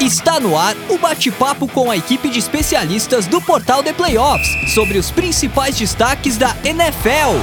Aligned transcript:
Está 0.00 0.40
no 0.40 0.58
ar 0.58 0.76
o 0.90 0.98
bate-papo 0.98 1.68
com 1.68 1.88
a 1.88 1.96
equipe 1.96 2.28
de 2.28 2.38
especialistas 2.38 3.26
do 3.28 3.40
portal 3.40 3.82
The 3.82 3.92
Playoffs 3.92 4.74
sobre 4.74 4.98
os 4.98 5.10
principais 5.10 5.78
destaques 5.78 6.36
da 6.36 6.54
NFL. 6.64 7.38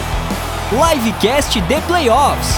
Livecast 0.70 1.62
The 1.62 1.82
Playoffs. 1.88 2.50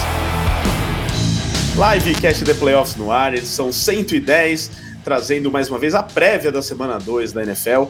Livecast 1.75 2.43
The 2.43 2.53
Playoffs 2.55 2.95
no 2.95 3.11
ar, 3.11 3.35
edição 3.35 3.71
110, 3.71 4.71
trazendo 5.05 5.51
mais 5.51 5.69
uma 5.69 5.77
vez 5.77 5.93
a 5.93 6.01
prévia 6.01 6.51
da 6.51 6.63
semana 6.63 6.97
2 6.97 7.31
da 7.31 7.43
NFL 7.43 7.83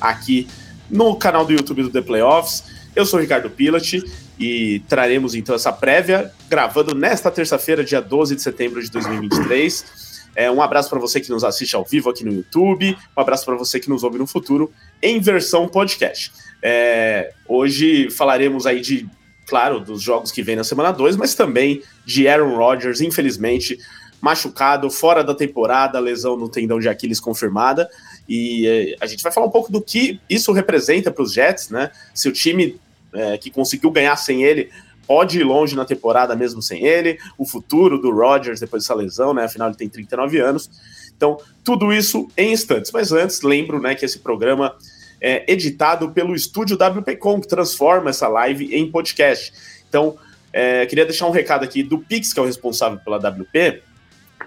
aqui 0.00 0.48
no 0.90 1.14
canal 1.14 1.44
do 1.44 1.52
YouTube 1.52 1.82
do 1.82 1.90
The 1.90 2.00
Playoffs. 2.00 2.64
Eu 2.96 3.04
sou 3.04 3.18
o 3.18 3.22
Ricardo 3.22 3.50
Pilat 3.50 4.02
e 4.38 4.82
traremos 4.88 5.34
então 5.34 5.54
essa 5.54 5.70
prévia, 5.70 6.32
gravando 6.48 6.94
nesta 6.94 7.30
terça-feira, 7.30 7.84
dia 7.84 8.00
12 8.00 8.34
de 8.34 8.42
setembro 8.42 8.82
de 8.82 8.90
2023. 8.90 10.09
É, 10.34 10.50
um 10.50 10.62
abraço 10.62 10.88
para 10.88 10.98
você 10.98 11.20
que 11.20 11.30
nos 11.30 11.44
assiste 11.44 11.74
ao 11.74 11.84
vivo 11.84 12.10
aqui 12.10 12.24
no 12.24 12.32
YouTube, 12.32 12.96
um 13.16 13.20
abraço 13.20 13.44
para 13.44 13.56
você 13.56 13.80
que 13.80 13.88
nos 13.88 14.02
ouve 14.02 14.18
no 14.18 14.26
futuro 14.26 14.72
em 15.02 15.20
versão 15.20 15.66
podcast. 15.68 16.32
É, 16.62 17.32
hoje 17.48 18.10
falaremos 18.10 18.66
aí 18.66 18.80
de, 18.80 19.08
claro, 19.46 19.80
dos 19.80 20.02
jogos 20.02 20.30
que 20.30 20.42
vem 20.42 20.56
na 20.56 20.64
semana 20.64 20.92
2, 20.92 21.16
mas 21.16 21.34
também 21.34 21.82
de 22.04 22.28
Aaron 22.28 22.56
Rodgers, 22.56 23.00
infelizmente 23.00 23.78
machucado, 24.20 24.90
fora 24.90 25.24
da 25.24 25.34
temporada, 25.34 25.98
lesão 25.98 26.36
no 26.36 26.48
tendão 26.48 26.78
de 26.78 26.88
Aquiles 26.88 27.18
confirmada. 27.18 27.88
E 28.28 28.66
é, 28.66 28.96
a 29.00 29.06
gente 29.06 29.22
vai 29.22 29.32
falar 29.32 29.46
um 29.46 29.50
pouco 29.50 29.72
do 29.72 29.80
que 29.80 30.20
isso 30.28 30.52
representa 30.52 31.10
para 31.10 31.22
os 31.22 31.32
Jets, 31.32 31.70
né? 31.70 31.90
Se 32.14 32.28
o 32.28 32.32
time 32.32 32.78
é, 33.12 33.38
que 33.38 33.50
conseguiu 33.50 33.90
ganhar 33.90 34.16
sem 34.16 34.44
ele 34.44 34.70
pode 35.10 35.40
ir 35.40 35.42
longe 35.42 35.74
na 35.74 35.84
temporada 35.84 36.36
mesmo 36.36 36.62
sem 36.62 36.86
ele, 36.86 37.18
o 37.36 37.44
futuro 37.44 37.98
do 37.98 38.12
Rodgers 38.12 38.60
depois 38.60 38.84
dessa 38.84 38.94
lesão, 38.94 39.34
né? 39.34 39.42
Afinal, 39.42 39.66
ele 39.66 39.76
tem 39.76 39.88
39 39.88 40.38
anos. 40.38 40.70
Então, 41.16 41.36
tudo 41.64 41.92
isso 41.92 42.28
em 42.36 42.52
instantes. 42.52 42.92
Mas 42.92 43.10
antes, 43.10 43.42
lembro 43.42 43.80
né, 43.80 43.96
que 43.96 44.04
esse 44.04 44.20
programa 44.20 44.72
é 45.20 45.52
editado 45.52 46.12
pelo 46.12 46.32
estúdio 46.32 46.76
WPcom, 46.76 47.40
que 47.40 47.48
transforma 47.48 48.10
essa 48.10 48.28
live 48.28 48.72
em 48.72 48.88
podcast. 48.88 49.52
Então, 49.88 50.16
é, 50.52 50.86
queria 50.86 51.04
deixar 51.04 51.26
um 51.26 51.32
recado 51.32 51.64
aqui 51.64 51.82
do 51.82 51.98
Pix, 51.98 52.32
que 52.32 52.38
é 52.38 52.42
o 52.44 52.46
responsável 52.46 53.00
pela 53.00 53.16
WP. 53.16 53.82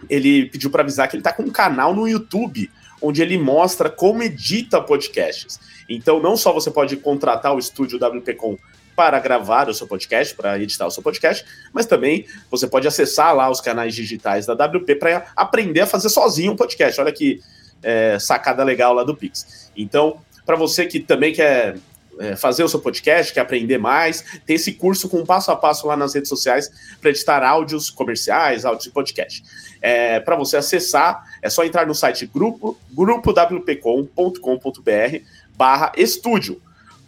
Ele 0.09 0.45
pediu 0.45 0.69
para 0.69 0.81
avisar 0.81 1.09
que 1.09 1.17
ele 1.17 1.19
está 1.19 1.33
com 1.33 1.43
um 1.43 1.49
canal 1.49 1.93
no 1.93 2.07
YouTube, 2.07 2.71
onde 3.01 3.21
ele 3.21 3.37
mostra 3.37 3.89
como 3.89 4.23
edita 4.23 4.81
podcasts. 4.81 5.59
Então, 5.89 6.21
não 6.21 6.37
só 6.37 6.53
você 6.53 6.71
pode 6.71 6.95
contratar 6.95 7.53
o 7.53 7.59
estúdio 7.59 7.99
WPcom 7.99 8.57
para 8.95 9.19
gravar 9.19 9.69
o 9.69 9.73
seu 9.73 9.87
podcast, 9.87 10.33
para 10.35 10.59
editar 10.59 10.87
o 10.87 10.91
seu 10.91 11.03
podcast, 11.03 11.45
mas 11.71 11.85
também 11.85 12.25
você 12.49 12.67
pode 12.67 12.87
acessar 12.87 13.35
lá 13.35 13.49
os 13.49 13.61
canais 13.61 13.95
digitais 13.95 14.45
da 14.45 14.53
WP 14.53 14.95
para 14.95 15.27
aprender 15.35 15.81
a 15.81 15.87
fazer 15.87 16.09
sozinho 16.09 16.53
um 16.53 16.55
podcast. 16.55 16.99
Olha 16.99 17.11
que 17.11 17.41
é, 17.81 18.17
sacada 18.19 18.63
legal 18.63 18.93
lá 18.93 19.03
do 19.03 19.15
Pix. 19.15 19.71
Então, 19.75 20.17
para 20.45 20.55
você 20.55 20.85
que 20.85 20.99
também 20.99 21.33
quer 21.33 21.77
é, 22.19 22.35
fazer 22.35 22.63
o 22.63 22.69
seu 22.69 22.79
podcast, 22.79 23.33
quer 23.33 23.41
aprender 23.41 23.77
mais, 23.77 24.23
tem 24.45 24.55
esse 24.55 24.73
curso 24.73 25.09
com 25.09 25.25
passo 25.25 25.51
a 25.51 25.55
passo 25.55 25.87
lá 25.87 25.97
nas 25.97 26.13
redes 26.13 26.29
sociais 26.29 26.69
para 27.01 27.09
editar 27.09 27.43
áudios 27.43 27.89
comerciais, 27.89 28.65
áudios 28.65 28.85
de 28.85 28.91
podcast. 28.91 29.43
É, 29.81 30.19
para 30.19 30.35
você 30.35 30.57
acessar, 30.57 31.23
é 31.41 31.49
só 31.49 31.63
entrar 31.63 31.87
no 31.87 31.95
site 31.95 32.25
grupo, 32.25 32.77
grupowpcom.com.br 32.91 35.17
barra 35.55 35.91
estúdio 35.95 36.59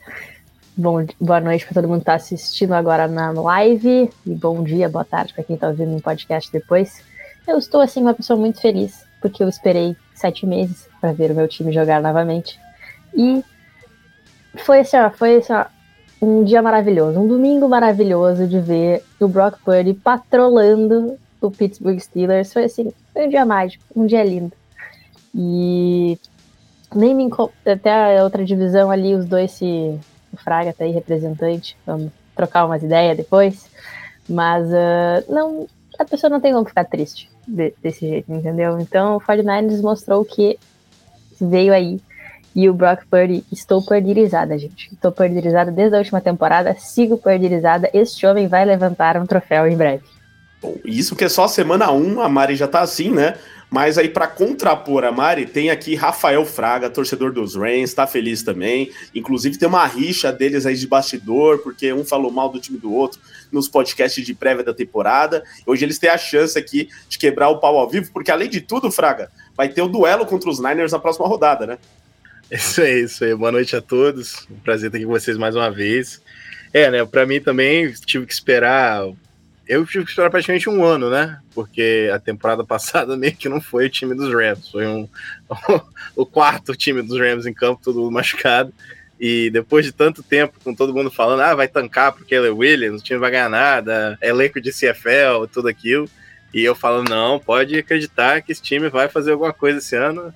Bom, 0.76 1.06
boa 1.22 1.40
noite 1.40 1.66
para 1.66 1.76
todo 1.76 1.88
mundo 1.88 2.00
que 2.00 2.04
está 2.04 2.16
assistindo 2.16 2.74
agora 2.74 3.08
na 3.08 3.32
live. 3.32 4.10
E 4.26 4.30
bom 4.32 4.64
dia, 4.64 4.90
boa 4.90 5.06
tarde 5.06 5.32
para 5.34 5.44
quem 5.44 5.54
está 5.54 5.68
ouvindo 5.68 5.92
no 5.92 6.02
podcast 6.02 6.52
depois. 6.52 7.04
Eu 7.48 7.60
estou, 7.60 7.82
assim, 7.82 8.02
uma 8.02 8.14
pessoa 8.14 8.40
muito 8.40 8.60
feliz, 8.60 9.06
porque 9.22 9.44
eu 9.44 9.50
esperei 9.50 9.96
sete 10.16 10.48
meses 10.48 10.88
para 11.00 11.14
ver 11.14 11.30
o 11.30 11.36
meu 11.36 11.48
time 11.48 11.72
jogar 11.72 12.02
novamente. 12.02 12.60
E 13.16 13.44
foi 14.58 14.80
assim, 14.80 14.98
ó, 14.98 15.12
foi 15.12 15.38
assim, 15.38 15.54
ó, 15.54 15.66
um 16.24 16.42
dia 16.42 16.62
maravilhoso, 16.62 17.20
um 17.20 17.28
domingo 17.28 17.68
maravilhoso 17.68 18.48
de 18.48 18.58
ver 18.58 19.04
o 19.20 19.28
Brock 19.28 19.58
Purdy 19.60 19.94
patrolando 19.94 21.18
o 21.42 21.52
Pittsburgh 21.52 22.00
Steelers. 22.00 22.54
Foi 22.54 22.64
assim, 22.64 22.94
foi 23.12 23.28
um 23.28 23.30
dia 23.30 23.46
mágico, 23.46 23.84
um 23.94 24.06
dia 24.06 24.24
lindo. 24.24 24.54
E 25.36 26.18
nem 26.96 27.14
me 27.14 27.30
até 27.66 28.18
a 28.18 28.24
outra 28.24 28.46
divisão 28.46 28.90
ali, 28.90 29.14
os 29.14 29.26
dois 29.26 29.52
se. 29.52 30.00
O 30.32 30.38
Fraga 30.38 30.74
tá 30.74 30.84
aí 30.84 30.92
representante, 30.92 31.78
vamos 31.86 32.12
trocar 32.36 32.66
umas 32.66 32.82
ideias 32.82 33.18
depois. 33.18 33.70
Mas 34.28 34.66
uh, 34.68 35.32
não, 35.32 35.68
a 36.00 36.06
pessoa 36.06 36.30
não 36.30 36.40
tem 36.40 36.54
como 36.54 36.66
ficar 36.66 36.86
triste 36.86 37.30
de, 37.46 37.74
desse 37.84 38.08
jeito, 38.08 38.32
entendeu? 38.32 38.80
Então 38.80 39.18
o 39.18 39.20
49ers 39.20 39.82
mostrou 39.82 40.24
que 40.24 40.58
veio 41.40 41.74
aí 41.74 42.00
e 42.56 42.70
o 42.70 42.74
Brock 42.74 43.04
Purdy, 43.10 43.44
estou 43.52 43.82
perdirizada, 43.84 44.58
gente. 44.58 44.90
Estou 44.94 45.12
perdirizada 45.12 45.72
desde 45.72 45.96
a 45.96 46.00
última 46.00 46.22
temporada, 46.22 46.76
sigo 46.78 47.18
perdirizada. 47.18 47.90
Este 47.94 48.26
homem 48.26 48.48
vai 48.48 48.64
levantar 48.66 49.18
um 49.18 49.26
troféu 49.26 49.68
em 49.68 49.76
breve. 49.76 50.04
Isso 50.86 51.16
que 51.16 51.26
é 51.26 51.30
só 51.30 51.48
semana 51.48 51.92
1, 51.92 51.96
um, 51.96 52.22
a 52.22 52.30
Mari 52.30 52.56
já 52.56 52.68
tá 52.68 52.82
assim, 52.82 53.12
né? 53.12 53.36
Mas 53.70 53.98
aí, 53.98 54.08
para 54.08 54.28
contrapor 54.28 55.04
a 55.04 55.12
Mari, 55.12 55.48
tem 55.48 55.72
aqui 55.72 55.96
Rafael 55.96 56.46
Fraga, 56.46 56.92
torcedor 56.92 57.34
dos 57.34 57.56
Rams, 57.56 57.92
tá 57.92 58.06
feliz 58.06 58.44
também. 58.44 58.92
Inclusive, 59.16 59.58
tem 59.58 59.68
uma 59.68 59.84
rixa 59.88 60.32
deles 60.32 60.68
aí 60.68 60.76
de 60.76 60.86
bastidor, 60.86 61.58
porque 61.58 61.92
um 61.92 62.06
falou 62.06 62.32
mal 62.32 62.50
do 62.50 62.60
time 62.60 62.78
do 62.78 62.94
outro 62.94 63.20
nos 63.52 63.68
podcasts 63.68 64.24
de 64.24 64.34
prévia 64.36 64.64
da 64.64 64.76
temporada. 64.76 65.44
Hoje 65.66 65.84
eles 65.84 65.98
têm 65.98 66.12
a 66.12 66.20
chance 66.20 66.58
aqui 66.58 66.88
de 67.10 67.18
quebrar 67.18 67.50
o 67.50 67.58
pau 67.58 67.80
ao 67.80 67.90
vivo, 67.90 68.12
porque 68.14 68.30
além 68.30 68.48
de 68.48 68.62
tudo, 68.62 68.92
Fraga, 68.92 69.32
vai 69.58 69.68
ter 69.70 69.82
o 69.82 69.88
duelo 69.88 70.28
contra 70.28 70.52
os 70.52 70.60
Niners 70.60 70.92
na 70.92 71.00
próxima 71.00 71.28
rodada, 71.28 71.66
né? 71.66 71.80
Isso 72.54 72.84
aí, 72.84 73.02
isso 73.02 73.24
aí. 73.24 73.34
Boa 73.34 73.52
noite 73.52 73.76
a 73.76 73.82
todos. 73.82 74.48
Prazer 74.64 74.86
estar 74.86 74.98
aqui 75.00 75.08
com 75.08 75.12
vocês 75.12 75.40
mais 75.40 75.56
uma 75.56 75.72
vez. 75.72 76.22
É, 76.72 76.92
né? 76.92 77.04
Para 77.04 77.26
mim 77.26 77.42
também 77.42 77.92
tive 78.06 78.28
que 78.28 78.34
esperar. 78.34 79.08
Eu 79.68 79.84
tive 79.88 80.06
que 80.06 80.12
esperar 80.12 80.30
praticamente 80.30 80.70
um 80.70 80.84
ano, 80.86 81.10
né? 81.10 81.40
Porque 81.56 82.12
a 82.14 82.20
temporada 82.20 82.62
passada 82.64 83.18
meio 83.18 83.36
que 83.36 83.50
não 83.50 83.60
foi 83.60 83.88
o 83.88 83.90
time 83.90 84.14
dos 84.14 84.32
Rams, 84.32 84.70
foi 84.70 84.86
um, 84.86 85.10
o 86.16 86.28
quarto 86.28 86.76
time 86.76 87.02
dos 87.02 87.20
Rams 87.20 87.48
em 87.48 87.54
campo, 87.56 87.82
todo 87.84 88.12
machucado. 88.12 88.72
E 89.20 89.50
depois 89.50 89.84
de 89.84 89.92
tanto 89.92 90.22
tempo, 90.22 90.60
com 90.64 90.76
todo 90.76 90.94
mundo 90.94 91.10
falando, 91.10 91.42
ah, 91.42 91.56
vai 91.56 91.68
tancar 91.68 92.12
porque 92.14 92.36
ele 92.36 92.50
é 92.50 92.52
Williams, 92.52 93.02
o 93.02 93.04
time 93.04 93.20
vai 93.20 93.32
ganhar 93.32 93.50
nada, 93.50 94.16
é 94.22 94.30
elenco 94.30 94.62
de 94.62 94.72
CFL, 94.72 95.48
tudo 95.52 95.70
aquilo. 95.70 96.08
E 96.54 96.64
eu 96.64 96.76
falo, 96.76 97.04
não, 97.04 97.40
pode 97.40 97.76
acreditar 97.76 98.44
que 98.44 98.52
esse 98.52 98.62
time 98.62 98.90
vai 98.90 99.10
fazer 99.10 99.32
alguma 99.32 99.52
coisa 99.52 99.80
esse 99.80 99.96
ano 99.96 100.32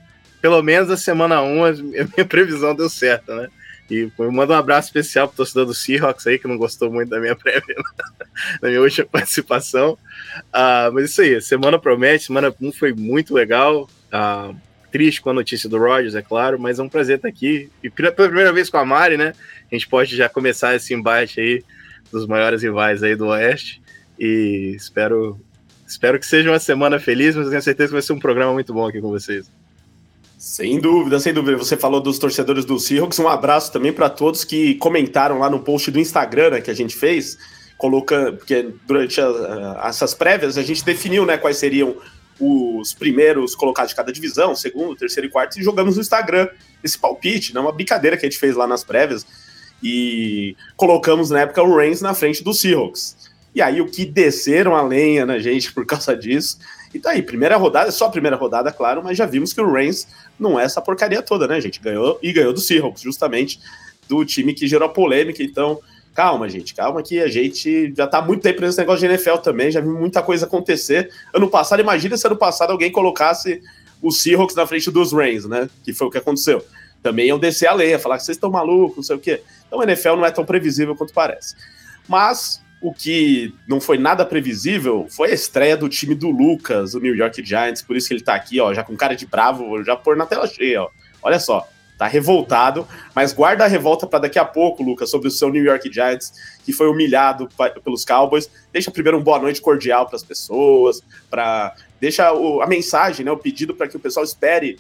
pelo 0.47 0.63
menos 0.63 0.89
a 0.89 0.95
semana 0.95 1.41
1 1.41 1.65
a 1.65 1.71
minha 2.15 2.25
previsão 2.25 2.73
deu 2.73 2.89
certo, 2.89 3.35
né? 3.35 3.49
E 3.91 4.09
eu 4.17 4.31
mando 4.31 4.53
um 4.53 4.55
abraço 4.55 4.88
especial 4.88 5.27
pro 5.27 5.38
torcedor 5.38 5.65
do 5.65 5.73
Seahawks 5.73 6.25
aí, 6.25 6.39
que 6.39 6.47
não 6.47 6.57
gostou 6.57 6.89
muito 6.89 7.09
da 7.09 7.19
minha 7.19 7.35
prévia, 7.38 7.75
da 8.61 8.69
minha 8.69 8.81
última 8.81 9.05
participação. 9.07 9.97
Uh, 10.47 10.91
mas 10.94 11.11
isso 11.11 11.21
aí, 11.21 11.41
semana 11.41 11.77
promete, 11.77 12.25
semana 12.25 12.53
1 12.61 12.71
foi 12.71 12.94
muito 12.94 13.33
legal. 13.33 13.89
Uh, 14.07 14.55
triste 14.89 15.21
com 15.21 15.31
a 15.31 15.33
notícia 15.33 15.67
do 15.67 15.77
Rogers, 15.77 16.15
é 16.15 16.21
claro, 16.21 16.57
mas 16.57 16.79
é 16.79 16.83
um 16.83 16.88
prazer 16.88 17.17
estar 17.17 17.27
aqui. 17.27 17.69
E 17.83 17.89
pela 17.89 18.09
primeira 18.09 18.53
vez 18.53 18.69
com 18.69 18.77
a 18.77 18.85
Mari, 18.85 19.17
né? 19.17 19.33
A 19.69 19.75
gente 19.75 19.88
pode 19.89 20.15
já 20.15 20.29
começar 20.29 20.75
esse 20.75 20.93
embate 20.93 21.41
aí 21.41 21.63
dos 22.09 22.25
maiores 22.25 22.63
rivais 22.63 23.03
aí 23.03 23.17
do 23.17 23.27
Oeste. 23.27 23.81
E 24.17 24.73
espero, 24.77 25.38
espero 25.85 26.17
que 26.17 26.25
seja 26.25 26.50
uma 26.50 26.59
semana 26.59 27.00
feliz, 27.00 27.35
mas 27.35 27.50
tenho 27.50 27.61
certeza 27.61 27.89
que 27.89 27.93
vai 27.93 28.01
ser 28.01 28.13
um 28.13 28.19
programa 28.19 28.53
muito 28.53 28.73
bom 28.73 28.88
aqui 28.88 29.01
com 29.01 29.09
vocês. 29.09 29.56
Sem 30.38 30.80
dúvida, 30.80 31.19
sem 31.19 31.34
dúvida. 31.34 31.57
Você 31.57 31.75
falou 31.75 32.00
dos 32.00 32.19
torcedores 32.19 32.63
do 32.63 32.80
Seahawks. 32.80 33.18
Um 33.18 33.28
abraço 33.28 33.72
também 33.72 33.92
para 33.92 34.07
todos 34.07 34.44
que 34.44 34.75
comentaram 34.75 35.39
lá 35.39 35.50
no 35.50 35.60
post 35.60 35.89
do 35.89 36.00
Instagram 36.00 36.51
né, 36.51 36.62
que 36.62 36.69
a 36.69 36.75
gente 36.75 36.95
fez, 36.95 37.38
colocando 37.75 38.38
porque 38.38 38.69
durante 38.86 39.19
a, 39.19 39.25
a, 39.81 39.88
essas 39.89 40.13
prévias 40.13 40.56
a 40.56 40.62
gente 40.62 40.86
definiu 40.86 41.25
né, 41.25 41.38
quais 41.38 41.57
seriam 41.57 41.95
os 42.39 42.94
primeiros 42.94 43.56
colocados 43.56 43.89
de 43.89 43.95
cada 43.95 44.13
divisão, 44.13 44.56
segundo, 44.56 44.95
terceiro 44.95 45.28
e 45.28 45.31
quarto, 45.31 45.60
e 45.60 45.63
jogamos 45.63 45.95
no 45.95 46.01
Instagram 46.01 46.48
esse 46.84 47.00
palpite, 47.00 47.51
né? 47.51 47.60
Uma 47.60 47.72
brincadeira 47.72 48.16
que 48.16 48.24
a 48.24 48.30
gente 48.30 48.39
fez 48.39 48.56
lá 48.56 48.68
nas 48.68 48.84
prévias. 48.84 49.25
E 49.81 50.56
colocamos 50.75 51.31
na 51.31 51.42
época 51.42 51.63
o 51.63 51.75
Reigns 51.75 52.01
na 52.01 52.13
frente 52.13 52.44
do 52.44 52.54
Seahawks. 52.54 53.18
E 53.56 53.62
aí 53.62 53.81
o 53.81 53.88
que 53.88 54.06
desceram 54.06 54.75
a 54.75 54.84
lenha 54.84 55.25
na 55.25 55.39
gente 55.39 55.74
por 55.74 55.84
causa 55.84 56.16
disso. 56.16 56.60
E 56.94 57.00
tá 57.00 57.12
aí, 57.12 57.22
primeira 57.22 57.57
rodada, 57.57 57.92
só 57.92 58.06
a 58.06 58.10
primeira 58.10 58.36
rodada, 58.36 58.72
claro, 58.72 59.04
mas 59.04 59.18
já 59.18 59.25
vimos 59.25 59.54
que 59.54 59.62
o 59.62 59.72
Reigns 59.72 60.07
não 60.39 60.60
é 60.60 60.63
essa 60.63 60.81
porcaria 60.81 61.22
toda, 61.22 61.48
né, 61.48 61.60
gente? 61.60 61.80
Ganhou 61.80 62.18
e 62.22 62.31
ganhou 62.31 62.54
do 62.54 62.60
Seahawks, 62.60 63.01
justamente 63.01 63.60
do 64.07 64.24
time 64.25 64.54
que 64.54 64.68
gerou 64.68 64.88
a 64.88 64.92
polêmica. 64.92 65.44
Então, 65.44 65.80
calma, 66.13 66.50
gente, 66.50 66.74
calma 66.74 67.04
que 67.04 67.19
a 67.19 67.28
gente 67.28 67.94
já 67.95 68.07
tá 68.07 68.22
muito 68.22 68.42
tempo 68.42 68.62
nesse 68.62 68.78
negócio 68.78 69.01
de 69.01 69.13
NFL 69.13 69.38
também, 69.38 69.69
já 69.69 69.81
viu 69.81 69.94
muita 69.94 70.22
coisa 70.22 70.45
acontecer. 70.45 71.12
Ano 71.34 71.50
passado, 71.50 71.80
imagina 71.80 72.18
se 72.18 72.25
ano 72.25 72.38
passado 72.38 72.72
alguém 72.72 72.92
colocasse 72.92 73.62
o 74.01 74.12
Seahawks 74.12 74.56
na 74.56 74.66
frente 74.66 74.89
dos 74.89 75.12
Reigns, 75.12 75.45
né? 75.45 75.69
Que 75.84 75.94
foi 75.94 76.07
o 76.07 76.10
que 76.10 76.18
aconteceu. 76.18 76.63
Também 77.04 77.28
iam 77.28 77.38
descer 77.38 77.68
a 77.68 77.74
lenha, 77.74 78.00
falar 78.00 78.18
que 78.18 78.24
vocês 78.24 78.38
estão 78.38 78.50
malucos, 78.50 78.98
não 78.98 79.04
sei 79.04 79.16
o 79.16 79.19
quê. 79.19 79.42
Então, 79.68 79.80
o 79.80 79.84
NFL 79.84 80.16
não 80.16 80.25
é 80.25 80.31
tão 80.31 80.45
previsível 80.45 80.95
quanto 80.95 81.13
parece. 81.13 81.56
Mas 82.07 82.62
o 82.81 82.94
que 82.94 83.53
não 83.68 83.81
foi 83.81 83.97
nada 83.97 84.25
previsível 84.25 85.07
foi 85.09 85.31
a 85.31 85.33
estreia 85.33 85.75
do 85.75 85.89
time 85.89 86.13
do 86.13 86.29
Lucas, 86.29 86.94
o 86.94 87.00
New 87.00 87.15
York 87.15 87.44
Giants, 87.44 87.81
por 87.81 87.95
isso 87.95 88.07
que 88.07 88.13
ele 88.13 88.21
tá 88.21 88.35
aqui, 88.35 88.59
ó, 88.59 88.74
já 88.74 88.83
com 88.83 88.95
cara 88.95 89.15
de 89.15 89.25
bravo, 89.25 89.83
já 89.83 89.95
pôr 89.95 90.15
na 90.15 90.25
tela 90.25 90.47
cheia, 90.47 90.83
ó. 90.83 90.89
Olha 91.24 91.39
só, 91.39 91.68
tá 91.97 92.06
revoltado, 92.06 92.88
mas 93.15 93.33
guarda 93.33 93.65
a 93.65 93.68
revolta 93.68 94.06
para 94.06 94.19
daqui 94.19 94.38
a 94.38 94.45
pouco, 94.45 94.83
Lucas, 94.83 95.09
sobre 95.09 95.27
o 95.27 95.31
seu 95.31 95.50
New 95.50 95.63
York 95.63 95.91
Giants, 95.91 96.31
que 96.63 96.71
foi 96.71 96.88
humilhado 96.88 97.50
pelos 97.83 98.06
Cowboys. 98.06 98.50
Deixa 98.71 98.91
primeiro 98.91 99.18
um 99.18 99.24
boa 99.24 99.39
noite 99.39 99.59
cordial 99.59 100.06
para 100.06 100.15
as 100.15 100.24
pessoas, 100.24 101.01
para 101.29 101.75
deixa 102.00 102.31
o, 102.31 102.62
a 102.62 102.68
mensagem, 102.68 103.25
né, 103.25 103.31
o 103.31 103.38
pedido 103.38 103.74
para 103.74 103.88
que 103.88 103.97
o 103.97 104.00
pessoal 104.00 104.24
espere 104.24 104.79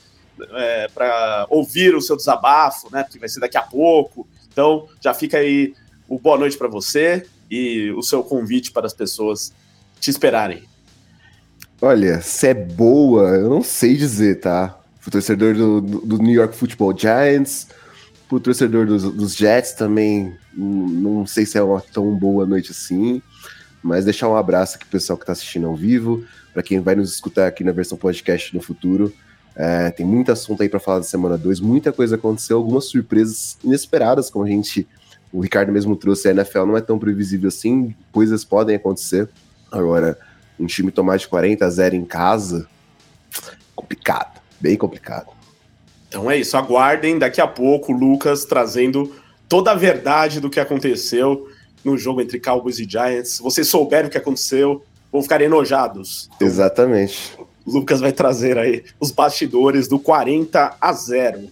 é, 0.53 0.87
para 0.93 1.47
ouvir 1.49 1.95
o 1.95 2.01
seu 2.01 2.15
desabafo, 2.15 2.89
né, 2.91 3.03
que 3.09 3.17
vai 3.17 3.27
ser 3.27 3.39
daqui 3.39 3.57
a 3.57 3.63
pouco. 3.63 4.27
Então, 4.51 4.87
já 5.01 5.15
fica 5.15 5.39
aí 5.39 5.73
o 6.07 6.19
boa 6.19 6.37
noite 6.37 6.55
para 6.55 6.67
você 6.67 7.25
e 7.49 7.91
o 7.91 8.01
seu 8.01 8.23
convite 8.23 8.71
para 8.71 8.85
as 8.85 8.93
pessoas 8.93 9.53
te 9.99 10.09
esperarem? 10.09 10.63
Olha, 11.81 12.21
se 12.21 12.47
é 12.47 12.53
boa, 12.53 13.29
eu 13.35 13.49
não 13.49 13.61
sei 13.61 13.95
dizer, 13.95 14.39
tá? 14.39 14.79
Pro 15.01 15.11
torcedor 15.11 15.53
do, 15.53 15.81
do 15.81 16.17
New 16.17 16.33
York 16.33 16.55
Football 16.55 16.97
Giants, 16.97 17.67
pro 18.27 18.39
torcedor 18.39 18.85
dos, 18.85 19.03
dos 19.03 19.35
Jets 19.35 19.73
também, 19.73 20.35
não 20.55 21.25
sei 21.25 21.45
se 21.45 21.57
é 21.57 21.61
uma 21.61 21.79
tão 21.81 22.15
boa 22.15 22.45
noite 22.45 22.71
assim, 22.71 23.21
mas 23.81 24.05
deixar 24.05 24.27
um 24.27 24.35
abraço 24.35 24.75
aqui 24.75 24.85
pro 24.85 24.91
pessoal 24.91 25.17
que 25.17 25.25
tá 25.25 25.31
assistindo 25.31 25.67
ao 25.67 25.75
vivo, 25.75 26.25
para 26.51 26.63
quem 26.63 26.79
vai 26.79 26.95
nos 26.95 27.13
escutar 27.13 27.47
aqui 27.47 27.63
na 27.63 27.71
versão 27.71 27.97
podcast 27.97 28.53
no 28.55 28.61
futuro. 28.61 29.13
É, 29.55 29.89
tem 29.91 30.05
muito 30.05 30.31
assunto 30.31 30.61
aí 30.61 30.69
para 30.69 30.79
falar 30.79 30.99
da 30.99 31.03
semana 31.03 31.37
2, 31.37 31.59
muita 31.59 31.91
coisa 31.91 32.15
aconteceu, 32.15 32.57
algumas 32.57 32.85
surpresas 32.85 33.57
inesperadas, 33.63 34.29
como 34.29 34.45
a 34.45 34.47
gente 34.47 34.87
o 35.31 35.41
Ricardo 35.41 35.71
mesmo 35.71 35.95
trouxe, 35.95 36.27
a 36.27 36.31
NFL 36.31 36.65
não 36.65 36.77
é 36.77 36.81
tão 36.81 36.97
previsível 36.97 37.49
assim, 37.49 37.93
coisas 38.11 38.45
podem 38.45 38.75
acontecer. 38.75 39.29
Agora, 39.71 40.17
um 40.59 40.65
time 40.65 40.91
tomar 40.91 41.17
de 41.17 41.27
40 41.27 41.65
a 41.65 41.69
0 41.69 41.95
em 41.95 42.05
casa, 42.05 42.67
complicado, 43.75 44.39
bem 44.59 44.75
complicado. 44.75 45.27
Então 46.07 46.31
é 46.31 46.37
isso, 46.37 46.55
aguardem 46.55 47.19
daqui 47.19 47.41
a 47.41 47.47
pouco 47.47 47.93
o 47.93 47.97
Lucas 47.97 48.45
trazendo 48.45 49.13
toda 49.47 49.71
a 49.71 49.75
verdade 49.75 50.39
do 50.39 50.49
que 50.49 50.59
aconteceu 50.59 51.49
no 51.83 51.97
jogo 51.97 52.21
entre 52.21 52.39
Cowboys 52.39 52.79
e 52.79 52.89
Giants. 52.89 53.33
Se 53.33 53.43
vocês 53.43 53.67
souberem 53.67 54.07
o 54.07 54.09
que 54.09 54.17
aconteceu, 54.17 54.83
vão 55.11 55.21
ficar 55.21 55.41
enojados. 55.41 56.29
Então, 56.35 56.47
Exatamente. 56.47 57.37
Lucas 57.65 57.99
vai 57.99 58.13
trazer 58.13 58.57
aí 58.57 58.83
os 58.99 59.11
bastidores 59.11 59.87
do 59.87 59.99
40 59.99 60.77
a 60.79 60.93
0. 60.93 61.49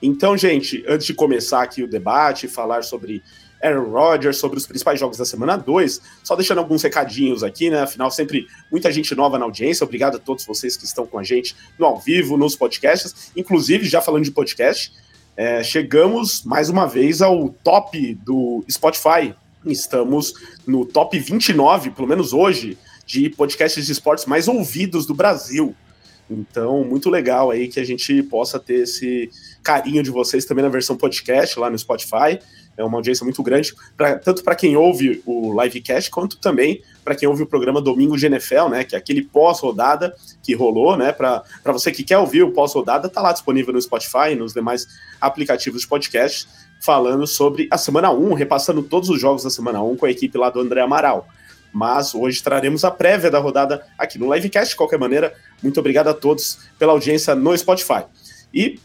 Então, 0.00 0.36
gente, 0.36 0.84
antes 0.86 1.06
de 1.06 1.14
começar 1.14 1.62
aqui 1.62 1.82
o 1.82 1.88
debate, 1.88 2.46
falar 2.46 2.82
sobre 2.82 3.22
Aaron 3.62 3.90
Rodgers, 3.90 4.36
sobre 4.36 4.58
os 4.58 4.66
principais 4.66 5.00
jogos 5.00 5.18
da 5.18 5.24
semana 5.24 5.56
2, 5.56 6.00
só 6.22 6.36
deixando 6.36 6.58
alguns 6.58 6.82
recadinhos 6.82 7.42
aqui, 7.42 7.70
né? 7.70 7.82
Afinal, 7.82 8.10
sempre 8.10 8.46
muita 8.70 8.90
gente 8.92 9.14
nova 9.14 9.38
na 9.38 9.44
audiência. 9.44 9.84
Obrigado 9.84 10.16
a 10.16 10.20
todos 10.20 10.44
vocês 10.46 10.76
que 10.76 10.84
estão 10.84 11.06
com 11.06 11.18
a 11.18 11.24
gente 11.24 11.56
no 11.78 11.86
ao 11.86 11.98
vivo, 11.98 12.36
nos 12.36 12.54
podcasts. 12.54 13.32
Inclusive, 13.36 13.86
já 13.86 14.00
falando 14.00 14.24
de 14.24 14.30
podcast, 14.30 14.92
é, 15.36 15.62
chegamos 15.62 16.44
mais 16.44 16.68
uma 16.68 16.86
vez 16.86 17.20
ao 17.20 17.48
top 17.48 18.14
do 18.24 18.64
Spotify. 18.70 19.34
Estamos 19.66 20.34
no 20.66 20.86
top 20.86 21.18
29, 21.18 21.90
pelo 21.90 22.06
menos 22.06 22.32
hoje, 22.32 22.78
de 23.04 23.30
podcasts 23.30 23.84
de 23.84 23.92
esportes 23.92 24.26
mais 24.26 24.46
ouvidos 24.46 25.06
do 25.06 25.14
Brasil. 25.14 25.74
Então, 26.30 26.84
muito 26.84 27.08
legal 27.08 27.50
aí 27.50 27.68
que 27.68 27.80
a 27.80 27.84
gente 27.84 28.22
possa 28.24 28.60
ter 28.60 28.82
esse 28.82 29.30
carinho 29.62 30.02
de 30.02 30.10
vocês 30.10 30.44
também 30.44 30.64
na 30.64 30.70
versão 30.70 30.96
podcast 30.96 31.58
lá 31.58 31.70
no 31.70 31.78
Spotify. 31.78 32.38
É 32.76 32.84
uma 32.84 32.98
audiência 32.98 33.24
muito 33.24 33.42
grande, 33.42 33.74
pra, 33.96 34.16
tanto 34.18 34.44
para 34.44 34.54
quem 34.54 34.76
ouve 34.76 35.20
o 35.26 35.60
livecast, 35.60 36.10
quanto 36.10 36.38
também 36.38 36.80
para 37.04 37.16
quem 37.16 37.28
ouve 37.28 37.42
o 37.42 37.46
programa 37.46 37.80
Domingo 37.80 38.16
de 38.16 38.26
NFL, 38.26 38.68
né? 38.68 38.84
Que 38.84 38.94
é 38.94 38.98
aquele 38.98 39.22
pós-rodada 39.22 40.14
que 40.42 40.54
rolou, 40.54 40.96
né? 40.96 41.10
Para 41.10 41.42
você 41.66 41.90
que 41.90 42.04
quer 42.04 42.18
ouvir 42.18 42.42
o 42.42 42.52
pós-rodada, 42.52 43.08
tá 43.08 43.20
lá 43.20 43.32
disponível 43.32 43.72
no 43.72 43.82
Spotify 43.82 44.30
e 44.32 44.36
nos 44.36 44.52
demais 44.52 44.86
aplicativos 45.20 45.82
de 45.82 45.88
podcast, 45.88 46.46
falando 46.80 47.26
sobre 47.26 47.66
a 47.70 47.76
semana 47.76 48.12
1, 48.12 48.34
repassando 48.34 48.82
todos 48.82 49.08
os 49.08 49.20
jogos 49.20 49.42
da 49.42 49.50
semana 49.50 49.82
1 49.82 49.96
com 49.96 50.06
a 50.06 50.10
equipe 50.10 50.38
lá 50.38 50.48
do 50.48 50.60
André 50.60 50.80
Amaral. 50.80 51.26
Mas 51.72 52.14
hoje 52.14 52.42
traremos 52.42 52.84
a 52.84 52.90
prévia 52.90 53.30
da 53.30 53.38
rodada 53.38 53.84
aqui 53.98 54.18
no 54.18 54.32
livecast. 54.32 54.70
De 54.70 54.76
qualquer 54.76 54.98
maneira, 54.98 55.34
muito 55.62 55.80
obrigado 55.80 56.08
a 56.08 56.14
todos 56.14 56.58
pela 56.78 56.92
audiência 56.92 57.34
no 57.34 57.56
Spotify. 57.56 58.04
E 58.52 58.78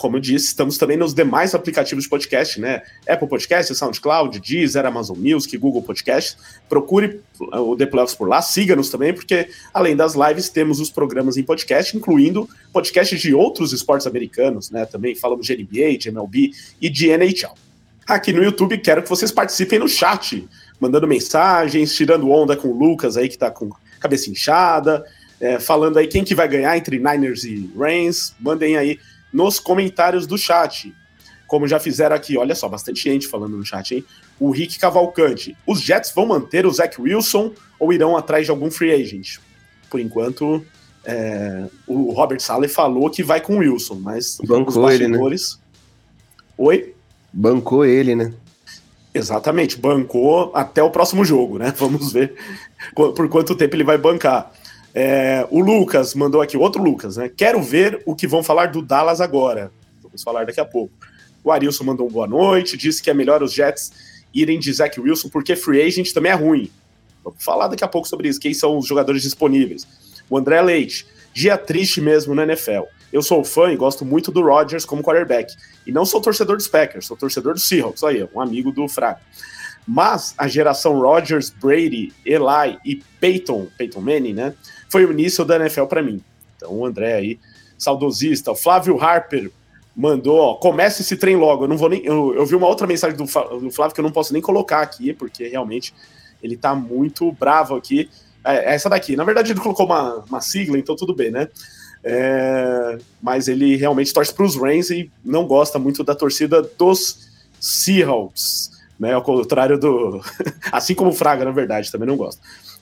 como 0.00 0.16
eu 0.16 0.20
disse, 0.20 0.46
estamos 0.46 0.78
também 0.78 0.96
nos 0.96 1.12
demais 1.12 1.54
aplicativos 1.54 2.04
de 2.04 2.10
podcast, 2.10 2.58
né? 2.58 2.80
Apple 3.06 3.28
Podcast, 3.28 3.74
SoundCloud, 3.74 4.40
Deezer, 4.40 4.86
Amazon 4.86 5.18
Music, 5.18 5.54
Google 5.58 5.82
Podcast. 5.82 6.38
Procure 6.70 7.20
o 7.38 7.76
The 7.76 7.84
Playoffs 7.84 8.16
por 8.16 8.26
lá, 8.26 8.40
siga-nos 8.40 8.88
também, 8.88 9.12
porque 9.12 9.50
além 9.74 9.94
das 9.94 10.14
lives, 10.14 10.48
temos 10.48 10.80
os 10.80 10.88
programas 10.88 11.36
em 11.36 11.42
podcast, 11.42 11.94
incluindo 11.94 12.48
podcasts 12.72 13.20
de 13.20 13.34
outros 13.34 13.74
esportes 13.74 14.06
americanos, 14.06 14.70
né? 14.70 14.86
Também 14.86 15.14
falamos 15.14 15.44
de 15.44 15.54
NBA, 15.54 15.98
de 15.98 16.08
MLB 16.08 16.50
e 16.80 16.88
de 16.88 17.10
NHL. 17.10 17.52
Aqui 18.06 18.32
no 18.32 18.42
YouTube, 18.42 18.78
quero 18.78 19.02
que 19.02 19.08
vocês 19.08 19.30
participem 19.30 19.78
no 19.78 19.86
chat, 19.86 20.48
mandando 20.80 21.06
mensagens, 21.06 21.94
tirando 21.94 22.30
onda 22.30 22.56
com 22.56 22.68
o 22.68 22.78
Lucas 22.78 23.18
aí, 23.18 23.28
que 23.28 23.36
tá 23.36 23.50
com 23.50 23.70
cabeça 24.00 24.30
inchada, 24.30 25.04
é, 25.38 25.60
falando 25.60 25.98
aí 25.98 26.06
quem 26.06 26.24
que 26.24 26.34
vai 26.34 26.48
ganhar 26.48 26.74
entre 26.74 26.98
Niners 26.98 27.44
e 27.44 27.70
Reigns. 27.76 28.34
Mandem 28.40 28.78
aí 28.78 28.98
nos 29.32 29.58
comentários 29.58 30.26
do 30.26 30.36
chat. 30.36 30.94
Como 31.46 31.66
já 31.66 31.80
fizeram 31.80 32.14
aqui, 32.14 32.38
olha 32.38 32.54
só, 32.54 32.68
bastante 32.68 33.02
gente 33.02 33.26
falando 33.26 33.56
no 33.56 33.64
chat, 33.64 33.94
hein? 33.94 34.04
O 34.38 34.50
Rick 34.50 34.78
Cavalcante. 34.78 35.56
Os 35.66 35.80
Jets 35.80 36.12
vão 36.14 36.26
manter 36.26 36.64
o 36.64 36.70
Zach 36.70 37.00
Wilson 37.00 37.52
ou 37.78 37.92
irão 37.92 38.16
atrás 38.16 38.44
de 38.44 38.50
algum 38.50 38.70
free 38.70 38.92
agent? 38.92 39.38
Por 39.90 39.98
enquanto, 39.98 40.64
é, 41.04 41.64
o 41.86 42.12
Robert 42.12 42.40
Saleh 42.40 42.68
falou 42.68 43.10
que 43.10 43.22
vai 43.22 43.40
com 43.40 43.56
o 43.56 43.58
Wilson, 43.58 43.96
mas 43.96 44.38
Bancou 44.46 44.68
os 44.68 44.76
bastidores... 44.76 45.52
Ele, 45.52 45.60
né? 45.60 45.70
Oi? 46.58 46.94
Bancou 47.32 47.84
ele, 47.84 48.14
né? 48.14 48.32
Exatamente, 49.12 49.76
bancou 49.76 50.52
até 50.54 50.82
o 50.82 50.90
próximo 50.90 51.24
jogo, 51.24 51.58
né? 51.58 51.72
Vamos 51.76 52.12
ver 52.12 52.34
por 52.94 53.28
quanto 53.28 53.56
tempo 53.56 53.74
ele 53.74 53.84
vai 53.84 53.98
bancar. 53.98 54.52
É, 54.94 55.46
o 55.50 55.60
Lucas 55.60 56.14
mandou 56.14 56.42
aqui, 56.42 56.56
outro 56.56 56.82
Lucas, 56.82 57.16
né? 57.16 57.28
Quero 57.28 57.62
ver 57.62 58.02
o 58.04 58.14
que 58.14 58.26
vão 58.26 58.42
falar 58.42 58.66
do 58.66 58.82
Dallas 58.82 59.20
agora. 59.20 59.70
Vamos 60.02 60.22
falar 60.22 60.44
daqui 60.44 60.60
a 60.60 60.64
pouco. 60.64 60.92
O 61.44 61.50
Arilson 61.52 61.84
mandou 61.84 62.06
um 62.06 62.10
boa 62.10 62.26
noite, 62.26 62.76
disse 62.76 63.02
que 63.02 63.08
é 63.08 63.14
melhor 63.14 63.42
os 63.42 63.52
Jets 63.52 63.92
irem 64.34 64.58
de 64.58 64.72
Zach 64.72 64.98
Wilson 65.00 65.28
porque 65.28 65.56
free 65.56 65.80
agent 65.82 66.12
também 66.12 66.32
é 66.32 66.34
ruim. 66.34 66.70
Vamos 67.24 67.42
falar 67.42 67.68
daqui 67.68 67.84
a 67.84 67.88
pouco 67.88 68.08
sobre 68.08 68.28
isso, 68.28 68.40
quem 68.40 68.52
são 68.52 68.78
os 68.78 68.86
jogadores 68.86 69.22
disponíveis. 69.22 69.86
O 70.28 70.36
André 70.36 70.60
Leite, 70.60 71.06
dia 71.32 71.56
triste 71.56 72.00
mesmo 72.00 72.34
no 72.34 72.42
NFL. 72.42 72.82
Eu 73.12 73.22
sou 73.22 73.44
fã 73.44 73.72
e 73.72 73.76
gosto 73.76 74.04
muito 74.04 74.30
do 74.30 74.42
Rodgers 74.42 74.84
como 74.84 75.02
quarterback. 75.02 75.54
E 75.86 75.92
não 75.92 76.04
sou 76.04 76.20
torcedor 76.20 76.56
dos 76.56 76.68
Packers, 76.68 77.06
sou 77.06 77.16
torcedor 77.16 77.54
do 77.54 77.60
Seahawks, 77.60 78.04
aí, 78.04 78.26
um 78.34 78.40
amigo 78.40 78.70
do 78.70 78.86
Fraga. 78.88 79.20
Mas 79.86 80.34
a 80.38 80.46
geração 80.46 81.00
Rodgers, 81.00 81.50
Brady, 81.50 82.12
Eli 82.24 82.78
e 82.84 83.02
Peyton, 83.18 83.66
Peyton 83.76 84.00
Manning, 84.00 84.34
né? 84.34 84.54
Foi 84.90 85.06
o 85.06 85.12
início 85.12 85.44
da 85.44 85.56
NFL 85.56 85.84
para 85.84 86.02
mim. 86.02 86.22
Então 86.56 86.72
o 86.72 86.84
André 86.84 87.14
aí, 87.14 87.38
saudosista, 87.78 88.50
o 88.50 88.56
Flávio 88.56 89.00
Harper 89.00 89.50
mandou, 89.96 90.38
ó, 90.38 90.54
comece 90.54 91.02
esse 91.02 91.16
trem 91.16 91.36
logo. 91.36 91.64
Eu 91.64 91.68
não 91.68 91.76
vou 91.76 91.88
nem. 91.88 92.04
Eu, 92.04 92.34
eu 92.34 92.46
vi 92.46 92.54
uma 92.54 92.66
outra 92.66 92.86
mensagem 92.86 93.16
do, 93.16 93.24
do, 93.24 93.70
Flávio 93.70 93.94
que 93.94 94.00
eu 94.00 94.04
não 94.04 94.12
posso 94.12 94.32
nem 94.32 94.42
colocar 94.42 94.80
aqui, 94.80 95.12
porque 95.12 95.48
realmente 95.48 95.94
ele 96.42 96.56
tá 96.56 96.74
muito 96.74 97.32
bravo 97.32 97.74
aqui. 97.74 98.08
É, 98.44 98.72
é 98.72 98.74
essa 98.74 98.88
daqui. 98.88 99.16
Na 99.16 99.24
verdade, 99.24 99.52
ele 99.52 99.60
colocou 99.60 99.86
uma, 99.86 100.24
uma 100.28 100.40
sigla, 100.40 100.78
então 100.78 100.96
tudo 100.96 101.14
bem, 101.14 101.30
né? 101.30 101.48
É, 102.02 102.98
mas 103.20 103.46
ele 103.46 103.76
realmente 103.76 104.12
torce 104.12 104.32
para 104.32 104.44
os 104.44 104.56
Reigns 104.56 104.90
e 104.90 105.10
não 105.22 105.46
gosta 105.46 105.78
muito 105.78 106.02
da 106.02 106.14
torcida 106.14 106.62
dos 106.62 107.28
Seahawks, 107.60 108.70
né? 108.98 109.12
Ao 109.12 109.22
contrário 109.22 109.78
do. 109.78 110.20
assim 110.72 110.94
como 110.94 111.10
o 111.10 111.14
Fraga, 111.14 111.44
na 111.44 111.50
verdade, 111.50 111.92
também 111.92 112.08
não 112.08 112.16
gosta. 112.16 112.40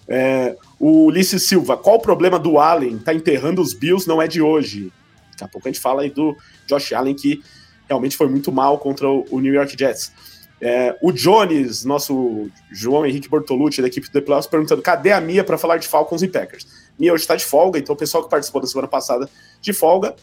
É, 0.09 0.57
O 0.81 1.07
Ulisses 1.07 1.43
Silva, 1.43 1.77
qual 1.77 1.97
o 1.97 2.01
problema 2.01 2.39
do 2.39 2.59
Allen? 2.59 2.99
Tá 2.99 3.13
enterrando 3.13 3.61
os 3.61 3.75
Bills, 3.75 4.09
não 4.09 4.23
é 4.23 4.27
de 4.27 4.41
hoje. 4.41 4.93
Daqui 5.33 5.45
a 5.45 5.49
pouco 5.49 5.69
a 5.69 5.71
gente 5.71 5.81
fala 5.81 6.03
aí 6.03 6.11
do 6.11 6.37
Josh 6.67 6.93
Allen, 6.93 7.15
que 7.15 7.43
realmente 7.87 8.17
foi 8.17 8.29
muito 8.29 8.51
mal 8.51 8.79
contra 8.79 9.09
o 9.09 9.41
New 9.41 9.53
York 9.53 9.77
Jets. 9.79 10.13
É, 10.61 10.97
o 11.01 11.13
Jones, 11.13 11.85
nosso 11.85 12.51
João 12.73 13.07
Henrique 13.07 13.29
Bortolucci, 13.29 13.81
da 13.81 13.87
equipe 13.87 14.09
do 14.09 14.13
The 14.13 14.21
Playoffs, 14.21 14.51
perguntando: 14.51 14.83
cadê 14.83 15.13
a 15.13 15.21
Mia 15.21 15.45
para 15.45 15.57
falar 15.57 15.77
de 15.77 15.87
Falcons 15.87 16.23
e 16.23 16.29
Packers? 16.29 16.67
Mia 16.99 17.13
hoje 17.13 17.23
está 17.23 17.37
de 17.37 17.45
folga, 17.45 17.79
então 17.79 17.95
o 17.95 17.99
pessoal 17.99 18.25
que 18.25 18.31
participou 18.31 18.61
da 18.61 18.67
semana 18.67 18.89
passada 18.89 19.29
de 19.61 19.73
folga. 19.73 20.17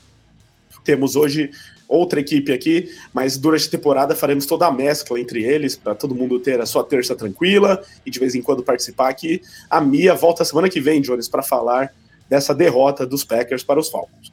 Temos 0.84 1.16
hoje 1.16 1.52
outra 1.88 2.20
equipe 2.20 2.52
aqui, 2.52 2.90
mas 3.14 3.38
durante 3.38 3.68
a 3.68 3.72
temporada 3.72 4.16
faremos 4.16 4.46
toda 4.46 4.68
a 4.68 4.72
mescla 4.72 5.20
entre 5.20 5.44
eles 5.44 5.76
para 5.76 5.96
todo 5.96 6.16
mundo 6.16 6.40
ter 6.40 6.60
a 6.60 6.66
sua 6.66 6.84
terça 6.84 7.16
tranquila 7.16 7.82
e 8.06 8.12
de 8.12 8.20
vez 8.20 8.36
em 8.36 8.42
quando 8.42 8.64
participar 8.64 9.10
aqui. 9.10 9.42
A 9.70 9.80
Mia 9.80 10.14
volta 10.14 10.44
semana 10.44 10.70
que 10.70 10.82
vem, 10.82 11.02
Jones, 11.02 11.28
para 11.28 11.44
falar 11.44 11.94
dessa 12.30 12.54
derrota 12.54 13.06
dos 13.06 13.24
Packers 13.24 13.64
para 13.64 13.80
os 13.80 13.90
Falcons. 13.90 14.32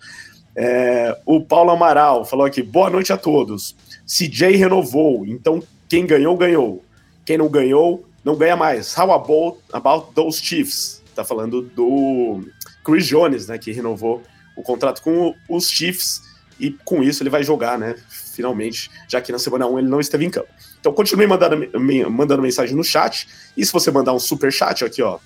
É, 0.55 1.17
o 1.25 1.41
Paulo 1.41 1.71
Amaral 1.71 2.25
falou 2.25 2.45
aqui: 2.45 2.63
boa 2.63 2.91
noite 2.91 3.13
a 3.13 3.17
todos. 3.17 3.75
CJ 4.07 4.57
renovou, 4.57 5.25
então 5.27 5.63
quem 5.89 6.07
ganhou, 6.07 6.37
ganhou. 6.37 6.83
Quem 7.25 7.39
não 7.39 7.49
ganhou, 7.49 8.05
não 8.25 8.37
ganha 8.37 8.57
mais. 8.57 8.97
How 8.97 9.13
about, 9.13 9.59
about 9.73 10.13
those 10.15 10.43
Chiefs? 10.43 11.03
Tá 11.15 11.25
falando 11.25 11.63
do 11.63 12.43
Chris 12.85 13.07
Jones, 13.07 13.47
né, 13.47 13.59
que 13.59 13.71
renovou 13.73 14.23
o 14.57 14.63
contrato 14.63 15.03
com 15.03 15.35
os 15.49 15.69
Chiefs 15.69 16.21
e 16.59 16.71
com 16.85 17.03
isso 17.03 17.23
ele 17.23 17.31
vai 17.31 17.43
jogar, 17.43 17.79
né, 17.79 17.97
finalmente, 18.09 18.91
já 19.09 19.21
que 19.21 19.33
na 19.33 19.39
semana 19.39 19.67
1 19.67 19.79
ele 19.81 19.89
não 19.89 20.01
esteve 20.01 20.25
em 20.25 20.31
campo. 20.31 20.49
Então 20.81 20.93
continue 20.93 21.27
mandando, 21.27 21.69
mandando 22.11 22.43
mensagem 22.43 22.75
no 22.75 22.85
chat, 22.85 23.29
e 23.57 23.65
se 23.65 23.73
você 23.73 23.91
mandar 23.91 24.13
um 24.13 24.19
super 24.19 24.53
chat 24.53 24.85
aqui, 24.85 25.03
ó, 25.03 25.19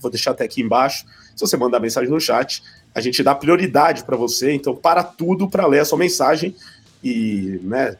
vou 0.00 0.10
deixar 0.10 0.30
até 0.30 0.44
aqui 0.44 0.62
embaixo, 0.62 1.04
se 1.34 1.40
você 1.40 1.56
mandar 1.56 1.80
mensagem 1.80 2.10
no 2.10 2.20
chat, 2.20 2.62
a 2.94 3.00
gente 3.00 3.22
dá 3.22 3.34
prioridade 3.34 4.04
para 4.04 4.16
você, 4.16 4.52
então 4.52 4.74
para 4.74 5.02
tudo 5.02 5.48
para 5.48 5.66
ler 5.66 5.80
a 5.80 5.84
sua 5.84 5.98
mensagem 5.98 6.54
e, 7.02 7.60
né, 7.62 7.96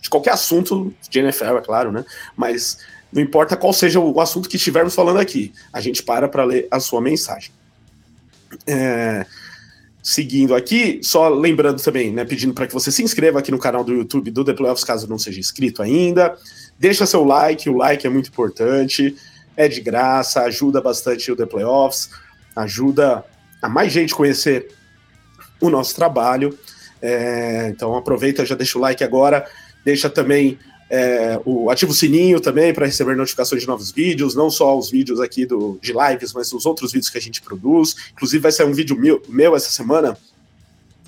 de 0.00 0.08
qualquer 0.08 0.32
assunto 0.32 0.94
de 1.08 1.18
NFL, 1.18 1.56
é 1.56 1.60
claro, 1.60 1.90
né? 1.90 2.04
Mas 2.36 2.78
não 3.12 3.22
importa 3.22 3.56
qual 3.56 3.72
seja 3.72 3.98
o 3.98 4.20
assunto 4.20 4.48
que 4.48 4.56
estivermos 4.56 4.94
falando 4.94 5.18
aqui, 5.18 5.52
a 5.72 5.80
gente 5.80 6.02
para 6.02 6.28
para 6.28 6.44
ler 6.44 6.68
a 6.70 6.78
sua 6.78 7.00
mensagem. 7.00 7.50
É, 8.66 9.26
seguindo 10.02 10.54
aqui, 10.54 11.00
só 11.02 11.28
lembrando 11.28 11.82
também, 11.82 12.12
né, 12.12 12.24
pedindo 12.24 12.54
para 12.54 12.66
que 12.66 12.72
você 12.72 12.90
se 12.90 13.02
inscreva 13.02 13.38
aqui 13.38 13.50
no 13.50 13.58
canal 13.58 13.84
do 13.84 13.92
YouTube 13.92 14.30
do 14.30 14.44
The 14.44 14.54
Playoffs, 14.54 14.84
caso 14.84 15.08
não 15.08 15.18
seja 15.18 15.40
inscrito 15.40 15.82
ainda. 15.82 16.36
Deixa 16.78 17.04
seu 17.04 17.24
like, 17.24 17.68
o 17.68 17.76
like 17.76 18.06
é 18.06 18.10
muito 18.10 18.28
importante, 18.28 19.16
é 19.56 19.68
de 19.68 19.80
graça, 19.80 20.42
ajuda 20.42 20.80
bastante 20.80 21.30
o 21.30 21.36
The 21.36 21.46
Playoffs, 21.46 22.10
ajuda 22.54 23.24
a 23.60 23.68
mais 23.68 23.92
gente 23.92 24.14
conhecer 24.14 24.68
o 25.60 25.68
nosso 25.68 25.94
trabalho. 25.94 26.56
É, 27.02 27.68
então 27.68 27.96
aproveita, 27.96 28.46
já 28.46 28.54
deixa 28.54 28.78
o 28.78 28.80
like 28.80 29.04
agora 29.04 29.46
deixa 29.88 30.10
também 30.10 30.58
é, 30.90 31.38
o 31.44 31.70
ativa 31.70 31.92
o 31.92 31.94
sininho 31.94 32.40
também 32.40 32.72
para 32.72 32.86
receber 32.86 33.16
notificações 33.16 33.60
de 33.62 33.68
novos 33.68 33.90
vídeos, 33.90 34.34
não 34.34 34.50
só 34.50 34.76
os 34.76 34.90
vídeos 34.90 35.20
aqui 35.20 35.44
do, 35.44 35.78
de 35.82 35.92
lives, 35.92 36.32
mas 36.32 36.52
os 36.52 36.64
outros 36.64 36.92
vídeos 36.92 37.10
que 37.10 37.18
a 37.18 37.20
gente 37.20 37.42
produz. 37.42 37.94
Inclusive 38.12 38.42
vai 38.42 38.52
sair 38.52 38.66
um 38.66 38.72
vídeo 38.72 38.96
meu, 38.96 39.22
meu 39.28 39.54
essa 39.54 39.70
semana, 39.70 40.16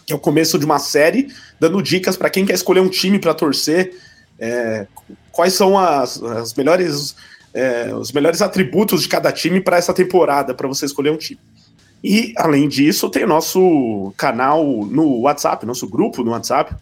que 0.06 0.12
é 0.12 0.16
o 0.16 0.18
começo 0.18 0.58
de 0.58 0.64
uma 0.64 0.78
série, 0.78 1.28
dando 1.58 1.82
dicas 1.82 2.16
para 2.16 2.28
quem 2.28 2.44
quer 2.44 2.54
escolher 2.54 2.80
um 2.80 2.88
time 2.88 3.18
para 3.18 3.32
torcer, 3.32 3.96
é, 4.38 4.86
quais 5.32 5.54
são 5.54 5.78
as, 5.78 6.22
as 6.22 6.54
melhores 6.54 7.14
é, 7.52 7.92
os 7.94 8.12
melhores 8.12 8.40
atributos 8.42 9.02
de 9.02 9.08
cada 9.08 9.32
time 9.32 9.60
para 9.60 9.76
essa 9.76 9.92
temporada, 9.92 10.54
para 10.54 10.68
você 10.68 10.86
escolher 10.86 11.10
um 11.10 11.16
time. 11.16 11.40
E, 12.02 12.32
além 12.36 12.68
disso, 12.68 13.10
tem 13.10 13.24
o 13.24 13.28
nosso 13.28 14.12
canal 14.16 14.64
no 14.64 15.20
WhatsApp, 15.20 15.66
nosso 15.66 15.88
grupo 15.88 16.22
no 16.24 16.30
WhatsApp, 16.30 16.74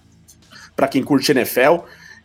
para 0.76 0.86
quem 0.86 1.02
curte 1.02 1.32
NFL. 1.32 1.78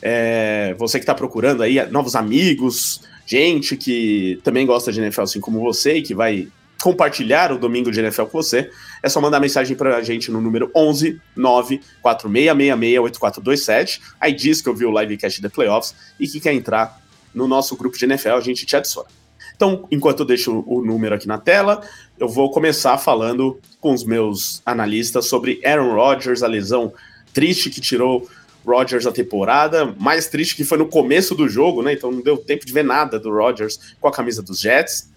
É, 0.06 0.74
você 0.76 0.98
que 0.98 1.02
está 1.04 1.14
procurando 1.14 1.62
aí 1.62 1.82
novos 1.90 2.14
amigos, 2.14 3.00
gente 3.24 3.74
que 3.74 4.38
também 4.44 4.66
gosta 4.66 4.92
de 4.92 5.00
NFL 5.00 5.22
assim 5.22 5.40
como 5.40 5.60
você 5.60 5.94
e 5.94 6.02
que 6.02 6.14
vai 6.14 6.46
compartilhar 6.82 7.50
o 7.50 7.58
domingo 7.58 7.90
de 7.90 8.00
NFL 8.00 8.24
com 8.24 8.42
você, 8.42 8.70
é 9.02 9.08
só 9.08 9.18
mandar 9.18 9.40
mensagem 9.40 9.74
para 9.74 9.96
a 9.96 10.02
gente 10.02 10.30
no 10.30 10.42
número 10.42 10.70
11 10.76 11.18
94666 11.34 12.98
8427. 12.98 14.02
Aí 14.20 14.34
diz 14.34 14.60
que 14.60 14.68
eu 14.68 14.74
vi 14.74 14.84
o 14.84 15.00
livecast 15.00 15.40
da 15.40 15.48
Playoffs 15.48 15.94
e 16.20 16.28
que 16.28 16.38
quer 16.38 16.52
entrar 16.52 17.00
no 17.34 17.48
nosso 17.48 17.74
grupo 17.74 17.96
de 17.96 18.04
NFL, 18.04 18.34
a 18.34 18.40
gente 18.42 18.66
te 18.66 18.76
adiciona. 18.76 19.08
Então, 19.56 19.88
enquanto 19.90 20.20
eu 20.20 20.26
deixo 20.26 20.62
o 20.66 20.84
número 20.84 21.14
aqui 21.14 21.26
na 21.26 21.38
tela, 21.38 21.80
eu 22.18 22.28
vou 22.28 22.50
começar 22.50 22.98
falando 22.98 23.58
com 23.80 23.94
os 23.94 24.04
meus 24.04 24.60
analistas 24.66 25.24
sobre 25.26 25.62
Aaron 25.64 25.94
Rodgers, 25.94 26.42
a 26.42 26.46
lesão 26.46 26.92
triste 27.32 27.70
que 27.70 27.80
tirou 27.80 28.28
Rodgers 28.64 29.06
a 29.06 29.12
temporada, 29.12 29.94
mais 29.98 30.26
triste 30.26 30.56
que 30.56 30.64
foi 30.64 30.78
no 30.78 30.86
começo 30.86 31.34
do 31.34 31.48
jogo, 31.48 31.82
né? 31.82 31.92
Então 31.92 32.10
não 32.10 32.20
deu 32.20 32.36
tempo 32.36 32.64
de 32.64 32.72
ver 32.72 32.84
nada 32.84 33.18
do 33.18 33.30
Rodgers 33.30 33.78
com 34.00 34.08
a 34.08 34.12
camisa 34.12 34.42
dos 34.42 34.60
Jets. 34.60 35.10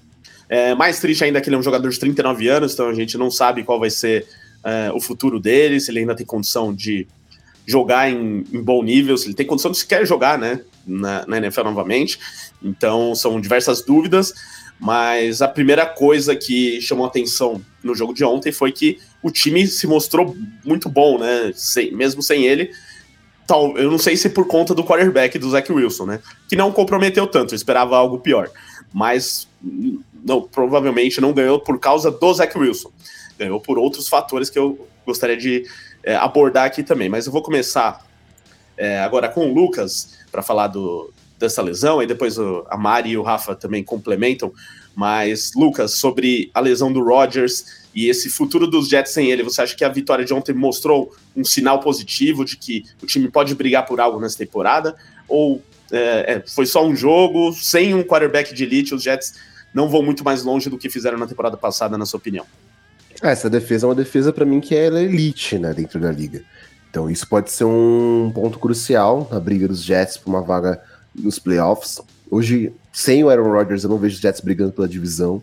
É, 0.49 0.75
mais 0.75 0.99
triste 0.99 1.23
ainda 1.23 1.41
que 1.41 1.49
ele 1.49 1.55
é 1.55 1.59
um 1.59 1.63
jogador 1.63 1.89
de 1.89 1.99
39 1.99 2.47
anos, 2.47 2.73
então 2.73 2.89
a 2.89 2.93
gente 2.93 3.17
não 3.17 3.29
sabe 3.29 3.63
qual 3.63 3.79
vai 3.79 3.89
ser 3.89 4.25
é, 4.63 4.91
o 4.93 4.99
futuro 4.99 5.39
dele, 5.39 5.79
se 5.79 5.91
ele 5.91 5.99
ainda 5.99 6.15
tem 6.15 6.25
condição 6.25 6.73
de 6.73 7.07
jogar 7.65 8.09
em, 8.09 8.45
em, 8.53 8.61
bom 8.61 8.81
nível, 8.81 9.17
se 9.17 9.27
ele 9.27 9.33
tem 9.33 9.45
condição 9.45 9.71
de 9.71 9.77
sequer 9.77 10.05
jogar, 10.05 10.37
né? 10.37 10.61
Na, 10.85 11.25
na 11.27 11.37
NFL 11.37 11.63
novamente. 11.63 12.17
Então 12.63 13.13
são 13.13 13.39
diversas 13.41 13.81
dúvidas. 13.81 14.33
Mas 14.79 15.41
a 15.41 15.47
primeira 15.47 15.85
coisa 15.85 16.35
que 16.35 16.79
chamou 16.81 17.05
atenção 17.05 17.59
no 17.83 17.95
jogo 17.95 18.13
de 18.13 18.23
ontem 18.23 18.51
foi 18.51 18.71
que 18.71 18.99
o 19.23 19.31
time 19.31 19.65
se 19.65 19.87
mostrou 19.87 20.37
muito 20.63 20.87
bom, 20.87 21.17
né? 21.17 21.51
Sem, 21.55 21.91
mesmo 21.91 22.21
sem 22.21 22.45
ele, 22.45 22.71
tal, 23.47 23.77
eu 23.77 23.89
não 23.89 23.97
sei 23.97 24.17
se 24.17 24.29
por 24.29 24.45
conta 24.45 24.75
do 24.75 24.83
quarterback 24.83 25.39
do 25.39 25.49
Zach 25.49 25.71
Wilson, 25.71 26.05
né? 26.05 26.19
Que 26.49 26.55
não 26.55 26.71
comprometeu 26.71 27.25
tanto, 27.25 27.53
eu 27.53 27.55
esperava 27.55 27.97
algo 27.97 28.19
pior. 28.19 28.51
Mas 28.93 29.47
não, 30.13 30.41
provavelmente 30.41 31.21
não 31.21 31.31
ganhou 31.31 31.59
por 31.59 31.79
causa 31.79 32.11
do 32.11 32.33
Zach 32.33 32.55
Wilson. 32.57 32.91
Ganhou 33.39 33.59
por 33.59 33.79
outros 33.79 34.09
fatores 34.09 34.49
que 34.49 34.59
eu 34.59 34.87
gostaria 35.05 35.37
de 35.37 35.65
é, 36.03 36.15
abordar 36.15 36.65
aqui 36.65 36.83
também. 36.83 37.07
Mas 37.07 37.25
eu 37.25 37.31
vou 37.31 37.41
começar 37.41 38.05
é, 38.75 38.99
agora 38.99 39.29
com 39.29 39.49
o 39.49 39.53
Lucas 39.53 40.17
para 40.31 40.41
falar 40.41 40.67
do, 40.67 41.11
dessa 41.39 41.61
lesão, 41.61 42.01
e 42.01 42.07
depois 42.07 42.37
o, 42.37 42.65
a 42.69 42.77
Mari 42.77 43.11
e 43.11 43.17
o 43.17 43.23
Rafa 43.23 43.55
também 43.55 43.83
complementam. 43.83 44.51
Mas, 44.95 45.51
Lucas, 45.55 45.99
sobre 45.99 46.49
a 46.53 46.59
lesão 46.59 46.91
do 46.91 47.03
Rodgers 47.03 47.86
e 47.97 48.09
esse 48.09 48.29
futuro 48.29 48.67
dos 48.67 48.87
Jets 48.87 49.11
sem 49.11 49.31
ele, 49.31 49.41
você 49.41 49.59
acha 49.59 49.75
que 49.75 49.83
a 49.83 49.89
vitória 49.89 50.23
de 50.23 50.31
ontem 50.31 50.53
mostrou 50.53 51.15
um 51.35 51.43
sinal 51.43 51.79
positivo 51.79 52.45
de 52.45 52.55
que 52.55 52.85
o 53.01 53.07
time 53.07 53.27
pode 53.27 53.55
brigar 53.55 53.87
por 53.87 53.99
algo 53.99 54.19
nessa 54.19 54.37
temporada? 54.37 54.95
Ou 55.27 55.63
é, 55.91 56.33
é, 56.35 56.43
foi 56.45 56.67
só 56.67 56.85
um 56.85 56.95
jogo, 56.95 57.51
sem 57.53 57.95
um 57.95 58.03
quarterback 58.03 58.53
de 58.53 58.63
elite, 58.63 58.93
os 58.93 59.01
Jets 59.01 59.33
não 59.73 59.89
vão 59.89 60.03
muito 60.03 60.23
mais 60.23 60.43
longe 60.43 60.69
do 60.69 60.77
que 60.77 60.91
fizeram 60.91 61.17
na 61.17 61.25
temporada 61.25 61.57
passada, 61.57 61.97
na 61.97 62.05
sua 62.05 62.19
opinião? 62.19 62.45
É, 63.19 63.31
essa 63.31 63.49
defesa 63.49 63.87
é 63.87 63.89
uma 63.89 63.95
defesa 63.95 64.31
para 64.31 64.45
mim 64.45 64.61
que 64.61 64.75
é 64.75 64.85
elite, 64.85 65.57
né, 65.57 65.73
dentro 65.73 65.99
da 65.99 66.11
liga. 66.11 66.43
Então 66.91 67.09
isso 67.09 67.27
pode 67.27 67.49
ser 67.49 67.63
um 67.63 68.31
ponto 68.31 68.59
crucial 68.59 69.27
na 69.31 69.39
briga 69.39 69.67
dos 69.67 69.81
Jets 69.81 70.17
por 70.17 70.29
uma 70.29 70.43
vaga 70.43 70.79
nos 71.15 71.39
playoffs. 71.39 71.99
Hoje, 72.29 72.71
sem 72.93 73.23
o 73.23 73.29
Aaron 73.31 73.51
Rodgers, 73.51 73.83
eu 73.83 73.89
não 73.89 73.97
vejo 73.97 74.13
os 74.13 74.21
Jets 74.21 74.41
brigando 74.41 74.71
pela 74.71 74.87
divisão. 74.87 75.41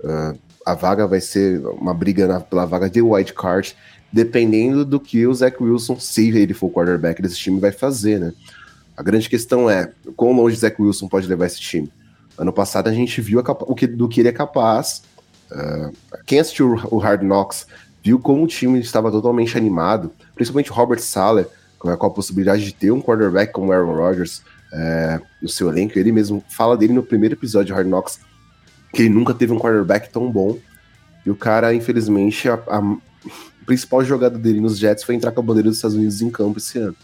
Uh, 0.00 0.38
a 0.64 0.74
vaga 0.74 1.06
vai 1.06 1.20
ser 1.20 1.64
uma 1.66 1.92
briga 1.92 2.26
na, 2.26 2.40
pela 2.40 2.64
vaga 2.64 2.88
de 2.88 3.02
wild 3.02 3.32
card, 3.34 3.76
dependendo 4.12 4.84
do 4.84 4.98
que 4.98 5.26
o 5.26 5.34
Zach 5.34 5.62
Wilson, 5.62 5.98
se 5.98 6.28
ele 6.28 6.54
for 6.54 6.66
o 6.66 6.70
quarterback 6.70 7.20
desse 7.20 7.36
time, 7.36 7.60
vai 7.60 7.72
fazer, 7.72 8.18
né? 8.18 8.32
A 8.96 9.02
grande 9.02 9.28
questão 9.28 9.68
é 9.68 9.90
quão 10.16 10.32
longe 10.32 10.56
o 10.56 10.58
Zach 10.58 10.80
Wilson 10.80 11.08
pode 11.08 11.26
levar 11.26 11.46
esse 11.46 11.60
time. 11.60 11.92
Ano 12.38 12.52
passado 12.52 12.88
a 12.88 12.92
gente 12.92 13.20
viu 13.20 13.40
a, 13.40 13.42
o 13.42 13.74
que, 13.74 13.86
do 13.86 14.08
que 14.08 14.20
ele 14.20 14.28
é 14.28 14.32
capaz. 14.32 15.02
Uh, 15.50 15.92
quem 16.24 16.38
assistiu 16.38 16.80
o 16.90 16.98
Hard 16.98 17.22
Knocks 17.22 17.66
viu 18.02 18.18
como 18.18 18.44
o 18.44 18.46
time 18.46 18.78
estava 18.78 19.10
totalmente 19.10 19.56
animado, 19.56 20.12
principalmente 20.34 20.70
o 20.70 20.74
Robert 20.74 21.00
Sala, 21.00 21.48
com 21.78 21.90
a, 21.90 22.10
possibilidade 22.10 22.64
de 22.64 22.72
ter 22.72 22.90
um 22.90 23.00
quarterback 23.00 23.52
como 23.52 23.72
Aaron 23.72 23.94
Rodgers 23.94 24.42
é, 24.72 25.20
no 25.40 25.48
seu 25.48 25.68
elenco. 25.68 25.98
Ele 25.98 26.12
mesmo 26.12 26.42
fala 26.48 26.76
dele 26.76 26.92
no 26.92 27.02
primeiro 27.02 27.34
episódio 27.34 27.66
de 27.66 27.72
Hard 27.72 27.86
Knocks, 27.86 28.20
que 28.94 29.02
ele 29.02 29.10
nunca 29.10 29.34
teve 29.34 29.52
um 29.52 29.58
quarterback 29.58 30.08
tão 30.08 30.30
bom. 30.30 30.58
E 31.26 31.30
o 31.30 31.36
cara, 31.36 31.74
infelizmente, 31.74 32.48
a, 32.48 32.54
a 32.54 32.96
principal 33.66 34.04
jogada 34.04 34.38
dele 34.38 34.60
nos 34.60 34.78
Jets 34.78 35.04
foi 35.04 35.14
entrar 35.14 35.32
com 35.32 35.40
a 35.40 35.42
bandeira 35.42 35.68
dos 35.68 35.78
Estados 35.78 35.96
Unidos 35.96 36.22
em 36.22 36.30
campo 36.30 36.58
esse 36.58 36.78
ano. 36.78 36.96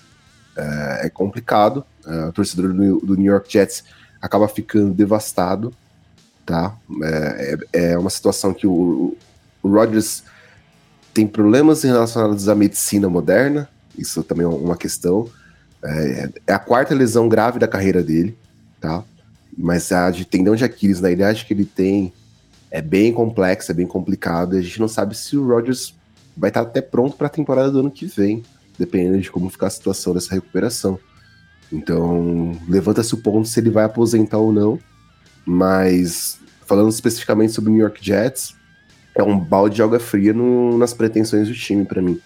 É, 0.57 1.07
é 1.07 1.11
complicado. 1.11 1.85
É, 2.07 2.27
o 2.27 2.33
torcedor 2.33 2.73
do, 2.73 3.01
do, 3.01 3.17
New 3.17 3.33
York 3.33 3.51
Jets 3.51 3.85
acaba 4.21 4.47
ficando 4.49 4.93
devastado. 4.93 5.73
Tá? 6.45 6.77
É, 7.03 7.59
é, 7.73 7.93
é 7.93 7.99
uma 7.99 8.11
situação 8.11 8.53
que 8.53 8.67
o, 8.67 9.17
o 9.63 9.69
Rodgers 9.69 10.23
tem 11.13 11.27
problemas 11.27 11.83
relacionados 11.83 12.49
à 12.49 12.55
medicina 12.55 13.09
moderna. 13.09 13.69
Isso 13.99 14.23
também 14.23 14.45
é 14.45 14.49
uma 14.49 14.77
questão. 14.77 15.29
É, 15.83 16.31
é 16.47 16.53
a 16.53 16.59
quarta 16.59 16.95
lesão 16.95 17.29
grave 17.29 17.59
da 17.59 17.67
carreira 17.67 18.03
dele, 18.03 18.37
tá? 18.81 19.03
Mas 19.61 19.93
a 19.93 20.11
de 20.11 20.25
tendão 20.25 20.57
de 20.57 20.65
Aquiles 20.65 21.01
na 21.01 21.11
idade 21.11 21.45
que 21.45 21.53
ele 21.53 21.67
tem 21.67 22.13
é 22.71 22.81
bem 22.81 23.13
complexa, 23.13 23.73
é 23.73 23.75
bem 23.75 23.87
complicado, 23.87 24.57
e 24.57 24.59
a 24.59 24.63
gente 24.63 24.81
não 24.81 24.89
sabe 24.89 25.17
se 25.17 25.37
o 25.37 25.47
Rodgers 25.47 25.95
vai 26.37 26.49
estar 26.49 26.63
até 26.63 26.81
pronto 26.81 27.17
para 27.17 27.27
a 27.27 27.31
temporada 27.31 27.71
do 27.71 27.81
ano 27.81 27.91
que 27.91 28.07
vem, 28.07 28.43
dependendo 28.79 29.21
de 29.21 29.31
como 29.31 29.51
ficar 29.51 29.67
a 29.67 29.71
situação 29.71 30.15
dessa 30.15 30.35
recuperação. 30.35 30.99
Então, 31.71 32.57
levanta-se 32.69 33.13
o 33.15 33.19
ponto 33.19 33.47
se 33.47 33.61
ele 33.61 33.71
vai 33.71 33.85
aposentar 33.85 34.39
ou 34.39 34.53
não, 34.53 34.79
mas 35.45 36.39
falando 36.67 36.89
especificamente 36.89 37.53
sobre 37.53 37.71
o 37.71 37.73
New 37.75 37.83
York 37.83 38.05
Jets, 38.05 38.55
é 39.15 39.23
um 39.23 39.39
balde 39.39 39.77
de 39.77 39.83
água 39.83 40.01
fria 40.01 40.33
no, 40.33 40.79
nas 40.79 40.95
pretensões 40.95 41.49
do 41.49 41.55
time 41.55 41.85
para 41.85 42.01
mim. 42.01 42.21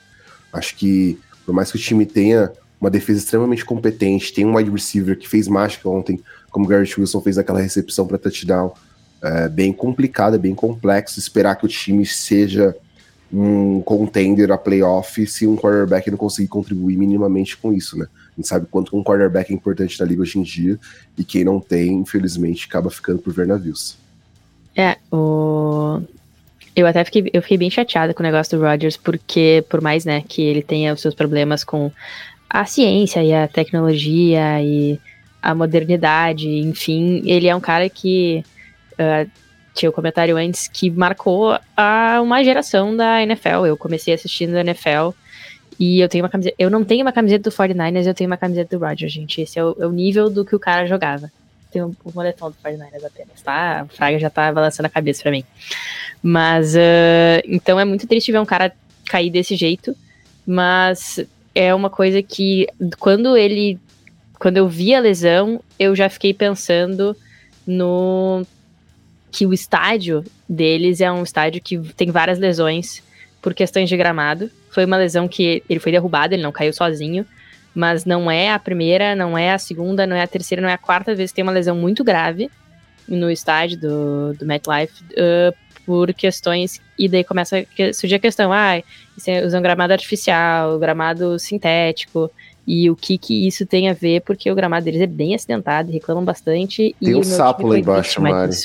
Acho 0.53 0.77
que, 0.77 1.19
por 1.45 1.55
mais 1.55 1.73
que 1.73 1.79
o 1.79 1.81
time 1.81 2.07
tenha 2.07 2.53
uma 2.81 2.91
defesa 2.91 3.19
extremamente 3.19 3.65
competente, 3.65 4.33
tem 4.33 4.45
um 4.45 4.57
wide 4.57 4.71
receiver 4.71 5.19
que 5.19 5.29
fez 5.29 5.49
mágica 5.49 5.89
ontem, 5.89 6.21
como 6.55 6.69
Garrett 6.69 7.01
Wilson 7.01 7.21
fez 7.21 7.37
aquela 7.37 7.61
recepção 7.61 8.07
para 8.07 8.17
touchdown, 8.17 8.73
é 9.21 9.49
bem 9.49 9.73
complicado, 9.73 10.37
é 10.37 10.39
bem 10.39 10.55
complexo 10.55 11.19
esperar 11.19 11.57
que 11.57 11.67
o 11.67 11.69
time 11.69 12.07
seja 12.07 12.77
um 13.33 13.81
contender 13.81 14.53
a 14.53 14.57
playoff 14.57 15.27
se 15.27 15.49
um 15.49 15.57
quarterback 15.57 16.09
não 16.09 16.17
conseguir 16.17 16.47
contribuir 16.47 16.97
minimamente 16.97 17.57
com 17.57 17.73
isso, 17.73 17.99
né? 17.99 18.07
A 18.07 18.37
gente 18.37 18.47
sabe 18.47 18.67
quanto 18.71 18.97
um 18.97 19.03
quarterback 19.03 19.53
é 19.53 19.57
importante 19.57 19.99
na 19.99 20.07
liga 20.07 20.23
hoje 20.23 20.39
em 20.39 20.45
dia, 20.45 20.79
e 21.19 21.25
quem 21.25 21.43
não 21.43 21.59
tem, 21.59 21.93
infelizmente, 21.95 22.67
acaba 22.69 22.89
ficando 22.89 23.19
por 23.19 23.35
ver 23.35 23.49
navios. 23.49 23.97
É, 24.77 24.97
o... 25.11 26.01
Eu 26.77 26.87
até 26.87 27.03
fiquei, 27.03 27.31
eu 27.33 27.43
fiquei 27.43 27.59
bem 27.59 27.71
chateada 27.71 28.15
com 28.15 28.23
o 28.23 28.27
negócio 28.27 28.57
do 28.57 28.65
Rodgers, 28.65 28.97
porque 28.97 29.65
por 29.69 29.81
mais, 29.81 30.05
né, 30.05 30.23
que 30.29 30.41
ele 30.41 30.63
tenha 30.63 30.95
os 30.95 31.01
seus 31.01 31.15
problemas 31.17 31.65
com 31.65 31.91
a 32.49 32.65
ciência 32.65 33.25
e 33.25 33.33
a 33.33 33.49
tecnologia 33.49 34.63
e 34.63 35.01
a 35.45 35.55
modernidade, 35.55 36.49
enfim, 36.49 37.21
ele 37.27 37.47
é 37.47 37.55
um 37.55 37.61
cara 37.61 37.87
que 37.91 38.43
uh, 38.93 39.31
tinha 39.75 39.91
o 39.91 39.93
um 39.93 39.95
comentário 39.95 40.39
antes 40.39 40.67
que 40.67 40.91
marcou 40.91 41.59
a 41.77 42.19
uma 42.23 42.43
geração 42.43 42.97
da 42.97 43.23
NFL. 43.23 43.67
Eu 43.67 43.77
comecei 43.77 44.15
assistindo 44.15 44.55
a 44.57 44.61
NFL 44.61 45.11
e 45.79 46.01
eu 46.01 46.09
tenho 46.09 46.25
uma 46.25 46.31
camiseta. 46.31 46.57
Eu 46.59 46.71
não 46.71 46.83
tenho 46.83 47.03
uma 47.03 47.13
camiseta 47.13 47.51
do 47.51 47.55
49ers, 47.55 48.07
eu 48.07 48.15
tenho 48.15 48.31
uma 48.31 48.39
camiseta 48.39 48.75
do 48.75 48.83
Rodgers, 48.83 49.13
gente. 49.13 49.43
Esse 49.43 49.59
é 49.59 49.65
o, 49.65 49.77
é 49.79 49.87
o 49.87 49.93
nível 49.93 50.31
do 50.31 50.47
que 50.47 50.57
o 50.57 50.59
cara 50.59 50.87
jogava. 50.87 51.31
Tem 51.71 51.83
o 51.83 51.95
moletom 52.15 52.51
do 52.51 52.57
49ers 52.65 53.05
apenas, 53.05 53.43
tá? 53.43 53.83
A 53.83 53.85
Fraga 53.87 54.19
já 54.19 54.31
tá 54.31 54.51
balançando 54.51 54.87
a 54.87 54.91
cabeça 54.91 55.23
pra 55.23 55.31
mim. 55.31 55.45
Mas, 56.23 56.75
uh, 56.75 57.45
então 57.45 57.79
é 57.79 57.85
muito 57.85 58.07
triste 58.07 58.33
ver 58.33 58.39
um 58.39 58.47
cara 58.47 58.73
cair 59.11 59.29
desse 59.29 59.57
jeito, 59.57 59.95
mas 60.47 61.21
é 61.55 61.75
uma 61.75 61.91
coisa 61.91 62.23
que 62.23 62.67
quando 62.99 63.37
ele. 63.37 63.79
Quando 64.45 64.59
eu 64.59 64.69
vi 64.69 64.95
a 64.95 65.01
lesão, 65.01 65.59
eu 65.79 65.97
já 65.97 66.11
fiquei 66.11 66.35
pensando 66.35 67.17
no. 67.67 68.45
que 69.33 69.47
o 69.47 69.55
estádio 69.55 70.23
deles 70.47 71.01
é 71.01 71.11
um 71.11 71.23
estádio 71.23 71.63
que 71.63 71.79
tem 71.95 72.11
várias 72.11 72.39
lesões 72.39 73.03
por 73.41 73.55
questões 73.55 73.89
de 73.89 73.97
gramado. 73.97 74.51
Foi 74.71 74.85
uma 74.85 74.99
lesão 74.99 75.27
que 75.27 75.63
ele 75.67 75.81
foi 75.81 75.91
derrubado, 75.93 76.35
ele 76.35 76.43
não 76.43 76.53
caiu 76.53 76.75
sozinho 76.75 77.25
mas 77.75 78.05
não 78.05 78.31
é 78.31 78.53
a 78.53 78.59
primeira, 78.59 79.17
não 79.17 79.37
é 79.37 79.53
a 79.53 79.59
segunda, 79.59 80.07
não 80.07 80.15
é 80.15 80.23
a 80.23 80.27
terceira, 80.27 80.61
não 80.61 80.69
é 80.69 80.75
a 80.75 80.79
quarta 80.79 81.15
vez 81.15 81.31
que 81.31 81.37
tem 81.37 81.43
uma 81.43 81.51
lesão 81.51 81.75
muito 81.75 82.05
grave 82.05 82.51
no 83.09 83.31
estádio 83.31 83.81
do, 83.81 84.35
do 84.35 84.47
MetLife 84.47 85.03
uh, 85.13 85.55
por 85.85 86.15
questões, 86.15 86.81
e 86.99 87.09
daí 87.09 87.25
começa 87.25 87.59
a 87.59 87.93
surgir 87.93 88.15
a 88.15 88.19
questão, 88.19 88.53
ah, 88.53 88.81
usam 89.45 89.61
gramado 89.61 89.93
artificial, 89.93 90.79
gramado 90.79 91.39
sintético, 91.39 92.31
e 92.67 92.91
o 92.91 92.97
que 92.97 93.19
que 93.19 93.47
isso 93.47 93.67
tem 93.67 93.89
a 93.89 93.93
ver, 93.93 94.23
porque 94.23 94.51
o 94.51 94.55
gramado 94.55 94.85
deles 94.85 95.01
é 95.01 95.07
bem 95.07 95.35
acidentado, 95.35 95.93
reclamam 95.93 96.25
bastante. 96.25 96.95
Tem 97.01 97.15
um 97.15 97.23
sapo 97.23 97.67
lá 97.67 97.79
embaixo, 97.79 98.21
Mari. 98.21 98.57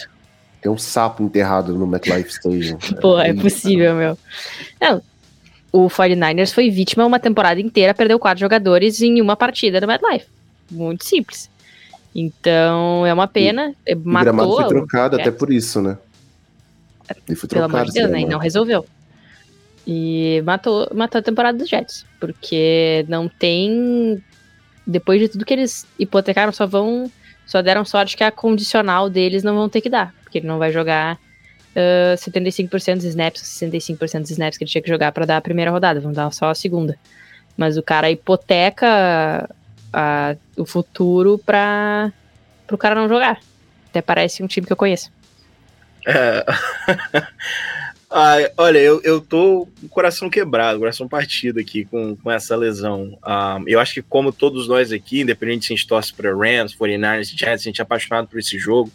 Tem 0.61 0.71
um 0.71 0.77
sapo 0.77 1.23
enterrado 1.23 1.73
no 1.73 1.87
MetLife 1.87 2.29
Stadium. 2.31 2.77
Pô, 3.01 3.19
é 3.19 3.33
possível, 3.33 3.95
meu. 3.95 4.17
Não, 4.79 5.01
o 5.71 5.87
49ers 5.87 6.53
foi 6.53 6.69
vítima 6.69 7.05
uma 7.05 7.19
temporada 7.19 7.61
inteira, 7.61 7.93
perdeu 7.93 8.19
quatro 8.19 8.39
jogadores 8.39 9.01
em 9.01 9.21
uma 9.21 9.35
partida 9.35 9.79
no 9.79 9.87
MetLife. 9.87 10.25
Muito 10.71 11.05
simples. 11.05 11.49
Então, 12.13 13.05
é 13.05 13.13
uma 13.13 13.27
pena. 13.27 13.73
E, 13.85 13.95
matou. 13.95 14.33
O 14.33 14.35
gramado 14.35 14.55
foi 14.55 14.67
trocado 14.67 15.15
até 15.15 15.31
por 15.31 15.51
isso, 15.51 15.81
né? 15.81 15.97
Ele 17.27 17.35
foi 17.35 17.49
Pelo 17.49 17.65
amor 17.65 17.85
de 17.85 17.93
Deus, 17.93 18.09
né? 18.09 18.21
E 18.21 18.25
não 18.25 18.39
resolveu. 18.39 18.85
E 19.85 20.41
matou, 20.45 20.87
matou 20.93 21.19
a 21.19 21.23
temporada 21.23 21.57
dos 21.57 21.69
Jets. 21.69 22.05
Porque 22.19 23.05
não 23.07 23.27
tem. 23.27 24.23
Depois 24.85 25.19
de 25.19 25.29
tudo 25.29 25.45
que 25.45 25.53
eles 25.53 25.85
hipotecaram, 25.97 26.51
só 26.51 26.65
vão. 26.65 27.11
Só 27.45 27.61
deram 27.61 27.83
sorte 27.83 28.15
que 28.15 28.23
a 28.23 28.31
condicional 28.31 29.09
deles 29.09 29.43
não 29.43 29.55
vão 29.55 29.67
ter 29.69 29.81
que 29.81 29.89
dar. 29.89 30.13
Porque 30.23 30.37
ele 30.37 30.47
não 30.47 30.59
vai 30.59 30.71
jogar 30.71 31.19
uh, 31.75 32.15
75% 32.15 32.95
dos 32.95 33.05
snaps, 33.05 33.41
65% 33.41 34.21
dos 34.21 34.31
snaps 34.31 34.57
que 34.57 34.63
ele 34.63 34.71
tinha 34.71 34.81
que 34.81 34.89
jogar 34.89 35.11
para 35.11 35.25
dar 35.25 35.37
a 35.37 35.41
primeira 35.41 35.71
rodada, 35.71 35.99
vamos 35.99 36.15
dar 36.15 36.31
só 36.31 36.49
a 36.49 36.55
segunda. 36.55 36.97
Mas 37.57 37.77
o 37.77 37.83
cara 37.83 38.09
hipoteca 38.09 39.49
a, 39.91 40.35
o 40.55 40.65
futuro 40.65 41.37
para 41.37 42.11
o 42.71 42.77
cara 42.77 42.95
não 42.95 43.09
jogar. 43.09 43.39
Até 43.89 44.01
parece 44.01 44.43
um 44.43 44.47
time 44.47 44.67
que 44.67 44.73
eu 44.73 44.77
conheço. 44.77 45.11
É. 46.05 46.45
Olha, 48.11 48.79
eu, 48.79 48.99
eu 49.03 49.21
tô 49.21 49.67
com 49.79 49.85
o 49.85 49.89
coração 49.89 50.29
quebrado, 50.29 50.79
coração 50.79 51.07
partido 51.07 51.59
aqui 51.59 51.85
com, 51.85 52.15
com 52.15 52.31
essa 52.31 52.55
lesão. 52.55 53.17
Um, 53.23 53.67
eu 53.67 53.79
acho 53.79 53.93
que, 53.93 54.01
como 54.01 54.31
todos 54.33 54.67
nós 54.67 54.91
aqui, 54.91 55.21
independente 55.21 55.67
se 55.67 55.73
a 55.73 55.75
gente 55.75 55.87
torce 55.87 56.11
para 56.11 56.33
Rams, 56.33 56.75
49ers, 56.75 57.37
Jets, 57.37 57.61
a 57.61 57.69
gente 57.69 57.79
é 57.79 57.83
apaixonado 57.83 58.27
por 58.27 58.39
esse 58.39 58.57
jogo 58.57 58.91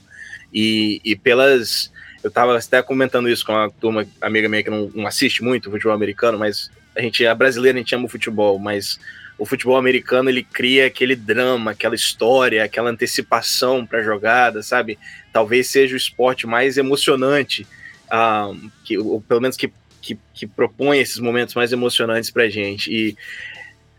e, 0.53 1.01
e 1.05 1.15
pelas 1.15 1.93
eu 2.25 2.31
tava 2.31 2.57
até 2.57 2.83
comentando 2.83 3.29
isso 3.29 3.45
com 3.45 3.53
uma 3.53 3.71
turma 3.71 4.07
amiga 4.19 4.49
minha 4.49 4.63
que 4.63 4.71
não, 4.71 4.91
não 4.95 5.07
assiste 5.07 5.45
muito 5.45 5.71
futebol 5.71 5.93
americano, 5.93 6.39
mas 6.39 6.71
a 6.97 7.03
gente 7.03 7.23
é 7.23 7.35
brasileiro, 7.35 7.77
a 7.77 7.81
gente 7.81 7.95
ama 7.95 8.07
o 8.07 8.09
futebol, 8.09 8.59
mas 8.59 8.99
o 9.37 9.45
futebol 9.45 9.77
americano 9.77 10.31
ele 10.31 10.43
cria 10.43 10.87
aquele 10.87 11.15
drama, 11.15 11.73
aquela 11.73 11.95
história, 11.95 12.65
aquela 12.65 12.89
antecipação 12.89 13.85
para 13.85 14.03
jogada, 14.03 14.63
sabe? 14.63 14.99
Talvez 15.35 15.69
seja 15.69 15.93
o 15.93 15.99
esporte 15.99 16.47
mais 16.47 16.79
emocionante, 16.79 17.67
um, 18.15 18.71
que, 18.85 18.99
ou 18.99 19.21
pelo 19.21 19.41
menos 19.41 19.57
que, 19.57 19.73
que, 20.01 20.19
que 20.33 20.47
propõe 20.47 20.99
esses 20.99 21.19
momentos 21.19 21.55
mais 21.55 21.73
emocionantes 21.73 22.31
para 22.31 22.49
gente. 22.49 22.93
E 22.93 23.17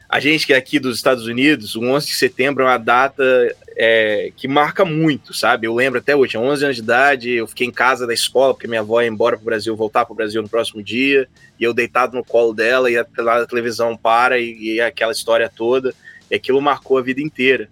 a 0.08 0.19
gente 0.19 0.45
que 0.45 0.54
é 0.54 0.58
aqui 0.58 0.80
dos 0.80 0.95
Estados 0.95 1.25
Unidos, 1.25 1.75
o 1.75 1.84
11 1.84 2.08
de 2.08 2.15
setembro 2.15 2.63
é 2.63 2.67
uma 2.67 2.78
data 2.78 3.23
é, 3.75 4.32
que 4.36 4.47
marca 4.47 4.86
muito, 4.86 5.34
sabe? 5.34 5.67
Eu 5.67 5.73
lembro 5.73 5.99
até 5.99 6.15
hoje, 6.15 6.32
tinha 6.32 6.41
11 6.41 6.63
anos 6.63 6.75
de 6.78 6.82
idade, 6.82 7.32
eu 7.32 7.47
fiquei 7.47 7.67
em 7.67 7.71
casa 7.71 8.08
da 8.08 8.13
escola, 8.13 8.54
porque 8.54 8.67
minha 8.67 8.82
avó 8.82 9.01
ia 9.01 9.08
embora 9.08 9.36
para 9.36 9.41
o 9.41 9.45
Brasil, 9.45 9.75
voltar 9.75 10.06
para 10.06 10.13
o 10.13 10.15
Brasil 10.15 10.41
no 10.41 10.47
próximo 10.47 10.82
dia, 10.82 11.28
e 11.60 11.63
eu 11.63 11.73
deitado 11.73 12.15
no 12.15 12.23
colo 12.23 12.54
dela, 12.54 12.89
e 12.89 12.97
a, 12.97 13.01
a 13.01 13.45
televisão 13.45 13.97
para, 13.97 14.39
e, 14.39 14.75
e, 14.75 14.82
aquela 14.82 15.12
história 15.12 15.51
toda, 15.54 15.93
e 16.32 16.36
aquilo 16.36 16.62
marcou 16.62 16.97
a 16.97 17.01
vida 17.01 17.21
inteira. 17.21 17.67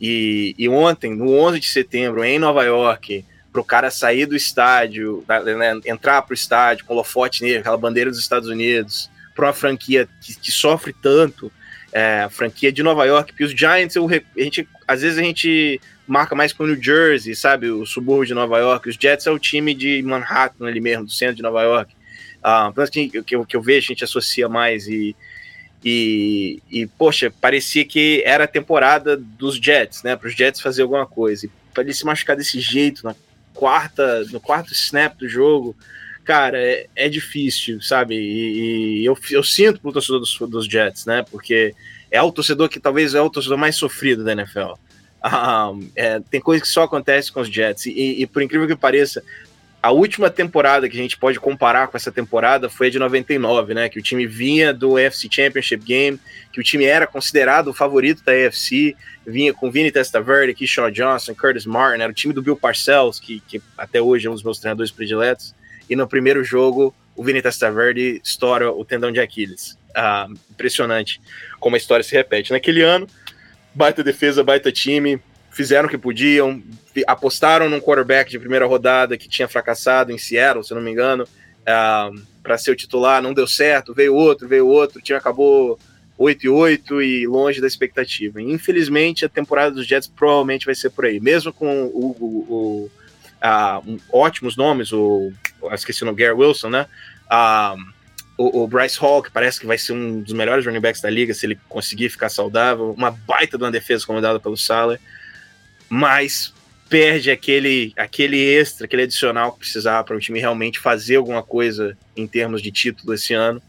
E, 0.00 0.54
e 0.58 0.68
ontem, 0.68 1.14
no 1.14 1.32
11 1.32 1.60
de 1.60 1.68
setembro, 1.68 2.22
em 2.22 2.38
Nova 2.38 2.64
York, 2.64 3.24
para 3.52 3.60
o 3.60 3.64
cara 3.64 3.90
sair 3.90 4.26
do 4.26 4.36
estádio, 4.36 5.24
né, 5.26 5.80
entrar 5.86 6.22
para 6.22 6.32
o 6.32 6.34
estádio 6.34 6.84
com 6.84 6.94
holofote 6.94 7.42
nele, 7.42 7.58
aquela 7.58 7.76
bandeira 7.76 8.10
dos 8.10 8.18
Estados 8.18 8.48
Unidos, 8.48 9.10
para 9.34 9.46
uma 9.46 9.52
franquia 9.52 10.08
que, 10.20 10.38
que 10.38 10.52
sofre 10.52 10.92
tanto, 10.92 11.50
é, 11.92 12.28
franquia 12.30 12.70
de 12.70 12.82
Nova 12.82 13.04
York, 13.04 13.32
porque 13.32 13.44
os 13.44 13.52
Giants, 13.52 13.96
eu, 13.96 14.06
a 14.08 14.40
gente, 14.40 14.68
às 14.86 15.02
vezes 15.02 15.18
a 15.18 15.22
gente 15.22 15.80
marca 16.06 16.34
mais 16.34 16.52
com 16.52 16.64
o 16.64 16.66
New 16.66 16.82
Jersey, 16.82 17.34
sabe, 17.34 17.70
o 17.70 17.84
subúrbio 17.84 18.26
de 18.26 18.34
Nova 18.34 18.58
York, 18.58 18.88
os 18.88 18.96
Jets 18.96 19.26
é 19.26 19.30
o 19.30 19.38
time 19.38 19.74
de 19.74 20.02
Manhattan 20.02 20.66
ali 20.66 20.80
mesmo, 20.80 21.04
do 21.04 21.12
centro 21.12 21.36
de 21.36 21.42
Nova 21.42 21.62
York, 21.62 21.92
ah, 22.42 22.72
que, 22.90 23.22
que, 23.22 23.36
eu, 23.36 23.44
que 23.44 23.56
eu 23.56 23.62
vejo, 23.62 23.86
a 23.86 23.92
gente 23.92 24.04
associa 24.04 24.48
mais 24.48 24.86
e, 24.86 25.14
e, 25.84 26.62
e, 26.70 26.86
poxa, 26.86 27.32
parecia 27.40 27.84
que 27.84 28.22
era 28.24 28.44
a 28.44 28.48
temporada 28.48 29.16
dos 29.16 29.56
Jets, 29.56 30.02
né, 30.02 30.16
para 30.16 30.28
os 30.28 30.34
Jets 30.34 30.60
fazer 30.60 30.82
alguma 30.82 31.06
coisa, 31.06 31.46
e 31.46 31.50
para 31.74 31.82
ele 31.82 31.92
se 31.92 32.04
machucar 32.04 32.36
desse 32.36 32.58
jeito, 32.58 33.04
na 33.04 33.14
quarta, 33.58 34.24
no 34.30 34.38
quarto 34.40 34.72
snap 34.72 35.18
do 35.18 35.28
jogo, 35.28 35.74
cara, 36.24 36.62
é, 36.62 36.86
é 36.94 37.08
difícil, 37.08 37.82
sabe? 37.82 38.14
E, 38.14 39.00
e, 39.00 39.04
eu, 39.04 39.18
eu 39.32 39.42
sinto 39.42 39.80
pro 39.80 39.92
torcedor 39.92 40.20
dos, 40.20 40.38
dos 40.38 40.66
Jets, 40.66 41.04
né? 41.06 41.24
Porque 41.28 41.74
é 42.08 42.22
o 42.22 42.30
torcedor 42.30 42.68
que 42.68 42.78
talvez 42.78 43.16
é 43.16 43.20
o 43.20 43.28
torcedor 43.28 43.58
mais 43.58 43.74
sofrido 43.74 44.22
da 44.22 44.32
NFL. 44.32 44.74
Ah, 45.20 45.72
é, 45.96 46.20
tem 46.30 46.40
coisa 46.40 46.62
que 46.62 46.68
só 46.68 46.84
acontece 46.84 47.32
com 47.32 47.40
os 47.40 47.48
Jets. 47.48 47.86
E, 47.86 48.22
e, 48.22 48.24
por 48.24 48.40
incrível 48.40 48.68
que 48.68 48.76
pareça, 48.76 49.20
a 49.82 49.92
última 49.92 50.28
temporada 50.28 50.88
que 50.88 50.98
a 50.98 51.00
gente 51.00 51.16
pode 51.16 51.38
comparar 51.38 51.88
com 51.88 51.96
essa 51.96 52.10
temporada 52.10 52.68
foi 52.68 52.88
a 52.88 52.90
de 52.90 52.98
99, 52.98 53.74
né? 53.74 53.88
Que 53.88 53.98
o 53.98 54.02
time 54.02 54.26
vinha 54.26 54.74
do 54.74 54.96
AFC 54.96 55.28
Championship 55.30 55.84
Game, 55.84 56.18
que 56.52 56.60
o 56.60 56.64
time 56.64 56.84
era 56.84 57.06
considerado 57.06 57.68
o 57.68 57.74
favorito 57.74 58.24
da 58.24 58.32
AFC, 58.32 58.96
vinha 59.26 59.54
com 59.54 59.70
Vinny 59.70 59.92
Testaverde, 59.92 60.54
Keyshawn 60.54 60.90
Johnson, 60.90 61.34
Curtis 61.34 61.64
Martin, 61.64 62.02
era 62.02 62.10
o 62.10 62.14
time 62.14 62.34
do 62.34 62.42
Bill 62.42 62.56
Parcells, 62.56 63.20
que, 63.20 63.40
que 63.46 63.62
até 63.76 64.02
hoje 64.02 64.26
é 64.26 64.30
um 64.30 64.34
dos 64.34 64.42
meus 64.42 64.58
treinadores 64.58 64.90
prediletos 64.90 65.54
e 65.88 65.96
no 65.96 66.06
primeiro 66.06 66.44
jogo 66.44 66.94
o 67.16 67.24
Vini 67.24 67.42
Testaverde 67.42 68.20
estoura 68.22 68.70
o 68.70 68.84
tendão 68.84 69.10
de 69.10 69.18
Aquiles. 69.18 69.76
Ah, 69.94 70.28
impressionante 70.50 71.20
como 71.58 71.74
a 71.74 71.78
história 71.78 72.04
se 72.04 72.14
repete. 72.14 72.52
Naquele 72.52 72.82
ano, 72.82 73.08
baita 73.74 74.04
defesa, 74.04 74.44
baita 74.44 74.70
time, 74.70 75.20
fizeram 75.58 75.88
o 75.88 75.90
que 75.90 75.98
podiam, 75.98 76.62
apostaram 77.04 77.68
num 77.68 77.80
quarterback 77.80 78.30
de 78.30 78.38
primeira 78.38 78.64
rodada 78.64 79.18
que 79.18 79.28
tinha 79.28 79.48
fracassado 79.48 80.12
em 80.12 80.16
Seattle, 80.16 80.62
se 80.62 80.72
não 80.72 80.80
me 80.80 80.92
engano, 80.92 81.24
uh, 81.24 82.22
para 82.44 82.56
ser 82.56 82.70
o 82.70 82.76
titular, 82.76 83.20
não 83.20 83.34
deu 83.34 83.44
certo, 83.44 83.92
veio 83.92 84.14
outro, 84.14 84.46
veio 84.46 84.68
outro, 84.68 85.00
o 85.00 85.02
time 85.02 85.18
acabou 85.18 85.76
8 86.16 86.46
e 86.46 86.48
8 86.48 87.02
e 87.02 87.26
longe 87.26 87.60
da 87.60 87.66
expectativa. 87.66 88.40
infelizmente, 88.40 89.24
a 89.24 89.28
temporada 89.28 89.72
dos 89.72 89.84
Jets 89.84 90.06
provavelmente 90.06 90.64
vai 90.64 90.76
ser 90.76 90.90
por 90.90 91.06
aí, 91.06 91.18
mesmo 91.18 91.52
com 91.52 91.86
o, 91.86 92.06
o, 92.20 92.46
o 92.48 92.90
um, 93.84 93.98
ótimos 94.12 94.56
nomes, 94.56 94.92
o 94.92 95.32
esqueci 95.72 96.04
o 96.04 96.06
nome, 96.06 96.18
Gary 96.18 96.34
Wilson, 96.34 96.70
né? 96.70 96.86
Uh, 97.26 97.82
o, 98.36 98.68
Bryce 98.68 98.96
Hall, 99.00 99.24
que 99.24 99.30
parece 99.32 99.58
que 99.58 99.66
vai 99.66 99.76
ser 99.76 99.92
um 99.92 100.20
dos 100.20 100.32
melhores 100.32 100.64
running 100.64 100.78
backs 100.78 101.02
da 101.02 101.10
liga 101.10 101.34
se 101.34 101.44
ele 101.44 101.58
conseguir 101.68 102.10
ficar 102.10 102.28
saudável, 102.28 102.92
uma 102.92 103.10
baita 103.10 103.58
de 103.58 103.64
uma 103.64 103.72
defesa 103.72 104.06
comandada 104.06 104.38
pelo 104.38 104.56
Salah, 104.56 105.00
mas 105.88 106.52
perde 106.88 107.30
aquele, 107.30 107.92
aquele 107.96 108.38
extra, 108.38 108.86
aquele 108.86 109.02
adicional 109.02 109.52
que 109.52 109.60
precisava 109.60 110.02
para 110.04 110.16
o 110.16 110.20
time 110.20 110.40
realmente 110.40 110.78
fazer 110.78 111.16
alguma 111.16 111.42
coisa 111.42 111.96
em 112.16 112.26
termos 112.26 112.62
de 112.62 112.70
título 112.70 113.14
esse 113.14 113.34
ano. 113.34 113.62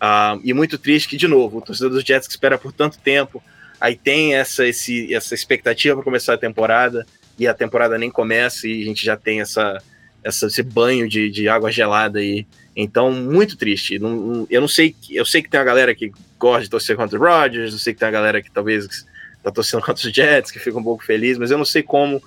Uh, 0.00 0.40
e 0.42 0.54
muito 0.54 0.78
triste 0.78 1.08
que, 1.08 1.16
de 1.16 1.28
novo, 1.28 1.58
o 1.58 1.60
torcedor 1.60 1.90
dos 1.90 2.04
Jets 2.04 2.26
que 2.26 2.32
espera 2.32 2.56
por 2.56 2.72
tanto 2.72 2.98
tempo, 2.98 3.42
aí 3.80 3.96
tem 3.96 4.34
essa, 4.34 4.66
esse, 4.66 5.12
essa 5.12 5.34
expectativa 5.34 5.96
para 5.96 6.04
começar 6.04 6.34
a 6.34 6.38
temporada, 6.38 7.06
e 7.38 7.46
a 7.46 7.54
temporada 7.54 7.98
nem 7.98 8.10
começa, 8.10 8.68
e 8.68 8.82
a 8.82 8.84
gente 8.84 9.04
já 9.04 9.16
tem 9.16 9.40
essa, 9.40 9.82
essa, 10.22 10.46
esse 10.46 10.62
banho 10.62 11.08
de, 11.08 11.30
de 11.30 11.48
água 11.48 11.72
gelada 11.72 12.18
aí. 12.18 12.46
Então, 12.74 13.12
muito 13.12 13.56
triste. 13.56 13.98
Não, 13.98 14.46
eu 14.48 14.60
não 14.60 14.68
sei, 14.68 14.94
eu 15.10 15.24
sei 15.24 15.42
que 15.42 15.50
tem 15.50 15.58
uma 15.58 15.66
galera 15.66 15.94
que 15.94 16.12
gosta 16.38 16.64
de 16.64 16.70
torcer 16.70 16.96
contra 16.96 17.18
o 17.18 17.22
Rodgers, 17.22 17.72
eu 17.72 17.78
sei 17.78 17.92
que 17.92 17.98
tem 17.98 18.06
uma 18.06 18.12
galera 18.12 18.40
que 18.40 18.50
talvez 18.50 19.06
está 19.40 19.50
torcendo 19.50 19.82
contra 19.82 20.06
os 20.06 20.14
Jets, 20.14 20.50
que 20.50 20.58
fica 20.58 20.78
um 20.78 20.84
pouco 20.84 21.04
feliz, 21.04 21.36
mas 21.38 21.50
eu 21.50 21.58
não 21.58 21.64
sei 21.64 21.82
como 21.82 22.22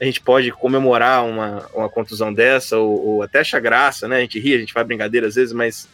a 0.00 0.04
gente 0.04 0.20
pode 0.20 0.50
comemorar 0.50 1.24
uma, 1.24 1.66
uma 1.74 1.88
contusão 1.88 2.32
dessa, 2.32 2.76
ou, 2.76 3.06
ou 3.06 3.22
até 3.22 3.40
achar 3.40 3.60
graça, 3.60 4.06
né? 4.06 4.18
A 4.18 4.20
gente 4.20 4.38
ri, 4.38 4.54
a 4.54 4.58
gente 4.58 4.72
faz 4.72 4.86
brincadeira 4.86 5.26
às 5.26 5.36
vezes, 5.36 5.54
mas 5.54 5.88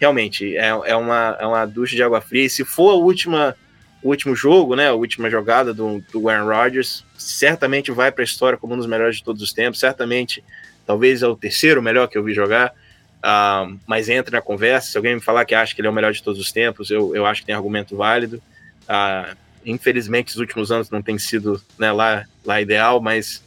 realmente 0.00 0.56
é, 0.56 0.68
é, 0.68 0.96
uma, 0.96 1.36
é 1.38 1.46
uma 1.46 1.64
ducha 1.64 1.94
de 1.94 2.02
água 2.02 2.20
fria. 2.20 2.44
E 2.44 2.50
se 2.50 2.64
for 2.64 2.90
a 2.90 2.94
última, 2.94 3.56
o 4.02 4.08
último 4.08 4.34
jogo, 4.34 4.74
né? 4.74 4.88
A 4.88 4.94
última 4.94 5.30
jogada 5.30 5.72
do, 5.72 6.02
do 6.12 6.28
Aaron 6.28 6.48
Rodgers, 6.48 7.04
certamente 7.16 7.92
vai 7.92 8.10
para 8.10 8.22
a 8.22 8.24
história 8.24 8.58
como 8.58 8.74
um 8.74 8.76
dos 8.76 8.86
melhores 8.86 9.16
de 9.16 9.24
todos 9.24 9.40
os 9.40 9.52
tempos. 9.52 9.78
Certamente, 9.78 10.42
talvez 10.84 11.22
é 11.22 11.28
o 11.28 11.36
terceiro 11.36 11.80
melhor 11.80 12.08
que 12.08 12.18
eu 12.18 12.24
vi 12.24 12.34
jogar. 12.34 12.74
Uh, 13.18 13.78
mas 13.86 14.08
entra 14.08 14.36
na 14.36 14.42
conversa. 14.42 14.90
Se 14.90 14.96
alguém 14.98 15.14
me 15.14 15.20
falar 15.20 15.44
que 15.44 15.54
acha 15.54 15.74
que 15.74 15.80
ele 15.80 15.88
é 15.88 15.90
o 15.90 15.94
melhor 15.94 16.12
de 16.12 16.22
todos 16.22 16.40
os 16.40 16.50
tempos, 16.50 16.90
eu, 16.90 17.14
eu 17.14 17.24
acho 17.24 17.42
que 17.42 17.46
tem 17.46 17.54
argumento 17.54 17.96
válido. 17.96 18.42
Uh, 18.82 19.43
infelizmente, 19.64 20.32
os 20.32 20.36
últimos 20.36 20.70
anos 20.70 20.90
não 20.90 21.02
tem 21.02 21.18
sido 21.18 21.60
né, 21.78 21.90
lá, 21.92 22.24
lá 22.44 22.60
ideal, 22.60 23.00
mas 23.00 23.42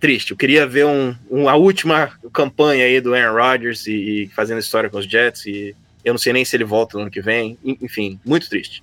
triste. 0.00 0.30
Eu 0.30 0.36
queria 0.36 0.66
ver 0.66 0.86
um, 0.86 1.48
a 1.48 1.56
última 1.56 2.12
campanha 2.32 2.84
aí 2.84 3.00
do 3.00 3.14
Aaron 3.14 3.34
Rodgers 3.34 3.86
e, 3.86 3.92
e, 3.92 4.28
fazendo 4.28 4.58
história 4.58 4.90
com 4.90 4.98
os 4.98 5.06
Jets. 5.06 5.46
E 5.46 5.74
eu 6.04 6.12
não 6.12 6.18
sei 6.18 6.32
nem 6.32 6.44
se 6.44 6.56
ele 6.56 6.64
volta 6.64 6.96
no 6.96 7.02
ano 7.02 7.10
que 7.10 7.20
vem. 7.20 7.58
Enfim, 7.64 8.20
muito 8.24 8.48
triste. 8.48 8.82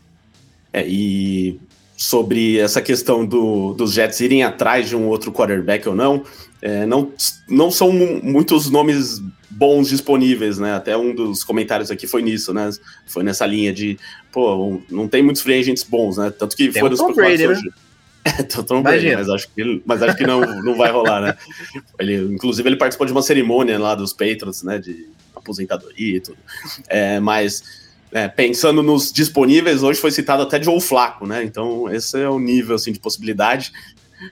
É, 0.72 0.86
e 0.88 1.60
sobre 1.96 2.58
essa 2.58 2.82
questão 2.82 3.26
do, 3.26 3.74
dos 3.74 3.94
Jets 3.94 4.20
irem 4.20 4.44
atrás 4.44 4.90
de 4.90 4.96
um 4.96 5.08
outro 5.08 5.32
quarterback 5.32 5.88
ou 5.88 5.96
não, 5.96 6.26
é, 6.66 6.86
não, 6.86 7.12
não 7.50 7.70
são 7.70 7.92
muitos 7.92 8.70
nomes 8.70 9.22
bons 9.50 9.90
disponíveis, 9.90 10.58
né? 10.58 10.74
Até 10.74 10.96
um 10.96 11.14
dos 11.14 11.44
comentários 11.44 11.92
aqui 11.92 12.08
foi 12.08 12.22
nisso, 12.22 12.54
né? 12.54 12.70
Foi 13.06 13.22
nessa 13.22 13.46
linha 13.46 13.74
de, 13.74 14.00
pô, 14.32 14.82
não 14.90 15.06
tem 15.06 15.22
muitos 15.22 15.42
free 15.42 15.60
agents 15.60 15.84
bons, 15.84 16.16
né? 16.16 16.32
Tanto 16.32 16.56
que 16.56 16.70
tem 16.70 16.82
foram 16.82 16.92
um 16.92 16.94
os 16.94 17.00
Tom 17.00 17.14
Brady, 17.14 17.48
né? 17.48 17.62
É, 18.26 18.42
Tom 18.42 18.82
Brady, 18.82 19.14
mas 19.14 19.30
acho 19.30 19.50
que, 19.54 19.82
mas 19.86 20.02
acho 20.02 20.16
que 20.16 20.26
não, 20.26 20.40
não 20.40 20.78
vai 20.78 20.90
rolar, 20.90 21.20
né? 21.20 21.38
Ele, 22.00 22.34
inclusive, 22.34 22.70
ele 22.70 22.78
participou 22.78 23.06
de 23.06 23.12
uma 23.12 23.22
cerimônia 23.22 23.78
lá 23.78 23.94
dos 23.96 24.14
Patriots, 24.14 24.64
né? 24.64 24.80
De 24.80 25.10
aposentadoria 25.36 26.16
e 26.16 26.20
tudo. 26.22 26.38
É, 26.88 27.20
mas 27.20 27.62
é, 28.14 28.30
pensando 28.30 28.82
nos 28.82 29.12
disponíveis, 29.12 29.84
hoje 29.84 30.00
foi 30.00 30.12
citado 30.12 30.44
até 30.44 30.64
Joe 30.64 30.80
Flaco, 30.80 31.28
né? 31.28 31.44
Então, 31.44 31.94
esse 31.94 32.18
é 32.18 32.30
o 32.30 32.40
nível 32.40 32.78
assim, 32.78 32.94
de 32.94 33.00
possibilidade. 33.00 33.74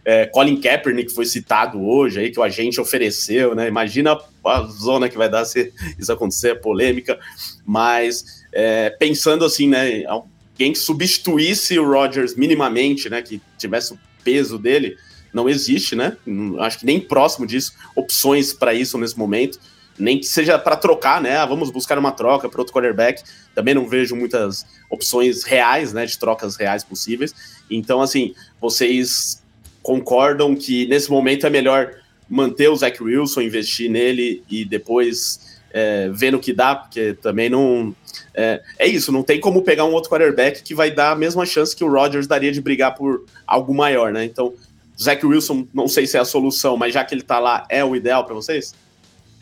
É, 0.05 0.25
Colin 0.25 0.59
Kaepernick 0.59 1.13
foi 1.13 1.25
citado 1.25 1.81
hoje 1.81 2.19
aí, 2.19 2.31
que 2.31 2.39
o 2.39 2.43
agente 2.43 2.79
ofereceu, 2.79 3.55
né? 3.55 3.67
Imagina 3.67 4.17
a 4.43 4.61
zona 4.63 5.09
que 5.09 5.17
vai 5.17 5.29
dar 5.29 5.45
se 5.45 5.73
isso 5.97 6.11
acontecer, 6.11 6.51
a 6.51 6.55
polêmica. 6.55 7.19
Mas 7.65 8.43
é, 8.53 8.89
pensando 8.89 9.45
assim, 9.45 9.67
né? 9.67 10.03
Alguém 10.05 10.73
que 10.73 10.79
substituísse 10.79 11.77
o 11.79 11.89
Rodgers 11.89 12.35
minimamente, 12.35 13.09
né? 13.09 13.21
Que 13.21 13.41
tivesse 13.57 13.93
o 13.93 13.99
peso 14.23 14.57
dele, 14.57 14.97
não 15.33 15.49
existe, 15.49 15.95
né? 15.95 16.17
Acho 16.59 16.79
que 16.79 16.85
nem 16.85 16.99
próximo 16.99 17.45
disso, 17.45 17.73
opções 17.95 18.53
para 18.53 18.73
isso 18.73 18.97
nesse 18.97 19.17
momento. 19.17 19.59
Nem 19.99 20.19
que 20.19 20.25
seja 20.25 20.57
para 20.57 20.75
trocar, 20.75 21.21
né? 21.21 21.37
Ah, 21.37 21.45
vamos 21.45 21.69
buscar 21.69 21.97
uma 21.99 22.11
troca 22.11 22.49
para 22.49 22.59
outro 22.59 22.73
quarterback. 22.73 23.21
Também 23.53 23.73
não 23.73 23.87
vejo 23.87 24.15
muitas 24.15 24.65
opções 24.89 25.43
reais, 25.43 25.93
né? 25.93 26.05
De 26.05 26.17
trocas 26.17 26.55
reais 26.55 26.83
possíveis. 26.83 27.33
Então, 27.69 28.01
assim, 28.01 28.33
vocês 28.59 29.40
concordam 29.81 30.55
que 30.55 30.85
nesse 30.87 31.09
momento 31.09 31.45
é 31.45 31.49
melhor 31.49 31.93
manter 32.29 32.69
o 32.69 32.75
Zach 32.75 33.01
Wilson, 33.01 33.41
investir 33.41 33.89
nele 33.89 34.43
e 34.49 34.63
depois 34.63 35.59
é, 35.73 36.09
ver 36.09 36.31
no 36.31 36.39
que 36.39 36.53
dá, 36.53 36.75
porque 36.75 37.13
também 37.21 37.49
não. 37.49 37.95
É, 38.33 38.61
é, 38.79 38.87
isso, 38.87 39.11
não 39.11 39.23
tem 39.23 39.39
como 39.39 39.61
pegar 39.61 39.85
um 39.85 39.91
outro 39.91 40.09
quarterback 40.09 40.63
que 40.63 40.73
vai 40.73 40.91
dar 40.91 41.11
a 41.11 41.15
mesma 41.15 41.45
chance 41.45 41.75
que 41.75 41.83
o 41.83 41.91
Rodgers 41.91 42.27
daria 42.27 42.51
de 42.51 42.61
brigar 42.61 42.95
por 42.95 43.25
algo 43.45 43.73
maior, 43.73 44.11
né? 44.11 44.23
Então, 44.23 44.53
Zach 44.99 45.25
Wilson, 45.25 45.67
não 45.73 45.87
sei 45.87 46.05
se 46.05 46.17
é 46.17 46.19
a 46.19 46.25
solução, 46.25 46.77
mas 46.77 46.93
já 46.93 47.03
que 47.03 47.13
ele 47.13 47.23
tá 47.23 47.39
lá, 47.39 47.65
é 47.69 47.83
o 47.83 47.95
ideal 47.95 48.23
para 48.25 48.35
vocês? 48.35 48.73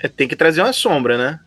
É, 0.02 0.08
tem 0.08 0.28
que 0.28 0.36
trazer 0.36 0.62
uma 0.62 0.73
sombra, 0.73 1.17
né? 1.17 1.39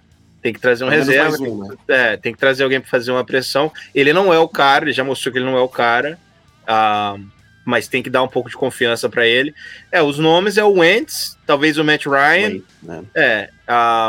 Tem 0.43 0.53
que 0.53 0.61
trazer 0.61 0.85
um 0.85 0.89
reserva. 0.89 1.37
Um, 1.41 1.69
né? 1.69 1.77
é, 1.89 2.17
tem 2.17 2.33
que 2.33 2.39
trazer 2.39 2.65
alguém 2.65 2.81
para 2.81 2.91
fazer 2.91 3.13
uma 3.13 3.25
pressão. 3.25 3.73
Ele 3.95 4.13
não 4.13 4.33
é 4.33 4.39
o 4.39 4.49
cara, 4.49 4.85
ele 4.85 4.93
já 4.93 5.05
mostrou 5.05 5.33
que 5.33 5.39
ele 5.39 5.47
não 5.47 5.57
é 5.57 5.61
o 5.61 5.69
cara. 5.69 6.19
Ah, 6.67 7.17
mas 7.65 7.89
tem 7.89 8.03
que 8.03 8.11
dar 8.11 8.23
um 8.23 8.29
pouco 8.29 8.51
de 8.51 8.57
confiança 8.57 9.09
para 9.09 9.27
ele. 9.27 9.55
É, 9.91 10.03
os 10.03 10.19
nomes 10.19 10.59
é 10.59 10.65
o 10.65 10.79
Wentz, 10.79 11.39
talvez 11.47 11.79
o 11.79 11.85
Matt 11.85 12.07
Ryan. 12.07 12.61
né? 12.83 13.05
É, 13.15 13.51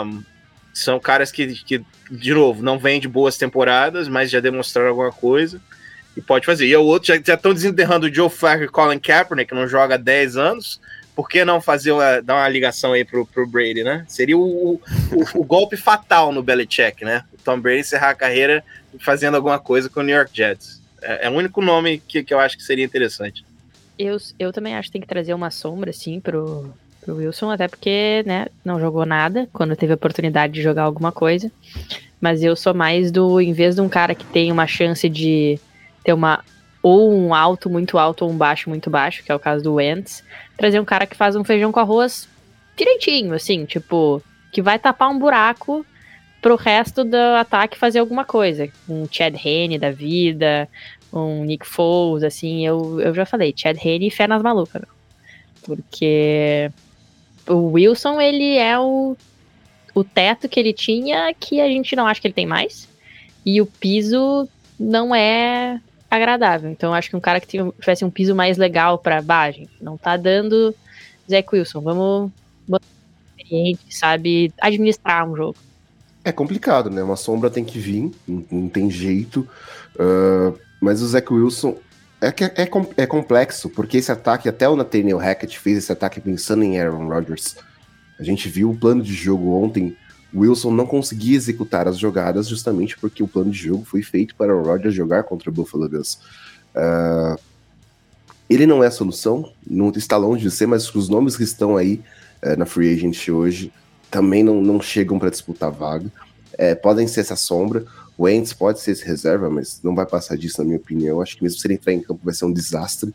um, 0.05 0.23
são 0.73 0.99
caras 0.99 1.31
que, 1.31 1.53
que, 1.63 1.83
de 2.09 2.33
novo, 2.33 2.63
não 2.63 2.79
vêm 2.79 2.99
de 2.99 3.07
boas 3.07 3.37
temporadas, 3.37 4.07
mas 4.07 4.31
já 4.31 4.39
demonstraram 4.39 4.89
alguma 4.89 5.11
coisa 5.11 5.61
e 6.17 6.21
pode 6.21 6.45
fazer. 6.45 6.67
E 6.67 6.75
o 6.75 6.83
outro 6.83 7.07
já 7.07 7.15
estão 7.15 7.53
desenterrando 7.53 8.07
o 8.07 8.13
Joe 8.13 8.29
Flacco 8.29 8.63
e 8.63 8.67
Colin 8.67 8.99
Kaepernick, 8.99 9.49
que 9.49 9.55
não 9.55 9.67
joga 9.67 9.95
há 9.95 9.97
10 9.97 10.37
anos. 10.37 10.81
Por 11.15 11.29
que 11.29 11.45
não 11.45 11.61
fazer 11.61 11.91
uma, 11.91 12.21
dar 12.21 12.35
uma 12.35 12.49
ligação 12.49 12.93
aí 12.93 13.05
pro, 13.05 13.23
pro 13.23 13.45
Brady, 13.45 13.83
né? 13.83 14.03
Seria 14.07 14.35
o, 14.35 14.73
o, 14.73 14.81
o 15.35 15.43
golpe 15.43 15.77
fatal 15.77 16.31
no 16.31 16.41
Belichick, 16.41 17.05
né? 17.05 17.23
O 17.31 17.37
Tom 17.37 17.59
Brady 17.59 17.81
encerrar 17.81 18.09
a 18.09 18.15
carreira 18.15 18.63
fazendo 18.99 19.35
alguma 19.35 19.59
coisa 19.59 19.89
com 19.89 19.99
o 19.99 20.03
New 20.03 20.15
York 20.15 20.31
Jets. 20.33 20.81
É, 21.03 21.27
é, 21.27 21.29
o 21.29 21.33
único 21.33 21.61
nome 21.61 22.01
que, 22.07 22.23
que 22.23 22.33
eu 22.33 22.39
acho 22.39 22.57
que 22.57 22.63
seria 22.63 22.85
interessante. 22.85 23.45
Eu, 23.97 24.17
eu 24.39 24.51
também 24.51 24.75
acho 24.75 24.87
que 24.87 24.93
tem 24.93 25.01
que 25.01 25.07
trazer 25.07 25.33
uma 25.33 25.51
sombra, 25.51 25.91
assim, 25.91 26.19
pro, 26.19 26.73
pro 27.01 27.17
Wilson, 27.17 27.51
até 27.51 27.67
porque, 27.67 28.23
né, 28.25 28.47
não 28.65 28.79
jogou 28.79 29.05
nada 29.05 29.47
quando 29.53 29.75
teve 29.75 29.91
a 29.91 29.95
oportunidade 29.95 30.53
de 30.53 30.61
jogar 30.61 30.83
alguma 30.83 31.11
coisa. 31.11 31.51
Mas 32.19 32.41
eu 32.41 32.55
sou 32.55 32.73
mais 32.73 33.11
do, 33.11 33.39
em 33.39 33.53
vez 33.53 33.75
de 33.75 33.81
um 33.81 33.89
cara 33.89 34.15
que 34.15 34.25
tem 34.25 34.51
uma 34.51 34.65
chance 34.65 35.07
de 35.09 35.59
ter 36.03 36.13
uma 36.13 36.43
ou 36.81 37.13
um 37.13 37.33
alto 37.33 37.69
muito 37.69 37.97
alto 37.97 38.25
ou 38.25 38.31
um 38.31 38.37
baixo 38.37 38.69
muito 38.69 38.89
baixo, 38.89 39.23
que 39.23 39.31
é 39.31 39.35
o 39.35 39.39
caso 39.39 39.63
do 39.63 39.75
Wentz, 39.75 40.23
trazer 40.57 40.79
um 40.79 40.85
cara 40.85 41.05
que 41.05 41.15
faz 41.15 41.35
um 41.35 41.43
feijão 41.43 41.71
com 41.71 41.79
arroz 41.79 42.27
direitinho, 42.75 43.33
assim, 43.33 43.63
tipo, 43.65 44.21
que 44.51 44.61
vai 44.61 44.77
tapar 44.77 45.09
um 45.09 45.17
buraco 45.17 45.85
pro 46.43 46.57
resto 46.57 47.05
do 47.05 47.15
ataque 47.15 47.79
fazer 47.79 47.99
alguma 47.99 48.25
coisa. 48.25 48.69
Um 48.87 49.07
Chad 49.09 49.33
Henne 49.33 49.79
da 49.79 49.91
vida, 49.91 50.69
um 51.11 51.45
Nick 51.45 51.65
Foles, 51.65 52.21
assim, 52.21 52.67
eu, 52.67 52.99
eu 52.99 53.15
já 53.15 53.25
falei, 53.25 53.53
Chad 53.55 53.77
Henne 53.83 54.07
e 54.07 54.11
fé 54.11 54.27
nas 54.27 54.43
malucas. 54.43 54.83
Porque 55.63 56.69
o 57.47 57.71
Wilson, 57.71 58.19
ele 58.19 58.57
é 58.57 58.77
o, 58.77 59.15
o 59.95 60.03
teto 60.03 60.49
que 60.49 60.59
ele 60.59 60.73
tinha 60.73 61.33
que 61.33 61.61
a 61.61 61.67
gente 61.67 61.95
não 61.95 62.05
acha 62.05 62.19
que 62.19 62.27
ele 62.27 62.33
tem 62.33 62.45
mais. 62.45 62.89
E 63.45 63.61
o 63.61 63.65
piso 63.65 64.47
não 64.77 65.15
é 65.15 65.79
agradável. 66.11 66.69
Então 66.69 66.93
acho 66.93 67.09
que 67.09 67.15
um 67.15 67.21
cara 67.21 67.39
que 67.39 67.47
tivesse 67.47 68.03
um 68.03 68.11
piso 68.11 68.35
mais 68.35 68.57
legal 68.57 68.97
para 68.97 69.21
base, 69.21 69.69
não 69.81 69.97
tá 69.97 70.17
dando 70.17 70.75
Zach 71.29 71.47
Wilson. 71.53 71.79
Vamos 71.79 72.31
sabe 73.89 74.51
administrar 74.59 75.29
um 75.29 75.35
jogo. 75.35 75.55
É 76.23 76.31
complicado, 76.31 76.89
né? 76.89 77.03
Uma 77.03 77.17
sombra 77.17 77.49
tem 77.49 77.65
que 77.65 77.77
vir, 77.79 78.11
não, 78.27 78.45
não 78.49 78.69
tem 78.69 78.89
jeito. 78.89 79.47
Uh, 79.95 80.57
mas 80.79 81.01
o 81.01 81.07
Zach 81.07 81.31
Wilson 81.31 81.77
é, 82.21 82.27
é, 82.27 82.63
é, 82.63 82.69
é, 82.97 83.05
complexo, 83.05 83.69
porque 83.69 83.97
esse 83.97 84.11
ataque, 84.11 84.47
até 84.47 84.67
o 84.69 84.75
Nathaniel 84.77 85.17
Hackett 85.17 85.59
fez 85.59 85.77
esse 85.79 85.91
ataque 85.91 86.21
pensando 86.21 86.63
em 86.63 86.79
Aaron 86.79 87.07
Rodgers. 87.07 87.57
A 88.17 88.23
gente 88.23 88.47
viu 88.47 88.69
o 88.69 88.77
plano 88.77 89.03
de 89.03 89.13
jogo 89.13 89.51
ontem. 89.51 89.97
Wilson 90.33 90.71
não 90.71 90.85
conseguia 90.85 91.35
executar 91.35 91.87
as 91.87 91.97
jogadas 91.99 92.47
justamente 92.47 92.97
porque 92.97 93.21
o 93.21 93.27
plano 93.27 93.51
de 93.51 93.57
jogo 93.57 93.83
foi 93.83 94.01
feito 94.01 94.33
para 94.35 94.55
o 94.55 94.63
Rodgers 94.63 94.95
jogar 94.95 95.23
contra 95.23 95.49
o 95.49 95.53
Buffalo 95.53 95.89
Bills. 95.89 96.17
Uh, 96.73 97.37
Ele 98.49 98.65
não 98.65 98.83
é 98.83 98.87
a 98.87 98.91
solução, 98.91 99.51
não 99.67 99.89
está 99.89 100.15
longe 100.15 100.43
de 100.43 100.51
ser, 100.51 100.65
mas 100.65 100.93
os 100.95 101.09
nomes 101.09 101.35
que 101.35 101.43
estão 101.43 101.75
aí 101.75 102.01
é, 102.41 102.55
na 102.55 102.65
Free 102.65 102.93
Agent 102.93 103.27
hoje 103.29 103.71
também 104.13 104.43
não, 104.43 104.61
não 104.61 104.79
chegam 104.79 105.17
para 105.17 105.31
disputar 105.31 105.71
vaga. 105.71 106.05
É, 106.55 106.75
podem 106.75 107.07
ser 107.07 107.21
essa 107.21 107.35
sombra. 107.35 107.83
O 108.15 108.29
Ents 108.29 108.53
pode 108.53 108.79
ser 108.79 108.91
esse 108.91 109.03
reserva, 109.03 109.49
mas 109.49 109.79
não 109.83 109.95
vai 109.95 110.05
passar 110.05 110.37
disso, 110.37 110.59
na 110.59 110.65
minha 110.65 110.77
opinião. 110.77 111.19
Acho 111.19 111.35
que 111.35 111.41
mesmo 111.41 111.57
se 111.57 111.65
ele 111.65 111.73
entrar 111.73 111.91
em 111.93 111.99
campo 111.99 112.21
vai 112.23 112.33
ser 112.33 112.45
um 112.45 112.53
desastre. 112.53 113.11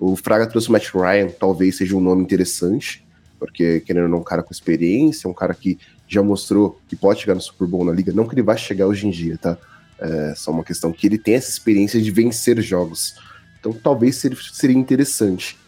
O 0.00 0.16
Fraga 0.16 0.46
trouxe 0.46 0.70
o 0.70 0.72
Matt 0.72 0.88
Ryan, 0.94 1.28
talvez 1.38 1.76
seja 1.76 1.94
um 1.94 2.00
nome 2.00 2.22
interessante, 2.22 3.04
porque 3.38 3.80
querendo 3.80 4.04
ou 4.04 4.08
não, 4.08 4.18
um 4.18 4.24
cara 4.24 4.42
com 4.42 4.50
experiência, 4.50 5.28
um 5.28 5.34
cara 5.34 5.52
que 5.52 5.78
já 6.08 6.22
mostrou 6.22 6.80
que 6.88 6.96
pode 6.96 7.20
chegar 7.20 7.34
no 7.34 7.42
Super 7.42 7.66
Bowl 7.66 7.84
na 7.84 7.92
liga. 7.92 8.10
Não 8.10 8.26
que 8.26 8.34
ele 8.34 8.42
vai 8.42 8.56
chegar 8.56 8.86
hoje 8.86 9.06
em 9.06 9.10
dia, 9.10 9.36
tá? 9.36 9.58
É 9.98 10.32
só 10.34 10.50
uma 10.50 10.64
questão 10.64 10.92
que 10.92 11.06
ele 11.06 11.18
tem 11.18 11.34
essa 11.34 11.50
experiência 11.50 12.00
de 12.00 12.10
vencer 12.10 12.58
jogos. 12.62 13.16
Então 13.60 13.70
talvez 13.74 14.16
seria, 14.16 14.38
seria 14.50 14.76
interessante. 14.76 15.58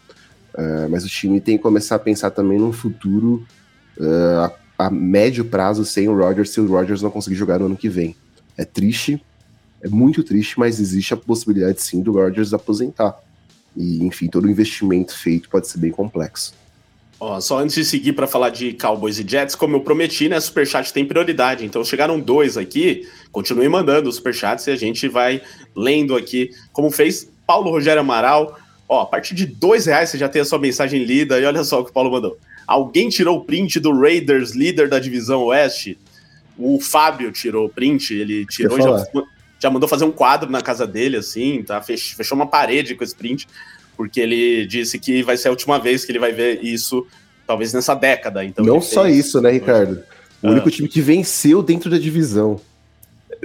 Uh, 0.55 0.89
mas 0.89 1.05
o 1.05 1.07
time 1.07 1.39
tem 1.39 1.55
que 1.55 1.63
começar 1.63 1.97
a 1.97 1.99
pensar 1.99 2.31
também 2.31 2.57
num 2.57 2.73
futuro 2.73 3.45
a, 3.99 4.51
a, 4.85 4.89
médio 4.89 5.45
prazo 5.45 5.85
sem 5.85 6.07
o 6.07 6.17
Rodgers, 6.17 6.49
se 6.49 6.59
o 6.59 6.67
Rodgers 6.67 7.01
não 7.01 7.11
conseguir 7.11 7.35
jogar 7.35 7.59
no 7.59 7.65
ano 7.65 7.77
que 7.77 7.89
vem. 7.89 8.15
É 8.57 8.65
triste, 8.65 9.23
é 9.81 9.87
muito 9.87 10.23
triste, 10.23 10.59
mas 10.59 10.79
existe 10.79 11.13
a 11.13 11.17
possibilidade 11.17 11.81
sim 11.81 12.01
do 12.01 12.11
Rodgers 12.11 12.53
aposentar. 12.53 13.17
E, 13.75 14.03
enfim, 14.03 14.27
todo 14.27 14.45
o 14.45 14.49
investimento 14.49 15.17
feito 15.17 15.49
pode 15.49 15.67
ser 15.67 15.77
bem 15.77 15.91
complexo. 15.91 16.53
Ó, 17.19 17.39
só 17.39 17.59
antes 17.59 17.75
de 17.75 17.85
seguir 17.85 18.13
para 18.13 18.25
falar 18.25 18.49
de 18.49 18.73
Cowboys 18.73 19.19
e 19.19 19.27
Jets, 19.27 19.53
como 19.53 19.75
eu 19.75 19.81
prometi, 19.81 20.27
né, 20.27 20.39
Superchat 20.39 20.91
tem 20.91 21.05
prioridade. 21.05 21.63
Então 21.63 21.83
chegaram 21.83 22.19
dois 22.19 22.57
aqui, 22.57 23.07
continue 23.31 23.69
mandando 23.69 24.09
os 24.09 24.15
Superchats 24.15 24.65
e 24.65 24.71
a 24.71 24.75
gente 24.75 25.07
vai 25.07 25.39
lendo 25.75 26.15
aqui, 26.15 26.49
como 26.73 26.89
fez 26.89 27.29
Paulo 27.45 27.69
Rogério 27.69 28.01
Amaral. 28.01 28.57
Ó, 28.89 29.01
a 29.01 29.05
partir 29.05 29.35
de 29.35 29.45
dois 29.45 29.85
reais 29.85 30.09
você 30.09 30.17
já 30.17 30.27
tem 30.27 30.41
a 30.41 30.45
sua 30.45 30.57
mensagem 30.57 31.03
lida 31.03 31.39
e 31.39 31.45
olha 31.45 31.63
só 31.63 31.81
o 31.81 31.85
que 31.85 31.91
o 31.91 31.93
Paulo 31.93 32.11
mandou. 32.11 32.39
Alguém 32.71 33.09
tirou 33.09 33.37
o 33.37 33.43
print 33.43 33.81
do 33.81 33.91
Raiders, 33.91 34.51
líder 34.51 34.87
da 34.87 34.97
divisão 34.97 35.43
Oeste? 35.43 35.97
O 36.57 36.79
Fábio 36.79 37.29
tirou 37.29 37.65
o 37.65 37.69
print, 37.69 38.13
ele 38.13 38.45
tirou 38.45 38.79
e 38.79 38.81
já, 38.81 39.05
já, 39.59 39.69
mandou 39.69 39.89
fazer 39.89 40.05
um 40.05 40.11
quadro 40.11 40.49
na 40.49 40.61
casa 40.61 40.87
dele, 40.87 41.17
assim, 41.17 41.61
tá? 41.63 41.81
Fechou 41.81 42.33
uma 42.35 42.47
parede 42.47 42.95
com 42.95 43.03
esse 43.03 43.13
print, 43.13 43.45
porque 43.97 44.21
ele 44.21 44.65
disse 44.65 44.97
que 44.97 45.21
vai 45.21 45.35
ser 45.35 45.49
a 45.49 45.51
última 45.51 45.79
vez 45.79 46.05
que 46.05 46.13
ele 46.13 46.19
vai 46.19 46.31
ver 46.31 46.63
isso, 46.63 47.05
talvez 47.45 47.73
nessa 47.73 47.93
década. 47.93 48.45
Então 48.45 48.63
Não 48.63 48.79
só 48.79 49.03
fez... 49.03 49.17
isso, 49.17 49.41
né, 49.41 49.51
Ricardo? 49.51 50.01
O 50.41 50.47
ah. 50.47 50.51
único 50.51 50.71
time 50.71 50.87
que 50.87 51.01
venceu 51.01 51.61
dentro 51.61 51.89
da 51.89 51.97
divisão. 51.97 52.61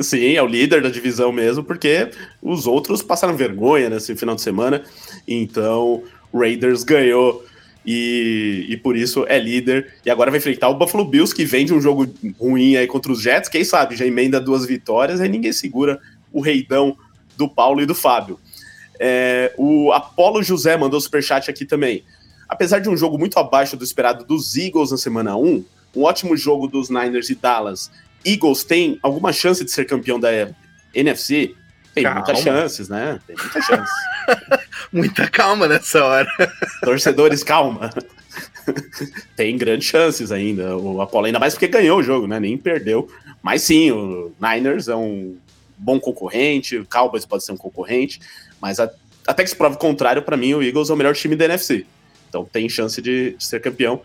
Sim, 0.00 0.34
é 0.34 0.42
o 0.42 0.46
líder 0.46 0.82
da 0.82 0.88
divisão 0.88 1.32
mesmo, 1.32 1.64
porque 1.64 2.10
os 2.40 2.64
outros 2.66 3.02
passaram 3.02 3.36
vergonha 3.36 3.90
nesse 3.90 4.14
final 4.14 4.36
de 4.36 4.42
semana. 4.42 4.84
Então, 5.26 6.04
o 6.30 6.38
Raiders 6.38 6.84
ganhou 6.84 7.44
e, 7.86 8.66
e 8.68 8.76
por 8.76 8.96
isso 8.96 9.24
é 9.28 9.38
líder. 9.38 9.94
E 10.04 10.10
agora 10.10 10.30
vai 10.30 10.38
enfrentar 10.38 10.68
o 10.68 10.74
Buffalo 10.74 11.04
Bills, 11.04 11.34
que 11.34 11.44
vem 11.44 11.64
de 11.64 11.72
um 11.72 11.80
jogo 11.80 12.06
ruim 12.38 12.76
aí 12.76 12.86
contra 12.86 13.12
os 13.12 13.22
Jets. 13.22 13.48
Quem 13.48 13.64
sabe 13.64 13.96
já 13.96 14.04
emenda 14.04 14.40
duas 14.40 14.66
vitórias, 14.66 15.20
aí 15.20 15.28
ninguém 15.28 15.52
segura 15.52 16.00
o 16.32 16.40
reidão 16.40 16.96
do 17.36 17.48
Paulo 17.48 17.80
e 17.80 17.86
do 17.86 17.94
Fábio. 17.94 18.38
É, 18.98 19.52
o 19.56 19.92
Apolo 19.92 20.42
José 20.42 20.76
mandou 20.76 21.00
superchat 21.00 21.50
aqui 21.50 21.64
também. 21.64 22.02
Apesar 22.48 22.80
de 22.80 22.88
um 22.88 22.96
jogo 22.96 23.18
muito 23.18 23.38
abaixo 23.38 23.76
do 23.76 23.84
esperado 23.84 24.24
dos 24.24 24.56
Eagles 24.56 24.90
na 24.90 24.96
semana 24.96 25.36
1, 25.36 25.64
um 25.94 26.02
ótimo 26.02 26.36
jogo 26.36 26.66
dos 26.66 26.90
Niners 26.90 27.30
e 27.30 27.34
Dallas 27.34 27.90
Eagles 28.26 28.64
tem 28.64 28.98
alguma 29.02 29.32
chance 29.32 29.64
de 29.64 29.70
ser 29.70 29.84
campeão 29.84 30.18
da 30.18 30.30
NFC? 30.92 31.54
Tem 31.96 32.04
calma. 32.04 32.20
muitas 32.20 32.42
chances, 32.42 32.88
né? 32.90 33.18
Tem 33.26 33.34
muitas 33.34 33.64
chances. 33.64 33.94
Muita 34.92 35.28
calma 35.28 35.66
nessa 35.66 36.04
hora. 36.04 36.28
Torcedores, 36.82 37.42
calma. 37.42 37.90
tem 39.34 39.56
grandes 39.56 39.88
chances 39.88 40.30
ainda. 40.30 40.76
O 40.76 41.00
Apollo, 41.00 41.24
ainda 41.24 41.38
mais 41.38 41.54
porque 41.54 41.68
ganhou 41.68 41.98
o 41.98 42.02
jogo, 42.02 42.26
né? 42.26 42.38
Nem 42.38 42.58
perdeu. 42.58 43.08
Mas 43.42 43.62
sim, 43.62 43.90
o 43.92 44.30
Niners 44.38 44.88
é 44.88 44.94
um 44.94 45.38
bom 45.78 45.98
concorrente, 45.98 46.76
o 46.76 46.84
Cowboys 46.84 47.24
pode 47.24 47.44
ser 47.44 47.52
um 47.52 47.56
concorrente, 47.56 48.20
mas 48.60 48.78
a, 48.78 48.90
até 49.26 49.42
que 49.42 49.48
se 49.48 49.56
prove 49.56 49.76
o 49.76 49.78
contrário, 49.78 50.20
para 50.20 50.36
mim, 50.36 50.52
o 50.52 50.62
Eagles 50.62 50.90
é 50.90 50.92
o 50.92 50.96
melhor 50.96 51.14
time 51.14 51.34
da 51.34 51.46
NFC. 51.46 51.86
Então 52.28 52.44
tem 52.44 52.68
chance 52.68 53.00
de, 53.00 53.36
de 53.38 53.44
ser 53.44 53.62
campeão. 53.62 54.02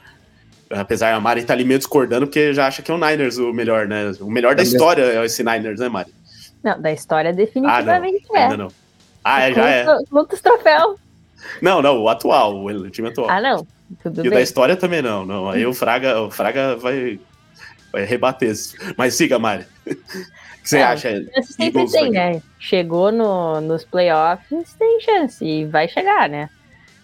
Apesar 0.69 1.13
a 1.13 1.19
Mari 1.19 1.43
tá 1.43 1.53
ali 1.53 1.65
meio 1.65 1.77
discordando, 1.77 2.25
porque 2.25 2.53
já 2.53 2.67
acha 2.67 2.81
que 2.81 2.89
é 2.89 2.93
o 2.93 2.97
Niners 2.97 3.37
o 3.37 3.51
melhor, 3.51 3.85
né? 3.85 4.13
O 4.21 4.31
melhor 4.31 4.55
da 4.55 4.63
história 4.63 5.01
é 5.03 5.25
esse 5.25 5.43
Niners, 5.43 5.81
né, 5.81 5.89
Mari? 5.89 6.13
Não, 6.63 6.79
da 6.79 6.91
história 6.91 7.33
definitivamente 7.33 8.25
ah, 8.29 8.33
não, 8.33 8.37
é. 8.37 8.43
Ainda 8.43 8.57
não. 8.57 8.67
Ah, 9.23 9.41
é, 9.41 9.53
já 9.53 9.69
é. 9.69 9.85
Muitos 10.11 10.41
troféus. 10.41 10.99
Não, 11.61 11.81
não, 11.81 12.01
o 12.01 12.09
atual, 12.09 12.63
o 12.63 12.89
time 12.89 13.09
atual. 13.09 13.29
Ah, 13.29 13.41
não. 13.41 13.65
Tudo 14.01 14.19
e 14.19 14.23
bem. 14.23 14.31
o 14.31 14.33
da 14.35 14.41
história 14.41 14.75
também 14.75 15.01
não. 15.01 15.25
não. 15.25 15.49
Aí 15.49 15.65
o 15.65 15.73
Fraga, 15.73 16.21
o 16.21 16.31
Fraga 16.31 16.75
vai, 16.75 17.19
vai 17.91 18.05
rebater. 18.05 18.53
Mas 18.97 19.15
siga, 19.15 19.37
Mari. 19.39 19.65
O 20.61 20.63
que 20.63 20.69
você 20.69 20.77
é, 20.77 20.83
acha? 20.83 21.25
Sempre 21.41 21.89
tem, 21.89 22.11
né? 22.11 22.39
Chegou 22.59 23.11
no, 23.11 23.59
nos 23.61 23.83
playoffs, 23.83 24.75
tem 24.77 25.01
chance. 25.01 25.43
E 25.43 25.65
vai 25.65 25.87
chegar, 25.87 26.29
né? 26.29 26.51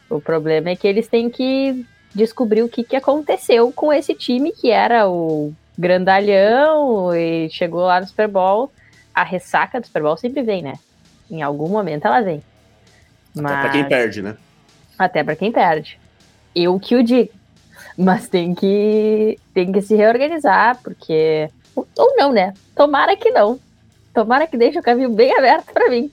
O 0.08 0.22
problema 0.22 0.70
é 0.70 0.76
que 0.76 0.88
eles 0.88 1.08
têm 1.08 1.28
que 1.28 1.84
descobrir 2.14 2.62
o 2.62 2.70
que, 2.70 2.84
que 2.84 2.96
aconteceu 2.96 3.72
com 3.72 3.92
esse 3.92 4.14
time 4.14 4.52
que 4.52 4.70
era 4.70 5.10
o 5.10 5.52
grandalhão 5.76 7.16
e 7.16 7.50
chegou 7.50 7.82
lá 7.82 8.00
no 8.00 8.06
Super 8.06 8.28
Bowl. 8.28 8.72
A 9.18 9.24
ressaca 9.24 9.82
do 9.82 9.88
Super 9.88 10.04
Bowl 10.04 10.16
sempre 10.16 10.44
vem, 10.44 10.62
né? 10.62 10.74
Em 11.30 11.42
algum 11.42 11.68
momento 11.68 12.06
ela 12.06 12.22
vem. 12.22 12.44
Mas... 13.36 13.52
Até 13.52 13.62
pra 13.62 13.70
quem 13.72 13.86
perde, 13.86 14.22
né? 14.22 14.38
Até 15.00 15.24
pra 15.24 15.36
quem 15.36 15.52
perde. 15.52 16.00
Eu 16.56 16.80
que 16.80 16.96
o 16.96 17.04
digo. 17.04 17.32
Mas 17.98 18.30
tem 18.30 18.54
que, 18.54 19.40
tem 19.56 19.72
que 19.72 19.82
se 19.82 19.96
reorganizar, 19.96 20.78
porque. 20.84 21.50
Ou 21.76 22.16
não, 22.16 22.32
né? 22.32 22.54
Tomara 22.76 23.18
que 23.18 23.32
não. 23.32 23.60
Tomara 24.14 24.46
que 24.46 24.56
deixe 24.56 24.78
o 24.78 24.84
caminho 24.84 25.10
bem 25.10 25.36
aberto 25.36 25.74
para 25.74 25.90
mim. 25.90 26.12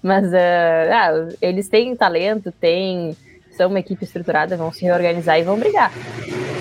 Mas 0.00 0.26
uh, 0.26 0.92
ah, 0.92 1.34
eles 1.42 1.68
têm 1.68 1.96
talento, 1.96 2.52
têm 2.52 3.16
são 3.56 3.70
uma 3.70 3.80
equipe 3.80 4.04
estruturada, 4.04 4.56
vão 4.56 4.72
se 4.72 4.84
reorganizar 4.84 5.38
e 5.38 5.42
vão 5.42 5.58
brigar. 5.58 5.90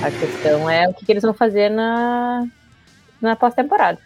A 0.02 0.10
questão 0.10 0.68
é 0.68 0.88
o 0.88 0.94
que, 0.94 1.06
que 1.06 1.12
eles 1.12 1.24
vão 1.24 1.34
fazer 1.34 1.70
na, 1.70 2.48
na 3.22 3.36
pós-temporada. 3.36 4.00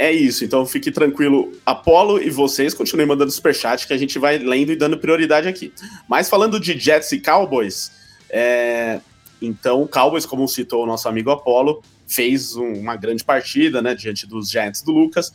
É 0.00 0.12
isso, 0.12 0.44
então 0.44 0.64
fique 0.64 0.92
tranquilo, 0.92 1.52
Apolo 1.66 2.22
e 2.22 2.30
vocês 2.30 2.72
continuem 2.72 3.08
mandando 3.08 3.32
superchat 3.32 3.84
que 3.84 3.92
a 3.92 3.98
gente 3.98 4.16
vai 4.16 4.38
lendo 4.38 4.70
e 4.70 4.76
dando 4.76 4.96
prioridade 4.96 5.48
aqui. 5.48 5.72
Mas 6.08 6.28
falando 6.28 6.60
de 6.60 6.78
Jets 6.78 7.10
e 7.10 7.18
Cowboys, 7.18 7.90
é... 8.30 9.00
então 9.42 9.88
Cowboys, 9.88 10.24
como 10.24 10.46
citou 10.46 10.84
o 10.84 10.86
nosso 10.86 11.08
amigo 11.08 11.32
Apolo, 11.32 11.82
fez 12.06 12.54
um, 12.54 12.74
uma 12.74 12.94
grande 12.94 13.24
partida, 13.24 13.82
né, 13.82 13.92
diante 13.92 14.24
dos 14.24 14.48
Giants 14.48 14.82
do 14.82 14.92
Lucas, 14.92 15.32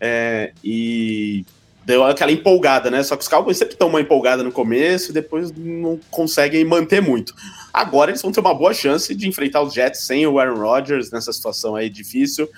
é... 0.00 0.52
e 0.64 1.44
deu 1.84 2.02
aquela 2.02 2.32
empolgada, 2.32 2.90
né? 2.90 3.02
Só 3.02 3.16
que 3.16 3.22
os 3.22 3.28
Cowboys 3.28 3.58
sempre 3.58 3.74
estão 3.74 3.88
uma 3.88 4.00
empolgada 4.00 4.42
no 4.42 4.50
começo 4.50 5.10
e 5.10 5.14
depois 5.14 5.52
não 5.52 6.00
conseguem 6.10 6.64
manter 6.64 7.02
muito. 7.02 7.34
Agora 7.72 8.10
eles 8.10 8.22
vão 8.22 8.32
ter 8.32 8.40
uma 8.40 8.54
boa 8.54 8.72
chance 8.72 9.14
de 9.14 9.28
enfrentar 9.28 9.60
os 9.62 9.74
Jets 9.74 10.00
sem 10.00 10.26
o 10.26 10.38
Aaron 10.38 10.58
Rodgers 10.58 11.10
nessa 11.10 11.32
situação 11.32 11.76
aí 11.76 11.90
difícil. 11.90 12.48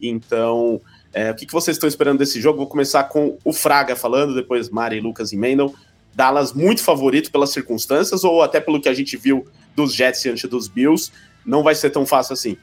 Então, 0.00 0.80
é, 1.12 1.30
o 1.30 1.34
que, 1.34 1.46
que 1.46 1.52
vocês 1.52 1.76
estão 1.76 1.88
esperando 1.88 2.18
desse 2.18 2.40
jogo? 2.40 2.58
Vou 2.58 2.66
começar 2.66 3.04
com 3.04 3.38
o 3.44 3.52
Fraga 3.52 3.96
falando, 3.96 4.34
depois 4.34 4.68
Mari, 4.68 5.00
Lucas 5.00 5.32
e 5.32 5.36
Mendel. 5.36 5.74
Dallas 6.14 6.52
muito 6.52 6.82
favorito 6.82 7.30
pelas 7.30 7.50
circunstâncias 7.50 8.24
ou 8.24 8.42
até 8.42 8.60
pelo 8.60 8.80
que 8.80 8.88
a 8.88 8.94
gente 8.94 9.16
viu 9.16 9.46
dos 9.76 9.94
Jets 9.94 10.22
diante 10.22 10.46
dos 10.46 10.68
Bills, 10.68 11.12
não 11.46 11.62
vai 11.62 11.74
ser 11.74 11.90
tão 11.90 12.04
fácil 12.04 12.32
assim. 12.32 12.56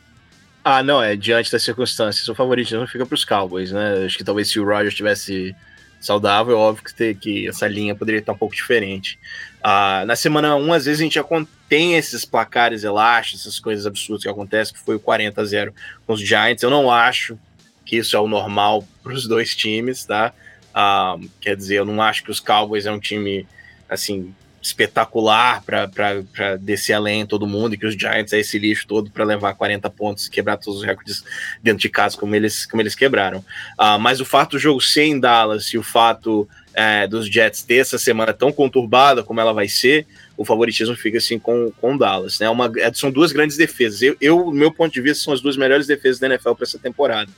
Ah, 0.63 0.83
não, 0.83 1.01
é 1.01 1.15
diante 1.15 1.51
das 1.51 1.63
circunstâncias. 1.63 2.27
O 2.27 2.35
favoritismo 2.35 2.85
fica 2.87 3.05
para 3.05 3.15
os 3.15 3.23
Cowboys, 3.23 3.71
né? 3.71 4.05
Acho 4.05 4.17
que 4.17 4.23
talvez 4.23 4.49
se 4.49 4.59
o 4.59 4.65
Rodgers 4.65 4.93
tivesse 4.93 5.55
saudável, 5.99 6.55
é 6.55 6.59
óbvio 6.59 6.83
que, 6.83 6.93
ter, 6.93 7.15
que 7.15 7.47
essa 7.47 7.67
linha 7.67 7.95
poderia 7.95 8.19
estar 8.19 8.33
um 8.33 8.37
pouco 8.37 8.53
diferente. 8.53 9.17
Ah, 9.63 10.03
na 10.05 10.15
semana 10.15 10.55
1, 10.55 10.73
às 10.73 10.85
vezes 10.85 10.99
a 10.99 11.03
gente 11.03 11.15
já 11.15 11.25
tem 11.69 11.95
esses 11.95 12.25
placares 12.25 12.83
elásticos, 12.83 13.41
essas 13.41 13.59
coisas 13.59 13.85
absurdas 13.85 14.23
que 14.23 14.29
acontecem, 14.29 14.73
que 14.73 14.81
foi 14.81 14.95
o 14.95 14.99
40 14.99 15.41
a 15.41 15.45
0 15.45 15.73
com 16.05 16.13
os 16.13 16.21
Giants. 16.21 16.61
Eu 16.61 16.69
não 16.69 16.91
acho 16.91 17.39
que 17.87 17.97
isso 17.97 18.15
é 18.15 18.19
o 18.19 18.27
normal 18.27 18.85
para 19.01 19.13
os 19.13 19.27
dois 19.27 19.55
times, 19.55 20.05
tá? 20.05 20.33
Ah, 20.73 21.17
quer 21.39 21.55
dizer, 21.55 21.77
eu 21.77 21.85
não 21.85 22.01
acho 22.01 22.23
que 22.23 22.29
os 22.29 22.39
Cowboys 22.39 22.85
é 22.85 22.91
um 22.91 22.99
time 22.99 23.47
assim 23.89 24.33
espetacular 24.61 25.63
para 25.63 26.57
descer 26.59 26.93
além 26.93 27.25
todo 27.25 27.47
mundo 27.47 27.73
e 27.73 27.77
que 27.77 27.85
os 27.85 27.95
Giants 27.95 28.33
é 28.33 28.39
esse 28.39 28.59
lixo 28.59 28.85
todo 28.85 29.09
para 29.09 29.23
levar 29.23 29.53
40 29.53 29.89
pontos 29.89 30.25
e 30.25 30.29
quebrar 30.29 30.57
todos 30.57 30.81
os 30.81 30.85
recordes 30.85 31.23
dentro 31.63 31.79
de 31.79 31.89
casa 31.89 32.17
como 32.17 32.35
eles, 32.35 32.65
como 32.65 32.81
eles 32.81 32.93
quebraram. 32.93 33.39
Uh, 33.79 33.97
mas 33.99 34.19
o 34.19 34.25
fato 34.25 34.51
do 34.51 34.59
jogo 34.59 34.81
ser 34.81 35.05
em 35.05 35.19
Dallas 35.19 35.67
e 35.67 35.77
o 35.77 35.83
fato 35.83 36.47
é, 36.73 37.07
dos 37.07 37.27
Jets 37.27 37.63
ter 37.63 37.77
essa 37.77 37.97
semana 37.97 38.33
tão 38.33 38.51
conturbada 38.51 39.23
como 39.23 39.39
ela 39.39 39.53
vai 39.53 39.67
ser, 39.67 40.05
o 40.35 40.45
favoritismo 40.45 40.95
fica 40.95 41.17
assim 41.17 41.39
com, 41.39 41.71
com 41.81 41.97
Dallas. 41.97 42.37
Né? 42.39 42.49
Uma, 42.49 42.71
é, 42.77 42.93
são 42.93 43.09
duas 43.09 43.31
grandes 43.31 43.57
defesas. 43.57 44.01
Eu, 44.01 44.15
eu, 44.21 44.51
meu 44.51 44.71
ponto 44.71 44.93
de 44.93 45.01
vista, 45.01 45.23
são 45.23 45.33
as 45.33 45.41
duas 45.41 45.57
melhores 45.57 45.87
defesas 45.87 46.19
da 46.19 46.27
NFL 46.27 46.53
para 46.53 46.63
essa 46.65 46.77
temporada. 46.77 47.31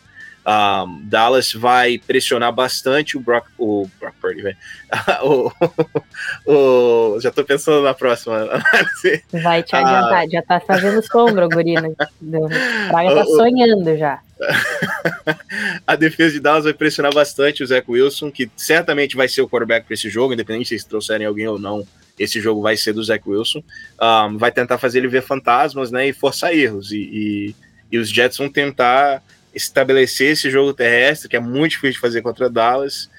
Um, 0.45 1.01
Dallas 1.03 1.53
vai 1.53 1.99
pressionar 1.99 2.51
bastante 2.51 3.17
o 3.17 3.19
Brock, 3.19 3.45
o 3.57 3.87
Brock 3.99 4.15
Purdy, 4.19 4.41
velho. 4.41 4.57
já 7.21 7.29
tô 7.29 7.43
pensando 7.43 7.83
na 7.83 7.93
próxima 7.93 8.37
análise. 8.37 9.23
Vai 9.31 9.61
te 9.61 9.75
adiantar, 9.75 10.25
uh, 10.25 10.31
já 10.31 10.41
tá 10.41 10.59
fazendo 10.59 11.05
sombra, 11.05 11.47
Gurina. 11.47 11.89
O 12.21 12.49
Praga 12.89 13.15
tá 13.15 13.25
sonhando 13.25 13.97
já. 13.97 14.19
a 15.85 15.95
defesa 15.95 16.33
de 16.33 16.39
Dallas 16.39 16.63
vai 16.63 16.73
pressionar 16.73 17.13
bastante 17.13 17.63
o 17.63 17.67
Zach 17.67 17.89
Wilson, 17.89 18.31
que 18.31 18.49
certamente 18.55 19.15
vai 19.15 19.27
ser 19.27 19.41
o 19.41 19.49
quarterback 19.49 19.85
para 19.85 19.93
esse 19.93 20.09
jogo, 20.09 20.33
independente 20.33 20.77
se 20.77 20.87
trouxerem 20.87 21.27
alguém 21.27 21.47
ou 21.47 21.59
não. 21.59 21.85
Esse 22.17 22.41
jogo 22.41 22.61
vai 22.61 22.75
ser 22.75 22.93
do 22.93 23.03
Zach 23.03 23.23
Wilson. 23.27 23.63
Um, 24.01 24.37
vai 24.37 24.51
tentar 24.51 24.77
fazer 24.77 24.99
ele 24.99 25.07
ver 25.07 25.21
fantasmas, 25.21 25.91
né? 25.91 26.07
E 26.07 26.13
forçar 26.13 26.53
erros. 26.53 26.91
E, 26.91 26.97
e, 26.97 27.55
e 27.91 27.97
os 27.97 28.09
Jets 28.09 28.37
vão 28.37 28.49
tentar 28.49 29.21
estabelecer 29.59 30.31
esse 30.31 30.49
jogo 30.49 30.73
terrestre, 30.73 31.29
que 31.29 31.35
é 31.35 31.39
muito 31.39 31.71
difícil 31.71 31.93
de 31.93 31.99
fazer 31.99 32.21
contra 32.21 32.49
Dallas, 32.49 33.09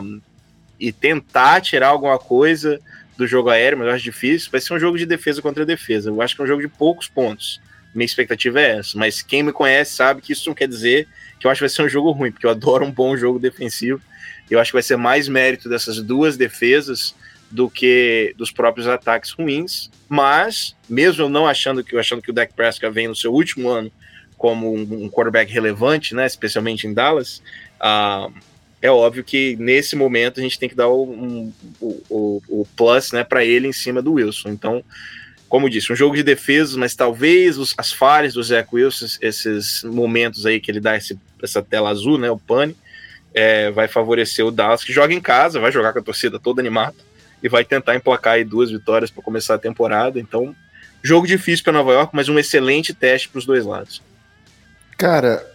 um, 0.00 0.20
e 0.78 0.92
tentar 0.92 1.60
tirar 1.60 1.88
alguma 1.88 2.18
coisa 2.18 2.80
do 3.16 3.26
jogo 3.26 3.50
aéreo, 3.50 3.78
mas 3.78 3.88
eu 3.88 3.94
acho 3.94 4.04
difícil. 4.04 4.50
Vai 4.50 4.60
ser 4.60 4.74
um 4.74 4.78
jogo 4.78 4.96
de 4.96 5.04
defesa 5.04 5.42
contra 5.42 5.66
defesa. 5.66 6.10
Eu 6.10 6.22
acho 6.22 6.34
que 6.34 6.40
é 6.40 6.44
um 6.44 6.48
jogo 6.48 6.62
de 6.62 6.68
poucos 6.68 7.08
pontos. 7.08 7.60
Minha 7.94 8.06
expectativa 8.06 8.60
é 8.60 8.78
essa, 8.78 8.96
mas 8.96 9.22
quem 9.22 9.42
me 9.42 9.52
conhece 9.52 9.94
sabe 9.94 10.20
que 10.22 10.32
isso 10.32 10.48
não 10.48 10.54
quer 10.54 10.68
dizer 10.68 11.08
que 11.40 11.46
eu 11.46 11.50
acho 11.50 11.58
que 11.58 11.64
vai 11.64 11.68
ser 11.68 11.82
um 11.82 11.88
jogo 11.88 12.10
ruim, 12.12 12.30
porque 12.30 12.46
eu 12.46 12.50
adoro 12.50 12.84
um 12.84 12.92
bom 12.92 13.16
jogo 13.16 13.38
defensivo. 13.38 14.00
Eu 14.48 14.60
acho 14.60 14.70
que 14.70 14.76
vai 14.76 14.82
ser 14.82 14.96
mais 14.96 15.28
mérito 15.28 15.68
dessas 15.68 16.00
duas 16.00 16.36
defesas 16.36 17.14
do 17.50 17.68
que 17.68 18.34
dos 18.36 18.50
próprios 18.50 18.86
ataques 18.86 19.32
ruins. 19.32 19.90
Mas, 20.08 20.76
mesmo 20.88 21.24
eu 21.24 21.28
não 21.28 21.46
achando 21.46 21.82
que 21.82 21.96
achando 21.96 22.22
que 22.22 22.30
o 22.30 22.34
Dak 22.34 22.52
Prescott 22.54 22.92
vem 22.92 23.08
no 23.08 23.16
seu 23.16 23.32
último 23.32 23.68
ano 23.68 23.90
como 24.38 24.72
um, 24.72 25.10
quarterback 25.10 25.52
relevante, 25.52 26.14
né, 26.14 26.24
especialmente 26.24 26.86
em 26.86 26.94
Dallas, 26.94 27.42
uh, 27.80 28.32
é 28.80 28.90
óbvio 28.90 29.24
que 29.24 29.56
nesse 29.56 29.96
momento 29.96 30.38
a 30.38 30.42
gente 30.42 30.58
tem 30.58 30.68
que 30.68 30.74
dar 30.74 30.86
o, 30.86 31.02
um, 31.02 31.52
o, 31.80 32.42
o, 32.48 32.66
plus 32.76 33.10
né, 33.10 33.24
para 33.24 33.44
ele 33.44 33.66
em 33.66 33.72
cima 33.72 34.00
do 34.00 34.12
Wilson. 34.12 34.50
Então, 34.50 34.84
como 35.48 35.68
disse, 35.68 35.92
um 35.92 35.96
jogo 35.96 36.14
de 36.14 36.22
defesas, 36.22 36.76
mas 36.76 36.94
talvez 36.94 37.58
os, 37.58 37.74
as 37.76 37.92
falhas 37.92 38.34
do 38.34 38.42
Zach 38.42 38.68
Wilson, 38.72 39.06
esses 39.20 39.82
momentos 39.82 40.46
aí 40.46 40.60
que 40.60 40.70
ele 40.70 40.80
dá 40.80 40.96
esse, 40.96 41.18
essa 41.42 41.60
tela 41.60 41.90
azul, 41.90 42.16
né, 42.16 42.30
o 42.30 42.38
pane, 42.38 42.76
é, 43.34 43.70
vai 43.72 43.88
favorecer 43.88 44.46
o 44.46 44.52
Dallas, 44.52 44.84
que 44.84 44.92
joga 44.92 45.12
em 45.12 45.20
casa, 45.20 45.58
vai 45.58 45.72
jogar 45.72 45.92
com 45.92 45.98
a 45.98 46.02
torcida 46.02 46.38
toda 46.38 46.60
animada 46.60 46.96
e 47.42 47.48
vai 47.48 47.64
tentar 47.64 47.96
emplacar 47.96 48.34
aí 48.34 48.44
duas 48.44 48.70
vitórias 48.70 49.10
para 49.10 49.22
começar 49.22 49.54
a 49.54 49.58
temporada. 49.58 50.20
Então, 50.20 50.54
jogo 51.02 51.26
difícil 51.26 51.64
para 51.64 51.72
Nova 51.72 51.92
York, 51.92 52.10
mas 52.14 52.28
um 52.28 52.38
excelente 52.38 52.94
teste 52.94 53.28
para 53.28 53.38
os 53.38 53.46
dois 53.46 53.64
lados. 53.64 54.02
Cara, 54.98 55.48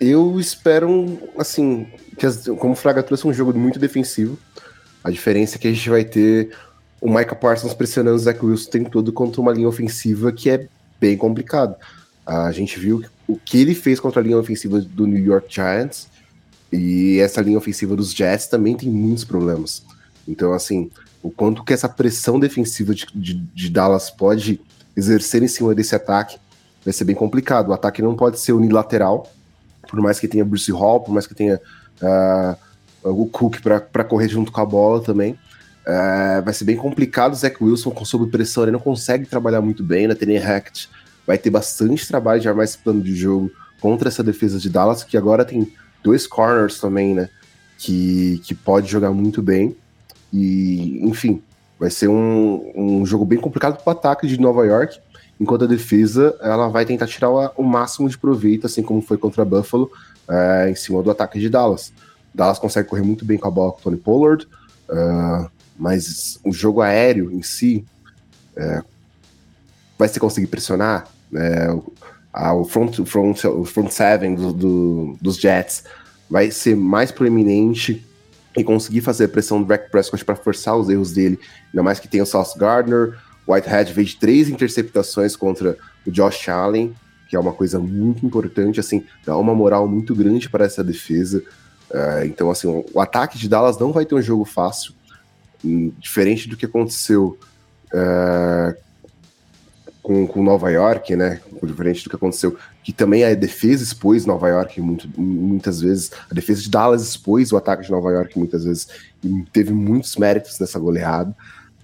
eu 0.00 0.38
espero, 0.38 1.18
assim, 1.36 1.88
que 2.16 2.24
as, 2.24 2.46
como 2.46 2.72
o 2.72 2.76
Fraga 2.76 3.02
trouxe 3.02 3.26
um 3.26 3.32
jogo 3.32 3.58
muito 3.58 3.80
defensivo. 3.80 4.38
A 5.02 5.10
diferença 5.10 5.56
é 5.56 5.58
que 5.58 5.66
a 5.66 5.72
gente 5.72 5.90
vai 5.90 6.04
ter 6.04 6.56
o 7.00 7.10
Micah 7.12 7.34
Parsons 7.34 7.74
pressionando 7.74 8.16
o 8.16 8.18
Zach 8.20 8.44
Wilson 8.44 8.68
o 8.68 8.70
tempo 8.70 8.90
todo 8.90 9.12
contra 9.12 9.40
uma 9.40 9.52
linha 9.52 9.68
ofensiva 9.68 10.30
que 10.30 10.48
é 10.48 10.68
bem 11.00 11.16
complicado. 11.16 11.74
A 12.24 12.52
gente 12.52 12.78
viu 12.78 13.04
o 13.26 13.36
que 13.36 13.60
ele 13.60 13.74
fez 13.74 13.98
contra 13.98 14.20
a 14.20 14.24
linha 14.24 14.38
ofensiva 14.38 14.80
do 14.80 15.04
New 15.04 15.22
York 15.22 15.52
Giants 15.52 16.08
e 16.72 17.18
essa 17.18 17.40
linha 17.40 17.58
ofensiva 17.58 17.96
dos 17.96 18.12
Jets 18.12 18.46
também 18.46 18.76
tem 18.76 18.88
muitos 18.88 19.24
problemas. 19.24 19.84
Então, 20.28 20.52
assim, 20.52 20.92
o 21.22 21.30
quanto 21.30 21.64
que 21.64 21.72
essa 21.72 21.88
pressão 21.88 22.38
defensiva 22.38 22.94
de, 22.94 23.06
de, 23.12 23.34
de, 23.34 23.68
Dallas 23.68 24.10
pode 24.10 24.60
exercer 24.96 25.42
em 25.42 25.48
cima 25.48 25.74
desse 25.74 25.94
ataque 25.94 26.38
vai 26.86 26.92
ser 26.92 27.04
bem 27.04 27.16
complicado. 27.16 27.70
O 27.70 27.72
ataque 27.72 28.00
não 28.00 28.14
pode 28.14 28.38
ser 28.38 28.52
unilateral, 28.52 29.28
por 29.90 30.00
mais 30.00 30.20
que 30.20 30.28
tenha 30.28 30.44
Bruce 30.44 30.70
Hall, 30.70 31.00
por 31.00 31.12
mais 31.12 31.26
que 31.26 31.34
tenha 31.34 31.60
uh, 32.00 32.56
o 33.02 33.26
Cook 33.26 33.56
para 33.60 34.04
correr 34.04 34.28
junto 34.28 34.52
com 34.52 34.60
a 34.60 34.64
bola 34.64 35.02
também. 35.02 35.32
Uh, 35.82 36.42
vai 36.44 36.54
ser 36.54 36.64
bem 36.64 36.76
complicado. 36.76 37.32
O 37.32 37.36
Zach 37.36 37.56
Wilson, 37.60 37.90
com 37.90 38.04
sob 38.04 38.30
pressão, 38.30 38.62
ele 38.62 38.72
não 38.72 38.78
consegue 38.78 39.26
trabalhar 39.26 39.60
muito 39.60 39.82
bem. 39.82 40.06
Né? 40.06 40.14
Tenen 40.14 40.38
Hackett 40.38 40.88
vai 41.26 41.36
ter 41.36 41.50
bastante 41.50 42.06
trabalho 42.06 42.40
de 42.40 42.48
armar 42.48 42.64
esse 42.64 42.78
plano 42.78 43.02
de 43.02 43.16
jogo 43.16 43.50
contra 43.80 44.08
essa 44.08 44.22
defesa 44.22 44.58
de 44.58 44.70
Dallas, 44.70 45.02
que 45.02 45.16
agora 45.16 45.44
tem 45.44 45.72
dois 46.04 46.24
corners 46.24 46.78
também, 46.78 47.14
né? 47.14 47.28
Que, 47.78 48.40
que 48.44 48.54
pode 48.54 48.88
jogar 48.88 49.10
muito 49.10 49.42
bem. 49.42 49.76
E, 50.32 51.00
enfim, 51.02 51.42
vai 51.78 51.90
ser 51.90 52.08
um, 52.08 52.72
um 52.74 53.04
jogo 53.04 53.24
bem 53.24 53.38
complicado 53.38 53.76
para 53.82 53.92
o 53.92 53.96
ataque 53.96 54.26
de 54.26 54.40
Nova 54.40 54.64
York, 54.64 54.98
enquanto 55.38 55.64
a 55.64 55.68
defesa 55.68 56.36
ela 56.40 56.68
vai 56.68 56.84
tentar 56.84 57.06
tirar 57.06 57.30
o, 57.30 57.62
máximo 57.62 58.08
de 58.08 58.16
proveito, 58.16 58.66
assim 58.66 58.82
como 58.82 59.02
foi 59.02 59.18
contra 59.18 59.44
Buffalo, 59.44 59.90
é, 60.28 60.70
em 60.70 60.74
cima 60.74 61.02
do 61.02 61.10
ataque 61.10 61.38
de 61.38 61.48
Dallas. 61.48 61.92
Dallas 62.34 62.58
consegue 62.58 62.88
correr 62.88 63.02
muito 63.02 63.24
bem 63.24 63.38
com 63.38 63.48
a 63.48 63.50
bola 63.50 63.72
com 63.72 63.78
o 63.78 63.82
Tony 63.82 63.96
Pollard, 63.96 64.46
uh, 64.90 65.50
mas 65.78 66.38
o 66.44 66.52
jogo 66.52 66.82
aéreo 66.82 67.30
em 67.32 67.42
si 67.42 67.84
é, 68.54 68.82
vai 69.98 70.08
se 70.08 70.20
conseguir 70.20 70.46
pressionar. 70.46 71.06
O, 72.54 72.64
front, 72.64 73.04
front, 73.06 73.38
front 73.64 73.90
seven 73.90 74.34
do, 74.34 74.52
do, 74.52 75.18
dos 75.20 75.36
Jets 75.36 75.84
vai 76.28 76.50
ser 76.50 76.76
mais 76.76 77.10
proeminente 77.10 78.04
e 78.56 78.64
conseguir 78.64 79.00
fazer 79.00 79.24
a 79.24 79.28
pressão 79.28 79.60
do 79.60 79.66
Dak 79.66 79.90
Prescott 79.90 80.24
para 80.24 80.36
forçar 80.36 80.76
os 80.76 80.88
erros 80.88 81.12
dele, 81.12 81.38
ainda 81.68 81.82
mais 81.82 81.98
que 81.98 82.08
tem 82.08 82.20
o 82.20 82.26
Sauce 82.26 82.58
Gardner, 82.58 83.18
Whitehead 83.46 83.92
fez 83.92 84.14
três 84.14 84.48
interceptações 84.48 85.36
contra 85.36 85.76
o 86.06 86.10
Josh 86.10 86.48
Allen, 86.48 86.94
que 87.28 87.36
é 87.36 87.38
uma 87.38 87.52
coisa 87.52 87.78
muito 87.78 88.24
importante, 88.24 88.80
assim, 88.80 89.04
dá 89.24 89.36
uma 89.36 89.54
moral 89.54 89.86
muito 89.88 90.14
grande 90.14 90.48
para 90.48 90.64
essa 90.64 90.82
defesa. 90.82 91.42
Uh, 91.90 92.24
então, 92.24 92.50
assim, 92.50 92.66
o 92.92 93.00
ataque 93.00 93.38
de 93.38 93.48
Dallas 93.48 93.78
não 93.78 93.92
vai 93.92 94.04
ter 94.04 94.14
um 94.14 94.22
jogo 94.22 94.44
fácil, 94.44 94.92
um, 95.64 95.92
diferente 95.98 96.48
do 96.48 96.56
que 96.56 96.66
aconteceu 96.66 97.38
uh, 97.92 98.76
com, 100.02 100.26
com 100.26 100.42
Nova 100.42 100.70
York, 100.70 101.16
né? 101.16 101.40
Diferente 101.64 102.04
do 102.04 102.10
que 102.10 102.16
aconteceu, 102.16 102.56
que 102.84 102.92
também 102.92 103.24
a 103.24 103.34
defesa 103.34 103.82
expôs 103.82 104.24
Nova 104.24 104.48
York 104.48 104.80
muito, 104.80 105.08
muitas 105.20 105.80
vezes. 105.80 106.12
A 106.30 106.34
defesa 106.34 106.62
de 106.62 106.70
Dallas 106.70 107.02
expôs 107.02 107.50
o 107.50 107.56
ataque 107.56 107.84
de 107.84 107.90
Nova 107.90 108.10
York 108.12 108.38
muitas 108.38 108.64
vezes 108.64 108.86
e 109.24 109.44
teve 109.52 109.72
muitos 109.72 110.16
méritos 110.16 110.60
nessa 110.60 110.78
goleada. 110.78 111.34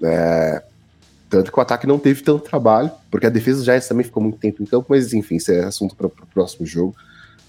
É, 0.00 0.62
tanto 1.32 1.50
que 1.50 1.58
o 1.58 1.62
ataque 1.62 1.86
não 1.86 1.98
teve 1.98 2.22
tanto 2.22 2.44
trabalho, 2.44 2.90
porque 3.10 3.26
a 3.26 3.30
defesa 3.30 3.64
já 3.64 3.80
também 3.80 4.04
ficou 4.04 4.22
muito 4.22 4.36
tempo 4.36 4.62
em 4.62 4.66
campo, 4.66 4.88
mas 4.90 5.14
enfim, 5.14 5.36
isso 5.36 5.50
é 5.50 5.64
assunto 5.64 5.96
para 5.96 6.06
o 6.06 6.10
próximo 6.10 6.66
jogo. 6.66 6.94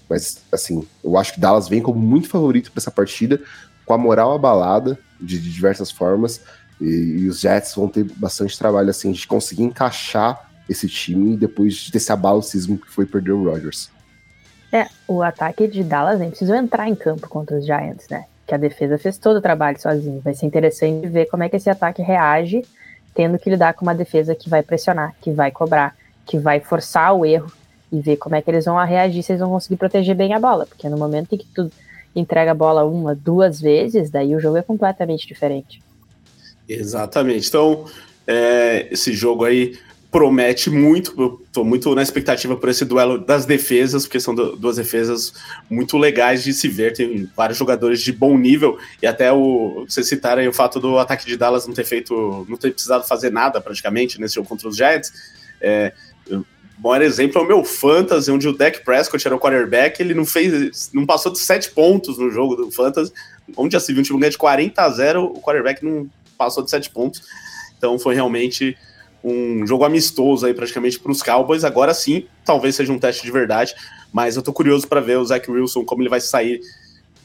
Mas, 0.08 0.38
assim, 0.50 0.86
eu 1.04 1.18
acho 1.18 1.34
que 1.34 1.40
Dallas 1.40 1.68
vem 1.68 1.82
como 1.82 2.00
muito 2.00 2.26
favorito 2.26 2.72
para 2.72 2.80
essa 2.80 2.90
partida, 2.90 3.38
com 3.84 3.92
a 3.92 3.98
moral 3.98 4.32
abalada 4.32 4.98
de, 5.20 5.38
de 5.38 5.52
diversas 5.52 5.90
formas, 5.90 6.40
e, 6.80 6.86
e, 6.86 7.28
os 7.28 7.40
Jets 7.40 7.74
vão 7.74 7.86
ter 7.86 8.04
bastante 8.04 8.58
trabalho, 8.58 8.88
assim, 8.88 9.12
de 9.12 9.26
conseguir 9.26 9.64
encaixar 9.64 10.50
esse 10.66 10.88
time 10.88 11.36
depois 11.36 11.90
desse 11.90 12.10
abalo 12.10 12.42
sismo 12.42 12.78
que 12.78 12.90
foi 12.90 13.04
perder 13.04 13.32
o 13.32 13.44
Rodgers. 13.44 13.90
É, 14.72 14.86
o 15.06 15.22
ataque 15.22 15.68
de 15.68 15.84
Dallas 15.84 16.18
nem 16.18 16.30
precisou 16.30 16.56
entrar 16.56 16.88
em 16.88 16.94
campo 16.94 17.28
contra 17.28 17.58
os 17.58 17.66
Giants, 17.66 18.08
né? 18.10 18.24
Que 18.46 18.54
a 18.54 18.58
defesa 18.58 18.96
fez 18.96 19.18
todo 19.18 19.36
o 19.36 19.42
trabalho 19.42 19.78
sozinho. 19.78 20.22
Vai 20.22 20.32
ser 20.32 20.46
interessante 20.46 21.06
ver 21.06 21.26
como 21.26 21.42
é 21.42 21.50
que 21.50 21.56
esse 21.56 21.68
ataque 21.68 22.00
reage, 22.00 22.62
tendo 23.14 23.38
que 23.38 23.48
lidar 23.48 23.74
com 23.74 23.84
uma 23.84 23.94
defesa 23.94 24.34
que 24.34 24.48
vai 24.48 24.62
pressionar, 24.62 25.14
que 25.20 25.30
vai 25.30 25.50
cobrar, 25.50 25.96
que 26.26 26.38
vai 26.38 26.60
forçar 26.60 27.14
o 27.14 27.24
erro 27.24 27.50
e 27.92 28.00
ver 28.00 28.16
como 28.16 28.34
é 28.34 28.42
que 28.42 28.50
eles 28.50 28.64
vão 28.64 28.76
reagir, 28.84 29.22
se 29.22 29.32
eles 29.32 29.40
vão 29.40 29.50
conseguir 29.50 29.76
proteger 29.76 30.16
bem 30.16 30.34
a 30.34 30.40
bola. 30.40 30.66
Porque 30.66 30.88
no 30.88 30.96
momento 30.96 31.34
em 31.34 31.38
que 31.38 31.46
tu 31.54 31.70
entrega 32.14 32.50
a 32.50 32.54
bola 32.54 32.84
uma, 32.84 33.14
duas 33.14 33.60
vezes, 33.60 34.10
daí 34.10 34.34
o 34.34 34.40
jogo 34.40 34.56
é 34.56 34.62
completamente 34.62 35.26
diferente. 35.26 35.82
Exatamente. 36.68 37.48
Então, 37.48 37.84
é, 38.26 38.88
esse 38.90 39.12
jogo 39.12 39.44
aí 39.44 39.78
promete 40.14 40.70
muito. 40.70 41.40
Estou 41.44 41.64
muito 41.64 41.92
na 41.92 42.00
expectativa 42.00 42.56
por 42.56 42.68
esse 42.68 42.84
duelo 42.84 43.18
das 43.18 43.44
defesas, 43.44 44.04
porque 44.06 44.20
são 44.20 44.32
duas 44.32 44.76
defesas 44.76 45.34
muito 45.68 45.98
legais 45.98 46.44
de 46.44 46.54
se 46.54 46.68
ver. 46.68 46.92
Tem 46.92 47.28
vários 47.36 47.58
jogadores 47.58 48.00
de 48.00 48.12
bom 48.12 48.38
nível 48.38 48.78
e 49.02 49.08
até 49.08 49.32
o 49.32 49.84
vocês 49.88 50.06
citaram 50.06 50.48
o 50.48 50.52
fato 50.52 50.78
do 50.78 51.00
ataque 51.00 51.26
de 51.26 51.36
Dallas 51.36 51.66
não 51.66 51.74
ter 51.74 51.82
feito, 51.82 52.46
não 52.48 52.56
ter 52.56 52.70
precisado 52.70 53.04
fazer 53.04 53.32
nada 53.32 53.60
praticamente 53.60 54.20
nesse 54.20 54.36
jogo 54.36 54.48
contra 54.48 54.68
os 54.68 54.76
Giants. 54.76 55.12
É, 55.60 55.92
o 56.30 56.44
maior 56.78 57.02
exemplo 57.02 57.40
é 57.40 57.44
o 57.44 57.48
meu 57.48 57.64
fantasy, 57.64 58.30
onde 58.30 58.46
o 58.46 58.56
Dak 58.56 58.84
Prescott 58.84 59.26
era 59.26 59.34
o 59.34 59.40
quarterback, 59.40 60.00
ele 60.00 60.14
não 60.14 60.24
fez, 60.24 60.92
não 60.94 61.04
passou 61.04 61.32
de 61.32 61.40
sete 61.40 61.70
pontos 61.70 62.18
no 62.18 62.30
jogo 62.30 62.54
do 62.54 62.70
fantasy, 62.70 63.12
onde 63.56 63.72
já 63.72 63.80
se 63.80 63.92
viu 63.92 64.00
um 64.00 64.04
time 64.04 64.20
ganhar 64.20 64.30
de 64.30 64.38
40 64.38 64.80
a 64.80 64.90
0, 64.90 65.24
o 65.24 65.40
quarterback 65.40 65.84
não 65.84 66.08
passou 66.38 66.62
de 66.62 66.70
sete 66.70 66.88
pontos. 66.88 67.20
Então 67.76 67.98
foi 67.98 68.14
realmente 68.14 68.76
um 69.24 69.66
jogo 69.66 69.84
amistoso 69.84 70.44
aí 70.44 70.52
praticamente 70.52 71.00
para 71.00 71.10
os 71.10 71.22
Cowboys. 71.22 71.64
Agora 71.64 71.94
sim, 71.94 72.26
talvez 72.44 72.76
seja 72.76 72.92
um 72.92 72.98
teste 72.98 73.22
de 73.22 73.32
verdade, 73.32 73.74
mas 74.12 74.36
eu 74.36 74.42
tô 74.42 74.52
curioso 74.52 74.86
para 74.86 75.00
ver 75.00 75.16
o 75.16 75.24
Zach 75.24 75.50
Wilson 75.50 75.84
como 75.84 76.02
ele 76.02 76.10
vai 76.10 76.20
sair 76.20 76.60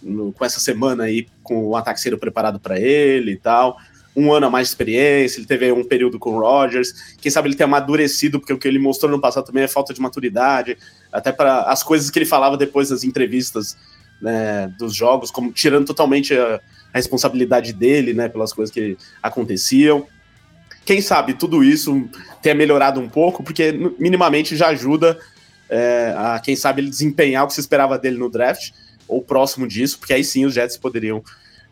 no, 0.01 0.31
com 0.31 0.45
essa 0.45 0.61
semana 0.61 1.03
aí 1.03 1.27
com 1.43 1.67
o 1.67 1.75
ataque 1.75 1.99
sendo 1.99 2.17
preparado 2.17 2.57
para 2.57 2.79
ele 2.79 3.33
e 3.33 3.37
tal. 3.37 3.77
um 4.15 4.31
ano 4.31 4.47
a 4.47 4.49
mais 4.49 4.67
de 4.67 4.71
experiência, 4.71 5.39
ele 5.39 5.45
teve 5.45 5.71
um 5.73 5.83
período 5.83 6.17
com 6.17 6.31
o 6.31 6.39
Rodgers, 6.39 7.15
quem 7.21 7.29
sabe 7.29 7.49
ele 7.49 7.55
tem 7.55 7.65
amadurecido, 7.65 8.39
porque 8.39 8.53
o 8.53 8.57
que 8.57 8.67
ele 8.67 8.79
mostrou 8.79 9.11
no 9.11 9.19
passado 9.19 9.45
também 9.45 9.63
é 9.63 9.67
falta 9.67 9.93
de 9.93 10.01
maturidade, 10.01 10.77
até 11.11 11.33
para 11.33 11.63
as 11.63 11.83
coisas 11.83 12.09
que 12.09 12.17
ele 12.17 12.25
falava 12.25 12.55
depois 12.55 12.89
das 12.89 13.03
entrevistas 13.03 13.77
né, 14.21 14.73
dos 14.77 14.95
jogos, 14.95 15.31
como 15.31 15.51
tirando 15.51 15.85
totalmente 15.85 16.33
a, 16.33 16.55
a, 16.55 16.97
responsabilidade 16.97 17.73
dele, 17.73 18.13
né, 18.13 18.27
pelas 18.27 18.53
coisas 18.53 18.73
que 18.73 18.97
aconteciam. 19.21 20.07
Quem 20.85 21.01
sabe 21.01 21.33
tudo 21.33 21.63
isso 21.63 22.09
tenha 22.41 22.55
melhorado 22.55 22.99
um 22.99 23.09
pouco, 23.09 23.43
porque 23.43 23.71
minimamente 23.99 24.55
já 24.55 24.67
ajuda 24.67 25.19
é, 25.69 26.13
a, 26.17 26.39
quem 26.39 26.55
sabe, 26.55 26.81
ele 26.81 26.89
desempenhar 26.89 27.43
o 27.43 27.47
que 27.47 27.53
se 27.53 27.59
esperava 27.59 27.97
dele 27.97 28.17
no 28.17 28.29
draft, 28.29 28.71
ou 29.07 29.21
próximo 29.21 29.67
disso, 29.67 29.99
porque 29.99 30.13
aí 30.13 30.23
sim 30.23 30.45
os 30.45 30.53
Jets 30.53 30.77
poderiam 30.77 31.23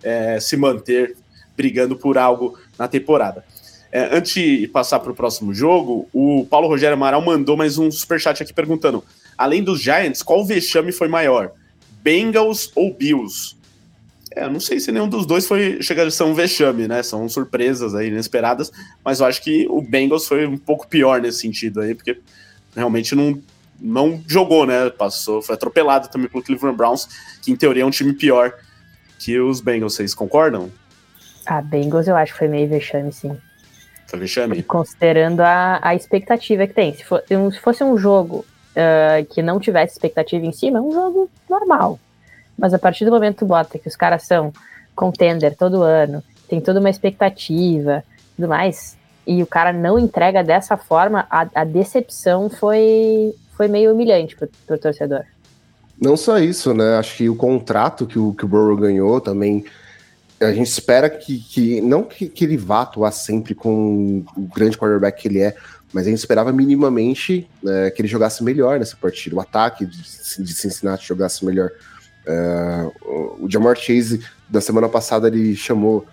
é, 0.04 0.40
se 0.40 0.56
manter 0.56 1.16
brigando 1.56 1.96
por 1.96 2.18
algo 2.18 2.58
na 2.78 2.88
temporada. 2.88 3.44
É, 3.92 4.16
antes 4.16 4.34
de 4.34 4.68
passar 4.68 5.00
para 5.00 5.12
o 5.12 5.16
próximo 5.16 5.54
jogo, 5.54 6.08
o 6.14 6.46
Paulo 6.50 6.68
Rogério 6.68 6.94
Amaral 6.96 7.22
mandou 7.22 7.58
mais 7.58 7.78
um 7.78 7.90
superchat 7.90 8.44
aqui 8.44 8.54
perguntando: 8.54 9.04
além 9.38 9.64
dos 9.64 9.82
Giants, 9.82 10.22
qual 10.22 10.46
vexame 10.46 10.92
foi 10.92 11.08
maior? 11.08 11.52
Bengals 12.04 12.72
ou 12.76 12.94
Bills? 12.94 13.57
É, 14.38 14.44
eu 14.44 14.52
não 14.52 14.60
sei 14.60 14.80
se 14.80 14.92
nenhum 14.92 15.10
dos 15.10 15.26
dois 15.26 15.48
foi 15.48 15.82
chegar 15.82 16.06
a 16.06 16.12
ser 16.12 16.24
um 16.24 16.34
vexame, 16.36 16.88
né? 16.88 17.02
São 17.02 17.28
surpresas 17.28 17.96
aí 17.96 18.10
inesperadas, 18.10 18.72
mas 19.04 19.20
eu 19.20 19.26
acho 19.26 19.42
que 19.42 19.66
o 19.68 19.82
Bengals 19.82 20.28
foi 20.28 20.46
um 20.46 20.58
pouco 20.58 20.88
pior 20.88 21.20
nesse 21.20 21.40
sentido 21.40 21.82
aí, 21.82 21.96
porque 21.96 22.20
realmente 22.76 23.16
não, 23.16 23.42
não 23.82 24.22
jogou, 24.28 24.68
né? 24.68 24.92
Passou, 24.92 25.42
foi 25.42 25.56
atropelado 25.56 26.10
também 26.10 26.30
pelo 26.30 26.44
Cleveland 26.44 26.78
Browns, 26.78 27.08
que 27.42 27.52
em 27.52 27.56
teoria 27.56 27.82
é 27.82 27.86
um 27.86 27.90
time 27.90 28.14
pior 28.14 28.54
que 29.18 29.40
os 29.40 29.60
Bengals. 29.60 29.96
Vocês 29.96 30.14
concordam? 30.14 30.72
A 31.44 31.60
Bengals 31.60 32.08
eu 32.08 32.16
acho 32.16 32.34
que 32.34 32.38
foi 32.38 32.48
meio 32.48 32.70
vexame, 32.70 33.12
sim. 33.12 33.36
Foi 34.06 34.20
vexame? 34.20 34.62
Considerando 34.62 35.42
a, 35.42 35.80
a 35.82 35.96
expectativa 35.96 36.68
que 36.68 36.76
tem. 36.76 36.94
Se, 36.94 37.04
for, 37.04 37.24
se 37.28 37.60
fosse 37.60 37.84
um 37.84 37.98
jogo 37.98 38.46
uh, 38.76 39.26
que 39.34 39.42
não 39.42 39.60
tivesse 39.60 39.94
expectativa 39.94 40.46
em 40.46 40.52
cima, 40.52 40.78
é 40.78 40.82
um 40.82 40.92
jogo 40.92 41.28
normal. 41.50 42.00
Mas 42.58 42.74
a 42.74 42.80
partir 42.80 43.06
do 43.06 43.12
momento 43.12 43.40
que 43.40 43.46
bota 43.46 43.78
que 43.78 43.88
os 43.88 43.96
caras 43.96 44.24
são 44.24 44.52
contender 44.96 45.56
todo 45.56 45.84
ano, 45.84 46.24
tem 46.50 46.60
toda 46.60 46.80
uma 46.80 46.90
expectativa 46.90 48.04
tudo 48.38 48.48
mais, 48.48 48.96
e 49.26 49.42
o 49.44 49.48
cara 49.48 49.74
não 49.74 50.00
entrega 50.00 50.44
dessa 50.44 50.78
forma, 50.78 51.26
a, 51.30 51.48
a 51.54 51.64
decepção 51.66 52.50
foi, 52.50 53.34
foi 53.58 53.68
meio 53.68 53.92
humilhante 53.92 54.36
pro, 54.36 54.48
pro 54.66 54.78
torcedor. 54.78 55.24
Não 56.00 56.16
só 56.16 56.38
isso, 56.38 56.74
né? 56.74 56.98
Acho 56.98 57.18
que 57.18 57.28
o 57.28 57.36
contrato 57.36 58.06
que 58.06 58.20
o, 58.20 58.34
que 58.34 58.46
o 58.46 58.48
Burrow 58.48 58.78
ganhou 58.78 59.20
também 59.20 59.66
a 60.40 60.54
gente 60.54 60.68
espera 60.68 61.10
que, 61.10 61.40
que 61.40 61.82
não 61.82 62.04
que, 62.04 62.30
que, 62.30 62.46
ele 62.46 62.58
vá 62.58 62.84
atuar 62.84 63.12
sempre 63.12 63.56
com 63.56 64.24
o 64.36 64.42
grande 64.42 64.78
quarterback 64.78 65.20
que 65.20 65.28
ele 65.28 65.40
é, 65.40 65.56
mas 65.92 66.06
a 66.06 66.12
gente 66.12 66.20
esperava 66.20 66.54
minimamente 66.54 67.50
né, 67.64 67.90
que 67.90 68.00
ele 68.04 68.08
jogasse 68.08 68.44
melhor 68.44 68.78
nessa 68.78 68.96
partida, 68.96 69.36
o 69.36 69.42
ataque 69.42 69.84
de, 69.84 69.98
de 69.98 70.54
Cincinnati 70.54 71.08
jogasse 71.08 71.44
melhor. 71.44 71.72
Uh, 72.28 73.46
o 73.46 73.50
Jamar 73.50 73.76
Chase 73.78 74.24
da 74.50 74.60
semana 74.60 74.90
passada 74.90 75.28
ele 75.28 75.56
chamou, 75.56 76.06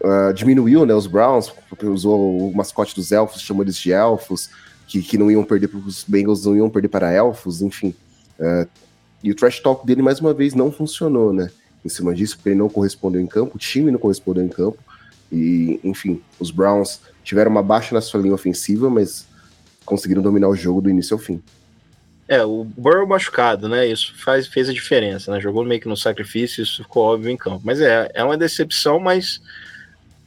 uh, 0.00 0.32
diminuiu 0.32 0.86
né, 0.86 0.94
os 0.94 1.06
Browns, 1.06 1.50
porque 1.68 1.84
usou 1.84 2.50
o 2.50 2.56
mascote 2.56 2.94
dos 2.94 3.10
elfos, 3.10 3.42
chamou 3.42 3.64
eles 3.64 3.76
de 3.76 3.92
elfos, 3.92 4.50
que, 4.86 5.02
que 5.02 5.18
não 5.18 5.30
iam 5.30 5.44
perder, 5.44 5.70
os 5.74 6.04
Bengals 6.04 6.44
não 6.44 6.56
iam 6.56 6.70
perder 6.70 6.88
para 6.88 7.12
elfos, 7.12 7.60
enfim. 7.60 7.94
Uh, 8.38 8.68
e 9.22 9.30
o 9.30 9.34
trash 9.34 9.60
talk 9.60 9.84
dele 9.84 10.00
mais 10.00 10.20
uma 10.20 10.32
vez 10.32 10.54
não 10.54 10.70
funcionou, 10.70 11.32
né? 11.32 11.50
em 11.84 11.88
cima 11.88 12.14
disso, 12.14 12.36
porque 12.36 12.50
ele 12.50 12.58
não 12.58 12.68
correspondeu 12.68 13.20
em 13.20 13.26
campo, 13.26 13.56
o 13.56 13.58
time 13.58 13.90
não 13.90 13.98
correspondeu 13.98 14.44
em 14.44 14.48
campo. 14.48 14.78
E, 15.30 15.80
enfim, 15.84 16.22
os 16.38 16.50
Browns 16.50 17.00
tiveram 17.22 17.50
uma 17.50 17.62
baixa 17.62 17.94
na 17.94 18.00
sua 18.00 18.20
linha 18.20 18.34
ofensiva, 18.34 18.88
mas 18.88 19.26
conseguiram 19.84 20.22
dominar 20.22 20.48
o 20.48 20.56
jogo 20.56 20.80
do 20.80 20.90
início 20.90 21.14
ao 21.14 21.18
fim. 21.18 21.42
É, 22.28 22.44
o 22.44 22.62
Burrow 22.62 23.06
machucado, 23.06 23.68
né? 23.68 23.86
Isso 23.86 24.12
faz, 24.14 24.46
fez 24.46 24.68
a 24.68 24.72
diferença, 24.72 25.32
né? 25.32 25.40
Jogou 25.40 25.64
meio 25.64 25.80
que 25.80 25.88
no 25.88 25.96
sacrifício, 25.96 26.62
isso 26.62 26.82
ficou 26.82 27.04
óbvio 27.04 27.30
em 27.30 27.36
campo. 27.38 27.62
Mas 27.64 27.80
é, 27.80 28.10
é 28.12 28.22
uma 28.22 28.36
decepção, 28.36 29.00
mas 29.00 29.40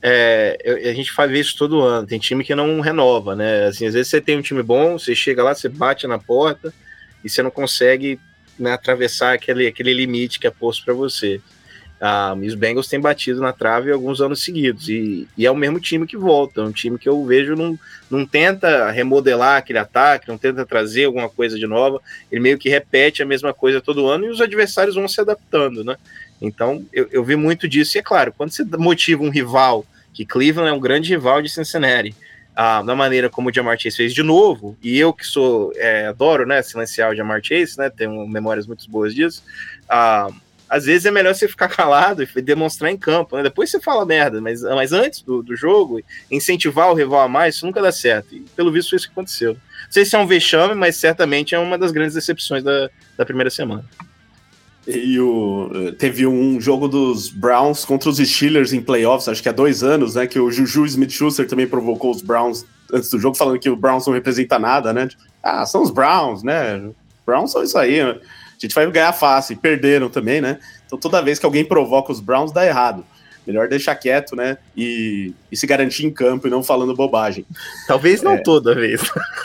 é, 0.02 0.58
a 0.90 0.94
gente 0.94 1.12
faz 1.12 1.32
isso 1.32 1.56
todo 1.56 1.82
ano. 1.82 2.08
Tem 2.08 2.18
time 2.18 2.44
que 2.44 2.56
não 2.56 2.82
renova, 2.82 3.36
né? 3.36 3.68
Assim, 3.68 3.86
às 3.86 3.94
vezes 3.94 4.10
você 4.10 4.20
tem 4.20 4.36
um 4.36 4.42
time 4.42 4.64
bom, 4.64 4.98
você 4.98 5.14
chega 5.14 5.44
lá, 5.44 5.54
você 5.54 5.70
bate 5.70 6.08
na 6.08 6.18
porta 6.18 6.74
e 7.24 7.30
você 7.30 7.44
não 7.44 7.52
consegue 7.52 8.20
né, 8.58 8.74
atravessar 8.74 9.34
aquele, 9.34 9.68
aquele 9.68 9.94
limite 9.94 10.40
que 10.40 10.48
é 10.48 10.52
posto 10.52 10.84
para 10.84 10.96
você. 10.96 11.40
Ah, 12.04 12.36
e 12.42 12.48
os 12.48 12.56
Bengals 12.56 12.88
têm 12.88 13.00
batido 13.00 13.40
na 13.40 13.54
trave 13.54 13.92
alguns 13.92 14.22
anos 14.22 14.44
seguidos, 14.44 14.90
e, 14.90 15.28
e, 15.38 15.46
é 15.46 15.52
o 15.52 15.56
mesmo 15.56 15.80
time 15.80 16.08
que 16.08 16.18
volta, 16.18 16.62
é 16.62 16.64
um 16.64 16.72
time 16.72 16.98
que 16.98 17.08
eu 17.08 17.24
vejo 17.24 17.56
não, 17.56 17.78
não 18.10 18.26
tenta 18.26 18.90
remodelar 18.90 19.58
aquele 19.58 19.78
ataque, 19.78 20.28
não 20.28 20.36
tenta 20.36 20.66
trazer 20.66 21.06
alguma 21.06 21.30
coisa 21.30 21.60
de 21.60 21.68
nova, 21.68 22.02
ele 22.32 22.42
meio 22.42 22.58
que 22.58 22.70
repete 22.70 23.22
a 23.22 23.26
mesma 23.26 23.54
coisa 23.54 23.80
todo 23.80 24.08
ano 24.08 24.26
e 24.26 24.30
os 24.30 24.42
adversários 24.42 24.96
vão 24.96 25.08
se 25.08 25.22
adaptando, 25.22 25.84
né? 25.84 25.96
Então 26.42 26.84
eu, 26.92 27.08
eu 27.12 27.24
vi 27.24 27.36
muito 27.36 27.68
disso, 27.68 27.96
e 27.96 28.00
é 28.00 28.02
claro, 28.02 28.34
quando 28.36 28.50
você 28.50 28.64
motiva 28.64 29.22
um 29.22 29.30
rival, 29.30 29.86
que 30.12 30.26
Cleveland 30.26 30.72
é 30.72 30.74
um 30.74 30.80
grande 30.80 31.10
rival 31.10 31.40
de 31.40 31.50
Cincinnati, 31.50 32.16
ah, 32.56 32.82
da 32.82 32.96
maneira 32.96 33.30
como 33.30 33.50
o 33.50 33.54
Jamar 33.54 33.80
Chase 33.80 33.98
fez 33.98 34.12
de 34.12 34.24
novo, 34.24 34.76
e 34.82 34.98
eu 34.98 35.14
que 35.14 35.24
sou, 35.24 35.72
é, 35.76 36.08
adoro, 36.08 36.48
né, 36.48 36.64
silenciar 36.64 37.12
o 37.12 37.16
Jamar 37.16 37.42
Chase, 37.44 37.78
né, 37.78 37.92
tenho 37.92 38.28
memórias 38.28 38.66
muito 38.66 38.90
boas 38.90 39.14
disso, 39.14 39.44
ah, 39.88 40.30
às 40.72 40.86
vezes 40.86 41.06
é 41.06 41.12
melhor 41.12 41.36
você 41.36 41.50
ficar 41.50 41.68
calado 41.76 42.24
e 42.24 42.42
demonstrar 42.42 42.90
em 42.90 42.98
campo, 42.98 43.36
né, 43.36 43.44
depois 43.44 43.70
você 43.70 43.80
fala 43.82 44.06
merda, 44.06 44.40
mas, 44.40 44.62
mas 44.62 44.94
antes 44.94 45.22
do, 45.22 45.44
do 45.44 45.54
jogo, 45.54 46.02
incentivar 46.32 46.90
o 46.90 46.94
rival 46.94 47.20
a 47.20 47.28
mais, 47.28 47.56
isso 47.56 47.66
nunca 47.66 47.82
dá 47.82 47.92
certo, 47.92 48.34
e 48.34 48.40
pelo 48.56 48.72
visto 48.72 48.90
foi 48.90 48.98
isso 48.98 49.08
que 49.08 49.12
aconteceu. 49.12 49.54
Não 49.54 49.92
sei 49.92 50.06
se 50.06 50.16
é 50.16 50.20
um 50.20 50.26
vexame, 50.26 50.74
mas 50.74 50.96
certamente 50.96 51.54
é 51.54 51.60
uma 51.60 51.78
das 51.78 51.92
grandes 51.92 52.16
decepções 52.16 52.64
da, 52.64 52.90
da 53.18 53.26
primeira 53.26 53.50
semana. 53.50 53.84
E 54.88 55.20
o, 55.20 55.70
teve 56.00 56.26
um 56.26 56.60
jogo 56.60 56.88
dos 56.88 57.30
Browns 57.30 57.86
contra 57.86 58.10
os 58.10 58.18
Steelers 58.18 58.74
em 58.74 58.82
playoffs, 58.82 59.28
acho 59.28 59.44
que 59.44 59.50
há 59.50 59.52
dois 59.52 59.84
anos, 59.84 60.16
né? 60.16 60.26
Que 60.26 60.40
o 60.40 60.50
Juju 60.50 60.86
Smith-Schuster 60.86 61.48
também 61.48 61.68
provocou 61.68 62.10
os 62.10 62.22
Browns 62.24 62.66
antes 62.92 63.10
do 63.12 63.20
jogo, 63.20 63.38
falando 63.38 63.60
que 63.60 63.70
o 63.70 63.76
Browns 63.76 64.08
não 64.08 64.14
representa 64.14 64.58
nada, 64.58 64.92
né? 64.92 65.08
Ah, 65.44 65.68
são 65.68 65.84
os 65.84 65.92
Browns, 65.92 66.42
né? 66.42 66.90
Browns 67.26 67.52
são 67.52 67.62
isso 67.62 67.78
aí. 67.78 68.04
Né? 68.04 68.20
A 68.62 68.68
gente 68.68 68.76
vai 68.76 68.90
ganhar 68.92 69.14
fácil. 69.14 69.58
Perderam 69.58 70.10
também, 70.10 70.40
né? 70.40 70.60
Então 70.86 71.00
toda 71.00 71.22
vez 71.22 71.40
que 71.40 71.46
alguém 71.46 71.66
provoca 71.66 72.12
os 72.12 72.20
Browns, 72.20 72.52
dá 72.52 72.66
errado. 72.66 73.04
Melhor 73.46 73.68
deixar 73.68 73.96
quieto, 73.96 74.36
né? 74.36 74.58
E, 74.78 75.34
e 75.52 75.58
se 75.58 75.66
garantir 75.66 76.06
em 76.06 76.12
campo 76.12 76.48
e 76.48 76.50
não 76.50 76.62
falando 76.62 76.96
bobagem. 76.96 77.44
Talvez 77.88 78.22
não 78.22 78.34
é, 78.34 78.38
toda 78.38 78.76
vez. 78.76 79.02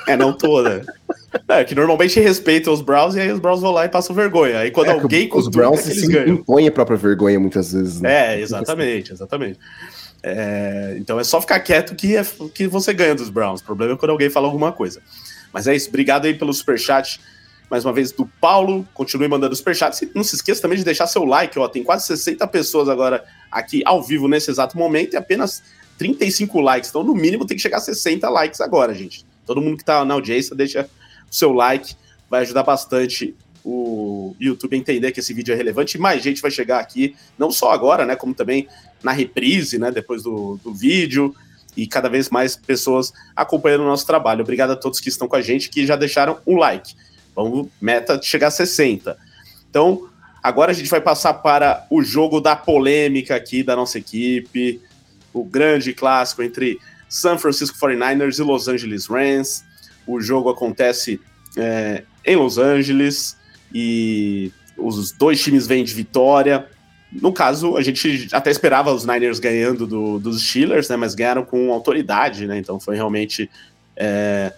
É, 0.06 0.16
não 0.16 0.34
toda. 0.34 0.84
É, 1.48 1.64
que 1.64 1.74
normalmente 1.74 2.20
respeitam 2.20 2.72
os 2.72 2.82
Browns 2.82 3.14
e 3.14 3.20
aí 3.20 3.32
os 3.32 3.38
Browns 3.38 3.60
vão 3.60 3.72
lá 3.72 3.86
e 3.86 3.88
passam 3.88 4.14
vergonha. 4.14 4.58
Aí 4.58 4.70
quando 4.70 4.88
é, 4.88 4.92
alguém 4.92 5.28
Os 5.32 5.48
Browns 5.48 5.88
é 5.88 5.94
se 5.94 6.30
impõem 6.30 6.68
a 6.68 6.70
própria 6.70 6.96
vergonha 6.96 7.40
muitas 7.40 7.72
vezes. 7.72 8.00
Né? 8.00 8.34
É, 8.34 8.40
exatamente, 8.40 9.12
exatamente. 9.12 9.58
É, 10.22 10.94
então 10.98 11.18
é 11.18 11.24
só 11.24 11.40
ficar 11.40 11.60
quieto 11.60 11.94
que, 11.94 12.16
é, 12.16 12.24
que 12.54 12.66
você 12.66 12.92
ganha 12.92 13.14
dos 13.14 13.30
Browns. 13.30 13.60
O 13.60 13.64
problema 13.64 13.94
é 13.94 13.96
quando 13.96 14.10
alguém 14.10 14.28
fala 14.28 14.46
alguma 14.46 14.72
coisa. 14.72 15.00
Mas 15.52 15.66
é 15.66 15.74
isso, 15.74 15.88
obrigado 15.88 16.26
aí 16.26 16.34
pelo 16.34 16.52
superchat 16.52 17.18
mais 17.70 17.84
uma 17.84 17.92
vez 17.92 18.12
do 18.12 18.26
Paulo. 18.40 18.86
Continue 18.94 19.28
mandando 19.28 19.54
superchat. 19.54 20.10
Não 20.14 20.22
se 20.22 20.36
esqueça 20.36 20.62
também 20.62 20.78
de 20.78 20.84
deixar 20.84 21.06
seu 21.06 21.24
like, 21.24 21.58
ó. 21.58 21.68
Tem 21.68 21.82
quase 21.82 22.06
60 22.06 22.46
pessoas 22.48 22.88
agora 22.88 23.24
aqui 23.50 23.82
ao 23.84 24.02
vivo 24.02 24.28
nesse 24.28 24.50
exato 24.50 24.76
momento 24.76 25.14
e 25.14 25.16
apenas 25.16 25.62
35 25.98 26.60
likes. 26.60 26.90
Então, 26.90 27.02
no 27.02 27.14
mínimo, 27.14 27.46
tem 27.46 27.56
que 27.56 27.62
chegar 27.62 27.78
a 27.78 27.80
60 27.80 28.28
likes 28.28 28.60
agora, 28.60 28.94
gente. 28.94 29.24
Todo 29.44 29.60
mundo 29.60 29.78
que 29.78 29.84
tá 29.84 30.04
na 30.04 30.14
audiência, 30.14 30.54
deixa 30.54 30.88
o 31.30 31.34
seu 31.34 31.52
like. 31.52 31.94
Vai 32.28 32.42
ajudar 32.42 32.62
bastante 32.62 33.34
o 33.64 34.36
YouTube 34.38 34.76
a 34.76 34.78
entender 34.78 35.10
que 35.10 35.18
esse 35.18 35.34
vídeo 35.34 35.52
é 35.52 35.56
relevante 35.56 35.96
e 35.96 36.00
mais 36.00 36.22
gente 36.22 36.40
vai 36.40 36.52
chegar 36.52 36.78
aqui, 36.78 37.16
não 37.36 37.50
só 37.50 37.72
agora, 37.72 38.06
né, 38.06 38.14
como 38.14 38.32
também 38.32 38.68
na 39.02 39.10
reprise, 39.10 39.76
né, 39.76 39.90
depois 39.90 40.22
do, 40.22 40.56
do 40.62 40.72
vídeo 40.72 41.34
e 41.76 41.84
cada 41.84 42.08
vez 42.08 42.30
mais 42.30 42.54
pessoas 42.54 43.12
acompanhando 43.34 43.80
o 43.80 43.86
nosso 43.86 44.06
trabalho. 44.06 44.42
Obrigado 44.42 44.70
a 44.70 44.76
todos 44.76 45.00
que 45.00 45.08
estão 45.08 45.26
com 45.26 45.34
a 45.34 45.42
gente, 45.42 45.68
que 45.68 45.84
já 45.84 45.96
deixaram 45.96 46.38
um 46.46 46.56
like. 46.56 46.94
Vamos, 47.36 47.68
meta 47.78 48.16
de 48.16 48.24
chegar 48.24 48.48
a 48.48 48.50
60. 48.50 49.16
Então, 49.68 50.08
agora 50.42 50.70
a 50.70 50.74
gente 50.74 50.88
vai 50.88 51.02
passar 51.02 51.34
para 51.34 51.86
o 51.90 52.02
jogo 52.02 52.40
da 52.40 52.56
polêmica 52.56 53.36
aqui 53.36 53.62
da 53.62 53.76
nossa 53.76 53.98
equipe, 53.98 54.80
o 55.34 55.44
grande 55.44 55.92
clássico 55.92 56.42
entre 56.42 56.78
San 57.08 57.36
Francisco 57.36 57.78
49ers 57.78 58.38
e 58.38 58.42
Los 58.42 58.68
Angeles 58.68 59.06
Rams. 59.06 59.62
O 60.06 60.18
jogo 60.18 60.48
acontece 60.48 61.20
é, 61.58 62.04
em 62.24 62.36
Los 62.36 62.56
Angeles 62.56 63.36
e 63.72 64.50
os 64.78 65.12
dois 65.12 65.42
times 65.42 65.66
vêm 65.66 65.84
de 65.84 65.92
vitória. 65.92 66.66
No 67.12 67.32
caso, 67.32 67.76
a 67.76 67.82
gente 67.82 68.28
até 68.32 68.50
esperava 68.50 68.92
os 68.92 69.04
Niners 69.04 69.38
ganhando 69.38 69.86
do, 69.86 70.18
dos 70.18 70.42
Steelers, 70.42 70.88
né, 70.88 70.96
mas 70.96 71.14
ganharam 71.14 71.44
com 71.44 71.70
autoridade, 71.72 72.46
né, 72.46 72.58
então 72.58 72.80
foi 72.80 72.96
realmente 72.96 73.48
é, 73.96 74.52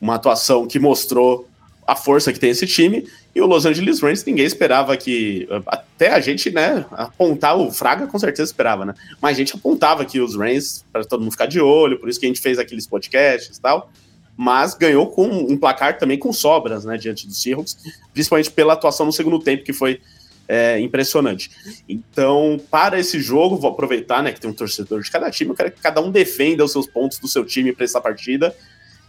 uma 0.00 0.16
atuação 0.16 0.66
que 0.66 0.78
mostrou 0.78 1.48
a 1.92 1.96
força 1.96 2.32
que 2.32 2.40
tem 2.40 2.50
esse 2.50 2.66
time. 2.66 3.06
E 3.34 3.40
o 3.40 3.46
Los 3.46 3.64
Angeles 3.64 4.00
Rams, 4.00 4.24
ninguém 4.24 4.44
esperava 4.44 4.96
que. 4.96 5.48
até 5.66 6.10
a 6.10 6.20
gente, 6.20 6.50
né, 6.50 6.84
apontar 6.92 7.56
o 7.56 7.70
Fraga 7.70 8.06
com 8.06 8.18
certeza 8.18 8.50
esperava, 8.50 8.84
né? 8.84 8.94
Mas 9.20 9.36
a 9.36 9.38
gente 9.38 9.54
apontava 9.54 10.02
aqui 10.02 10.20
os 10.20 10.36
Rams 10.36 10.84
para 10.92 11.04
todo 11.04 11.20
mundo 11.20 11.32
ficar 11.32 11.46
de 11.46 11.60
olho, 11.60 11.98
por 11.98 12.08
isso 12.08 12.18
que 12.20 12.26
a 12.26 12.28
gente 12.28 12.40
fez 12.40 12.58
aqueles 12.58 12.86
podcasts 12.86 13.56
e 13.56 13.60
tal. 13.60 13.90
Mas 14.36 14.74
ganhou 14.74 15.06
com 15.06 15.26
um 15.26 15.56
placar 15.56 15.98
também 15.98 16.18
com 16.18 16.32
sobras, 16.32 16.84
né, 16.84 16.96
diante 16.96 17.26
dos 17.26 17.40
Seahawks, 17.40 17.76
principalmente 18.12 18.50
pela 18.50 18.72
atuação 18.72 19.06
no 19.06 19.12
segundo 19.12 19.38
tempo, 19.38 19.62
que 19.62 19.72
foi 19.72 20.00
é, 20.48 20.80
impressionante. 20.80 21.50
Então, 21.88 22.60
para 22.70 22.98
esse 22.98 23.20
jogo, 23.20 23.56
vou 23.56 23.70
aproveitar, 23.70 24.22
né, 24.22 24.32
que 24.32 24.40
tem 24.40 24.50
um 24.50 24.54
torcedor 24.54 25.00
de 25.00 25.10
cada 25.10 25.30
time, 25.30 25.50
eu 25.50 25.54
quero 25.54 25.70
que 25.70 25.80
cada 25.80 26.00
um 26.00 26.10
defenda 26.10 26.64
os 26.64 26.72
seus 26.72 26.86
pontos 26.86 27.18
do 27.18 27.28
seu 27.28 27.44
time 27.44 27.72
para 27.72 27.84
essa 27.84 28.00
partida. 28.00 28.54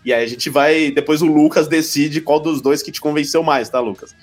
E 0.05 0.13
aí 0.13 0.23
a 0.23 0.27
gente 0.27 0.49
vai, 0.49 0.91
depois 0.91 1.21
o 1.21 1.25
Lucas 1.25 1.67
decide 1.67 2.21
qual 2.21 2.39
dos 2.39 2.61
dois 2.61 2.81
que 2.81 2.91
te 2.91 2.99
convenceu 2.99 3.41
mais, 3.41 3.69
tá, 3.69 3.79
Lucas? 3.79 4.15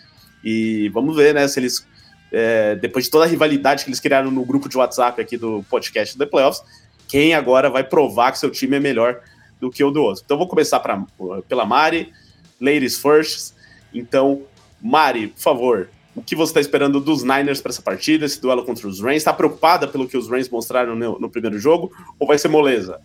E 0.44 0.88
vamos 0.90 1.16
ver, 1.16 1.34
né, 1.34 1.46
se 1.48 1.58
eles, 1.58 1.86
é, 2.32 2.76
depois 2.76 3.06
de 3.06 3.10
toda 3.10 3.24
a 3.24 3.28
rivalidade 3.28 3.84
que 3.84 3.90
eles 3.90 4.00
criaram 4.00 4.30
no 4.30 4.44
grupo 4.44 4.68
de 4.68 4.76
WhatsApp 4.76 5.20
aqui 5.20 5.36
do 5.36 5.64
podcast 5.70 6.16
The 6.16 6.26
Playoffs, 6.26 6.62
quem 7.08 7.34
agora 7.34 7.68
vai 7.68 7.82
provar 7.82 8.32
que 8.32 8.38
seu 8.38 8.50
time 8.50 8.76
é 8.76 8.80
melhor 8.80 9.20
do 9.58 9.70
que 9.70 9.82
o 9.82 9.90
do 9.90 10.02
outro. 10.02 10.22
Então 10.24 10.38
vou 10.38 10.46
começar 10.46 10.80
pra, 10.80 11.04
pela 11.48 11.64
Mari, 11.64 12.12
ladies 12.60 12.98
first. 12.98 13.52
Então, 13.92 14.42
Mari, 14.80 15.28
por 15.28 15.40
favor, 15.40 15.88
o 16.14 16.22
que 16.22 16.34
você 16.34 16.50
está 16.50 16.60
esperando 16.60 17.00
dos 17.00 17.22
Niners 17.22 17.60
para 17.60 17.70
essa 17.70 17.82
partida, 17.82 18.26
esse 18.26 18.40
duelo 18.40 18.64
contra 18.64 18.86
os 18.86 19.00
Rams? 19.00 19.16
Está 19.16 19.32
preocupada 19.32 19.86
pelo 19.86 20.08
que 20.08 20.16
os 20.16 20.28
Rams 20.28 20.48
mostraram 20.48 20.94
no, 20.94 21.18
no, 21.18 21.30
primeiro 21.30 21.58
jogo 21.58 21.92
ou 22.18 22.26
vai 22.26 22.38
ser 22.38 22.48
moleza? 22.48 23.00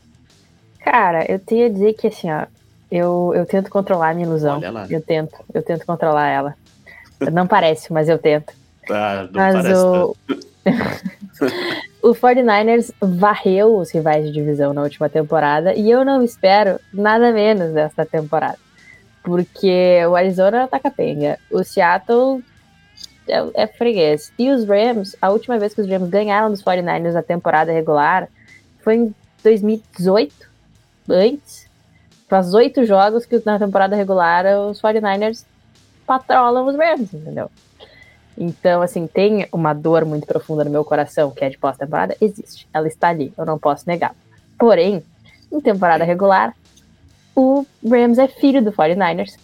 Cara, 0.79 1.25
eu 1.31 1.39
tenho 1.39 1.65
a 1.65 1.69
dizer 1.69 1.93
que 1.93 2.07
assim, 2.07 2.29
ó, 2.29 2.45
eu, 2.97 3.33
eu 3.35 3.45
tento 3.45 3.69
controlar 3.69 4.09
a 4.09 4.13
minha 4.13 4.27
ilusão. 4.27 4.61
Eu 4.89 5.01
tento, 5.01 5.35
eu 5.53 5.61
tento 5.61 5.85
controlar 5.85 6.27
ela. 6.27 6.55
Não 7.31 7.47
parece, 7.47 7.91
mas 7.91 8.09
eu 8.09 8.17
tento. 8.17 8.53
Ah, 8.89 9.27
mas 9.31 9.53
parece. 9.55 9.73
O... 9.73 10.15
o 12.09 12.15
49ers 12.15 12.91
varreu 13.01 13.77
os 13.77 13.91
rivais 13.91 14.25
de 14.25 14.31
divisão 14.31 14.73
na 14.73 14.81
última 14.81 15.09
temporada 15.09 15.73
e 15.73 15.89
eu 15.89 16.03
não 16.03 16.23
espero 16.23 16.79
nada 16.93 17.31
menos 17.31 17.73
dessa 17.73 18.05
temporada. 18.05 18.57
Porque 19.23 20.05
o 20.07 20.15
Arizona 20.15 20.67
tá 20.67 20.79
capenga. 20.79 21.39
O 21.49 21.63
Seattle 21.63 22.43
é, 23.27 23.63
é 23.63 23.67
freguês. 23.67 24.31
E 24.37 24.51
os 24.51 24.65
Rams, 24.65 25.15
a 25.21 25.29
última 25.31 25.57
vez 25.57 25.73
que 25.73 25.81
os 25.81 25.87
Rams 25.87 26.09
ganharam 26.09 26.51
dos 26.51 26.63
49ers 26.63 27.13
na 27.13 27.23
temporada 27.23 27.71
regular 27.71 28.27
foi 28.83 28.95
em 28.95 29.15
2018, 29.43 30.33
antes. 31.09 31.64
Faz 32.27 32.53
oito 32.53 32.85
jogos 32.85 33.25
que 33.25 33.41
na 33.45 33.59
temporada 33.59 33.95
regular 33.95 34.45
os 34.67 34.81
49ers 34.81 35.45
patrolam 36.05 36.67
os 36.67 36.75
Rams, 36.75 37.13
entendeu? 37.13 37.49
Então, 38.37 38.81
assim, 38.81 39.07
tem 39.07 39.47
uma 39.51 39.73
dor 39.73 40.03
muito 40.05 40.27
profunda 40.27 40.63
no 40.63 40.69
meu 40.69 40.83
coração, 40.83 41.31
que 41.31 41.45
é 41.45 41.49
de 41.49 41.57
pós-temporada, 41.57 42.15
existe. 42.19 42.67
Ela 42.73 42.87
está 42.87 43.09
ali, 43.09 43.33
eu 43.37 43.45
não 43.45 43.57
posso 43.57 43.87
negar. 43.87 44.13
Porém, 44.59 45.03
em 45.51 45.61
temporada 45.61 46.03
regular, 46.03 46.53
o 47.35 47.65
Rams 47.87 48.17
é 48.17 48.27
filho 48.27 48.61
do 48.61 48.71
49ers. 48.71 49.37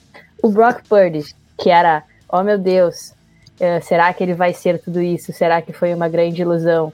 O 0.43 0.49
Brock 0.49 0.81
Purdy, 0.87 1.23
que 1.57 1.69
era, 1.69 2.03
oh 2.29 2.43
meu 2.43 2.57
Deus, 2.57 3.13
Uh, 3.61 3.79
será 3.83 4.11
que 4.11 4.23
ele 4.23 4.33
vai 4.33 4.53
ser 4.55 4.79
tudo 4.79 4.99
isso? 4.99 5.31
Será 5.31 5.61
que 5.61 5.71
foi 5.71 5.93
uma 5.93 6.09
grande 6.09 6.41
ilusão? 6.41 6.91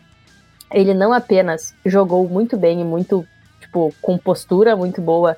Ele 0.70 0.94
não 0.94 1.14
apenas 1.14 1.74
jogou 1.86 2.28
muito 2.28 2.58
bem 2.58 2.82
e 2.82 2.84
muito, 2.84 3.26
tipo, 3.62 3.94
com 4.02 4.18
postura 4.18 4.76
muito 4.76 5.02
boa. 5.02 5.38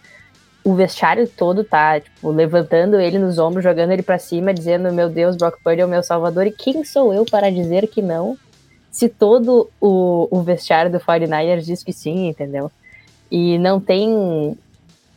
O 0.64 0.74
vestiário 0.74 1.28
todo 1.28 1.64
tá, 1.64 2.00
tipo, 2.00 2.30
levantando 2.30 3.00
ele 3.00 3.18
nos 3.18 3.40
ombros, 3.40 3.64
jogando 3.64 3.92
ele 3.92 4.04
para 4.04 4.20
cima, 4.20 4.54
dizendo: 4.54 4.92
Meu 4.92 5.10
Deus, 5.10 5.36
Brock 5.36 5.58
Purdy 5.64 5.82
é 5.82 5.86
o 5.86 5.90
meu 5.90 6.04
salvador. 6.04 6.46
E 6.48 6.52
quem 6.52 6.84
sou 6.84 7.14
eu 7.14 7.26
para 7.26 7.50
dizer 7.50 7.88
que 7.88 8.02
não? 8.02 8.38
Se 8.92 9.08
todo 9.08 9.70
o, 9.80 10.28
o 10.30 10.42
vestiário 10.42 10.92
do 10.92 11.00
49ers 11.00 11.62
diz 11.62 11.84
que 11.84 11.94
sim, 11.94 12.28
entendeu? 12.28 12.72
E 13.32 13.58
não 13.58 13.80
tem. 13.80 14.58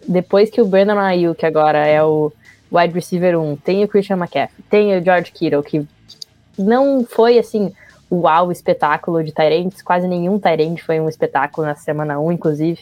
Depois 0.06 0.50
que 0.50 0.60
o 0.60 0.66
Brandon 0.66 0.98
Ayuk, 0.98 1.44
agora 1.44 1.86
é 1.86 2.02
o 2.02 2.32
wide 2.72 2.94
receiver 2.94 3.38
1, 3.38 3.56
tem 3.56 3.84
o 3.84 3.88
Christian 3.88 4.16
McCaffrey, 4.16 4.64
tem 4.70 4.98
o 4.98 5.04
George 5.04 5.30
Kittle, 5.30 5.62
que 5.62 5.86
não 6.58 7.04
foi 7.04 7.38
assim, 7.38 7.72
uau, 8.10 8.50
espetáculo 8.50 9.22
de 9.22 9.32
Tyrants, 9.32 9.82
quase 9.82 10.08
nenhum 10.08 10.38
Tyrant 10.38 10.78
foi 10.80 10.98
um 10.98 11.08
espetáculo 11.08 11.66
na 11.66 11.74
semana 11.74 12.18
1, 12.18 12.32
inclusive. 12.32 12.80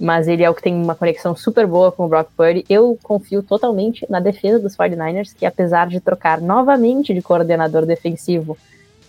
Mas 0.00 0.26
ele 0.26 0.42
é 0.42 0.48
o 0.48 0.54
que 0.54 0.62
tem 0.62 0.74
uma 0.74 0.94
conexão 0.94 1.36
super 1.36 1.66
boa 1.66 1.92
com 1.92 2.06
o 2.06 2.08
Brock 2.08 2.30
Purdy. 2.34 2.64
Eu 2.70 2.98
confio 3.02 3.42
totalmente 3.42 4.06
na 4.08 4.18
defesa 4.18 4.58
dos 4.58 4.74
49ers, 4.74 5.34
que 5.36 5.44
apesar 5.44 5.88
de 5.88 6.00
trocar 6.00 6.40
novamente 6.40 7.12
de 7.12 7.20
coordenador 7.20 7.84
defensivo, 7.84 8.56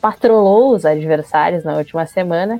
patrolou 0.01 0.75
os 0.75 0.85
adversários 0.85 1.63
na 1.63 1.77
última 1.77 2.05
semana. 2.05 2.59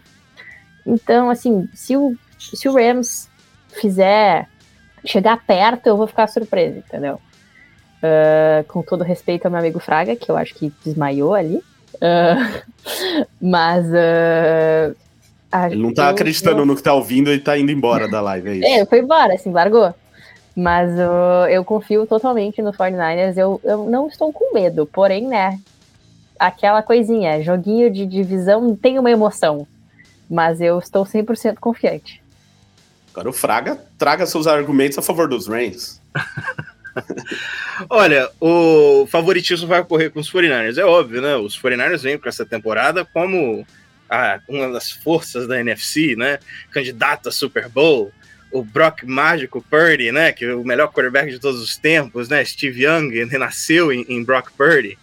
Então, 0.86 1.30
assim, 1.30 1.68
se 1.74 1.98
o, 1.98 2.16
se 2.38 2.70
o 2.70 2.74
Rams 2.74 3.30
fizer 3.68 4.48
chegar 5.06 5.44
perto, 5.46 5.88
eu 5.88 5.98
vou 5.98 6.08
ficar 6.08 6.28
surpreso, 6.28 6.78
entendeu? 6.78 7.20
Uh, 8.02 8.64
com 8.68 8.82
todo 8.82 9.04
respeito 9.04 9.46
ao 9.46 9.52
meu 9.52 9.60
amigo 9.60 9.80
Fraga, 9.80 10.16
que 10.16 10.30
eu 10.30 10.38
acho 10.38 10.56
que 10.56 10.74
desmaiou 10.86 11.34
ali. 11.34 11.58
Uh, 11.96 13.26
mas. 13.42 13.86
Uh, 13.88 14.96
ele 15.70 15.82
não 15.82 15.93
tá 15.93 16.10
acreditando 16.10 16.66
no 16.66 16.76
que 16.76 16.84
tá 16.84 16.93
ouvindo 16.93 17.32
e 17.32 17.39
tá 17.39 17.58
indo 17.58 17.72
embora 17.72 18.08
da 18.08 18.22
live, 18.22 18.49
é 18.49 18.56
isso? 18.56 18.68
É, 18.68 18.86
foi 18.86 18.99
embora, 18.99 19.34
assim, 19.34 19.52
largou. 19.52 19.93
Mas 20.56 20.91
eu 21.49 21.64
confio 21.64 22.06
totalmente 22.06 22.62
no 22.62 22.72
49ers. 22.72 23.38
Eu, 23.38 23.60
eu 23.64 23.89
não 23.89 24.08
estou 24.08 24.32
com 24.34 24.54
medo, 24.54 24.86
porém, 24.86 25.28
né? 25.28 25.60
Aquela 26.38 26.82
coisinha, 26.82 27.41
joguinho 27.41 27.89
de 27.89 28.06
divisão 28.06 28.76
tem 28.76 28.99
uma 28.99 29.12
emoção. 29.12 29.68
Mas 30.30 30.62
eu 30.62 30.80
estou 30.80 31.06
100% 31.06 31.56
confiante. 31.60 32.22
Agora 33.12 33.30
o 33.30 33.34
Fraga 33.34 33.78
traga 33.97 34.26
seus 34.26 34.47
argumentos 34.47 34.97
a 34.97 35.02
favor 35.02 35.28
dos 35.28 35.47
Rams. 35.47 36.02
Olha, 37.89 38.30
o 38.39 39.06
favoritismo 39.08 39.68
vai 39.68 39.82
ocorrer 39.82 40.12
com 40.12 40.20
os 40.20 40.32
49ers, 40.32 40.78
é 40.78 40.86
óbvio, 40.86 41.22
né? 41.22 41.36
Os 41.36 41.60
49ers 41.60 42.02
vêm 42.02 42.18
para 42.18 42.30
essa 42.30 42.45
temporada 42.45 43.06
como 43.06 43.66
a, 44.12 44.41
uma 44.47 44.70
das 44.70 44.91
forças 44.91 45.47
da 45.47 45.59
NFC, 45.59 46.16
né? 46.18 46.38
Candidato 46.70 47.30
a 47.30 47.32
Super 47.32 47.70
Bowl. 47.70 48.12
O 48.51 48.62
Brock 48.62 49.03
Mágico 49.05 49.66
Purdy, 49.70 50.12
né? 50.12 50.34
Que 50.34 50.43
é 50.43 50.53
o 50.53 50.66
melhor 50.66 50.91
quarterback 50.91 51.32
de 51.32 51.39
todos 51.39 51.62
os 51.62 51.78
tempos, 51.78 52.28
né? 52.28 52.43
Steve 52.43 52.84
Young 52.84 53.26
renasceu 53.26 53.93
em, 53.93 54.05
em 54.09 54.22
Brock 54.22 54.51
Purdy. 54.51 54.97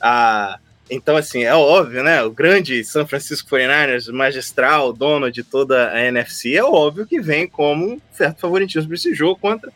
Ah, 0.00 0.58
então, 0.88 1.16
assim, 1.16 1.42
é 1.42 1.54
óbvio, 1.54 2.02
né? 2.02 2.22
O 2.22 2.30
grande 2.30 2.82
San 2.84 3.06
Francisco 3.06 3.50
49ers, 3.50 4.10
magistral, 4.10 4.92
dono 4.94 5.30
de 5.30 5.42
toda 5.42 5.90
a 5.90 6.02
NFC, 6.06 6.54
é 6.54 6.64
óbvio 6.64 7.06
que 7.06 7.20
vem 7.20 7.46
como 7.46 7.86
um 7.86 8.00
certo 8.12 8.40
favoritismo 8.40 8.88
para 8.88 8.94
esse 8.94 9.12
jogo 9.14 9.38
contra 9.38 9.70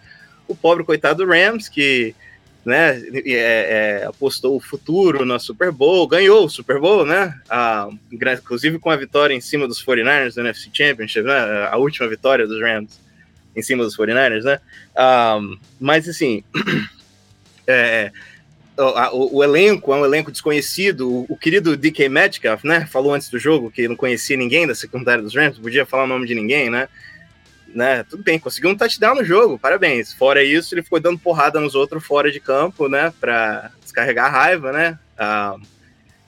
o 0.48 0.54
pobre 0.54 0.84
coitado 0.84 1.26
Rams, 1.26 1.68
que 1.68 2.14
né, 2.64 3.02
é, 3.14 4.02
é, 4.02 4.04
apostou 4.06 4.56
o 4.56 4.60
futuro 4.60 5.24
na 5.24 5.38
Super 5.38 5.72
Bowl, 5.72 6.06
ganhou 6.06 6.44
o 6.44 6.50
Super 6.50 6.78
Bowl, 6.78 7.06
né? 7.06 7.38
A, 7.48 7.88
inclusive 8.12 8.78
com 8.78 8.90
a 8.90 8.96
vitória 8.96 9.34
em 9.34 9.40
cima 9.40 9.66
dos 9.66 9.84
49ers 9.84 10.34
do 10.34 10.40
NFC 10.40 10.68
Championship, 10.72 11.26
né? 11.26 11.68
A 11.70 11.76
última 11.76 12.08
vitória 12.08 12.46
dos 12.46 12.60
Rams 12.60 13.00
em 13.56 13.62
cima 13.62 13.82
dos 13.82 13.96
49ers, 13.96 14.44
né? 14.44 14.60
Um, 14.96 15.58
mas 15.80 16.08
assim, 16.08 16.44
é, 17.66 18.12
o, 19.12 19.38
o, 19.38 19.44
elenco 19.44 19.92
é 19.92 19.96
um 19.96 20.04
elenco 20.04 20.30
desconhecido. 20.30 21.10
O, 21.10 21.26
o, 21.28 21.36
querido 21.36 21.76
DK 21.76 22.08
Metcalf, 22.08 22.64
né? 22.64 22.86
Falou 22.86 23.14
antes 23.14 23.28
do 23.28 23.38
jogo 23.38 23.70
que 23.70 23.88
não 23.88 23.96
conhecia 23.96 24.36
ninguém 24.36 24.66
da 24.66 24.74
secundária 24.74 25.22
dos 25.22 25.34
Rams, 25.34 25.58
podia 25.58 25.86
falar 25.86 26.04
o 26.04 26.08
nome 26.08 26.26
de 26.26 26.34
ninguém, 26.34 26.70
né? 26.70 26.88
Né? 27.74 28.04
Tudo 28.04 28.22
bem, 28.22 28.38
conseguiu 28.38 28.70
um 28.70 28.76
touchdown 28.76 29.14
no 29.14 29.24
jogo, 29.24 29.58
parabéns. 29.58 30.12
Fora 30.12 30.42
isso, 30.42 30.74
ele 30.74 30.82
ficou 30.82 31.00
dando 31.00 31.18
porrada 31.18 31.60
nos 31.60 31.74
outros 31.74 32.04
fora 32.04 32.30
de 32.30 32.40
campo, 32.40 32.88
né? 32.88 33.12
Pra 33.20 33.70
descarregar 33.82 34.26
a 34.26 34.30
raiva, 34.30 34.72
né? 34.72 34.98
Ah, 35.18 35.56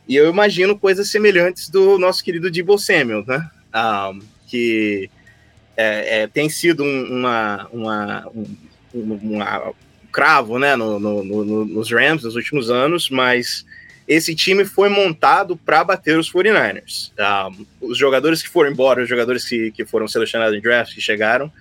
e 0.09 0.17
eu 0.17 0.29
imagino 0.29 0.79
coisas 0.79 1.11
semelhantes 1.11 1.69
do 1.69 1.99
nosso 1.99 2.23
querido 2.23 2.51
Debo 2.51 2.79
Samuel, 2.79 3.25
né? 3.27 3.49
Ah, 3.73 4.13
que 4.47 5.11
é, 5.77 6.23
é, 6.23 6.27
tem 6.27 6.49
sido 6.49 6.83
um, 6.83 7.19
uma, 7.19 7.69
uma, 7.73 8.29
um, 8.35 8.57
uma, 8.95 9.69
um 9.69 9.75
cravo, 10.11 10.59
né? 10.59 10.77
No, 10.77 10.99
no, 10.99 11.25
no, 11.25 11.65
nos 11.65 11.91
Rams 11.91 12.25
nos 12.25 12.37
últimos 12.37 12.71
anos, 12.71 13.09
mas 13.09 13.65
esse 14.07 14.35
time 14.35 14.65
foi 14.65 14.89
montado 14.89 15.57
para 15.57 15.85
bater 15.85 16.19
os 16.19 16.31
49ers. 16.31 17.11
Um, 17.11 17.23
ah, 17.23 17.51
os 17.81 17.97
jogadores 17.97 18.43
que 18.43 18.49
foram 18.49 18.71
embora, 18.71 19.03
os 19.03 19.09
jogadores 19.09 19.45
que, 19.45 19.71
que 19.71 19.85
foram 19.85 20.09
selecionados 20.09 20.57
em 20.57 20.61
draft, 20.61 20.95
que 20.95 21.01
chegaram, 21.01 21.53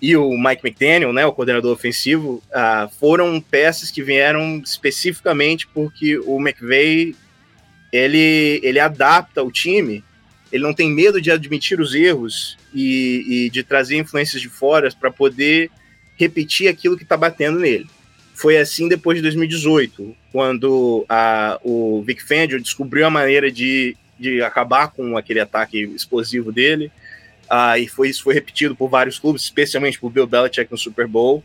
e 0.00 0.16
o 0.16 0.30
Mike 0.30 0.66
McDaniel, 0.66 1.12
né, 1.12 1.26
o 1.26 1.32
coordenador 1.32 1.72
ofensivo, 1.72 2.42
uh, 2.48 2.88
foram 2.98 3.40
peças 3.40 3.90
que 3.90 4.02
vieram 4.02 4.62
especificamente 4.64 5.66
porque 5.66 6.18
o 6.18 6.40
McVay 6.40 7.14
ele, 7.92 8.60
ele 8.62 8.80
adapta 8.80 9.42
o 9.42 9.50
time, 9.50 10.02
ele 10.50 10.62
não 10.62 10.72
tem 10.72 10.90
medo 10.90 11.20
de 11.20 11.30
admitir 11.30 11.80
os 11.80 11.94
erros 11.94 12.56
e, 12.72 13.24
e 13.46 13.50
de 13.50 13.62
trazer 13.62 13.98
influências 13.98 14.40
de 14.40 14.48
fora 14.48 14.90
para 14.98 15.10
poder 15.10 15.70
repetir 16.16 16.68
aquilo 16.68 16.96
que 16.96 17.02
está 17.02 17.16
batendo 17.16 17.58
nele 17.58 17.86
foi 18.40 18.56
assim 18.56 18.88
depois 18.88 19.16
de 19.16 19.22
2018, 19.22 20.16
quando 20.32 21.04
a, 21.08 21.58
o 21.62 22.02
Vic 22.02 22.22
Fangio 22.22 22.60
descobriu 22.60 23.06
a 23.06 23.10
maneira 23.10 23.50
de, 23.50 23.96
de 24.18 24.42
acabar 24.42 24.88
com 24.88 25.16
aquele 25.16 25.40
ataque 25.40 25.82
explosivo 25.94 26.52
dele. 26.52 26.90
Uh, 27.50 27.78
e 27.78 27.88
foi, 27.88 28.08
isso 28.08 28.22
foi 28.22 28.32
repetido 28.32 28.76
por 28.76 28.88
vários 28.88 29.18
clubes, 29.18 29.42
especialmente 29.42 29.98
por 29.98 30.10
Bill 30.10 30.26
Belichick 30.26 30.70
no 30.70 30.78
Super 30.78 31.06
Bowl. 31.06 31.42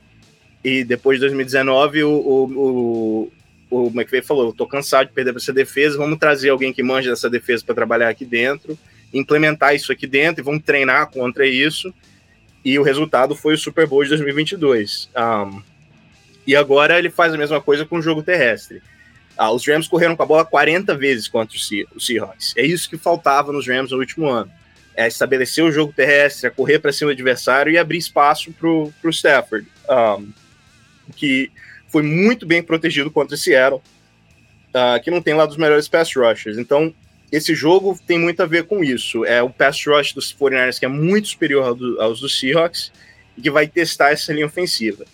E 0.64 0.84
depois 0.84 1.18
de 1.18 1.22
2019, 1.22 2.04
o, 2.04 2.10
o, 2.12 3.32
o, 3.70 3.86
o 3.86 3.88
McVay 3.88 4.22
falou: 4.22 4.54
tô 4.54 4.68
cansado 4.68 5.08
de 5.08 5.14
perder 5.14 5.32
para 5.32 5.42
essa 5.42 5.54
defesa, 5.54 5.98
vamos 5.98 6.20
trazer 6.20 6.50
alguém 6.50 6.72
que 6.72 6.84
manja 6.84 7.10
dessa 7.10 7.30
defesa 7.30 7.64
para 7.66 7.76
trabalhar 7.76 8.10
aqui 8.10 8.26
dentro, 8.26 8.78
implementar 9.14 9.74
isso 9.74 9.92
aqui 9.92 10.06
dentro 10.06 10.42
e 10.42 10.44
vamos 10.44 10.64
treinar 10.64 11.10
contra 11.10 11.48
isso. 11.48 11.94
E 12.64 12.78
o 12.80 12.84
resultado 12.84 13.36
foi 13.36 13.54
o 13.54 13.58
Super 13.58 13.88
Bowl 13.88 14.04
de 14.04 14.10
2022. 14.10 15.10
Um, 15.16 15.62
e 16.46 16.56
agora 16.56 16.98
ele 17.00 17.10
faz 17.10 17.34
a 17.34 17.38
mesma 17.38 17.62
coisa 17.62 17.86
com 17.86 17.98
o 17.98 18.02
jogo 18.02 18.22
terrestre. 18.22 18.82
Ah, 19.38 19.52
os 19.52 19.68
Rams 19.68 19.88
correram 19.88 20.16
com 20.16 20.24
a 20.24 20.26
bola 20.26 20.46
40 20.46 20.96
vezes 20.96 21.28
contra 21.28 21.58
o 21.58 22.00
Seahawks. 22.00 22.54
É 22.56 22.66
isso 22.66 22.90
que 22.90 22.98
faltava 22.98 23.52
nos 23.52 23.68
Rams 23.68 23.92
no 23.92 23.98
último 23.98 24.28
ano. 24.28 24.50
É 24.96 25.08
estabelecer 25.08 25.64
o 25.64 25.72
jogo 25.72 25.92
terrestre, 25.92 26.48
é 26.48 26.50
correr 26.50 26.80
para 26.80 26.94
cima 26.94 27.10
do 27.10 27.14
adversário 27.14 27.72
e 27.72 27.78
abrir 27.78 27.98
espaço 27.98 28.54
para 28.54 28.70
o 28.70 29.10
Stafford, 29.10 29.68
um, 29.90 30.32
que 31.18 31.52
foi 31.90 32.02
muito 32.02 32.46
bem 32.46 32.64
protegido 32.64 33.12
contra 33.12 33.36
Seattle, 33.36 33.82
uh, 34.70 35.04
que 35.04 35.12
não 35.12 35.22
tem 35.22 35.34
lá 35.34 35.46
dos 35.46 35.58
melhores 35.58 35.90
pass 35.90 36.16
rushers. 36.16 36.58
Então, 36.58 36.94
esse 37.30 37.54
jogo 37.54 38.00
tem 38.08 38.18
muito 38.18 38.42
a 38.42 38.46
ver 38.46 38.64
com 38.68 38.82
isso. 38.82 39.26
É 39.26 39.44
o 39.44 39.50
pass 39.50 39.86
rush 39.86 40.14
dos 40.14 40.34
49ers 40.34 40.80
que 40.80 40.86
é 40.86 40.90
muito 40.90 41.28
superior 41.28 41.66
ao 41.66 41.76
do, 41.76 42.02
aos 42.02 42.22
dos 42.22 42.40
Seahawks 42.40 42.90
e 43.38 43.42
que 43.42 43.52
vai 43.52 43.68
testar 43.68 44.12
essa 44.12 44.32
linha 44.32 44.46
ofensiva 44.46 45.06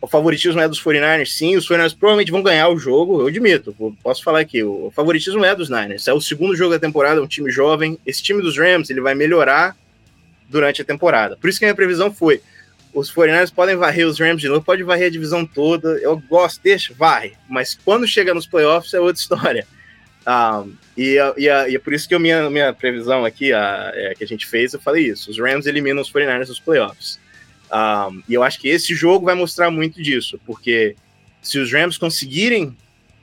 o 0.00 0.06
favoritismo 0.06 0.60
é 0.60 0.66
dos 0.66 0.82
49ers, 0.82 1.26
sim, 1.26 1.56
os 1.56 1.68
49ers 1.68 1.96
provavelmente 1.96 2.30
vão 2.30 2.42
ganhar 2.42 2.68
o 2.68 2.78
jogo, 2.78 3.20
eu 3.20 3.26
admito, 3.26 3.74
posso 4.02 4.24
falar 4.24 4.40
aqui, 4.40 4.62
o 4.62 4.90
favoritismo 4.94 5.44
é 5.44 5.54
dos 5.54 5.68
Niners, 5.68 6.08
é 6.08 6.12
o 6.12 6.20
segundo 6.20 6.56
jogo 6.56 6.72
da 6.72 6.78
temporada, 6.78 7.20
é 7.20 7.22
um 7.22 7.26
time 7.26 7.50
jovem, 7.50 7.98
esse 8.06 8.22
time 8.22 8.40
dos 8.40 8.56
Rams, 8.56 8.88
ele 8.88 9.00
vai 9.00 9.14
melhorar 9.14 9.76
durante 10.48 10.80
a 10.80 10.84
temporada, 10.84 11.36
por 11.36 11.50
isso 11.50 11.58
que 11.58 11.66
a 11.66 11.68
minha 11.68 11.76
previsão 11.76 12.12
foi, 12.12 12.40
os 12.94 13.12
49ers 13.12 13.52
podem 13.52 13.76
varrer 13.76 14.06
os 14.06 14.18
Rams 14.18 14.40
de 14.40 14.48
novo, 14.48 14.64
pode 14.64 14.82
varrer 14.82 15.08
a 15.08 15.10
divisão 15.10 15.44
toda, 15.44 15.90
eu 15.98 16.16
gosto, 16.28 16.62
deixa, 16.62 16.94
varre, 16.94 17.34
mas 17.48 17.78
quando 17.84 18.06
chega 18.06 18.32
nos 18.32 18.46
playoffs 18.46 18.94
é 18.94 19.00
outra 19.00 19.20
história, 19.20 19.66
um, 20.26 20.72
e, 20.96 21.16
e, 21.36 21.44
e, 21.44 21.48
é 21.48 21.78
por 21.78 21.92
isso 21.92 22.08
que 22.08 22.14
a 22.14 22.18
minha, 22.18 22.48
minha 22.48 22.72
previsão 22.72 23.24
aqui, 23.24 23.52
a, 23.52 23.92
é, 23.94 24.14
que 24.14 24.24
a 24.24 24.26
gente 24.26 24.46
fez, 24.46 24.72
eu 24.72 24.80
falei 24.80 25.08
isso, 25.08 25.30
os 25.30 25.38
Rams 25.38 25.66
eliminam 25.66 26.00
os 26.00 26.10
49ers 26.10 26.48
nos 26.48 26.60
playoffs, 26.60 27.18
um, 27.72 28.22
e 28.28 28.34
eu 28.34 28.42
acho 28.42 28.60
que 28.60 28.68
esse 28.68 28.94
jogo 28.94 29.26
vai 29.26 29.34
mostrar 29.34 29.70
muito 29.70 30.02
disso, 30.02 30.40
porque 30.44 30.96
se 31.42 31.58
os 31.58 31.72
Rams 31.72 31.96
conseguirem 31.96 32.76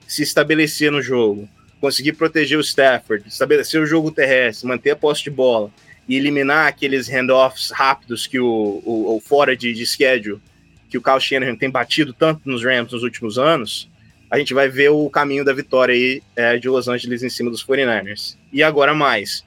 se 0.08 0.24
estabelecer 0.24 0.92
no 0.92 1.02
jogo, 1.02 1.48
conseguir 1.82 2.14
proteger 2.14 2.58
o 2.58 2.62
Stafford, 2.62 3.28
estabelecer 3.28 3.82
o 3.82 3.86
jogo 3.86 4.12
terrestre, 4.12 4.68
manter 4.68 4.92
a 4.92 4.96
posse 4.96 5.24
de 5.24 5.30
bola 5.30 5.72
e 6.08 6.16
eliminar 6.16 6.68
aqueles 6.68 7.10
handoffs 7.10 7.72
rápidos 7.72 8.26
que 8.26 8.40
o, 8.40 8.82
o, 8.86 9.18
o 9.18 9.20
fora 9.20 9.56
de, 9.56 9.74
de 9.74 9.86
schedule 9.86 10.42
que 10.90 10.98
o 10.98 11.02
Kyle 11.02 11.20
Shanahan 11.20 11.56
tem 11.56 11.70
batido 11.70 12.14
tanto 12.14 12.42
nos 12.46 12.64
Rams 12.64 12.92
nos 12.92 13.04
últimos 13.04 13.38
anos, 13.38 13.90
a 14.30 14.38
gente 14.38 14.54
vai 14.54 14.68
ver 14.68 14.90
o 14.90 15.10
caminho 15.10 15.44
da 15.44 15.54
vitória 15.54 15.94
aí 15.94 16.22
é, 16.36 16.58
de 16.58 16.68
Los 16.68 16.88
Angeles 16.88 17.24
em 17.24 17.30
cima 17.30 17.50
dos 17.50 17.66
49ers. 17.66 18.36
E 18.52 18.62
agora 18.62 18.94
mais, 18.94 19.44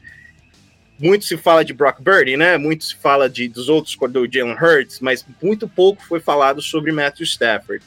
muito 1.01 1.25
se 1.25 1.37
fala 1.37 1.65
de 1.65 1.73
Brock 1.73 2.01
Birdie, 2.01 2.37
né? 2.37 2.59
Muito 2.59 2.85
se 2.85 2.95
fala 2.95 3.29
de, 3.29 3.49
dos 3.49 3.69
outros, 3.69 3.97
do 3.97 4.31
Jalen 4.31 4.55
Hurts, 4.55 5.01
mas 5.01 5.25
muito 5.43 5.67
pouco 5.67 6.05
foi 6.05 6.21
falado 6.21 6.61
sobre 6.61 6.93
Matthew 6.93 7.25
Stafford. 7.25 7.83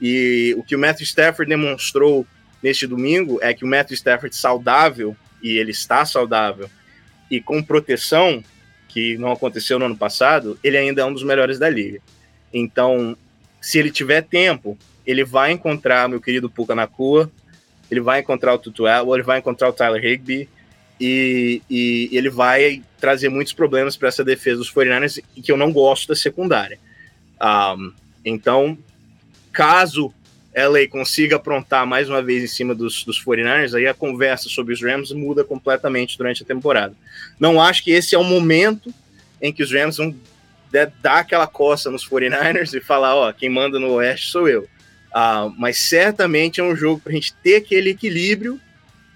E 0.00 0.54
o 0.56 0.62
que 0.62 0.76
o 0.76 0.78
Matthew 0.78 1.04
Stafford 1.04 1.48
demonstrou 1.48 2.26
neste 2.62 2.86
domingo 2.86 3.38
é 3.42 3.52
que 3.52 3.64
o 3.64 3.68
Matthew 3.68 3.94
Stafford 3.94 4.34
saudável, 4.34 5.16
e 5.42 5.58
ele 5.58 5.72
está 5.72 6.04
saudável, 6.04 6.70
e 7.30 7.40
com 7.40 7.62
proteção, 7.62 8.42
que 8.88 9.18
não 9.18 9.32
aconteceu 9.32 9.78
no 9.78 9.86
ano 9.86 9.96
passado, 9.96 10.58
ele 10.62 10.76
ainda 10.76 11.02
é 11.02 11.04
um 11.04 11.12
dos 11.12 11.24
melhores 11.24 11.58
da 11.58 11.68
liga. 11.68 12.00
Então, 12.52 13.16
se 13.60 13.78
ele 13.78 13.90
tiver 13.90 14.22
tempo, 14.22 14.78
ele 15.04 15.24
vai 15.24 15.50
encontrar 15.50 16.08
meu 16.08 16.20
querido 16.20 16.48
Puka 16.48 16.74
Nakua, 16.74 17.30
ele 17.90 18.00
vai 18.00 18.20
encontrar 18.20 18.54
o 18.54 18.58
Tutu 18.58 18.84
ele 18.86 19.22
vai 19.22 19.38
encontrar 19.38 19.68
o 19.68 19.72
Tyler 19.72 20.04
Higby, 20.04 20.48
e, 21.06 21.62
e 21.68 22.16
ele 22.16 22.30
vai 22.30 22.82
trazer 22.98 23.28
muitos 23.28 23.52
problemas 23.52 23.94
para 23.94 24.08
essa 24.08 24.24
defesa 24.24 24.56
dos 24.56 24.72
49ers 24.72 25.22
e 25.36 25.42
que 25.42 25.52
eu 25.52 25.56
não 25.56 25.70
gosto 25.70 26.08
da 26.08 26.16
secundária. 26.16 26.78
Um, 27.42 27.92
então, 28.24 28.78
caso 29.52 30.14
LA 30.54 30.88
consiga 30.88 31.36
aprontar 31.36 31.86
mais 31.86 32.08
uma 32.08 32.22
vez 32.22 32.42
em 32.42 32.46
cima 32.46 32.74
dos, 32.74 33.04
dos 33.04 33.22
49ers, 33.22 33.74
aí 33.74 33.86
a 33.86 33.92
conversa 33.92 34.48
sobre 34.48 34.72
os 34.72 34.82
Rams 34.82 35.12
muda 35.12 35.44
completamente 35.44 36.16
durante 36.16 36.42
a 36.42 36.46
temporada. 36.46 36.94
Não 37.38 37.60
acho 37.60 37.84
que 37.84 37.90
esse 37.90 38.14
é 38.14 38.18
o 38.18 38.24
momento 38.24 38.94
em 39.42 39.52
que 39.52 39.62
os 39.62 39.70
Rams 39.70 39.98
vão 39.98 40.14
dar 41.02 41.18
aquela 41.18 41.46
coça 41.46 41.90
nos 41.90 42.08
49ers 42.08 42.72
e 42.72 42.80
falar, 42.80 43.14
ó, 43.14 43.30
quem 43.30 43.50
manda 43.50 43.78
no 43.78 43.92
Oeste 43.92 44.30
sou 44.30 44.48
eu. 44.48 44.62
Uh, 44.62 45.52
mas 45.58 45.78
certamente 45.78 46.60
é 46.60 46.64
um 46.64 46.74
jogo 46.74 47.00
para 47.00 47.12
a 47.12 47.14
gente 47.14 47.34
ter 47.34 47.56
aquele 47.56 47.90
equilíbrio 47.90 48.58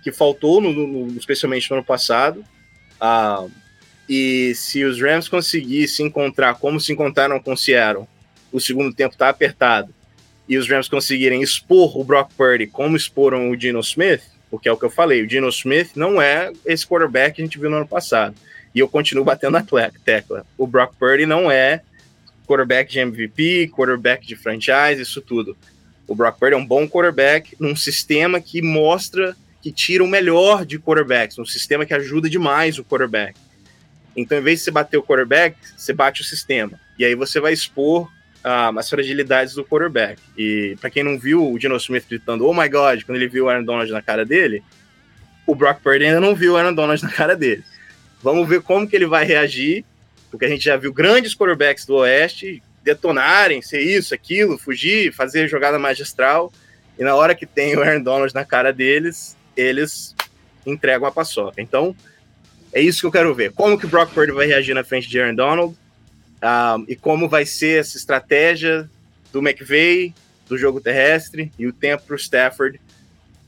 que 0.03 0.12
faltou, 0.12 0.61
no, 0.61 0.72
no, 0.72 1.18
especialmente 1.18 1.70
no 1.70 1.76
ano 1.76 1.84
passado. 1.84 2.44
Ah, 3.01 3.46
e 4.09 4.55
se 4.55 4.84
os 4.84 5.01
Rams 5.01 5.28
conseguissem 5.28 6.07
encontrar 6.07 6.55
como 6.55 6.80
se 6.80 6.92
encontraram 6.92 7.38
com 7.38 7.53
o 7.53 7.57
Seattle, 7.57 8.07
o 8.51 8.61
segundo 8.61 8.94
tempo 8.94 9.14
está 9.14 9.28
apertado, 9.28 9.94
e 10.49 10.57
os 10.57 10.68
Rams 10.68 10.88
conseguirem 10.88 11.42
expor 11.42 11.99
o 11.99 12.03
Brock 12.03 12.32
Purdy 12.34 12.66
como 12.66 12.96
exporam 12.96 13.51
o 13.51 13.57
Dino 13.57 13.80
Smith, 13.80 14.22
porque 14.51 14.68
é 14.68 14.72
o 14.72 14.78
que 14.78 14.84
eu 14.84 14.90
falei, 14.90 15.22
o 15.22 15.26
Dino 15.26 15.49
Smith 15.51 15.90
não 15.94 16.22
é 16.22 16.51
esse 16.64 16.86
quarterback 16.86 17.36
que 17.36 17.42
a 17.42 17.44
gente 17.44 17.59
viu 17.59 17.68
no 17.68 17.76
ano 17.76 17.88
passado. 17.88 18.34
E 18.74 18.78
eu 18.78 18.88
continuo 18.88 19.24
batendo 19.24 19.53
na 19.53 19.66
tecla. 20.05 20.46
O 20.57 20.66
Brock 20.66 20.94
Purdy 20.96 21.26
não 21.26 21.51
é 21.51 21.82
quarterback 22.46 22.90
de 22.90 22.99
MVP, 23.01 23.68
quarterback 23.68 24.26
de 24.26 24.36
franchise, 24.36 25.03
isso 25.03 25.20
tudo. 25.20 25.57
O 26.07 26.14
Brock 26.14 26.38
Purdy 26.38 26.55
é 26.55 26.57
um 26.57 26.64
bom 26.64 26.88
quarterback 26.88 27.55
num 27.61 27.76
sistema 27.76 28.40
que 28.40 28.62
mostra 28.62 29.36
que 29.61 29.73
tira 29.73 30.05
o 30.05 30.09
melhor 30.09 30.65
de 30.65 30.79
quarterbacks, 30.79 31.39
um 31.39 31.45
sistema 31.45 31.85
que 31.85 31.95
ajuda 31.95 32.29
demais 32.29 32.79
o 32.79 32.85
quarterback. 32.85 33.39
Então, 34.17 34.39
em 34.39 34.43
vez 34.43 34.61
de 34.61 34.65
você 34.65 34.71
bater 34.71 34.97
o 34.97 35.03
quarterback, 35.03 35.57
você 35.77 35.93
bate 35.93 36.23
o 36.23 36.25
sistema. 36.25 36.79
E 36.99 37.05
aí 37.05 37.15
você 37.15 37.41
vai 37.41 37.53
expor 37.53 38.11
ah, 38.43 38.73
as 38.77 38.91
fragilidades 38.91 39.55
do 39.55 39.65
quarterback. 39.65 40.21
E 40.37 40.77
para 40.81 40.91
quem 40.91 41.03
não 41.03 41.19
viu 41.19 41.53
o 41.53 41.59
Dino 41.59 41.77
Smith 41.77 42.05
gritando, 42.09 42.47
oh 42.47 42.55
my 42.55 42.69
god, 42.69 43.03
quando 43.05 43.17
ele 43.17 43.29
viu 43.29 43.45
o 43.45 43.49
Aaron 43.49 43.65
Donald 43.65 43.91
na 43.91 44.03
cara 44.03 44.25
dele, 44.25 44.63
o 45.47 45.55
Brock 45.55 45.81
Purdy 45.81 46.05
ainda 46.05 46.21
não 46.21 46.35
viu 46.35 46.55
o 46.55 46.57
Aaron 46.57 46.75
Donald 46.75 47.03
na 47.03 47.11
cara 47.11 47.37
dele. 47.37 47.65
Vamos 48.23 48.49
ver 48.49 48.61
como 48.61 48.89
que 48.89 48.97
ele 48.97 49.07
vai 49.07 49.25
reagir, 49.25 49.85
porque 50.31 50.45
a 50.45 50.49
gente 50.49 50.65
já 50.65 50.77
viu 50.77 50.93
grandes 50.93 51.35
quarterbacks 51.35 51.87
do 51.87 51.95
Oeste 51.97 52.63
detonarem, 52.83 53.63
ser 53.63 53.81
isso, 53.81 54.15
aquilo, 54.15 54.59
fugir, 54.59 55.13
fazer 55.13 55.47
jogada 55.49 55.79
magistral. 55.79 56.53
E 56.99 57.05
na 57.05 57.15
hora 57.15 57.35
que 57.35 57.47
tem 57.47 57.77
o 57.77 57.83
Aaron 57.83 58.03
Donald 58.03 58.35
na 58.35 58.45
cara 58.45 58.73
deles, 58.73 59.37
eles 59.61 60.15
entregam 60.65 61.09
a 61.09 61.13
paçoca. 61.13 61.61
Então, 61.61 61.95
é 62.73 62.81
isso 62.81 63.01
que 63.01 63.07
eu 63.07 63.13
quero 63.13 63.35
ver. 63.35 63.53
Como 63.53 63.79
que 63.79 63.87
o 63.87 63.89
Brock 63.89 64.13
Purdy 64.13 64.33
vai 64.33 64.47
reagir 64.47 64.75
na 64.75 64.85
frente 64.85 65.09
de 65.09 65.21
Aaron 65.21 65.35
Donald 65.35 65.77
um, 66.43 66.85
e 66.87 66.95
como 66.95 67.29
vai 67.29 67.45
ser 67.45 67.81
essa 67.81 67.97
estratégia 67.97 68.89
do 69.33 69.41
McVay, 69.41 70.15
do 70.49 70.57
jogo 70.57 70.81
terrestre 70.81 71.53
e 71.59 71.67
o 71.67 71.73
tempo 71.73 72.05
para 72.05 72.15
o 72.15 72.19
Stafford 72.19 72.81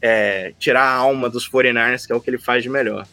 é, 0.03 0.53
tirar 0.59 0.83
a 0.83 0.95
alma 0.95 1.29
dos 1.29 1.49
49ers, 1.49 2.07
que 2.07 2.13
é 2.13 2.17
o 2.17 2.21
que 2.21 2.31
ele 2.31 2.39
faz 2.39 2.63
de 2.63 2.69
melhor. 2.69 3.07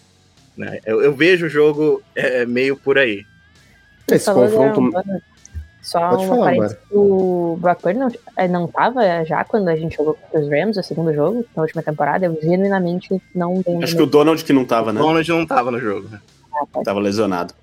Né? 0.56 0.80
Eu, 0.86 1.02
eu, 1.02 1.14
vejo 1.14 1.46
o 1.46 1.50
jogo 1.50 2.02
é, 2.16 2.46
meio 2.46 2.76
por 2.76 2.98
aí. 2.98 3.26
Esse 4.10 4.32
confronto... 4.34 4.92
Só 5.88 6.10
Pode 6.10 6.28
falar, 6.28 6.46
parênteses, 6.48 6.78
o 6.92 7.58
Brock 7.62 7.82
Purdy 7.82 7.98
não, 7.98 8.12
eh, 8.36 8.48
não 8.50 8.68
tava 8.68 9.24
já 9.24 9.42
quando 9.46 9.70
a 9.70 9.76
gente 9.78 9.96
jogou 9.96 10.16
contra 10.16 10.42
os 10.42 10.50
Rams, 10.50 10.76
o 10.76 10.84
segundo 10.84 11.14
jogo, 11.14 11.46
na 11.56 11.62
última 11.64 11.82
temporada, 11.82 12.26
eu 12.26 12.38
genuinamente 12.42 13.22
não 13.34 13.64
lembro. 13.66 13.86
Acho 13.86 13.96
que 13.96 14.02
o 14.02 14.06
Donald 14.06 14.44
que 14.44 14.52
não 14.52 14.66
tava, 14.66 14.92
né? 14.92 15.00
O 15.00 15.04
Donald 15.04 15.30
não 15.30 15.46
tava 15.48 15.72
no 15.72 15.80
jogo. 15.80 16.10
Ah, 16.54 16.84
tava 16.84 17.00
lesionado. 17.00 17.54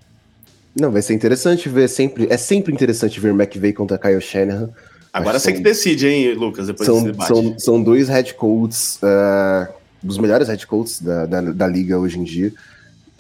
Não, 0.75 0.91
vai 0.91 1.03
ser 1.03 1.13
interessante 1.13 1.69
ver 1.69 1.87
sempre. 1.87 2.27
É 2.31 2.39
sempre 2.39 2.73
interessante 2.73 3.21
ver 3.21 3.35
McVay 3.35 3.75
contra 3.75 3.99
Kyle 3.99 4.19
Shanahan. 4.23 4.71
Agora 5.13 5.39
você 5.39 5.53
que 5.53 5.61
decide, 5.61 6.07
hein, 6.09 6.33
Lucas, 6.33 6.67
depois 6.67 6.87
são, 6.87 7.05
desse 7.05 7.27
São, 7.27 7.59
são 7.59 7.83
dois 7.83 8.09
head 8.09 8.33
coaches, 8.33 8.99
uh, 9.03 9.71
dos 10.03 10.17
melhores 10.17 10.49
head 10.49 10.67
coaches 10.67 11.03
da, 11.03 11.27
da, 11.27 11.43
da, 11.43 11.67
liga 11.67 11.99
hoje 11.99 12.19
em 12.19 12.25
dia. 12.25 12.55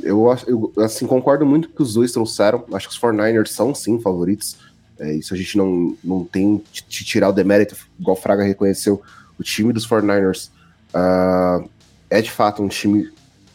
Eu, 0.02 0.34
eu 0.46 0.72
assim, 0.78 1.06
concordo 1.06 1.44
muito 1.44 1.68
com 1.68 1.76
que 1.76 1.82
os 1.82 1.92
dois 1.92 2.10
trouxeram. 2.10 2.64
Acho 2.72 2.88
que 2.88 2.94
os 2.94 3.00
49ers 3.00 3.48
são, 3.48 3.74
sim, 3.74 4.00
favoritos. 4.00 4.56
É, 4.98 5.12
isso 5.14 5.34
a 5.34 5.36
gente 5.36 5.56
não, 5.58 5.96
não 6.02 6.24
tem 6.24 6.62
de 6.72 7.04
tirar 7.04 7.28
o 7.28 7.32
demérito, 7.32 7.76
igual 7.98 8.16
o 8.16 8.20
Fraga 8.20 8.44
reconheceu. 8.44 9.02
O 9.38 9.42
time 9.42 9.72
dos 9.72 9.86
49ers 9.86 10.50
uh, 10.94 11.68
é 12.08 12.22
de 12.22 12.30
fato 12.30 12.62
um 12.62 12.68
time 12.68 13.10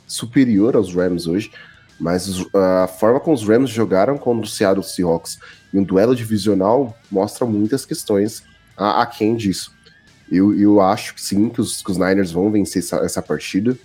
superior 0.05 0.75
aos 0.75 0.93
Rams 0.93 1.27
hoje, 1.27 1.51
mas 1.99 2.45
a 2.83 2.87
forma 2.87 3.19
como 3.19 3.35
os 3.35 3.47
Rams 3.47 3.69
jogaram 3.69 4.17
contra 4.17 4.45
o 4.45 4.49
Seattle 4.49 4.83
Seahawks 4.83 5.37
em 5.73 5.79
um 5.79 5.83
duelo 5.83 6.15
divisional 6.15 6.97
mostra 7.11 7.45
muitas 7.45 7.85
questões 7.85 8.43
aquém 8.75 9.35
disso. 9.35 9.73
Eu, 10.31 10.57
eu 10.57 10.79
acho 10.79 11.15
que 11.15 11.21
sim, 11.21 11.49
que 11.49 11.59
os, 11.59 11.81
que 11.81 11.91
os 11.91 11.97
Niners 11.97 12.31
vão 12.31 12.51
vencer 12.51 12.81
essa, 12.83 12.97
essa 12.97 13.21
partida, 13.21 13.77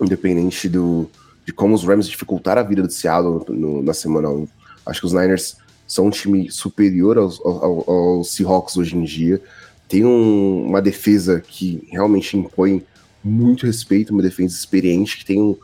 independente 0.00 0.68
do, 0.68 1.10
de 1.44 1.52
como 1.52 1.74
os 1.74 1.84
Rams 1.84 2.08
dificultaram 2.08 2.62
a 2.62 2.64
vida 2.64 2.82
do 2.82 2.92
Seattle 2.92 3.44
no, 3.48 3.82
na 3.82 3.92
semana 3.92 4.30
1. 4.30 4.48
Acho 4.86 5.00
que 5.00 5.06
os 5.06 5.12
Niners 5.12 5.56
são 5.90 6.06
um 6.06 6.10
time 6.10 6.48
superior 6.52 7.18
aos, 7.18 7.40
aos, 7.40 7.88
aos 7.88 8.32
Seahawks 8.32 8.76
hoje 8.76 8.96
em 8.96 9.02
dia. 9.02 9.42
Tem 9.88 10.04
um, 10.04 10.68
uma 10.68 10.80
defesa 10.80 11.40
que 11.40 11.82
realmente 11.90 12.36
impõe 12.36 12.86
muito 13.24 13.66
respeito, 13.66 14.12
uma 14.12 14.22
defesa 14.22 14.54
experiente, 14.54 15.18
que 15.18 15.24
tem 15.24 15.42
um, 15.42 15.56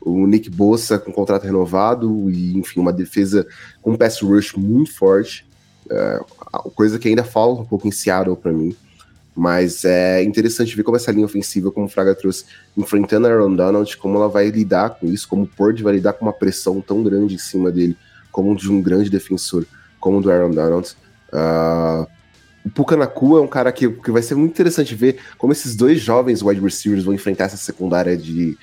o 0.00 0.26
Nick 0.26 0.48
Bossa 0.48 0.98
com 0.98 1.12
contrato 1.12 1.44
renovado 1.44 2.30
e, 2.30 2.56
enfim, 2.56 2.80
uma 2.80 2.94
defesa 2.94 3.46
com 3.82 3.92
um 3.92 3.96
pass 3.96 4.22
rush 4.22 4.54
muito 4.54 4.90
forte. 4.94 5.46
É, 5.90 6.20
coisa 6.74 6.98
que 6.98 7.06
ainda 7.06 7.22
falta 7.22 7.60
um 7.60 7.66
pouco 7.66 7.86
em 7.86 7.92
Seattle 7.92 8.38
para 8.38 8.54
mim. 8.54 8.74
Mas 9.36 9.84
é 9.84 10.24
interessante 10.24 10.74
ver 10.74 10.82
como 10.82 10.96
essa 10.96 11.12
linha 11.12 11.26
ofensiva, 11.26 11.70
como 11.70 11.84
o 11.84 11.90
Fraga 11.90 12.14
trouxe, 12.14 12.46
enfrentando 12.74 13.26
a 13.26 13.30
Aaron 13.30 13.54
Donald, 13.54 13.94
como 13.98 14.16
ela 14.16 14.30
vai 14.30 14.48
lidar 14.48 14.98
com 14.98 15.08
isso, 15.08 15.28
como 15.28 15.42
o 15.42 15.46
Pord 15.46 15.82
vai 15.82 15.92
lidar 15.96 16.14
com 16.14 16.24
uma 16.24 16.32
pressão 16.32 16.80
tão 16.80 17.02
grande 17.02 17.34
em 17.34 17.38
cima 17.38 17.70
dele, 17.70 17.94
como 18.32 18.56
de 18.56 18.70
um 18.72 18.80
grande 18.80 19.10
defensor, 19.10 19.66
como 20.04 20.18
o 20.18 20.20
do 20.20 20.30
Aaron 20.30 20.50
Donald. 20.50 20.94
Uh, 21.32 22.06
o 22.62 22.70
Puka 22.70 22.94
Nakua 22.94 23.40
é 23.40 23.42
um 23.42 23.48
cara 23.48 23.72
que, 23.72 23.88
que 23.88 24.10
vai 24.10 24.20
ser 24.20 24.34
muito 24.34 24.52
interessante 24.52 24.94
ver 24.94 25.18
como 25.38 25.54
esses 25.54 25.74
dois 25.74 25.98
jovens 25.98 26.42
wide 26.42 26.60
receivers 26.60 27.04
vão 27.04 27.14
enfrentar 27.14 27.44
essa 27.44 27.56
secundária 27.56 28.14
de, 28.14 28.54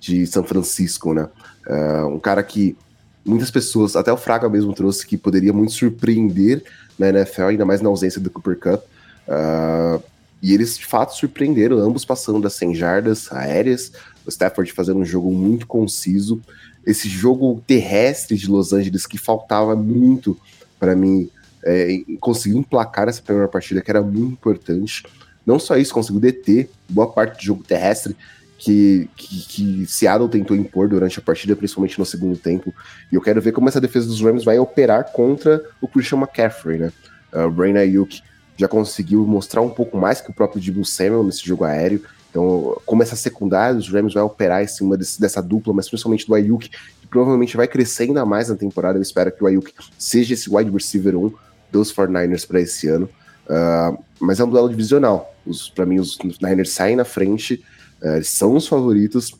de 0.00 0.26
São 0.26 0.42
Francisco, 0.42 1.12
né? 1.12 1.28
Uh, 1.66 2.06
um 2.06 2.18
cara 2.18 2.42
que 2.42 2.74
muitas 3.22 3.50
pessoas, 3.50 3.94
até 3.94 4.10
o 4.10 4.16
Fraga 4.16 4.48
mesmo 4.48 4.72
trouxe, 4.72 5.06
que 5.06 5.18
poderia 5.18 5.52
muito 5.52 5.72
surpreender 5.72 6.64
na 6.98 7.10
NFL, 7.10 7.42
ainda 7.42 7.66
mais 7.66 7.82
na 7.82 7.90
ausência 7.90 8.18
do 8.18 8.30
Cooper 8.30 8.58
Cup. 8.58 8.82
Uh, 9.28 10.02
e 10.42 10.54
eles, 10.54 10.78
de 10.78 10.86
fato, 10.86 11.14
surpreenderam, 11.14 11.76
ambos 11.78 12.06
passando 12.06 12.40
das 12.40 12.54
100 12.54 12.74
jardas 12.74 13.30
aéreas, 13.30 13.92
o 14.24 14.30
Stafford 14.30 14.72
fazendo 14.72 15.00
um 15.00 15.04
jogo 15.04 15.30
muito 15.30 15.66
conciso. 15.66 16.40
Esse 16.86 17.06
jogo 17.06 17.62
terrestre 17.66 18.36
de 18.36 18.48
Los 18.48 18.72
Angeles 18.72 19.06
que 19.06 19.18
faltava 19.18 19.76
muito 19.76 20.38
para 20.78 20.94
mim 20.94 21.30
é, 21.64 21.98
conseguir 22.20 22.56
emplacar 22.56 23.08
essa 23.08 23.22
primeira 23.22 23.48
partida, 23.48 23.80
que 23.80 23.90
era 23.90 24.02
muito 24.02 24.32
importante. 24.32 25.02
Não 25.44 25.58
só 25.58 25.76
isso, 25.76 25.94
conseguiu 25.94 26.20
deter 26.20 26.70
boa 26.88 27.10
parte 27.10 27.38
do 27.38 27.44
jogo 27.44 27.64
terrestre 27.64 28.16
que, 28.58 29.08
que, 29.16 29.46
que, 29.46 29.86
Seattle 29.86 30.28
tentou 30.28 30.56
impor 30.56 30.88
durante 30.88 31.18
a 31.18 31.22
partida, 31.22 31.54
principalmente 31.54 31.98
no 31.98 32.06
segundo 32.06 32.36
tempo. 32.36 32.72
E 33.12 33.14
eu 33.14 33.20
quero 33.20 33.40
ver 33.40 33.52
como 33.52 33.68
essa 33.68 33.80
defesa 33.80 34.06
dos 34.06 34.20
Rams 34.20 34.44
vai 34.44 34.58
operar 34.58 35.12
contra 35.12 35.62
o 35.80 35.86
Christian 35.86 36.18
McCaffrey, 36.18 36.78
né? 36.78 36.92
Uh, 37.32 37.50
Brain 37.50 37.76
Ayuk 37.76 38.22
já 38.56 38.66
conseguiu 38.66 39.26
mostrar 39.26 39.60
um 39.60 39.68
pouco 39.68 39.98
mais 39.98 40.20
que 40.20 40.30
o 40.30 40.34
próprio 40.34 40.60
Debo 40.60 40.84
Samuel 40.84 41.24
nesse 41.24 41.46
jogo 41.46 41.64
aéreo. 41.64 42.02
Então, 42.30 42.80
como 42.86 43.02
essa 43.02 43.16
secundária 43.16 43.74
dos 43.74 43.90
Rams 43.90 44.14
vai 44.14 44.22
operar 44.22 44.62
em 44.62 44.66
cima 44.66 44.96
desse, 44.96 45.20
dessa 45.20 45.42
dupla, 45.42 45.72
mas 45.72 45.88
principalmente 45.88 46.26
do 46.26 46.34
Ayuk, 46.34 46.70
que 47.06 47.10
provavelmente 47.10 47.56
vai 47.56 47.68
crescer 47.68 48.04
ainda 48.04 48.26
mais 48.26 48.48
na 48.48 48.56
temporada. 48.56 48.98
Eu 48.98 49.02
espero 49.02 49.30
que 49.30 49.42
o 49.42 49.46
Ayuk 49.46 49.72
seja 49.96 50.34
esse 50.34 50.52
wide 50.52 50.70
receiver 50.70 51.16
1 51.16 51.32
dos 51.70 51.92
49ers 51.92 52.46
para 52.46 52.60
esse 52.60 52.88
ano. 52.88 53.08
Uh, 53.46 53.96
mas 54.18 54.40
é 54.40 54.44
um 54.44 54.50
duelo 54.50 54.68
divisional. 54.68 55.32
Para 55.74 55.86
mim, 55.86 56.00
os 56.00 56.18
Niners 56.42 56.70
saem 56.70 56.96
na 56.96 57.04
frente, 57.04 57.62
uh, 58.02 58.22
são 58.24 58.56
os 58.56 58.66
favoritos, 58.66 59.32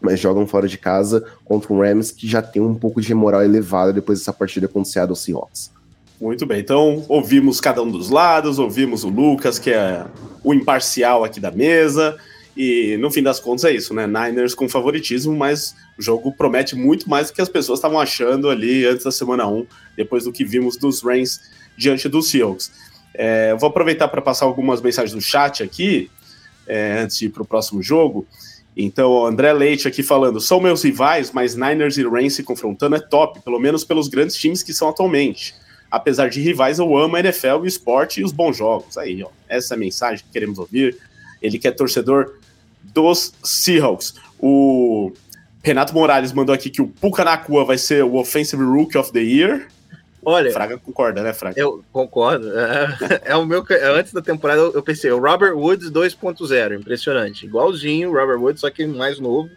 mas 0.00 0.20
jogam 0.20 0.46
fora 0.46 0.68
de 0.68 0.76
casa 0.76 1.24
contra 1.44 1.72
um 1.72 1.80
Rams 1.80 2.10
que 2.10 2.28
já 2.28 2.42
tem 2.42 2.60
um 2.60 2.74
pouco 2.74 3.00
de 3.00 3.14
moral 3.14 3.42
elevada 3.42 3.92
depois 3.92 4.18
dessa 4.18 4.32
partida 4.32 4.68
contra 4.68 4.88
o 4.88 4.92
Seattle 4.92 5.16
Seahawks. 5.16 5.70
Muito 6.20 6.46
bem, 6.46 6.60
então 6.60 7.04
ouvimos 7.08 7.60
cada 7.60 7.82
um 7.82 7.90
dos 7.90 8.08
lados, 8.08 8.58
ouvimos 8.58 9.04
o 9.04 9.08
Lucas, 9.08 9.58
que 9.58 9.70
é 9.70 10.04
o 10.42 10.54
imparcial 10.54 11.24
aqui 11.24 11.40
da 11.40 11.50
mesa, 11.50 12.16
e 12.56 12.96
no 12.96 13.10
fim 13.10 13.22
das 13.22 13.38
contas 13.38 13.64
é 13.64 13.72
isso, 13.72 13.92
né? 13.92 14.06
Niners 14.06 14.54
com 14.54 14.68
favoritismo, 14.68 15.36
mas 15.36 15.74
o 15.98 16.02
jogo 16.02 16.32
promete 16.32 16.74
muito 16.74 17.08
mais 17.08 17.28
do 17.28 17.34
que 17.34 17.42
as 17.42 17.48
pessoas 17.48 17.78
estavam 17.78 18.00
achando 18.00 18.48
ali 18.48 18.86
antes 18.86 19.04
da 19.04 19.12
semana 19.12 19.46
1, 19.46 19.66
depois 19.96 20.24
do 20.24 20.32
que 20.32 20.44
vimos 20.44 20.76
dos 20.76 21.02
Rams 21.02 21.40
diante 21.76 22.08
dos 22.08 22.30
Seahawks. 22.30 22.72
É, 23.14 23.54
vou 23.56 23.68
aproveitar 23.68 24.08
para 24.08 24.22
passar 24.22 24.46
algumas 24.46 24.80
mensagens 24.80 25.14
no 25.14 25.20
chat 25.20 25.62
aqui, 25.62 26.10
é, 26.66 27.00
antes 27.00 27.18
de 27.18 27.26
ir 27.26 27.28
para 27.28 27.42
o 27.42 27.46
próximo 27.46 27.82
jogo. 27.82 28.26
Então, 28.74 29.10
o 29.10 29.26
André 29.26 29.52
Leite 29.52 29.86
aqui 29.86 30.02
falando: 30.02 30.40
são 30.40 30.58
meus 30.58 30.82
rivais, 30.82 31.32
mas 31.32 31.54
Niners 31.54 31.98
e 31.98 32.02
Rams 32.02 32.34
se 32.34 32.42
confrontando 32.42 32.96
é 32.96 33.00
top, 33.00 33.40
pelo 33.40 33.58
menos 33.58 33.84
pelos 33.84 34.08
grandes 34.08 34.36
times 34.36 34.62
que 34.62 34.72
são 34.72 34.88
atualmente 34.88 35.54
apesar 35.90 36.28
de 36.28 36.40
rivais, 36.40 36.78
eu 36.78 36.96
amo 36.96 37.16
a 37.16 37.20
NFL, 37.20 37.60
o 37.62 37.66
esporte 37.66 38.20
e 38.20 38.24
os 38.24 38.32
bons 38.32 38.56
jogos. 38.56 38.98
Aí, 38.98 39.22
ó, 39.22 39.28
essa 39.48 39.74
é 39.74 39.76
a 39.76 39.78
mensagem 39.78 40.24
que 40.24 40.32
queremos 40.32 40.58
ouvir. 40.58 40.96
Ele 41.40 41.58
que 41.58 41.68
é 41.68 41.70
torcedor 41.70 42.34
dos 42.92 43.32
Seahawks. 43.42 44.14
O 44.38 45.12
Renato 45.62 45.94
Morales 45.94 46.32
mandou 46.32 46.54
aqui 46.54 46.70
que 46.70 46.82
o 46.82 46.88
Puka 46.88 47.24
Nakua 47.24 47.64
vai 47.64 47.78
ser 47.78 48.04
o 48.04 48.14
Offensive 48.14 48.62
Rookie 48.62 48.98
of 48.98 49.12
the 49.12 49.20
Year. 49.20 49.68
Olha, 50.24 50.50
Fraga 50.50 50.76
concorda, 50.76 51.22
né, 51.22 51.32
Fraga? 51.32 51.60
Eu 51.60 51.84
concordo. 51.92 52.50
É, 52.58 53.20
é 53.32 53.36
o 53.36 53.46
meu. 53.46 53.64
Antes 53.96 54.12
da 54.12 54.20
temporada 54.20 54.60
eu 54.60 54.82
pensei, 54.82 55.10
o 55.12 55.20
Robert 55.20 55.56
Woods 55.56 55.90
2.0, 55.90 56.80
impressionante. 56.80 57.46
Igualzinho 57.46 58.10
o 58.10 58.12
Robert 58.12 58.40
Woods, 58.40 58.60
só 58.60 58.70
que 58.70 58.86
mais 58.86 59.20
novo. 59.20 59.48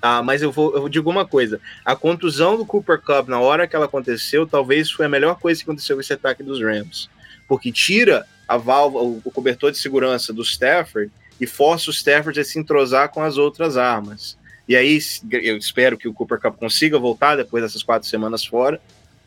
Ah, 0.00 0.22
mas 0.22 0.42
eu 0.42 0.52
vou, 0.52 0.74
eu 0.76 0.88
digo 0.88 1.10
uma 1.10 1.26
coisa: 1.26 1.60
a 1.84 1.96
contusão 1.96 2.56
do 2.56 2.64
Cooper 2.64 3.00
Cup 3.00 3.28
na 3.28 3.40
hora 3.40 3.66
que 3.66 3.74
ela 3.74 3.86
aconteceu, 3.86 4.46
talvez 4.46 4.90
foi 4.90 5.06
a 5.06 5.08
melhor 5.08 5.38
coisa 5.40 5.58
que 5.58 5.68
aconteceu 5.68 5.96
com 5.96 6.00
esse 6.00 6.12
ataque 6.12 6.42
dos 6.42 6.60
Rams, 6.60 7.08
porque 7.48 7.72
tira 7.72 8.24
a 8.46 8.56
válvula, 8.56 9.02
o, 9.24 9.30
cobertor 9.32 9.72
de 9.72 9.78
segurança 9.78 10.32
do 10.32 10.42
Stafford 10.42 11.10
e 11.40 11.46
força 11.46 11.90
o 11.90 11.92
Stafford 11.92 12.40
a 12.40 12.44
se 12.44 12.58
entrosar 12.58 13.10
com 13.10 13.22
as 13.22 13.36
outras 13.36 13.76
armas. 13.76 14.36
E 14.68 14.74
aí 14.74 14.98
eu 15.30 15.56
espero 15.56 15.96
que 15.96 16.08
o 16.08 16.12
Cooper 16.12 16.40
Cup 16.40 16.56
consiga 16.56 16.98
voltar 16.98 17.36
depois 17.36 17.62
dessas 17.62 17.82
quatro 17.82 18.08
semanas 18.08 18.44
fora. 18.44 18.80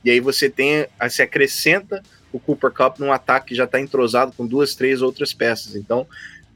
E 0.04 0.10
aí 0.10 0.20
você 0.20 0.50
tem, 0.50 0.86
se 1.10 1.22
acrescenta 1.22 2.04
o 2.32 2.40
Cooper 2.40 2.72
Cup 2.72 3.00
num 3.00 3.12
ataque 3.12 3.50
que 3.50 3.56
já 3.56 3.64
está 3.64 3.80
entrosado 3.80 4.34
com 4.36 4.46
duas, 4.46 4.76
três 4.76 5.02
outras 5.02 5.34
peças. 5.34 5.76
Então 5.76 6.06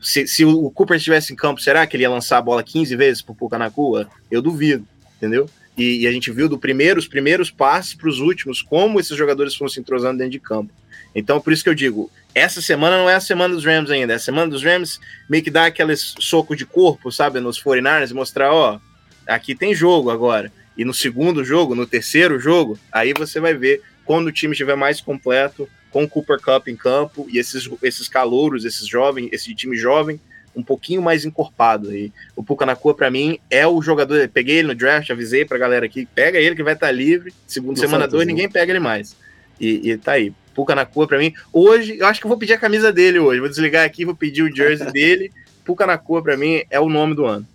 se, 0.03 0.27
se 0.27 0.43
o 0.43 0.69
Cooper 0.69 0.97
estivesse 0.97 1.31
em 1.31 1.35
campo, 1.35 1.61
será 1.61 1.87
que 1.87 1.95
ele 1.95 2.03
ia 2.03 2.09
lançar 2.09 2.37
a 2.37 2.41
bola 2.41 2.61
15 2.61 2.93
vezes 2.95 3.21
pro 3.21 3.33
Pucanacua? 3.33 4.09
Eu 4.29 4.41
duvido, 4.41 4.85
entendeu? 5.15 5.49
E, 5.77 6.01
e, 6.01 6.07
a 6.07 6.11
gente 6.11 6.29
viu 6.29 6.49
do 6.49 6.59
primeiro, 6.59 6.99
os 6.99 7.07
primeiros 7.07 7.49
passes 7.49 7.95
para 7.95 8.09
os 8.09 8.19
últimos, 8.19 8.61
como 8.61 8.99
esses 8.99 9.17
jogadores 9.17 9.55
foram 9.55 9.69
se 9.69 9.79
entrosando 9.79 10.17
dentro 10.17 10.31
de 10.31 10.39
campo. 10.39 10.71
Então, 11.15 11.39
por 11.39 11.53
isso 11.53 11.63
que 11.63 11.69
eu 11.69 11.73
digo, 11.73 12.11
essa 12.35 12.61
semana 12.61 12.97
não 12.97 13.09
é 13.09 13.15
a 13.15 13.19
semana 13.19 13.53
dos 13.53 13.65
Rams 13.65 13.91
ainda. 13.91 14.13
É 14.13 14.15
a 14.15 14.19
semana 14.19 14.49
dos 14.49 14.63
Rams 14.63 14.99
meio 15.29 15.43
que 15.43 15.51
dá 15.51 15.65
aquele 15.65 15.95
soco 15.95 16.55
de 16.55 16.65
corpo, 16.65 17.11
sabe, 17.11 17.39
nos 17.39 17.61
49ers, 17.61 18.11
e 18.11 18.13
mostrar, 18.13 18.51
ó, 18.51 18.79
aqui 19.27 19.55
tem 19.55 19.73
jogo 19.73 20.09
agora. 20.09 20.51
E 20.77 20.83
no 20.83 20.93
segundo 20.93 21.43
jogo, 21.43 21.75
no 21.75 21.85
terceiro 21.85 22.39
jogo, 22.39 22.79
aí 22.91 23.13
você 23.13 23.39
vai 23.39 23.53
ver 23.53 23.81
quando 24.05 24.27
o 24.27 24.31
time 24.31 24.53
estiver 24.53 24.75
mais 24.75 24.99
completo, 24.99 25.69
com 25.91 26.03
o 26.03 26.09
Cooper 26.09 26.39
Cup 26.41 26.67
em 26.67 26.75
campo 26.75 27.27
e 27.29 27.37
esses, 27.37 27.69
esses 27.83 28.07
calouros, 28.07 28.65
esses 28.65 28.87
jovens, 28.87 29.29
esse 29.31 29.53
time 29.53 29.77
jovem 29.77 30.19
um 30.55 30.63
pouquinho 30.63 31.01
mais 31.01 31.25
encorpado. 31.25 31.95
E 31.95 32.11
o 32.35 32.43
Pucanacua, 32.43 32.93
para 32.93 33.09
mim, 33.11 33.39
é 33.49 33.65
o 33.67 33.81
jogador. 33.81 34.27
Peguei 34.29 34.57
ele 34.57 34.69
no 34.69 34.75
draft, 34.75 35.09
avisei 35.09 35.45
pra 35.45 35.57
galera 35.57 35.85
aqui: 35.85 36.05
pega 36.05 36.39
ele 36.39 36.55
que 36.55 36.63
vai 36.63 36.73
estar 36.73 36.87
tá 36.87 36.91
livre. 36.91 37.33
Segundo 37.47 37.79
semana 37.79 38.07
2, 38.07 38.25
ninguém 38.27 38.49
pega 38.49 38.71
ele 38.71 38.79
mais. 38.79 39.15
E, 39.59 39.91
e 39.91 39.97
tá 39.97 40.13
aí. 40.13 40.33
Pucanacua, 40.53 41.07
para 41.07 41.17
mim. 41.17 41.33
Hoje, 41.51 41.97
eu 41.97 42.05
acho 42.05 42.19
que 42.19 42.25
eu 42.25 42.29
vou 42.29 42.37
pedir 42.37 42.53
a 42.53 42.57
camisa 42.57 42.91
dele 42.91 43.19
hoje. 43.19 43.39
Vou 43.39 43.49
desligar 43.49 43.85
aqui, 43.85 44.05
vou 44.05 44.15
pedir 44.15 44.43
o 44.43 44.55
jersey 44.55 44.89
dele. 44.93 45.31
Pucanacua, 45.65 46.21
para 46.21 46.37
mim, 46.37 46.61
é 46.69 46.79
o 46.79 46.89
nome 46.89 47.15
do 47.15 47.25
ano. 47.25 47.47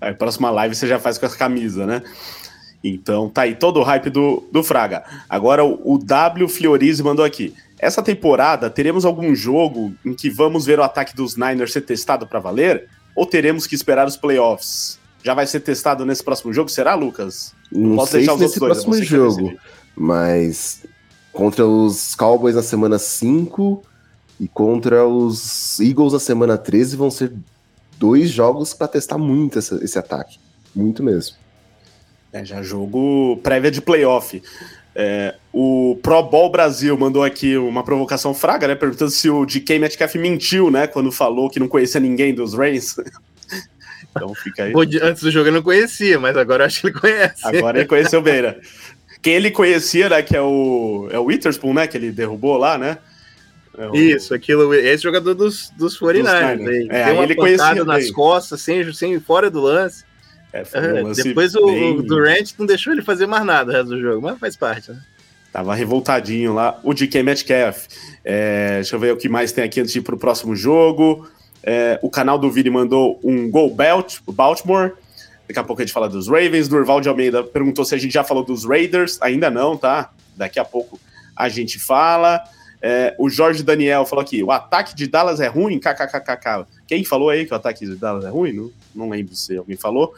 Aí, 0.00 0.14
próxima 0.14 0.50
live 0.50 0.74
você 0.74 0.86
já 0.86 0.98
faz 0.98 1.18
com 1.18 1.26
essa 1.26 1.36
camisa, 1.36 1.84
né? 1.84 2.02
Então 2.82 3.28
tá 3.28 3.42
aí 3.42 3.54
todo 3.54 3.80
o 3.80 3.82
hype 3.82 4.08
do, 4.10 4.46
do 4.52 4.62
Fraga. 4.62 5.02
Agora 5.28 5.64
o, 5.64 5.94
o 5.94 5.98
W 5.98 6.48
Fiorize 6.48 7.02
mandou 7.02 7.24
aqui. 7.24 7.54
Essa 7.78 8.02
temporada 8.02 8.70
teremos 8.70 9.04
algum 9.04 9.34
jogo 9.34 9.92
em 10.04 10.14
que 10.14 10.30
vamos 10.30 10.64
ver 10.64 10.78
o 10.78 10.82
ataque 10.82 11.14
dos 11.14 11.36
Niners 11.36 11.72
ser 11.72 11.82
testado 11.82 12.26
para 12.26 12.38
valer? 12.38 12.88
Ou 13.14 13.26
teremos 13.26 13.66
que 13.66 13.74
esperar 13.74 14.06
os 14.06 14.16
playoffs? 14.16 14.98
Já 15.24 15.34
vai 15.34 15.46
ser 15.46 15.60
testado 15.60 16.06
nesse 16.06 16.22
próximo 16.22 16.52
jogo, 16.52 16.70
será, 16.70 16.94
Lucas? 16.94 17.52
Não 17.70 17.96
Posso 17.96 18.12
sei 18.12 18.24
se 18.24 18.36
nesse 18.36 18.60
dois, 18.60 18.84
próximo 18.84 19.02
jogo, 19.02 19.58
mas 19.96 20.86
contra 21.38 21.64
os 21.64 22.16
Cowboys 22.16 22.56
na 22.56 22.62
semana 22.62 22.98
5 22.98 23.84
e 24.40 24.48
contra 24.48 25.06
os 25.06 25.78
Eagles 25.78 26.12
na 26.12 26.18
semana 26.18 26.58
13 26.58 26.96
vão 26.96 27.12
ser 27.12 27.32
dois 27.96 28.28
jogos 28.28 28.74
para 28.74 28.88
testar 28.88 29.18
muito 29.18 29.56
essa, 29.56 29.78
esse 29.80 29.96
ataque. 29.96 30.40
Muito 30.74 31.00
mesmo. 31.00 31.36
É, 32.32 32.44
já 32.44 32.60
jogo 32.60 33.36
prévia 33.40 33.70
de 33.70 33.80
playoff. 33.80 34.42
É, 34.96 35.36
o 35.52 35.96
Pro 36.02 36.24
Bowl 36.24 36.50
Brasil 36.50 36.98
mandou 36.98 37.22
aqui 37.22 37.56
uma 37.56 37.84
provocação 37.84 38.34
fraga, 38.34 38.66
né? 38.66 38.74
Perguntando 38.74 39.12
se 39.12 39.30
o 39.30 39.46
DK 39.46 39.78
Metcalf 39.78 40.16
mentiu, 40.16 40.72
né? 40.72 40.88
Quando 40.88 41.12
falou 41.12 41.48
que 41.48 41.60
não 41.60 41.68
conhecia 41.68 42.00
ninguém 42.00 42.34
dos 42.34 42.52
Reigns. 42.52 42.96
então 44.10 44.34
fica 44.34 44.64
aí. 44.64 44.72
Antes 45.00 45.22
do 45.22 45.30
jogo 45.30 45.50
eu 45.50 45.52
não 45.52 45.62
conhecia, 45.62 46.18
mas 46.18 46.36
agora 46.36 46.66
acho 46.66 46.80
que 46.80 46.88
ele 46.88 46.98
conhece. 46.98 47.46
Agora 47.46 47.78
ele 47.78 47.86
conheceu 47.86 48.20
bem, 48.20 48.42
né? 48.42 48.56
Quem 49.20 49.34
ele 49.34 49.50
conhecia, 49.50 50.08
né? 50.08 50.22
Que 50.22 50.36
é 50.36 50.42
o, 50.42 51.08
é 51.10 51.18
o 51.18 51.24
Witherspoon, 51.24 51.74
né? 51.74 51.86
Que 51.86 51.96
ele 51.96 52.10
derrubou 52.12 52.56
lá, 52.56 52.78
né? 52.78 52.98
É 53.76 53.86
o... 53.88 53.94
Isso, 53.94 54.34
aquilo, 54.34 54.74
esse 54.74 55.02
jogador 55.02 55.34
dos, 55.34 55.70
dos 55.76 55.98
49ers. 55.98 56.58
Dos 56.58 56.68
aí, 56.68 56.88
é, 56.90 57.22
ele 57.22 57.34
conhecia 57.34 57.84
nas 57.84 58.04
bem. 58.04 58.12
costas, 58.12 58.60
sem, 58.60 58.92
sem, 58.92 59.20
fora 59.20 59.50
do 59.50 59.60
lance. 59.60 60.04
É, 60.52 60.62
um 61.00 61.08
lance 61.08 61.22
depois 61.22 61.52
bem... 61.52 61.62
o, 61.62 61.98
o 61.98 62.02
Durant 62.02 62.50
não 62.58 62.66
deixou 62.66 62.92
ele 62.92 63.02
fazer 63.02 63.26
mais 63.26 63.44
nada 63.44 63.70
o 63.70 63.74
resto 63.74 63.90
do 63.90 64.00
jogo, 64.00 64.22
mas 64.22 64.38
faz 64.38 64.56
parte, 64.56 64.90
né? 64.90 65.00
Tava 65.52 65.74
revoltadinho 65.74 66.54
lá. 66.54 66.78
O 66.82 66.92
DK 66.92 67.22
Metcalf. 67.22 67.86
É, 68.24 68.76
deixa 68.76 68.96
eu 68.96 69.00
ver 69.00 69.12
o 69.12 69.16
que 69.16 69.28
mais 69.28 69.52
tem 69.52 69.64
aqui 69.64 69.80
antes 69.80 69.92
de 69.92 70.00
ir 70.00 70.02
pro 70.02 70.18
próximo 70.18 70.54
jogo. 70.54 71.28
É, 71.62 71.98
o 72.02 72.10
canal 72.10 72.38
do 72.38 72.50
Vini 72.50 72.70
mandou 72.70 73.18
um 73.22 73.50
Gol 73.50 73.74
Belt, 73.74 74.18
Baltimore. 74.26 74.92
Daqui 75.48 75.58
a 75.58 75.64
pouco 75.64 75.80
a 75.80 75.84
gente 75.84 75.94
fala 75.94 76.08
dos 76.10 76.28
Ravens. 76.28 76.68
Durval 76.68 77.00
de 77.00 77.08
Almeida 77.08 77.42
perguntou 77.42 77.82
se 77.82 77.94
a 77.94 77.98
gente 77.98 78.12
já 78.12 78.22
falou 78.22 78.44
dos 78.44 78.66
Raiders. 78.66 79.18
Ainda 79.22 79.50
não, 79.50 79.78
tá? 79.78 80.10
Daqui 80.36 80.60
a 80.60 80.64
pouco 80.64 81.00
a 81.34 81.48
gente 81.48 81.78
fala. 81.78 82.42
É, 82.80 83.14
o 83.18 83.30
Jorge 83.30 83.62
Daniel 83.62 84.04
falou 84.04 84.22
aqui: 84.22 84.42
o 84.42 84.52
ataque 84.52 84.94
de 84.94 85.06
Dallas 85.06 85.40
é 85.40 85.46
ruim? 85.46 85.80
KKKKK. 85.80 86.66
Quem 86.86 87.02
falou 87.02 87.30
aí 87.30 87.46
que 87.46 87.52
o 87.52 87.56
ataque 87.56 87.86
de 87.86 87.96
Dallas 87.96 88.26
é 88.26 88.28
ruim? 88.28 88.52
Não, 88.52 88.70
não 88.94 89.08
lembro 89.08 89.34
se 89.34 89.56
alguém 89.56 89.76
falou. 89.76 90.14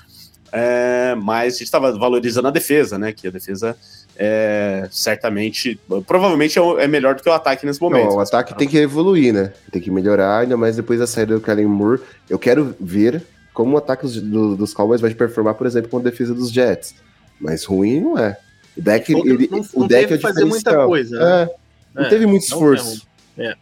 É, 0.52 1.14
mas 1.14 1.54
a 1.54 1.58
gente 1.58 1.66
estava 1.66 1.96
valorizando 1.96 2.48
a 2.48 2.50
defesa, 2.50 2.98
né? 2.98 3.12
Que 3.12 3.28
a 3.28 3.30
defesa 3.30 3.76
é, 4.16 4.88
certamente, 4.90 5.78
provavelmente 6.06 6.58
é, 6.58 6.62
é 6.82 6.88
melhor 6.88 7.14
do 7.14 7.22
que 7.22 7.28
o 7.28 7.32
ataque 7.32 7.64
nesse 7.64 7.80
momento. 7.80 8.08
Não, 8.08 8.16
o 8.16 8.20
ataque 8.20 8.54
tem 8.56 8.66
que 8.66 8.78
evoluir, 8.78 9.32
né? 9.32 9.52
Tem 9.70 9.80
que 9.80 9.92
melhorar, 9.92 10.40
ainda 10.40 10.56
mais 10.56 10.74
depois 10.74 10.98
da 10.98 11.06
saída 11.06 11.34
do 11.34 11.40
Kellen 11.40 11.66
Moore. 11.66 12.00
Eu 12.28 12.38
quero 12.38 12.74
ver 12.80 13.22
como 13.52 13.74
o 13.74 13.78
ataque 13.78 14.02
dos, 14.02 14.20
dos 14.56 14.74
Cowboys 14.74 15.00
vai 15.00 15.12
performar, 15.14 15.54
por 15.54 15.66
exemplo, 15.66 15.90
com 15.90 15.98
a 15.98 16.02
defesa 16.02 16.34
dos 16.34 16.50
Jets. 16.50 16.94
Mas 17.40 17.64
ruim 17.64 18.00
não 18.00 18.18
é. 18.18 18.36
O 18.76 18.82
deck, 18.82 19.12
não, 19.12 19.26
ele, 19.26 19.48
não, 19.50 19.66
o 19.74 19.86
deck 19.86 20.12
é 20.14 20.18
fazer 20.18 20.44
muita 20.44 20.86
coisa. 20.86 21.18
Né? 21.18 21.42
É, 21.42 21.54
não 21.94 22.04
é, 22.04 22.08
teve 22.08 22.26
muito 22.26 22.44
esforço. 22.44 23.06
É. 23.36 23.54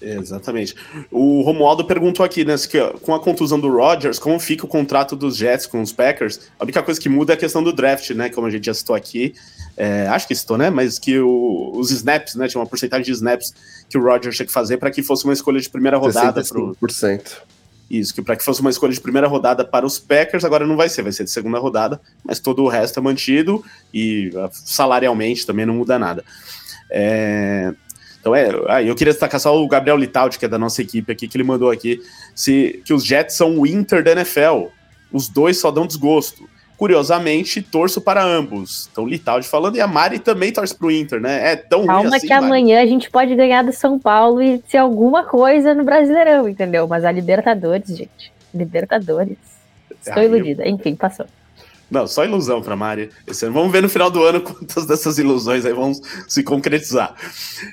Exatamente. 0.00 0.74
O 1.10 1.40
Romualdo 1.42 1.84
perguntou 1.84 2.24
aqui, 2.24 2.44
né, 2.44 2.54
que, 2.58 2.78
com 3.00 3.14
a 3.14 3.20
contusão 3.20 3.58
do 3.58 3.70
Rodgers, 3.70 4.18
como 4.18 4.38
fica 4.38 4.66
o 4.66 4.68
contrato 4.68 5.16
dos 5.16 5.36
Jets 5.36 5.66
com 5.66 5.80
os 5.80 5.92
Packers? 5.92 6.40
A 6.58 6.64
única 6.64 6.82
coisa 6.82 7.00
que 7.00 7.08
muda 7.08 7.32
é 7.32 7.34
a 7.34 7.38
questão 7.38 7.62
do 7.62 7.72
draft, 7.72 8.10
né, 8.10 8.28
como 8.28 8.46
a 8.46 8.50
gente 8.50 8.66
já 8.66 8.74
citou 8.74 8.94
aqui. 8.94 9.34
É, 9.76 10.06
acho 10.08 10.28
que 10.28 10.34
citou, 10.34 10.58
né, 10.58 10.68
mas 10.68 10.98
que 10.98 11.18
o, 11.18 11.72
os 11.74 11.90
snaps, 11.90 12.34
né, 12.34 12.46
tinha 12.48 12.60
uma 12.60 12.66
porcentagem 12.66 13.04
de 13.04 13.12
snaps 13.12 13.54
que 13.88 13.96
o 13.96 14.02
Rodgers 14.02 14.36
tinha 14.36 14.46
que 14.46 14.52
fazer 14.52 14.76
para 14.76 14.90
que 14.90 15.02
fosse 15.02 15.24
uma 15.24 15.32
escolha 15.32 15.60
de 15.60 15.70
primeira 15.70 15.96
rodada. 15.96 16.42
65%. 16.42 16.48
Pro... 16.48 16.76
Isso, 17.90 18.14
que 18.14 18.22
para 18.22 18.36
que 18.36 18.44
fosse 18.44 18.60
uma 18.60 18.70
escolha 18.70 18.92
de 18.92 19.00
primeira 19.00 19.28
rodada 19.28 19.64
para 19.64 19.84
os 19.84 19.98
Packers, 19.98 20.44
agora 20.44 20.66
não 20.66 20.76
vai 20.76 20.88
ser, 20.88 21.02
vai 21.02 21.12
ser 21.12 21.24
de 21.24 21.30
segunda 21.30 21.58
rodada, 21.58 22.00
mas 22.24 22.40
todo 22.40 22.62
o 22.62 22.68
resto 22.68 22.98
é 22.98 23.02
mantido 23.02 23.62
e 23.92 24.30
ah, 24.36 24.48
salarialmente 24.50 25.46
também 25.46 25.66
não 25.66 25.74
muda 25.74 25.98
nada. 25.98 26.24
É, 26.90 27.74
então 28.20 28.34
é, 28.34 28.48
ah, 28.68 28.82
eu 28.82 28.94
queria 28.94 29.12
destacar 29.12 29.38
só 29.38 29.54
o 29.54 29.68
Gabriel 29.68 29.98
Litaldi, 29.98 30.38
que 30.38 30.46
é 30.46 30.48
da 30.48 30.58
nossa 30.58 30.80
equipe 30.80 31.12
aqui, 31.12 31.28
que 31.28 31.36
ele 31.36 31.44
mandou 31.44 31.70
aqui, 31.70 32.00
se, 32.34 32.82
que 32.84 32.94
os 32.94 33.04
Jets 33.04 33.36
são 33.36 33.58
o 33.58 33.66
Inter 33.66 34.02
da 34.02 34.12
NFL. 34.12 34.68
Os 35.12 35.28
dois 35.28 35.58
só 35.58 35.70
dão 35.70 35.86
desgosto. 35.86 36.48
Curiosamente, 36.76 37.62
torço 37.62 38.00
para 38.00 38.22
ambos. 38.22 38.88
Então, 38.90 39.06
Litaldi 39.06 39.46
falando, 39.46 39.76
e 39.76 39.80
a 39.80 39.86
Mari 39.86 40.18
também 40.18 40.52
torce 40.52 40.74
para 40.74 40.86
o 40.86 40.90
Inter, 40.90 41.20
né? 41.20 41.52
É 41.52 41.56
tão 41.56 41.86
Calma 41.86 42.08
ruim 42.08 42.16
assim, 42.16 42.26
que 42.26 42.32
amanhã 42.32 42.82
a 42.82 42.86
gente 42.86 43.08
pode 43.10 43.34
ganhar 43.34 43.62
do 43.62 43.72
São 43.72 43.98
Paulo 43.98 44.42
e 44.42 44.62
ser 44.68 44.78
alguma 44.78 45.24
coisa 45.24 45.72
no 45.72 45.84
Brasileirão, 45.84 46.48
entendeu? 46.48 46.88
Mas 46.88 47.04
a 47.04 47.12
Libertadores, 47.12 47.96
gente. 47.96 48.32
Libertadores. 48.52 49.38
Estou 49.90 50.22
ah, 50.22 50.24
iludida. 50.24 50.64
Eu... 50.64 50.70
Enfim, 50.70 50.94
passou. 50.96 51.26
Não, 51.90 52.06
só 52.06 52.24
ilusão 52.24 52.60
para 52.60 52.74
Mari. 52.74 53.10
Esse 53.26 53.44
ano. 53.44 53.54
Vamos 53.54 53.70
ver 53.70 53.82
no 53.82 53.88
final 53.88 54.10
do 54.10 54.22
ano 54.22 54.40
quantas 54.42 54.86
dessas 54.86 55.18
ilusões 55.18 55.64
aí 55.64 55.72
vão 55.72 55.92
se 56.26 56.42
concretizar. 56.42 57.14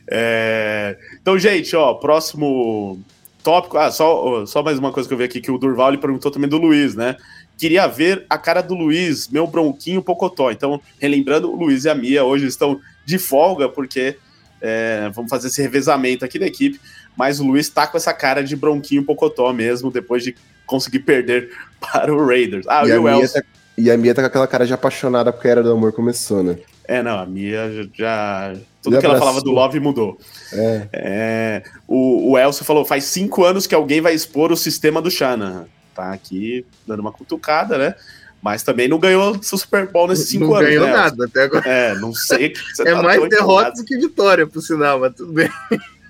É... 0.09 0.97
Então, 1.19 1.39
gente, 1.39 1.75
ó, 1.75 1.95
próximo 1.95 2.99
tópico. 3.43 3.77
Ah, 3.77 3.91
só, 3.91 4.45
só 4.45 4.61
mais 4.63 4.77
uma 4.77 4.91
coisa 4.91 5.07
que 5.07 5.13
eu 5.13 5.17
vi 5.17 5.23
aqui 5.23 5.41
que 5.41 5.51
o 5.51 5.57
Durval 5.57 5.89
ele 5.89 5.97
perguntou 5.97 6.31
também 6.31 6.49
do 6.49 6.57
Luiz, 6.57 6.95
né? 6.95 7.15
Queria 7.61 7.85
ver 7.85 8.25
a 8.27 8.39
cara 8.39 8.59
do 8.59 8.73
Luiz, 8.73 9.27
meu 9.27 9.45
bronquinho 9.45 10.01
pocotó. 10.01 10.49
Então, 10.49 10.81
relembrando, 10.99 11.47
o 11.47 11.55
Luiz 11.55 11.85
e 11.85 11.89
a 11.89 11.93
Mia 11.93 12.23
hoje 12.23 12.47
estão 12.47 12.81
de 13.05 13.19
folga 13.19 13.69
porque 13.69 14.17
é, 14.59 15.11
vamos 15.13 15.29
fazer 15.29 15.47
esse 15.47 15.61
revezamento 15.61 16.25
aqui 16.25 16.39
da 16.39 16.47
equipe. 16.47 16.81
Mas 17.15 17.39
o 17.39 17.45
Luiz 17.45 17.69
tá 17.69 17.85
com 17.85 17.97
essa 17.97 18.11
cara 18.15 18.43
de 18.43 18.55
bronquinho 18.55 19.05
pocotó 19.05 19.53
mesmo, 19.53 19.91
depois 19.91 20.23
de 20.23 20.35
conseguir 20.65 21.01
perder 21.01 21.51
para 21.79 22.11
o 22.11 22.25
Raiders. 22.25 22.65
Ah, 22.67 22.83
e, 22.83 22.93
o 22.93 23.07
Elson. 23.07 23.41
Tá 23.41 23.45
e 23.77 23.91
a 23.91 23.95
Mia 23.95 24.15
tá 24.15 24.23
com 24.23 24.27
aquela 24.29 24.47
cara 24.47 24.65
de 24.65 24.73
apaixonada 24.73 25.31
porque 25.31 25.47
a 25.47 25.51
Era 25.51 25.61
do 25.61 25.71
Amor 25.71 25.93
começou, 25.93 26.41
né? 26.41 26.57
É, 26.85 27.03
não, 27.03 27.19
a 27.19 27.27
Mia 27.27 27.87
já. 27.93 28.55
Tudo 28.81 28.97
que 28.97 29.05
ela 29.05 29.19
falava 29.19 29.39
do 29.39 29.51
Love 29.51 29.79
mudou. 29.79 30.17
É. 30.51 30.87
é 30.91 31.63
o, 31.87 32.31
o 32.31 32.39
Elcio 32.39 32.65
falou: 32.65 32.83
faz 32.83 33.03
cinco 33.03 33.45
anos 33.45 33.67
que 33.67 33.75
alguém 33.75 34.01
vai 34.01 34.15
expor 34.15 34.51
o 34.51 34.57
sistema 34.57 34.99
do 34.99 35.11
Shanahan. 35.11 35.67
Tá 35.93 36.11
aqui 36.11 36.65
dando 36.87 36.99
uma 37.01 37.11
cutucada, 37.11 37.77
né? 37.77 37.95
Mas 38.41 38.63
também 38.63 38.87
não 38.87 38.97
ganhou 38.97 39.37
o 39.37 39.43
Super 39.43 39.87
Bowl 39.87 40.07
nesses 40.07 40.29
cinco 40.29 40.45
não 40.45 40.55
anos. 40.55 40.63
Não 40.63 40.69
ganhou 40.69 40.87
né, 40.87 40.93
nada 40.93 41.25
até 41.25 41.43
agora. 41.43 41.69
É, 41.69 41.93
não 41.95 42.13
sei. 42.13 42.49
Que 42.49 42.59
você 42.59 42.81
é 42.89 42.91
tá 42.91 43.03
mais 43.03 43.29
derrota 43.29 43.71
do 43.73 43.85
que 43.85 43.97
vitória, 43.97 44.47
por 44.47 44.61
sinal, 44.61 44.99
mas 44.99 45.13
tudo 45.13 45.31
bem. 45.31 45.49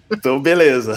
Então, 0.10 0.42
beleza. 0.42 0.96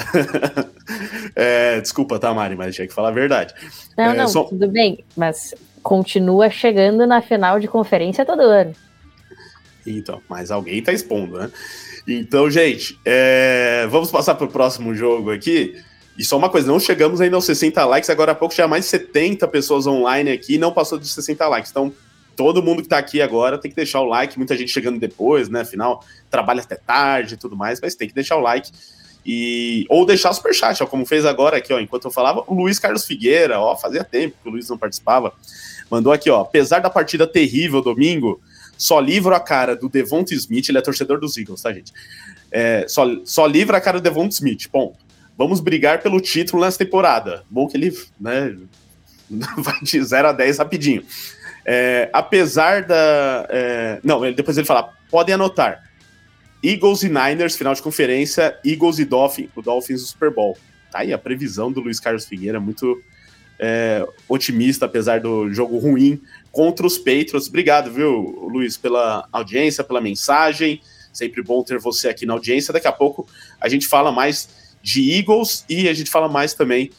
é, 1.35 1.81
desculpa, 1.81 2.19
tá, 2.19 2.33
Mari, 2.33 2.55
mas 2.55 2.75
tinha 2.75 2.87
que 2.87 2.95
falar 2.95 3.09
a 3.09 3.13
verdade. 3.13 3.55
Não, 3.97 4.05
é, 4.05 4.17
não, 4.17 4.29
só... 4.29 4.45
tudo 4.45 4.69
bem, 4.69 5.05
mas 5.17 5.55
continua 5.83 6.51
chegando 6.51 7.07
na 7.07 7.21
final 7.21 7.59
de 7.59 7.67
conferência 7.67 8.25
todo 8.25 8.41
ano. 8.43 8.73
Então, 9.87 10.21
mas 10.29 10.51
alguém 10.51 10.83
tá 10.83 10.93
expondo, 10.93 11.39
né? 11.39 11.51
Então, 12.07 12.51
gente, 12.51 12.99
é... 13.05 13.87
vamos 13.91 14.11
passar 14.11 14.35
para 14.35 14.47
o 14.47 14.51
próximo 14.51 14.95
jogo 14.95 15.31
aqui. 15.31 15.81
E 16.17 16.25
só 16.25 16.37
uma 16.37 16.49
coisa, 16.49 16.69
não 16.69 16.79
chegamos 16.79 17.21
ainda 17.21 17.37
aos 17.37 17.45
60 17.45 17.85
likes, 17.85 18.09
agora 18.09 18.33
há 18.33 18.35
pouco 18.35 18.55
tinha 18.55 18.69
mais 18.69 18.85
de 18.85 18.91
70 18.91 19.49
pessoas 19.49 19.87
online 19.87 20.31
aqui, 20.31 20.59
não 20.59 20.73
passou 20.73 20.99
de 20.99 21.09
60 21.09 21.49
likes. 21.49 21.71
Então, 21.71 21.93
todo 22.37 22.63
mundo 22.63 22.83
que 22.83 22.89
tá 22.89 22.99
aqui 22.99 23.21
agora 23.21 23.59
tem 23.59 23.71
que 23.71 23.77
deixar 23.77 24.01
o 24.01 24.05
like, 24.05 24.39
muita 24.39 24.57
gente 24.57 24.71
chegando 24.71 24.99
depois, 24.99 25.49
né? 25.49 25.63
Afinal, 25.63 26.05
trabalha 26.31 26.61
até 26.61 26.77
tarde 26.77 27.35
e 27.35 27.37
tudo 27.37 27.57
mais, 27.57 27.81
mas 27.81 27.95
tem 27.95 28.09
que 28.09 28.15
deixar 28.15 28.37
o 28.37 28.41
like. 28.41 28.71
E, 29.27 29.87
ou 29.89 30.05
deixar 30.05 30.31
o 30.31 30.35
superchat, 30.35 30.83
ó, 30.83 30.87
como 30.87 31.07
fez 31.07 31.25
agora 31.25 31.57
aqui, 31.57 31.73
ó, 31.73 31.81
enquanto 31.81 32.05
eu 32.05 32.11
falava, 32.11 32.45
o 32.47 32.55
Luiz 32.55 32.79
Carlos 32.79 33.07
Figueira, 33.07 33.59
ó, 33.59 33.75
fazia 33.75 34.05
tempo 34.05 34.37
que 34.43 34.49
o 34.49 34.53
Luiz 34.53 34.69
não 34.69 34.77
participava. 34.77 35.33
Mandou 35.91 36.13
aqui, 36.13 36.31
ó. 36.31 36.43
Apesar 36.43 36.81
da 36.81 36.91
partida 36.91 37.27
terrível 37.27 37.81
domingo, 37.81 38.41
só 38.77 39.01
livro 39.01 39.35
a 39.35 39.41
cara 39.41 39.75
do 39.75 39.89
Devonta 39.89 40.35
Smith, 40.35 40.69
ele 40.69 40.79
é 40.79 40.83
torcedor 40.83 41.19
dos 41.19 41.37
Eagles, 41.37 41.63
tá, 41.63 41.73
gente? 41.73 41.93
É, 42.51 42.87
só, 42.87 43.05
só 43.25 43.47
livra 43.47 43.79
a 43.79 43.81
cara 43.81 43.99
do 43.99 44.03
Devonta 44.03 44.35
Smith, 44.35 44.69
ponto. 44.71 45.04
Vamos 45.37 45.61
brigar 45.61 46.03
pelo 46.03 46.21
título 46.21 46.63
nessa 46.63 46.79
temporada. 46.79 47.45
Bom 47.51 47.67
que 47.67 47.77
ele, 47.77 47.97
né, 48.21 48.57
vai 49.59 49.81
de 49.83 50.03
0 50.03 50.29
a 50.29 50.33
10 50.33 50.59
rapidinho. 50.59 51.05
É, 51.65 52.11
apesar 52.13 52.83
da. 52.83 53.47
É, 53.49 54.01
não, 54.05 54.21
depois 54.33 54.57
ele 54.57 54.67
fala: 54.67 54.93
podem 55.11 55.35
anotar. 55.35 55.91
Eagles 56.63 57.03
e 57.03 57.09
Niners, 57.09 57.57
final 57.57 57.75
de 57.75 57.83
conferência, 57.83 58.59
Eagles 58.65 58.99
e 58.99 59.05
Dolphins, 59.05 59.51
o 59.55 59.61
Dolphins 59.61 60.01
do 60.01 60.07
Super 60.07 60.31
Bowl. 60.31 60.57
Tá 60.91 61.01
aí 61.01 61.13
a 61.13 61.19
previsão 61.19 61.71
do 61.71 61.81
Luiz 61.81 62.01
Carlos 62.01 62.25
Figueira, 62.25 62.59
muito 62.59 63.03
é, 63.59 64.07
otimista, 64.27 64.87
apesar 64.87 65.21
do 65.21 65.53
jogo 65.53 65.77
ruim 65.77 66.23
contra 66.51 66.87
os 66.87 66.97
Patriots. 66.97 67.49
Obrigado, 67.49 67.91
viu, 67.91 68.49
Luiz, 68.51 68.79
pela 68.79 69.29
audiência, 69.31 69.85
pela 69.85 70.01
mensagem. 70.01 70.81
Sempre 71.13 71.43
bom 71.43 71.63
ter 71.63 71.79
você 71.79 72.09
aqui 72.09 72.25
na 72.25 72.33
audiência. 72.33 72.73
Daqui 72.73 72.89
a 72.89 72.93
pouco 72.93 73.29
a 73.61 73.69
gente 73.69 73.87
fala 73.87 74.11
mais 74.11 74.49
de 74.85 75.19
Eagles 75.19 75.65
e 75.67 75.89
a 75.89 75.95
gente 75.95 76.11
fala 76.11 76.29
mais 76.29 76.53
também 76.53 76.91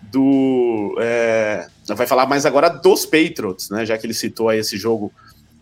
do. 0.00 0.96
É, 1.00 1.66
vai 1.88 2.06
falar 2.06 2.26
mais 2.26 2.46
agora 2.46 2.68
dos 2.68 3.04
Patriots, 3.04 3.70
né? 3.70 3.84
Já 3.84 3.98
que 3.98 4.06
ele 4.06 4.14
citou 4.14 4.48
aí 4.48 4.60
esse 4.60 4.78
jogo 4.78 5.12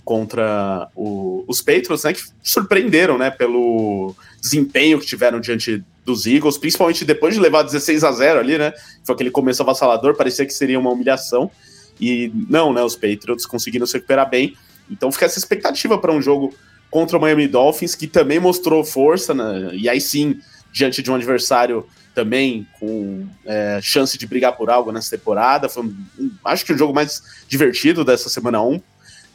contra 0.04 0.90
o, 0.94 1.44
os 1.48 1.62
Patriots, 1.62 2.04
né? 2.04 2.12
Que 2.12 2.20
surpreenderam, 2.42 3.16
né? 3.16 3.30
Pelo 3.30 4.14
desempenho 4.38 5.00
que 5.00 5.06
tiveram 5.06 5.40
diante 5.40 5.82
dos 6.04 6.26
Eagles, 6.26 6.58
principalmente 6.58 7.06
depois 7.06 7.32
de 7.32 7.40
levar 7.40 7.62
16 7.62 8.04
a 8.04 8.12
0 8.12 8.40
ali, 8.40 8.58
né? 8.58 8.74
Foi 9.02 9.14
aquele 9.14 9.30
começo 9.30 9.62
avassalador, 9.62 10.14
parecia 10.14 10.44
que 10.44 10.52
seria 10.52 10.78
uma 10.78 10.90
humilhação. 10.90 11.50
E 11.98 12.30
não, 12.50 12.70
né? 12.70 12.82
Os 12.82 12.96
Patriots 12.96 13.46
conseguiram 13.46 13.86
se 13.86 13.94
recuperar 13.94 14.28
bem. 14.28 14.54
Então 14.90 15.10
fica 15.10 15.24
essa 15.24 15.38
expectativa 15.38 15.96
para 15.96 16.12
um 16.12 16.20
jogo 16.20 16.52
contra 16.90 17.16
o 17.16 17.20
Miami 17.20 17.48
Dolphins, 17.48 17.94
que 17.94 18.06
também 18.06 18.38
mostrou 18.38 18.84
força, 18.84 19.32
né? 19.32 19.70
E 19.72 19.88
aí 19.88 20.02
sim, 20.02 20.38
diante 20.72 21.02
de 21.02 21.10
um 21.10 21.14
adversário 21.14 21.86
também 22.14 22.66
com 22.78 23.26
é, 23.44 23.78
chance 23.82 24.18
de 24.18 24.26
brigar 24.26 24.56
por 24.56 24.70
algo 24.70 24.92
nessa 24.92 25.16
temporada. 25.16 25.68
Foi, 25.68 25.84
um, 25.84 26.30
acho 26.44 26.64
que 26.64 26.72
o 26.72 26.78
jogo 26.78 26.94
mais 26.94 27.22
divertido 27.48 28.04
dessa 28.04 28.28
semana 28.28 28.62
1, 28.62 28.80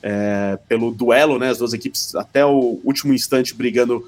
é, 0.03 0.59
pelo 0.67 0.91
duelo, 0.91 1.39
né? 1.39 1.49
As 1.49 1.57
duas 1.57 1.73
equipes 1.73 2.15
até 2.15 2.45
o 2.45 2.79
último 2.83 3.13
instante 3.13 3.53
brigando 3.53 4.03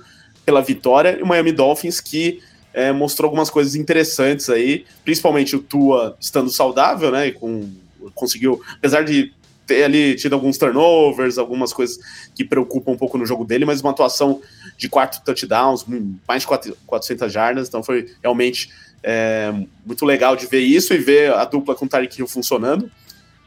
pela 0.46 0.62
vitória. 0.62 1.18
E 1.20 1.24
o 1.24 1.28
Miami 1.28 1.52
Dolphins 1.52 2.00
que 2.00 2.42
é, 2.74 2.92
mostrou 2.92 3.28
algumas 3.28 3.50
coisas 3.50 3.76
interessantes 3.76 4.50
aí, 4.50 4.86
principalmente 5.04 5.56
o 5.56 5.60
Tua 5.60 6.16
estando 6.20 6.50
saudável, 6.50 7.12
né? 7.12 7.32
Com, 7.32 7.70
conseguiu, 8.14 8.62
apesar 8.78 9.04
de 9.04 9.34
ter 9.70 9.84
ali 9.84 10.16
tido 10.16 10.34
alguns 10.34 10.58
turnovers, 10.58 11.38
algumas 11.38 11.72
coisas 11.72 12.00
que 12.36 12.44
preocupam 12.44 12.92
um 12.92 12.98
pouco 12.98 13.20
no 13.20 13.26
jogo 13.26 13.46
dele, 13.46 13.66
mas 13.66 13.82
uma 13.82 13.92
atuação 13.92 14.42
de 14.76 14.90
quatro 14.90 15.22
touchdowns, 15.24 15.86
mais 16.28 16.42
de 16.42 16.48
400 16.88 17.32
jardas, 17.32 17.68
então 17.68 17.84
foi 17.84 18.08
realmente 18.24 18.72
é, 19.04 19.54
muito 19.86 20.06
legal 20.06 20.36
de 20.36 20.48
ver 20.48 20.62
isso 20.62 20.92
e 20.94 20.98
ver 20.98 21.32
a 21.34 21.46
dupla 21.46 21.76
com 21.76 21.86
o 21.86 21.88
Tyreek 21.88 22.20
Hill 22.20 22.28
funcionando. 22.28 22.90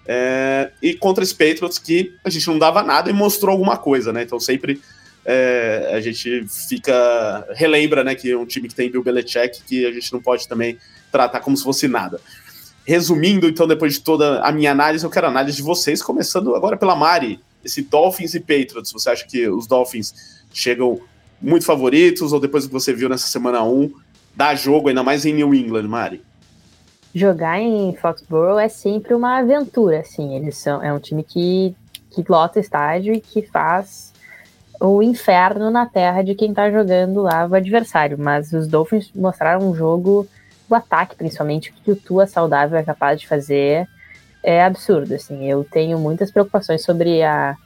É, 0.06 0.70
e 0.80 0.94
contra 0.94 1.22
os 1.22 1.32
Patriots 1.32 1.78
que 1.78 2.14
a 2.24 2.30
gente 2.30 2.46
não 2.46 2.58
dava 2.58 2.82
nada 2.82 3.10
e 3.10 3.12
mostrou 3.12 3.52
alguma 3.52 3.76
coisa, 3.76 4.12
né? 4.12 4.22
Então 4.22 4.38
sempre 4.38 4.80
é, 5.24 5.90
a 5.92 6.00
gente 6.00 6.46
fica 6.68 7.46
relembra, 7.54 8.02
né, 8.02 8.14
que 8.14 8.30
é 8.30 8.36
um 8.36 8.46
time 8.46 8.68
que 8.68 8.74
tem 8.74 8.90
Bill 8.90 9.02
Belichick 9.02 9.62
que 9.64 9.86
a 9.86 9.92
gente 9.92 10.12
não 10.12 10.20
pode 10.20 10.48
também 10.48 10.78
tratar 11.12 11.40
como 11.40 11.56
se 11.56 11.62
fosse 11.62 11.86
nada. 11.86 12.20
Resumindo, 12.86 13.46
então, 13.46 13.66
depois 13.66 13.94
de 13.94 14.00
toda 14.00 14.40
a 14.40 14.50
minha 14.50 14.72
análise, 14.72 15.04
eu 15.04 15.10
quero 15.10 15.26
a 15.26 15.30
análise 15.30 15.56
de 15.56 15.62
vocês, 15.62 16.02
começando 16.02 16.54
agora 16.54 16.76
pela 16.76 16.96
Mari, 16.96 17.38
esse 17.64 17.82
Dolphins 17.82 18.34
e 18.34 18.40
Patriots. 18.40 18.92
Você 18.92 19.10
acha 19.10 19.26
que 19.26 19.48
os 19.48 19.66
Dolphins 19.66 20.42
chegam 20.52 21.00
muito 21.40 21.64
favoritos 21.64 22.32
ou 22.32 22.40
depois 22.40 22.66
que 22.66 22.72
você 22.72 22.92
viu 22.92 23.08
nessa 23.08 23.28
semana 23.28 23.62
1, 23.62 23.92
dá 24.34 24.54
jogo 24.54 24.88
ainda 24.88 25.02
mais 25.02 25.24
em 25.24 25.32
New 25.32 25.54
England, 25.54 25.88
Mari? 25.88 26.22
Jogar 27.14 27.60
em 27.60 27.94
Foxborough 27.94 28.58
é 28.58 28.68
sempre 28.68 29.14
uma 29.14 29.38
aventura, 29.38 30.00
assim. 30.00 30.34
Eles 30.34 30.56
são 30.56 30.82
é 30.82 30.92
um 30.92 30.98
time 30.98 31.22
que 31.22 31.74
que 32.12 32.24
lota 32.28 32.60
estádio 32.60 33.14
e 33.14 33.20
que 33.20 33.42
faz 33.42 34.12
o 34.78 35.02
inferno 35.02 35.70
na 35.70 35.86
terra 35.86 36.22
de 36.22 36.34
quem 36.34 36.52
tá 36.52 36.70
jogando 36.70 37.22
lá 37.22 37.46
o 37.46 37.54
adversário. 37.54 38.18
Mas 38.18 38.52
os 38.52 38.66
Dolphins 38.66 39.10
mostraram 39.14 39.70
um 39.70 39.74
jogo 39.74 40.26
o 40.72 40.76
ataque, 40.76 41.14
principalmente, 41.14 41.70
o 41.70 41.74
que 41.74 41.90
o 41.90 41.96
Tua 41.96 42.26
saudável 42.26 42.78
é 42.78 42.82
capaz 42.82 43.20
de 43.20 43.28
fazer 43.28 43.86
é 44.42 44.64
absurdo, 44.64 45.14
assim. 45.14 45.48
Eu 45.48 45.64
tenho 45.64 45.98
muitas 45.98 46.30
preocupações 46.30 46.82
sobre 46.82 47.22
a, 47.22 47.56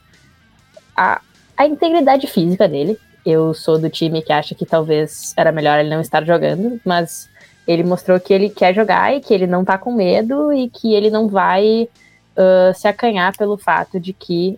a, 0.95 1.21
a 1.57 1.65
integridade 1.65 2.27
física 2.27 2.67
dele. 2.67 2.97
Eu 3.25 3.53
sou 3.53 3.79
do 3.79 3.89
time 3.89 4.21
que 4.21 4.31
acha 4.31 4.53
que 4.53 4.65
talvez 4.65 5.33
era 5.35 5.51
melhor 5.51 5.79
ele 5.79 5.89
não 5.89 6.01
estar 6.01 6.23
jogando, 6.23 6.79
mas 6.85 7.29
ele 7.67 7.83
mostrou 7.83 8.19
que 8.19 8.33
ele 8.33 8.49
quer 8.49 8.73
jogar 8.73 9.13
e 9.15 9.19
que 9.19 9.33
ele 9.33 9.47
não 9.47 9.65
tá 9.65 9.77
com 9.77 9.91
medo 9.91 10.53
e 10.53 10.69
que 10.69 10.93
ele 10.93 11.09
não 11.09 11.27
vai 11.27 11.89
uh, 12.37 12.73
se 12.73 12.87
acanhar 12.87 13.35
pelo 13.35 13.57
fato 13.57 13.99
de 13.99 14.13
que 14.13 14.57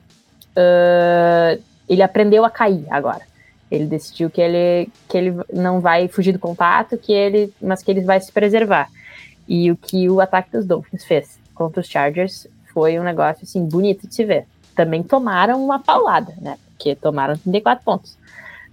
uh, 0.52 1.62
ele 1.88 2.04
aprendeu 2.04 2.44
a 2.46 2.50
cair 2.50 2.86
agora. 2.90 3.29
Ele 3.72 3.86
decidiu 3.86 4.30
que 4.30 4.42
ele, 4.42 4.92
que 5.08 5.18
ele 5.18 5.36
não 5.54 5.80
vai 5.80 6.08
fugir 6.08 6.32
do 6.32 6.40
contato, 6.40 6.98
que 6.98 7.14
ele, 7.14 7.54
mas 7.62 7.84
que 7.84 7.92
ele 7.92 8.02
vai 8.02 8.20
se 8.20 8.32
preservar. 8.32 8.90
E 9.48 9.72
o 9.72 9.78
que 9.78 10.10
o 10.10 10.20
ataque 10.20 10.52
dos 10.52 10.66
Dolphins 10.66 11.04
fez 11.04 11.40
contra 11.54 11.82
os 11.82 11.88
Chargers 11.88 12.48
foi 12.74 13.00
um 13.00 13.04
negócio 13.04 13.44
assim 13.44 13.66
bonito 13.66 14.08
de 14.08 14.16
se 14.16 14.24
ver. 14.24 14.46
Também 14.76 15.04
tomaram 15.04 15.64
uma 15.64 15.80
paulada, 15.80 16.34
né? 16.42 16.58
Porque 16.70 16.96
tomaram 16.96 17.38
34 17.38 17.84
pontos. 17.84 18.18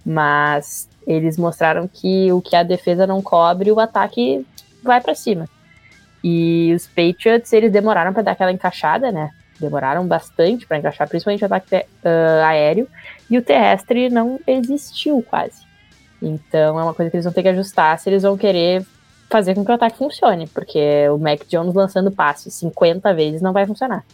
Mas 0.05 0.87
eles 1.05 1.37
mostraram 1.37 1.87
que 1.87 2.31
o 2.31 2.41
que 2.41 2.55
a 2.55 2.63
defesa 2.63 3.05
não 3.05 3.21
cobre, 3.21 3.71
o 3.71 3.79
ataque 3.79 4.45
vai 4.83 5.01
para 5.01 5.15
cima. 5.15 5.47
E 6.23 6.73
os 6.75 6.87
Patriots, 6.87 7.51
eles 7.53 7.71
demoraram 7.71 8.13
para 8.13 8.23
dar 8.23 8.31
aquela 8.31 8.51
encaixada, 8.51 9.11
né? 9.11 9.31
Demoraram 9.59 10.05
bastante 10.05 10.65
para 10.65 10.77
encaixar, 10.77 11.07
principalmente 11.07 11.43
o 11.43 11.45
ataque 11.45 11.75
uh, 11.75 12.43
aéreo, 12.43 12.87
e 13.29 13.37
o 13.37 13.41
terrestre 13.41 14.09
não 14.09 14.39
existiu 14.47 15.23
quase. 15.27 15.65
Então 16.21 16.79
é 16.79 16.83
uma 16.83 16.93
coisa 16.93 17.09
que 17.09 17.17
eles 17.17 17.25
vão 17.25 17.33
ter 17.33 17.43
que 17.43 17.49
ajustar 17.49 17.97
se 17.99 18.09
eles 18.09 18.23
vão 18.23 18.37
querer 18.37 18.85
fazer 19.29 19.53
com 19.55 19.65
que 19.65 19.71
o 19.71 19.75
ataque 19.75 19.97
funcione, 19.97 20.47
porque 20.47 21.07
o 21.09 21.17
Mac 21.17 21.41
Jones 21.47 21.73
lançando 21.73 22.11
passe 22.11 22.49
50 22.49 23.13
vezes 23.13 23.41
não 23.41 23.53
vai 23.53 23.65
funcionar. 23.65 24.05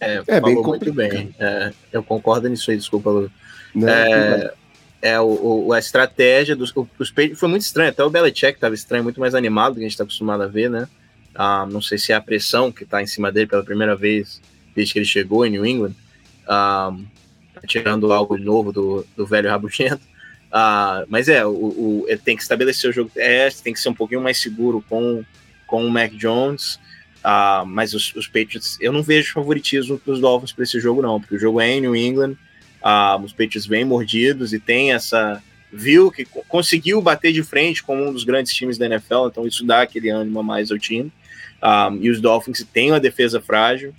É, 0.00 0.22
é 0.26 0.40
bem 0.40 0.54
muito 0.54 0.92
bem. 0.92 1.34
É, 1.38 1.72
eu 1.92 2.02
concordo 2.02 2.48
nisso 2.48 2.70
aí, 2.70 2.76
desculpa, 2.76 3.10
Lu. 3.10 3.30
Não, 3.74 3.88
é, 3.88 4.52
é 5.02 5.20
o, 5.20 5.66
o, 5.66 5.72
a 5.72 5.78
estratégia 5.78 6.56
dos 6.56 6.72
os 6.98 7.12
foi 7.34 7.48
muito 7.48 7.62
estranho, 7.62 7.90
até 7.90 8.02
o 8.02 8.10
Belichick 8.10 8.54
estava 8.54 8.74
estranho, 8.74 9.04
muito 9.04 9.20
mais 9.20 9.34
animado 9.34 9.74
do 9.74 9.76
que 9.76 9.80
a 9.80 9.84
gente 9.84 9.92
está 9.92 10.04
acostumado 10.04 10.42
a 10.42 10.46
ver, 10.46 10.70
né? 10.70 10.88
Ah, 11.36 11.66
não 11.70 11.82
sei 11.82 11.98
se 11.98 12.12
é 12.12 12.14
a 12.14 12.20
pressão 12.20 12.72
que 12.72 12.84
está 12.84 13.02
em 13.02 13.06
cima 13.06 13.30
dele 13.30 13.46
pela 13.46 13.62
primeira 13.62 13.94
vez 13.94 14.40
desde 14.76 14.92
que 14.92 14.98
ele 14.98 15.06
chegou 15.06 15.44
em 15.44 15.50
New 15.50 15.64
England, 15.64 15.94
ah, 16.46 16.94
tirando 17.66 18.12
algo 18.12 18.36
novo 18.36 18.72
do, 18.72 19.06
do 19.16 19.26
velho 19.26 19.48
rabugento. 19.48 20.02
Ah, 20.52 21.04
mas 21.08 21.28
é, 21.28 21.44
o, 21.44 21.50
o, 21.50 22.04
ele 22.08 22.20
tem 22.20 22.36
que 22.36 22.42
estabelecer 22.42 22.88
o 22.88 22.92
jogo 22.92 23.10
terrestre, 23.12 23.64
tem 23.64 23.72
que 23.72 23.80
ser 23.80 23.88
um 23.88 23.94
pouquinho 23.94 24.20
mais 24.20 24.38
seguro 24.38 24.84
com, 24.88 25.24
com 25.66 25.84
o 25.84 25.90
Mac 25.90 26.12
Jones. 26.12 26.78
Ah, 27.24 27.64
mas 27.66 27.94
os, 27.94 28.14
os, 28.14 28.26
Patriots, 28.26 28.78
eu 28.80 28.92
não 28.92 29.02
vejo 29.02 29.32
favoritismo 29.32 29.98
para 29.98 30.12
os 30.12 30.20
Dolphins 30.20 30.52
para 30.52 30.64
esse 30.64 30.78
jogo, 30.78 31.02
não, 31.02 31.20
porque 31.20 31.34
o 31.34 31.38
jogo 31.38 31.60
é 31.60 31.70
em 31.70 31.80
New 31.80 31.96
England, 31.96 32.36
os 33.24 33.32
Patriots 33.32 33.66
vêm 33.66 33.84
mordidos 33.84 34.52
e 34.52 34.60
tem 34.60 34.92
essa. 34.92 35.42
Viu 35.72 36.12
que 36.12 36.24
conseguiu 36.24 37.02
bater 37.02 37.32
de 37.32 37.42
frente 37.42 37.82
com 37.82 38.08
um 38.08 38.12
dos 38.12 38.22
grandes 38.22 38.54
times 38.54 38.78
da 38.78 38.86
NFL, 38.86 39.26
então 39.26 39.46
isso 39.46 39.66
dá 39.66 39.82
aquele 39.82 40.08
ânimo 40.08 40.38
a 40.38 40.42
mais 40.42 40.70
ao 40.70 40.78
time. 40.78 41.12
Um, 41.62 41.98
e 42.00 42.10
os 42.10 42.20
Dolphins 42.20 42.64
têm 42.72 42.92
uma 42.92 43.00
defesa 43.00 43.40
frágil 43.40 43.94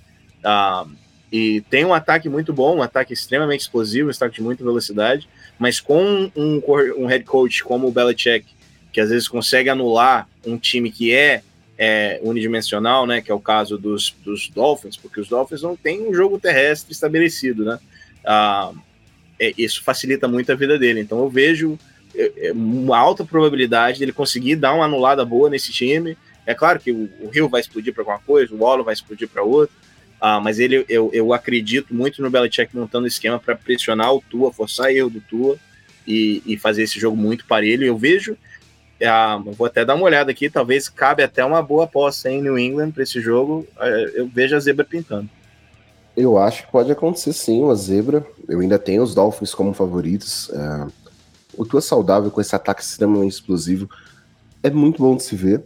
um, 0.45 0.91
e 1.31 1.61
tem 1.69 1.83
um 1.83 1.93
ataque 1.93 2.29
muito 2.29 2.53
bom, 2.53 2.77
um 2.77 2.81
ataque 2.81 3.13
extremamente 3.13 3.61
explosivo, 3.61 4.07
um 4.07 4.11
ataque 4.11 4.35
de 4.35 4.41
muita 4.41 4.63
velocidade, 4.63 5.27
mas 5.59 5.79
com 5.79 6.31
um, 6.35 6.61
um 6.97 7.05
head 7.05 7.25
coach 7.25 7.63
como 7.63 7.87
o 7.87 7.91
Belichick, 7.91 8.45
que 8.93 9.01
às 9.01 9.09
vezes 9.09 9.27
consegue 9.27 9.69
anular 9.69 10.27
um 10.45 10.57
time 10.57 10.89
que 10.91 11.13
é, 11.13 11.41
é 11.77 12.19
unidimensional, 12.23 13.05
né, 13.05 13.21
que 13.21 13.31
é 13.31 13.33
o 13.33 13.39
caso 13.39 13.77
dos, 13.77 14.15
dos 14.23 14.49
Dolphins, 14.49 14.95
porque 14.95 15.19
os 15.19 15.27
Dolphins 15.27 15.61
não 15.61 15.75
têm 15.75 16.07
um 16.07 16.13
jogo 16.13 16.39
terrestre 16.39 16.93
estabelecido, 16.93 17.65
né? 17.65 17.79
Um, 18.25 18.87
é, 19.39 19.53
isso 19.57 19.83
facilita 19.83 20.27
muito 20.27 20.51
a 20.51 20.55
vida 20.55 20.79
dele. 20.79 21.01
Então 21.01 21.19
eu 21.19 21.29
vejo 21.29 21.77
é, 22.15 22.47
é, 22.47 22.51
uma 22.51 22.97
alta 22.97 23.23
probabilidade 23.23 23.99
dele 23.99 24.11
conseguir 24.11 24.55
dar 24.55 24.73
uma 24.73 24.85
anulada 24.85 25.23
boa 25.23 25.49
nesse 25.49 25.71
time 25.71 26.17
é 26.47 26.53
claro 26.53 26.79
que 26.79 26.93
o, 26.93 27.09
o 27.21 27.29
Rio 27.29 27.49
vai 27.49 27.59
explodir 27.59 27.93
para 27.93 28.01
alguma 28.01 28.19
coisa, 28.19 28.55
o 28.55 28.57
Wall 28.57 28.81
vai 28.81 28.93
explodir 28.93 29.27
para 29.27 29.43
outra, 29.43 29.75
uh, 30.21 30.41
mas 30.41 30.59
ele, 30.59 30.85
eu, 30.87 31.09
eu 31.13 31.33
acredito 31.33 31.93
muito 31.93 32.21
no 32.21 32.29
Belichick 32.29 32.73
montando 32.73 33.05
esquema 33.05 33.37
para 33.37 33.53
pressionar 33.53 34.13
o 34.13 34.21
Tua, 34.21 34.53
forçar 34.53 34.89
erro 34.89 35.09
do 35.09 35.19
Tua 35.19 35.57
e, 36.07 36.41
e 36.45 36.57
fazer 36.57 36.83
esse 36.83 36.97
jogo 36.97 37.17
muito 37.17 37.45
parelho. 37.45 37.85
Eu 37.85 37.97
vejo, 37.97 38.31
uh, 38.31 39.51
vou 39.51 39.67
até 39.67 39.83
dar 39.83 39.95
uma 39.95 40.05
olhada 40.05 40.31
aqui, 40.31 40.49
talvez 40.49 40.87
cabe 40.87 41.21
até 41.21 41.43
uma 41.43 41.61
boa 41.61 41.83
aposta 41.83 42.31
em 42.31 42.41
New 42.41 42.57
England 42.57 42.91
para 42.91 43.03
esse 43.03 43.19
jogo. 43.19 43.67
Uh, 43.75 44.09
eu 44.15 44.27
vejo 44.27 44.55
a 44.55 44.59
zebra 44.61 44.85
pintando. 44.85 45.29
Eu 46.15 46.37
acho 46.37 46.65
que 46.65 46.71
pode 46.71 46.89
acontecer 46.89 47.33
sim, 47.33 47.61
uma 47.61 47.75
zebra. 47.75 48.25
Eu 48.47 48.61
ainda 48.61 48.79
tenho 48.79 49.03
os 49.03 49.13
Dolphins 49.13 49.53
como 49.53 49.73
favoritos. 49.73 50.47
Uh, 50.47 50.89
o 51.57 51.65
Tua 51.65 51.81
saudável 51.81 52.31
com 52.31 52.39
esse 52.39 52.55
ataque 52.55 52.81
extremamente 52.81 53.33
explosivo 53.33 53.89
é 54.63 54.69
muito 54.69 55.03
bom 55.03 55.17
de 55.17 55.23
se 55.23 55.35
ver 55.35 55.61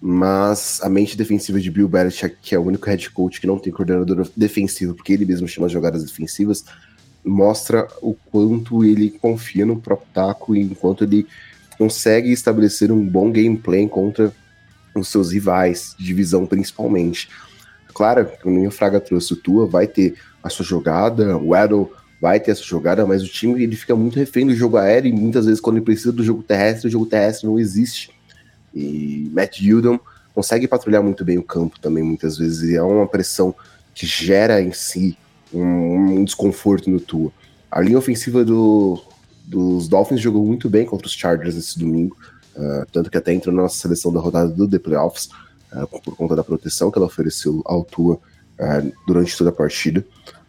mas 0.00 0.80
a 0.82 0.88
mente 0.88 1.16
defensiva 1.16 1.60
de 1.60 1.70
Bill 1.70 1.86
Belichick, 1.86 2.36
que 2.40 2.54
é 2.54 2.58
o 2.58 2.62
único 2.62 2.86
head 2.86 3.10
coach 3.10 3.40
que 3.40 3.46
não 3.46 3.58
tem 3.58 3.72
coordenador 3.72 4.26
defensivo, 4.34 4.94
porque 4.94 5.12
ele 5.12 5.26
mesmo 5.26 5.46
chama 5.46 5.66
as 5.66 5.72
jogadas 5.72 6.02
defensivas, 6.02 6.64
mostra 7.22 7.86
o 8.00 8.14
quanto 8.14 8.82
ele 8.82 9.10
confia 9.10 9.66
no 9.66 9.78
próprio 9.78 10.08
taco 10.14 10.56
e 10.56 10.60
enquanto 10.60 11.04
ele 11.04 11.26
consegue 11.76 12.32
estabelecer 12.32 12.90
um 12.90 13.06
bom 13.06 13.30
gameplay 13.30 13.86
contra 13.88 14.32
os 14.94 15.08
seus 15.08 15.32
rivais, 15.32 15.94
de 15.98 16.06
divisão 16.06 16.46
principalmente. 16.46 17.28
Claro, 17.92 18.26
como 18.42 18.66
o 18.66 18.70
Fraga 18.70 19.00
trouxe, 19.00 19.34
o 19.34 19.36
Tua 19.36 19.66
vai 19.66 19.86
ter 19.86 20.14
a 20.42 20.48
sua 20.48 20.64
jogada, 20.64 21.36
o 21.36 21.54
Edel 21.54 21.92
vai 22.20 22.40
ter 22.40 22.52
essa 22.52 22.62
jogada, 22.62 23.06
mas 23.06 23.22
o 23.22 23.28
time 23.28 23.62
ele 23.62 23.76
fica 23.76 23.94
muito 23.94 24.18
refém 24.18 24.46
do 24.46 24.54
jogo 24.54 24.78
aéreo 24.78 25.10
e 25.10 25.12
muitas 25.12 25.44
vezes 25.46 25.60
quando 25.60 25.76
ele 25.76 25.84
precisa 25.84 26.12
do 26.12 26.24
jogo 26.24 26.42
terrestre, 26.42 26.88
o 26.88 26.90
jogo 26.90 27.06
terrestre 27.06 27.46
não 27.46 27.58
existe. 27.58 28.10
E 28.74 29.30
Matt 29.32 29.60
Judon 29.60 29.98
consegue 30.34 30.68
patrulhar 30.68 31.02
muito 31.02 31.24
bem 31.24 31.38
o 31.38 31.42
campo 31.42 31.78
também, 31.80 32.02
muitas 32.02 32.38
vezes, 32.38 32.70
e 32.70 32.76
é 32.76 32.82
uma 32.82 33.06
pressão 33.06 33.54
que 33.94 34.06
gera 34.06 34.62
em 34.62 34.72
si 34.72 35.16
um, 35.52 36.18
um 36.18 36.24
desconforto 36.24 36.88
no 36.88 37.00
Tua. 37.00 37.32
A 37.70 37.80
linha 37.80 37.98
ofensiva 37.98 38.44
do, 38.44 39.02
dos 39.44 39.88
Dolphins 39.88 40.20
jogou 40.20 40.44
muito 40.44 40.68
bem 40.68 40.86
contra 40.86 41.06
os 41.06 41.12
Chargers 41.12 41.56
esse 41.56 41.78
domingo, 41.78 42.16
uh, 42.56 42.86
tanto 42.92 43.10
que 43.10 43.18
até 43.18 43.32
entrou 43.32 43.54
na 43.54 43.62
nossa 43.62 43.78
seleção 43.78 44.12
da 44.12 44.20
rodada 44.20 44.48
do 44.48 44.68
The 44.68 44.78
Playoffs, 44.78 45.28
uh, 45.72 45.86
por 46.00 46.16
conta 46.16 46.36
da 46.36 46.44
proteção 46.44 46.90
que 46.90 46.98
ela 46.98 47.06
ofereceu 47.06 47.62
ao 47.64 47.84
Tua 47.84 48.14
uh, 48.14 48.92
durante 49.06 49.36
toda 49.36 49.50
a 49.50 49.52
partida. 49.52 50.04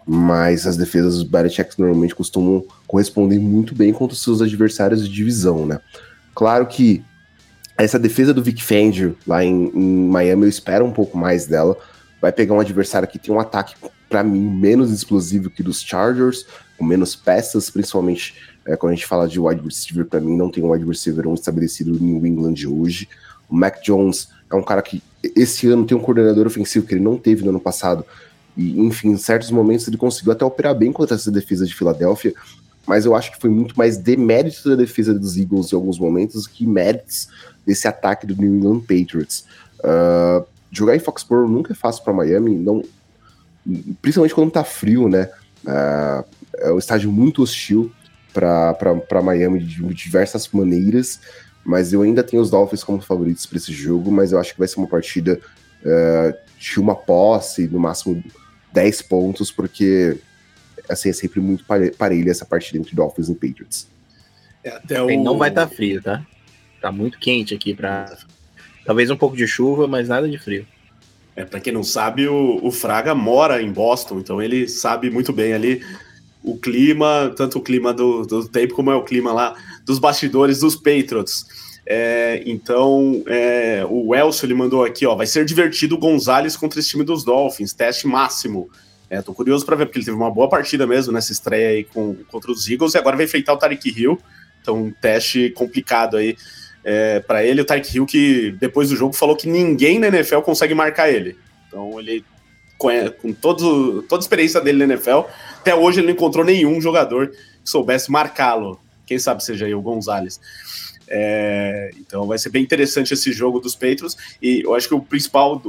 Mas 0.06 0.66
as 0.66 0.78
defesas 0.78 1.16
dos 1.16 1.24
Belichick 1.24 1.80
normalmente 1.80 2.16
costumam 2.16 2.66
corresponder 2.88 3.40
muito 3.40 3.76
bem 3.76 3.94
contra 3.94 4.14
os 4.14 4.24
seus 4.24 4.42
adversários 4.42 5.08
de 5.08 5.14
divisão, 5.14 5.66
né? 5.66 5.80
Claro 6.34 6.66
que 6.66 7.04
essa 7.78 7.98
defesa 7.98 8.34
do 8.34 8.44
Vic 8.44 8.64
Fangio 8.64 9.18
lá 9.26 9.44
em, 9.44 9.72
em, 9.74 10.08
Miami, 10.08 10.44
eu 10.44 10.50
espero 10.50 10.86
um 10.86 10.92
pouco 10.92 11.18
mais 11.18 11.46
dela. 11.48 11.78
Vai 12.22 12.32
pegar 12.32 12.54
um 12.54 12.60
adversário 12.60 13.08
que 13.08 13.18
tem 13.18 13.34
um 13.34 13.40
ataque, 13.40 13.76
para 14.10 14.24
mim, 14.24 14.40
menos 14.40 14.92
explosivo 14.92 15.50
que 15.50 15.64
dos 15.64 15.82
Chargers, 15.82 16.46
com 16.78 16.86
menos 16.86 17.16
peças, 17.16 17.70
principalmente 17.70 18.36
é, 18.66 18.76
quando 18.76 18.92
a 18.92 18.96
gente 18.96 19.08
fala 19.08 19.28
de 19.28 19.40
wide 19.40 19.62
receiver, 19.64 20.06
para 20.06 20.20
mim 20.20 20.38
não 20.38 20.52
tem 20.52 20.64
um 20.64 20.72
wide 20.72 20.86
receiver 20.86 21.28
um 21.28 21.34
estabelecido 21.34 21.92
no 21.92 22.00
New 22.00 22.26
England 22.26 22.56
hoje. 22.68 23.08
O 23.50 23.56
Mac 23.56 23.82
Jones 23.82 24.30
é 24.50 24.56
um 24.56 24.64
cara 24.64 24.82
que 24.82 25.02
esse 25.36 25.68
ano 25.68 25.86
tem 25.86 25.98
um 25.98 26.02
coordenador 26.02 26.48
ofensivo 26.48 26.86
que 26.86 26.94
ele 26.94 27.04
não 27.04 27.18
teve 27.18 27.44
no 27.44 27.50
ano 27.50 27.60
passado, 27.60 28.06
E, 28.56 28.80
enfim, 28.82 29.10
em 29.10 29.18
certos 29.18 29.50
momentos 29.50 29.88
ele 29.88 29.98
conseguiu 29.98 30.34
até 30.34 30.44
operar 30.44 30.76
bem 30.76 30.92
contra 30.92 31.16
essa 31.16 31.32
defesa 31.32 31.66
de 31.66 31.74
Filadélfia, 31.74 32.34
mas 32.86 33.06
eu 33.06 33.16
acho 33.16 33.32
que 33.32 33.40
foi 33.40 33.50
muito 33.50 33.78
mais 33.78 33.98
demérito 33.98 34.70
da 34.70 34.76
defesa 34.76 35.14
dos 35.14 35.38
Eagles 35.38 35.72
em 35.72 35.76
alguns 35.76 35.98
momentos 35.98 36.48
que 36.48 36.66
méritos 36.68 37.30
desse 37.66 37.88
ataque 37.88 38.26
do 38.26 38.36
New 38.36 38.56
England 38.56 38.82
Patriots. 38.82 39.46
Uh, 39.80 40.46
jogar 40.72 40.96
em 40.96 41.00
Foxborough 41.00 41.48
nunca 41.48 41.74
é 41.74 41.76
fácil 41.76 42.04
para 42.04 42.14
Miami, 42.14 42.56
não, 42.56 42.84
principalmente 44.02 44.34
quando 44.34 44.52
tá 44.52 44.64
frio, 44.64 45.08
né? 45.08 45.30
Uh, 45.66 46.26
é 46.58 46.72
um 46.72 46.78
estádio 46.78 47.12
muito 47.12 47.44
hostil 47.44 47.92
para 48.34 49.22
Miami 49.22 49.60
de 49.60 49.84
diversas 49.94 50.48
maneiras, 50.50 51.20
mas 51.64 51.94
eu 51.94 52.02
ainda 52.02 52.24
tenho 52.24 52.42
os 52.42 52.50
Dolphins 52.50 52.84
como 52.84 53.02
favoritos 53.02 53.46
para 53.46 53.58
esse 53.58 53.74
jogo, 53.74 54.12
mas 54.12 54.32
eu 54.32 54.40
acho 54.40 54.54
que 54.54 54.60
vai 54.60 54.68
ser 54.68 54.78
uma 54.80 54.88
partida 54.88 55.40
uh, 55.84 56.34
de 56.58 56.80
uma 56.80 56.96
posse, 56.96 57.68
no 57.68 57.80
máximo 57.80 58.24
10 58.74 59.02
pontos, 59.04 59.52
porque 59.52 60.18
assim, 60.90 61.10
é 61.10 61.14
sempre 61.14 61.40
muito 61.40 61.66
parelha 61.98 62.32
essa 62.32 62.46
partida 62.46 62.78
entre 62.78 62.96
Dolphins 62.96 63.30
e 63.30 63.36
Patriots. 63.36 63.88
É, 64.64 64.70
até 64.70 65.02
o... 65.02 65.24
Não 65.24 65.38
vai 65.38 65.50
estar 65.50 65.68
tá 65.68 65.76
frio, 65.76 66.02
tá? 66.02 66.26
Tá 66.82 66.92
muito 66.92 67.20
quente 67.20 67.54
aqui 67.54 67.74
para 67.74 68.18
talvez 68.86 69.10
um 69.12 69.16
pouco 69.16 69.38
de 69.38 69.48
chuva, 69.48 69.88
mas 69.88 70.10
nada 70.10 70.28
de 70.28 70.38
frio. 70.38 70.66
É, 71.36 71.46
para 71.46 71.60
quem 71.60 71.72
não 71.72 71.84
sabe, 71.84 72.28
o, 72.28 72.60
o, 72.62 72.72
Fraga 72.72 73.16
mora 73.16 73.62
em 73.62 73.72
Boston, 73.72 74.20
então 74.20 74.42
ele 74.42 74.68
sabe 74.68 75.10
muito 75.10 75.32
bem 75.32 75.54
ali 75.54 75.82
o 76.44 76.58
clima, 76.58 77.32
tanto 77.38 77.60
o 77.60 77.62
clima 77.62 77.94
do, 77.94 78.26
do 78.26 78.48
tempo 78.48 78.74
como 78.74 78.92
é 78.92 78.96
o 78.96 79.04
clima 79.04 79.32
lá 79.32 79.56
dos 79.86 80.00
bastidores 80.00 80.60
dos 80.60 80.76
Patriots. 80.76 81.46
É, 81.86 82.44
então, 82.46 83.24
é, 83.28 83.86
o 83.90 84.14
Elcio 84.14 84.46
ele 84.46 84.54
mandou 84.54 84.84
aqui, 84.84 85.06
ó, 85.06 85.16
vai 85.16 85.28
ser 85.28 85.46
divertido 85.46 85.96
o 85.96 85.98
Gonzalez 85.98 86.58
contra 86.58 86.80
esse 86.80 86.90
time 86.90 87.04
dos 87.04 87.24
Dolphins, 87.24 87.74
teste 87.74 88.08
máximo. 88.08 88.70
É, 89.10 89.22
tô 89.22 89.34
curioso 89.34 89.66
para 89.66 89.76
ver, 89.76 89.86
porque 89.86 90.00
ele 90.00 90.06
teve 90.06 90.18
uma 90.18 90.32
boa 90.32 90.50
partida 90.50 90.88
mesmo 90.88 91.12
nessa 91.14 91.32
estreia 91.32 91.70
aí 91.70 91.84
com, 91.84 92.16
contra 92.30 92.52
os 92.52 92.68
Eagles 92.70 92.94
e 92.94 92.98
agora 92.98 93.16
vai 93.16 93.26
enfrentar 93.26 93.54
o 93.54 93.58
Tarek 93.58 93.90
Hill, 93.90 94.18
então 94.62 94.84
um 94.84 94.92
teste 94.92 95.50
complicado 95.50 96.18
aí 96.18 96.38
é, 96.84 97.20
para 97.20 97.44
ele. 97.44 97.62
O 97.62 97.66
Tarek 97.66 97.96
Hill 97.96 98.06
que 98.06 98.52
depois 98.60 98.90
do 98.90 98.96
jogo 98.96 99.14
falou 99.14 99.36
que 99.36 99.48
ninguém 99.48 100.00
na 100.00 100.08
NFL 100.08 100.40
consegue 100.40 100.74
marcar 100.74 101.10
ele. 101.10 101.38
Então 101.68 102.00
ele, 102.00 102.24
com, 102.78 103.34
todo, 103.34 104.02
toda 104.04 104.22
a 104.22 104.24
experiência 104.24 104.62
dele 104.62 104.86
na 104.86 104.94
NFL, 104.94 105.22
até 105.60 105.76
hoje 105.76 106.00
ele 106.00 106.08
não 106.08 106.14
encontrou 106.14 106.44
nenhum 106.44 106.82
jogador 106.82 107.30
que 107.30 107.38
soubesse 107.70 108.12
marcá-lo. 108.12 108.80
Quem 109.06 109.20
sabe 109.20 109.44
seja 109.44 109.66
aí 109.66 109.76
o 109.76 109.82
Gonzalez. 109.82 110.40
É, 111.14 111.92
então 112.00 112.26
vai 112.26 112.38
ser 112.38 112.50
bem 112.50 112.64
interessante 112.64 113.14
esse 113.14 113.34
jogo 113.34 113.60
dos 113.60 113.76
Patriots. 113.76 114.16
E 114.42 114.62
eu 114.62 114.74
acho 114.74 114.88
que 114.88 114.96
o 114.96 115.02
principal 115.02 115.62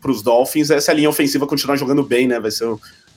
para 0.00 0.10
os 0.10 0.22
Dolphins 0.22 0.70
é 0.70 0.76
essa 0.76 0.92
linha 0.92 1.08
ofensiva 1.08 1.46
continuar 1.46 1.76
jogando 1.76 2.02
bem, 2.02 2.28
né? 2.28 2.38
Vai 2.38 2.50
ser 2.50 2.68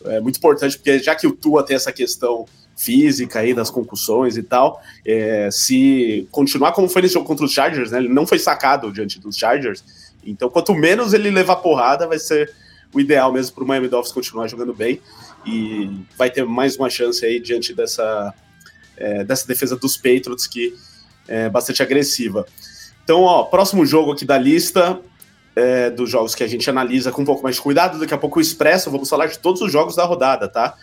é, 0.06 0.20
muito 0.20 0.38
importante, 0.38 0.78
porque 0.78 1.00
já 1.00 1.16
que 1.16 1.28
o 1.28 1.32
Tua 1.32 1.64
tem 1.64 1.76
essa 1.76 1.92
questão 1.92 2.46
física 2.76 3.40
aí 3.40 3.54
das 3.54 3.70
concussões 3.70 4.38
e 4.38 4.44
tal, 4.44 4.82
é, 5.06 5.50
se 5.52 6.28
continuar 6.32 6.72
como 6.74 6.88
foi 6.88 7.02
nesse 7.02 7.16
jogo 7.16 7.26
contra 7.26 7.46
os 7.46 7.52
Chargers, 7.52 7.92
né? 7.92 7.98
Ele 7.98 8.10
não 8.10 8.28
foi 8.28 8.38
sacado 8.38 8.92
diante 8.92 9.20
dos 9.20 9.36
Chargers. 9.36 9.84
Então, 10.24 10.50
quanto 10.50 10.74
menos 10.76 11.14
ele 11.14 11.32
levar 11.32 11.56
porrada, 11.58 12.08
vai 12.08 12.20
ser 12.20 12.54
o 12.94 13.00
ideal 13.00 13.34
mesmo 13.34 13.56
para 13.56 13.64
o 13.64 13.68
Miami 13.68 13.88
Dolphins 13.88 14.14
continuar 14.14 14.48
jogando 14.48 14.74
bem 14.74 15.02
e 15.46 15.90
vai 16.18 16.30
ter 16.30 16.46
mais 16.46 16.76
uma 16.78 16.90
chance 16.90 17.26
aí 17.26 17.40
diante 17.40 17.74
dessa, 17.74 18.34
é, 18.96 19.24
dessa 19.24 19.48
defesa 19.48 19.76
dos 19.76 19.98
Patriots 19.98 20.46
que 20.46 20.76
é, 21.28 21.50
bastante 21.50 21.82
agressiva. 21.82 22.46
Então, 23.04 23.22
ó, 23.22 23.44
próximo 23.46 23.86
jogo 23.86 24.12
aqui 24.12 24.26
da 24.26 24.38
lista 24.38 25.00
é, 25.58 25.90
dos 25.90 26.08
jogos 26.08 26.36
que 26.36 26.44
a 26.44 26.48
gente 26.48 26.70
analisa 26.70 27.12
com 27.12 27.24
um 27.24 27.26
pouco 27.26 27.42
mais 27.42 27.56
de 27.56 27.62
cuidado. 27.64 27.98
Daqui 27.98 28.14
a 28.14 28.18
pouco 28.18 28.38
o 28.38 28.42
Expresso, 28.42 28.92
vamos 28.92 29.10
falar 29.10 29.26
de 29.26 29.40
todos 29.40 29.60
os 29.60 29.72
jogos 29.72 29.96
da 29.96 30.06
rodada, 30.06 30.48
tá? 30.48 30.76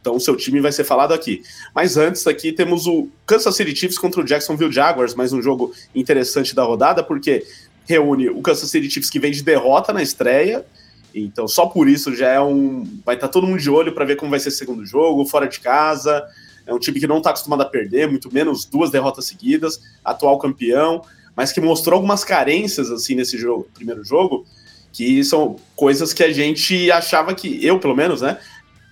Então 0.00 0.14
o 0.14 0.20
seu 0.20 0.36
time 0.36 0.60
vai 0.60 0.70
ser 0.70 0.84
falado 0.84 1.12
aqui. 1.12 1.42
Mas 1.74 1.96
antes 1.96 2.24
aqui 2.28 2.52
temos 2.52 2.86
o 2.86 3.08
Kansas 3.26 3.56
City 3.56 3.74
Chiefs 3.74 3.98
contra 3.98 4.20
o 4.20 4.24
Jacksonville 4.24 4.70
Jaguars, 4.70 5.16
mais 5.16 5.32
um 5.32 5.42
jogo 5.42 5.72
interessante 5.92 6.54
da 6.54 6.62
rodada, 6.62 7.02
porque 7.02 7.44
reúne 7.84 8.28
o 8.28 8.40
Kansas 8.40 8.70
City 8.70 8.88
Chiefs 8.88 9.10
que 9.10 9.18
vem 9.18 9.32
de 9.32 9.42
derrota 9.42 9.92
na 9.92 10.00
estreia. 10.00 10.64
Então 11.12 11.48
só 11.48 11.66
por 11.66 11.88
isso 11.88 12.14
já 12.14 12.28
é 12.28 12.40
um. 12.40 12.84
Vai 13.04 13.16
estar 13.16 13.26
tá 13.26 13.32
todo 13.32 13.48
mundo 13.48 13.58
de 13.58 13.68
olho 13.68 13.92
para 13.92 14.04
ver 14.04 14.14
como 14.14 14.30
vai 14.30 14.38
ser 14.38 14.50
o 14.50 14.52
segundo 14.52 14.86
jogo, 14.86 15.26
fora 15.26 15.48
de 15.48 15.58
casa. 15.58 16.24
É 16.64 16.72
um 16.72 16.78
time 16.78 17.00
que 17.00 17.06
não 17.08 17.18
está 17.18 17.30
acostumado 17.30 17.62
a 17.62 17.66
perder, 17.66 18.08
muito 18.08 18.32
menos 18.32 18.64
duas 18.64 18.92
derrotas 18.92 19.24
seguidas, 19.24 19.80
atual 20.04 20.38
campeão, 20.38 21.02
mas 21.36 21.52
que 21.52 21.60
mostrou 21.60 21.96
algumas 21.96 22.24
carências 22.24 22.90
assim 22.90 23.14
nesse 23.14 23.36
jogo, 23.38 23.68
primeiro 23.74 24.04
jogo, 24.04 24.46
que 24.92 25.24
são 25.24 25.56
coisas 25.74 26.12
que 26.12 26.22
a 26.22 26.32
gente 26.32 26.90
achava 26.90 27.34
que, 27.34 27.64
eu 27.64 27.78
pelo 27.78 27.96
menos, 27.96 28.20
né? 28.20 28.38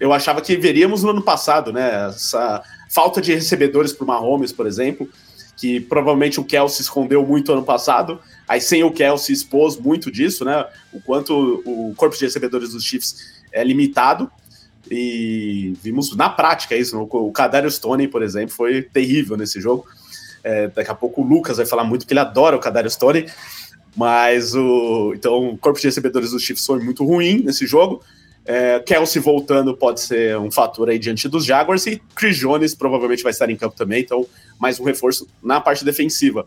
Eu 0.01 0.13
achava 0.13 0.41
que 0.41 0.57
veríamos 0.57 1.03
no 1.05 1.11
ano 1.11 1.23
passado, 1.23 1.73
né? 1.73 2.09
Essa 2.09 2.63
falta 2.91 3.21
de 3.21 3.33
recebedores 3.33 3.93
para 3.93 4.05
o 4.05 4.07
Mahomes, 4.07 4.53
por 4.53 4.67
exemplo, 4.67 5.09
que 5.57 5.79
provavelmente 5.79 6.41
o 6.41 6.45
Kelsey 6.45 6.83
escondeu 6.83 7.25
muito 7.25 7.53
ano 7.53 7.63
passado. 7.63 8.21
Aí 8.49 8.61
sem 8.61 8.83
o 8.83 8.91
Kelsey 8.91 9.33
expôs 9.33 9.77
muito 9.77 10.11
disso, 10.11 10.45
né? 10.45 10.67
O 10.93 11.01
quanto 11.01 11.63
o 11.65 11.95
corpo 11.97 12.17
de 12.17 12.25
recebedores 12.25 12.73
dos 12.73 12.83
Chiefs 12.83 13.43
é 13.53 13.63
limitado. 13.63 14.29
E 14.91 15.75
vimos 15.81 16.17
na 16.17 16.29
prática 16.29 16.77
isso. 16.77 16.99
O 17.01 17.31
Kadarius 17.31 17.77
Stone, 17.77 18.09
por 18.09 18.23
exemplo, 18.23 18.55
foi 18.55 18.83
terrível 18.83 19.37
nesse 19.37 19.61
jogo. 19.61 19.87
É, 20.45 20.69
daqui 20.69 20.91
a 20.91 20.95
pouco 20.95 21.23
o 21.23 21.25
Lucas 21.25 21.57
vai 21.57 21.67
falar 21.67 21.85
muito 21.85 22.07
que 22.07 22.13
ele 22.13 22.21
adora 22.21 22.57
o 22.57 22.61
Kadarius 22.61 22.95
Stone. 22.95 23.27
Mas 23.97 24.55
o. 24.55 25.13
Então, 25.15 25.51
o 25.51 25.59
corpo 25.59 25.79
de 25.79 25.87
recebedores 25.87 26.31
dos 26.31 26.43
Chiefs 26.43 26.65
foi 26.65 26.83
muito 26.83 27.05
ruim 27.05 27.43
nesse 27.43 27.67
jogo. 27.67 28.03
É, 28.45 28.81
Kelsey 28.81 29.23
voltando 29.23 29.77
pode 29.77 30.01
ser 30.01 30.37
um 30.37 30.51
fator 30.51 30.89
aí 30.89 30.99
diante 30.99 31.29
dos 31.29 31.45
Jaguars 31.45 31.87
e 31.87 32.03
Chris 32.15 32.37
Jones 32.37 32.75
provavelmente 32.75 33.23
vai 33.23 33.31
estar 33.31 33.49
em 33.49 33.55
campo 33.55 33.77
também, 33.77 34.03
então 34.03 34.27
mais 34.59 34.81
um 34.81 34.85
reforço 34.85 35.29
na 35.41 35.61
parte 35.61 35.85
defensiva. 35.85 36.45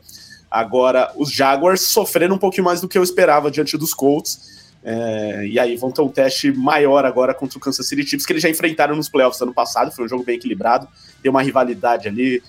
Agora, 0.51 1.13
os 1.15 1.31
Jaguars 1.31 1.81
sofreram 1.81 2.35
um 2.35 2.37
pouquinho 2.37 2.65
mais 2.65 2.81
do 2.81 2.87
que 2.87 2.97
eu 2.97 3.03
esperava 3.03 3.49
diante 3.49 3.77
dos 3.77 3.93
Colts. 3.93 4.55
É, 4.83 5.47
e 5.47 5.59
aí 5.59 5.75
vão 5.77 5.89
ter 5.89 6.01
um 6.01 6.09
teste 6.09 6.51
maior 6.51 7.05
agora 7.05 7.33
contra 7.33 7.57
o 7.57 7.61
Kansas 7.61 7.87
City 7.87 8.03
Chiefs, 8.03 8.25
que 8.25 8.33
eles 8.33 8.43
já 8.43 8.49
enfrentaram 8.49 8.95
nos 8.95 9.09
playoffs 9.09 9.41
ano 9.41 9.53
passado, 9.53 9.91
foi 9.91 10.05
um 10.05 10.07
jogo 10.07 10.23
bem 10.23 10.35
equilibrado, 10.35 10.87
tem 11.23 11.31
uma 11.31 11.41
rivalidade 11.41 12.07
ali 12.07 12.43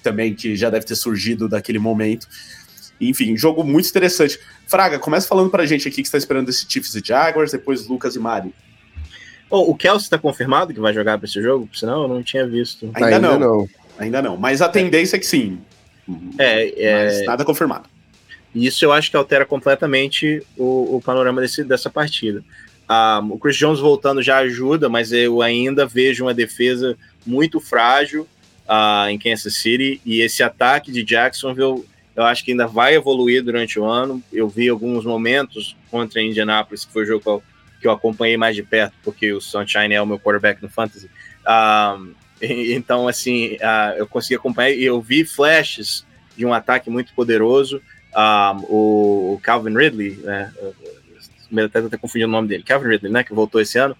também 0.00 0.34
que 0.34 0.56
já 0.56 0.70
deve 0.70 0.86
ter 0.86 0.96
surgido 0.96 1.48
daquele 1.48 1.78
momento. 1.78 2.26
Enfim, 3.00 3.36
jogo 3.36 3.64
muito 3.64 3.88
interessante. 3.88 4.38
Fraga, 4.66 4.98
começa 4.98 5.26
falando 5.26 5.50
pra 5.50 5.64
gente 5.64 5.88
aqui 5.88 6.02
que 6.02 6.08
está 6.08 6.18
esperando 6.18 6.48
esse 6.48 6.66
Chiefs 6.68 6.94
e 6.94 7.02
Jaguars, 7.04 7.52
depois 7.52 7.86
Lucas 7.86 8.14
e 8.14 8.18
Mari. 8.18 8.54
Oh, 9.48 9.70
o 9.70 9.74
Kelsey 9.74 10.06
está 10.06 10.18
confirmado 10.18 10.72
que 10.72 10.80
vai 10.80 10.92
jogar 10.92 11.18
para 11.18 11.26
esse 11.26 11.42
jogo? 11.42 11.68
Senão 11.74 12.02
eu 12.02 12.08
não 12.08 12.22
tinha 12.22 12.46
visto. 12.46 12.90
Ainda, 12.94 13.06
ainda 13.06 13.20
não. 13.20 13.38
não. 13.38 13.68
Ainda 13.98 14.22
não. 14.22 14.36
Mas 14.36 14.62
a 14.62 14.68
tendência 14.68 15.16
é 15.16 15.18
que 15.18 15.26
sim. 15.26 15.58
É, 16.38 16.82
é... 16.82 17.04
Mas 17.06 17.26
nada 17.26 17.44
confirmado. 17.44 17.88
Isso 18.54 18.84
eu 18.84 18.92
acho 18.92 19.10
que 19.10 19.16
altera 19.16 19.46
completamente 19.46 20.42
o, 20.56 20.96
o 20.96 21.02
panorama 21.04 21.40
desse, 21.40 21.64
dessa 21.64 21.88
partida. 21.88 22.42
Um, 22.88 23.32
o 23.34 23.38
Chris 23.38 23.56
Jones 23.56 23.78
voltando 23.78 24.20
já 24.20 24.38
ajuda, 24.38 24.88
mas 24.88 25.12
eu 25.12 25.40
ainda 25.40 25.86
vejo 25.86 26.24
uma 26.24 26.34
defesa 26.34 26.96
muito 27.24 27.60
frágil 27.60 28.26
uh, 28.70 29.08
em 29.08 29.18
Kansas 29.18 29.56
City 29.56 30.00
e 30.06 30.20
esse 30.20 30.42
ataque 30.42 30.92
de 30.92 31.02
Jacksonville 31.02 31.84
eu 32.14 32.24
acho 32.24 32.44
que 32.44 32.50
ainda 32.50 32.66
vai 32.66 32.94
evoluir 32.94 33.42
durante 33.42 33.78
o 33.78 33.84
ano. 33.84 34.22
Eu 34.32 34.48
vi 34.48 34.68
alguns 34.68 35.06
momentos 35.06 35.76
contra 35.90 36.20
Indianapolis, 36.20 36.84
que 36.84 36.92
foi 36.92 37.04
o 37.04 37.06
jogo 37.06 37.22
que 37.22 37.28
eu, 37.28 37.42
que 37.80 37.86
eu 37.86 37.92
acompanhei 37.92 38.36
mais 38.36 38.54
de 38.54 38.62
perto, 38.62 38.94
porque 39.02 39.32
o 39.32 39.40
Sunshine 39.40 39.94
é 39.94 40.02
o 40.02 40.06
meu 40.06 40.18
quarterback 40.18 40.60
no 40.62 40.68
Fantasy. 40.68 41.08
Um, 41.48 42.12
então, 42.42 43.08
assim, 43.08 43.54
uh, 43.54 43.96
eu 43.96 44.06
consegui 44.06 44.34
acompanhar 44.34 44.70
e 44.70 44.84
eu 44.84 45.00
vi 45.00 45.24
flashes 45.24 46.04
de 46.36 46.44
um 46.44 46.52
ataque 46.52 46.90
muito 46.90 47.12
poderoso 47.14 47.80
um, 48.14 48.64
o 48.68 49.40
Calvin 49.42 49.74
Ridley, 49.74 50.16
né? 50.22 50.52
Até 51.64 51.78
até 51.78 51.96
confundindo 51.96 52.28
o 52.28 52.32
nome 52.32 52.48
dele, 52.48 52.62
Calvin 52.62 52.88
Ridley, 52.88 53.12
né? 53.12 53.24
Que 53.24 53.32
voltou 53.32 53.60
esse 53.60 53.78
ano. 53.78 53.96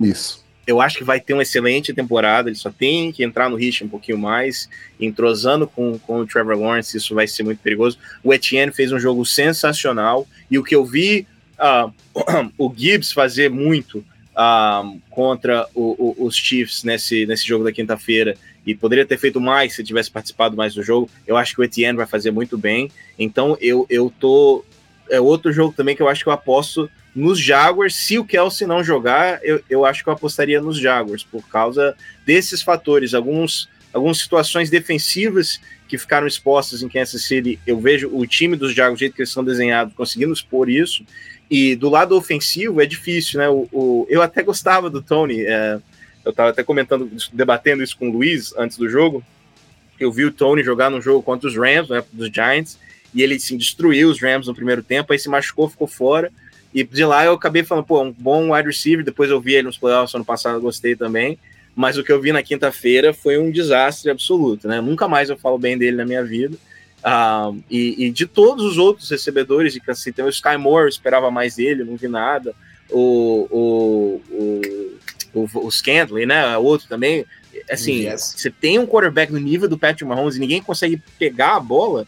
Isso. 0.00 0.44
Eu 0.68 0.82
acho 0.82 0.98
que 0.98 1.04
vai 1.04 1.18
ter 1.18 1.32
uma 1.32 1.42
excelente 1.42 1.94
temporada. 1.94 2.50
Ele 2.50 2.56
só 2.56 2.70
tem 2.70 3.10
que 3.10 3.24
entrar 3.24 3.48
no 3.48 3.56
ritmo 3.56 3.86
um 3.86 3.90
pouquinho 3.90 4.18
mais, 4.18 4.68
entrosando 5.00 5.66
com, 5.66 5.98
com 5.98 6.20
o 6.20 6.26
Trevor 6.26 6.58
Lawrence. 6.58 6.94
Isso 6.94 7.14
vai 7.14 7.26
ser 7.26 7.42
muito 7.42 7.58
perigoso. 7.60 7.98
O 8.22 8.34
Etienne 8.34 8.70
fez 8.70 8.92
um 8.92 8.98
jogo 9.00 9.24
sensacional 9.24 10.28
e 10.50 10.58
o 10.58 10.62
que 10.62 10.76
eu 10.76 10.84
vi 10.84 11.26
uh, 11.58 11.90
o 12.58 12.70
Gibbs 12.76 13.12
fazer 13.12 13.48
muito 13.48 14.04
uh, 14.36 15.00
contra 15.08 15.66
o, 15.74 16.14
o, 16.20 16.26
os 16.26 16.36
Chiefs 16.36 16.84
nesse, 16.84 17.24
nesse 17.24 17.48
jogo 17.48 17.64
da 17.64 17.72
quinta-feira 17.72 18.36
e 18.66 18.74
poderia 18.74 19.06
ter 19.06 19.16
feito 19.16 19.40
mais 19.40 19.74
se 19.74 19.82
tivesse 19.82 20.10
participado 20.10 20.54
mais 20.54 20.74
do 20.74 20.82
jogo. 20.82 21.08
Eu 21.26 21.38
acho 21.38 21.54
que 21.54 21.62
o 21.62 21.64
Etienne 21.64 21.96
vai 21.96 22.06
fazer 22.06 22.30
muito 22.30 22.58
bem. 22.58 22.90
Então 23.18 23.56
eu, 23.58 23.86
eu 23.88 24.12
tô. 24.20 24.62
É 25.08 25.18
outro 25.18 25.50
jogo 25.50 25.72
também 25.74 25.96
que 25.96 26.02
eu 26.02 26.08
acho 26.08 26.22
que 26.22 26.28
eu 26.28 26.34
aposto 26.34 26.90
nos 27.18 27.40
Jaguars. 27.40 27.94
Se 27.94 28.18
o 28.18 28.24
Kelsey 28.24 28.66
não 28.66 28.82
jogar, 28.82 29.40
eu, 29.42 29.60
eu 29.68 29.84
acho 29.84 30.02
que 30.02 30.08
eu 30.08 30.12
apostaria 30.12 30.60
nos 30.60 30.78
Jaguars, 30.78 31.24
por 31.24 31.46
causa 31.48 31.96
desses 32.24 32.62
fatores, 32.62 33.12
alguns, 33.12 33.68
algumas 33.92 34.18
situações 34.18 34.70
defensivas 34.70 35.60
que 35.88 35.98
ficaram 35.98 36.26
expostas 36.26 36.82
em 36.82 36.88
Kansas 36.88 37.24
City, 37.24 37.58
eu 37.66 37.80
vejo 37.80 38.10
o 38.12 38.26
time 38.26 38.56
dos 38.56 38.74
Jaguars, 38.74 38.98
do 38.98 39.00
jeito 39.00 39.14
que 39.14 39.22
eles 39.22 39.32
são 39.32 39.42
desenhados, 39.42 39.94
conseguindo 39.94 40.32
expor 40.32 40.68
isso. 40.68 41.04
E 41.50 41.74
do 41.74 41.88
lado 41.88 42.14
ofensivo 42.14 42.80
é 42.80 42.86
difícil, 42.86 43.40
né? 43.40 43.48
O, 43.48 43.66
o 43.72 44.06
eu 44.08 44.20
até 44.20 44.42
gostava 44.42 44.90
do 44.90 45.00
Tony, 45.00 45.40
é, 45.40 45.78
eu 46.24 46.30
estava 46.30 46.50
até 46.50 46.62
comentando, 46.62 47.10
debatendo 47.32 47.82
isso 47.82 47.96
com 47.96 48.10
o 48.10 48.12
Luiz 48.12 48.54
antes 48.56 48.76
do 48.76 48.88
jogo. 48.88 49.24
Eu 49.98 50.12
vi 50.12 50.24
o 50.24 50.30
Tony 50.30 50.62
jogar 50.62 50.90
no 50.90 51.00
jogo 51.00 51.22
contra 51.22 51.48
os 51.48 51.56
Rams, 51.56 51.88
né, 51.88 52.04
dos 52.12 52.30
Giants, 52.30 52.78
e 53.14 53.22
ele 53.22 53.40
sim 53.40 53.56
destruiu 53.56 54.10
os 54.10 54.20
Rams 54.20 54.46
no 54.46 54.54
primeiro 54.54 54.82
tempo, 54.82 55.12
aí 55.12 55.18
se 55.18 55.28
machucou, 55.28 55.70
ficou 55.70 55.88
fora. 55.88 56.30
E 56.72 56.84
de 56.84 57.04
lá 57.04 57.24
eu 57.24 57.32
acabei 57.32 57.64
falando, 57.64 57.84
pô, 57.84 58.02
um 58.02 58.12
bom 58.12 58.52
wide 58.52 58.68
receiver. 58.68 59.04
Depois 59.04 59.30
eu 59.30 59.40
vi 59.40 59.54
ele 59.54 59.64
nos 59.64 59.78
playoffs 59.78 60.14
ano 60.14 60.24
passado, 60.24 60.60
gostei 60.60 60.94
também. 60.94 61.38
Mas 61.74 61.96
o 61.96 62.02
que 62.02 62.10
eu 62.10 62.20
vi 62.20 62.32
na 62.32 62.42
quinta-feira 62.42 63.14
foi 63.14 63.38
um 63.38 63.50
desastre 63.50 64.10
absoluto, 64.10 64.66
né? 64.66 64.80
Nunca 64.80 65.06
mais 65.06 65.30
eu 65.30 65.38
falo 65.38 65.58
bem 65.58 65.78
dele 65.78 65.96
na 65.96 66.04
minha 66.04 66.24
vida. 66.24 66.56
Uh, 66.98 67.62
e, 67.70 68.06
e, 68.06 68.10
de 68.10 68.26
todos 68.26 68.64
os 68.64 68.76
outros 68.76 69.08
recebedores 69.08 69.72
de 69.72 69.80
Kansas 69.80 70.02
City, 70.02 70.20
o 70.20 70.28
Sky 70.28 70.56
Moore 70.58 70.88
esperava 70.88 71.30
mais 71.30 71.54
dele, 71.54 71.84
não 71.84 71.96
vi 71.96 72.08
nada. 72.08 72.52
O, 72.90 73.46
o, 73.50 74.22
o, 74.30 74.98
o, 75.34 75.66
o 75.66 75.70
Scandley, 75.70 76.26
né? 76.26 76.56
Outro 76.58 76.88
também. 76.88 77.24
Assim, 77.70 78.06
yes. 78.06 78.34
você 78.36 78.50
tem 78.50 78.78
um 78.78 78.86
quarterback 78.86 79.32
no 79.32 79.38
nível 79.38 79.68
do 79.68 79.78
Patrick 79.78 80.04
Mahomes 80.04 80.36
e 80.36 80.40
ninguém 80.40 80.62
consegue 80.62 81.00
pegar 81.18 81.56
a 81.56 81.60
bola. 81.60 82.06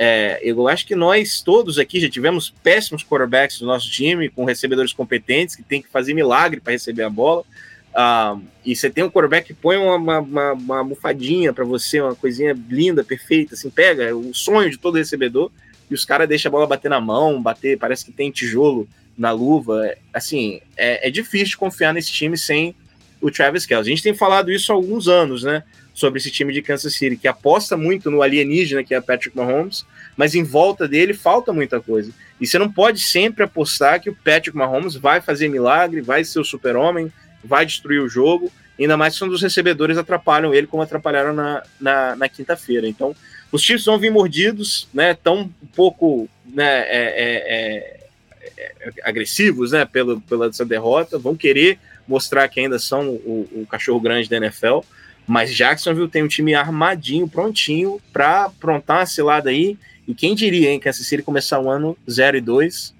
É, 0.00 0.38
eu 0.44 0.68
acho 0.68 0.86
que 0.86 0.94
nós 0.94 1.42
todos 1.42 1.76
aqui 1.76 1.98
já 1.98 2.08
tivemos 2.08 2.54
péssimos 2.62 3.02
quarterbacks 3.02 3.60
no 3.60 3.66
nosso 3.66 3.90
time, 3.90 4.28
com 4.28 4.44
recebedores 4.44 4.92
competentes 4.92 5.56
que 5.56 5.62
tem 5.64 5.82
que 5.82 5.88
fazer 5.88 6.14
milagre 6.14 6.60
para 6.60 6.72
receber 6.72 7.02
a 7.02 7.10
bola. 7.10 7.42
Uh, 7.90 8.40
e 8.64 8.76
você 8.76 8.88
tem 8.88 9.02
um 9.02 9.10
quarterback 9.10 9.48
que 9.48 9.54
põe 9.54 9.76
uma, 9.76 9.96
uma, 9.96 10.18
uma, 10.20 10.52
uma 10.52 10.78
almofadinha 10.78 11.52
para 11.52 11.64
você, 11.64 12.00
uma 12.00 12.14
coisinha 12.14 12.56
linda, 12.68 13.02
perfeita, 13.02 13.56
assim, 13.56 13.70
pega 13.70 14.14
o 14.16 14.32
sonho 14.32 14.70
de 14.70 14.78
todo 14.78 14.98
recebedor 14.98 15.50
e 15.90 15.94
os 15.94 16.04
caras 16.04 16.28
deixam 16.28 16.50
a 16.50 16.52
bola 16.52 16.66
bater 16.68 16.88
na 16.88 17.00
mão, 17.00 17.42
bater, 17.42 17.76
parece 17.76 18.04
que 18.04 18.12
tem 18.12 18.30
tijolo 18.30 18.88
na 19.16 19.32
luva. 19.32 19.94
Assim, 20.14 20.60
é, 20.76 21.08
é 21.08 21.10
difícil 21.10 21.58
confiar 21.58 21.92
nesse 21.92 22.12
time 22.12 22.38
sem 22.38 22.72
o 23.20 23.32
Travis 23.32 23.66
Kelce. 23.66 23.88
A 23.88 23.90
gente 23.90 24.02
tem 24.04 24.14
falado 24.14 24.52
isso 24.52 24.70
há 24.70 24.76
alguns 24.76 25.08
anos, 25.08 25.42
né? 25.42 25.64
Sobre 25.98 26.20
esse 26.20 26.30
time 26.30 26.52
de 26.52 26.62
Kansas 26.62 26.94
City, 26.94 27.16
que 27.16 27.26
aposta 27.26 27.76
muito 27.76 28.08
no 28.08 28.22
alienígena, 28.22 28.84
que 28.84 28.94
é 28.94 29.00
Patrick 29.00 29.36
Mahomes, 29.36 29.84
mas 30.16 30.32
em 30.36 30.44
volta 30.44 30.86
dele 30.86 31.12
falta 31.12 31.52
muita 31.52 31.80
coisa. 31.80 32.12
E 32.40 32.46
você 32.46 32.56
não 32.56 32.70
pode 32.70 33.00
sempre 33.00 33.42
apostar 33.42 34.00
que 34.00 34.08
o 34.08 34.14
Patrick 34.14 34.56
Mahomes 34.56 34.94
vai 34.94 35.20
fazer 35.20 35.48
milagre, 35.48 36.00
vai 36.00 36.22
ser 36.22 36.38
o 36.38 36.44
super-homem, 36.44 37.12
vai 37.42 37.66
destruir 37.66 38.00
o 38.00 38.08
jogo, 38.08 38.48
ainda 38.78 38.96
mais 38.96 39.18
quando 39.18 39.32
os 39.32 39.42
recebedores 39.42 39.98
atrapalham 39.98 40.54
ele, 40.54 40.68
como 40.68 40.84
atrapalharam 40.84 41.34
na, 41.34 41.64
na, 41.80 42.14
na 42.14 42.28
quinta-feira. 42.28 42.86
Então, 42.86 43.12
os 43.50 43.62
Chiefs 43.62 43.86
vão 43.86 43.98
vir 43.98 44.12
mordidos, 44.12 44.88
né, 44.94 45.14
tão 45.14 45.50
um 45.60 45.66
pouco 45.74 46.28
né, 46.46 46.82
é, 46.82 47.14
é, 47.16 47.98
é, 48.46 48.68
é 48.86 48.92
agressivos 49.02 49.72
né, 49.72 49.84
pelo, 49.84 50.20
pela 50.20 50.46
essa 50.46 50.64
derrota, 50.64 51.18
vão 51.18 51.34
querer 51.34 51.76
mostrar 52.06 52.48
que 52.48 52.60
ainda 52.60 52.78
são 52.78 53.08
o, 53.08 53.48
o 53.52 53.66
cachorro 53.68 54.00
grande 54.00 54.28
da 54.28 54.36
NFL, 54.36 54.78
mas 55.28 55.54
Jacksonville 55.54 56.08
tem 56.08 56.22
um 56.22 56.28
time 56.28 56.54
armadinho, 56.54 57.28
prontinho, 57.28 58.00
para 58.12 58.44
aprontar 58.44 59.00
uma 59.00 59.06
cilada 59.06 59.50
aí, 59.50 59.78
e 60.06 60.14
quem 60.14 60.34
diria, 60.34 60.70
hein, 60.70 60.80
que 60.80 60.88
essa 60.88 61.04
série 61.04 61.22
começar 61.22 61.60
o 61.60 61.70
ano 61.70 61.94
0 62.10 62.38
e 62.38 62.40
2, 62.40 62.94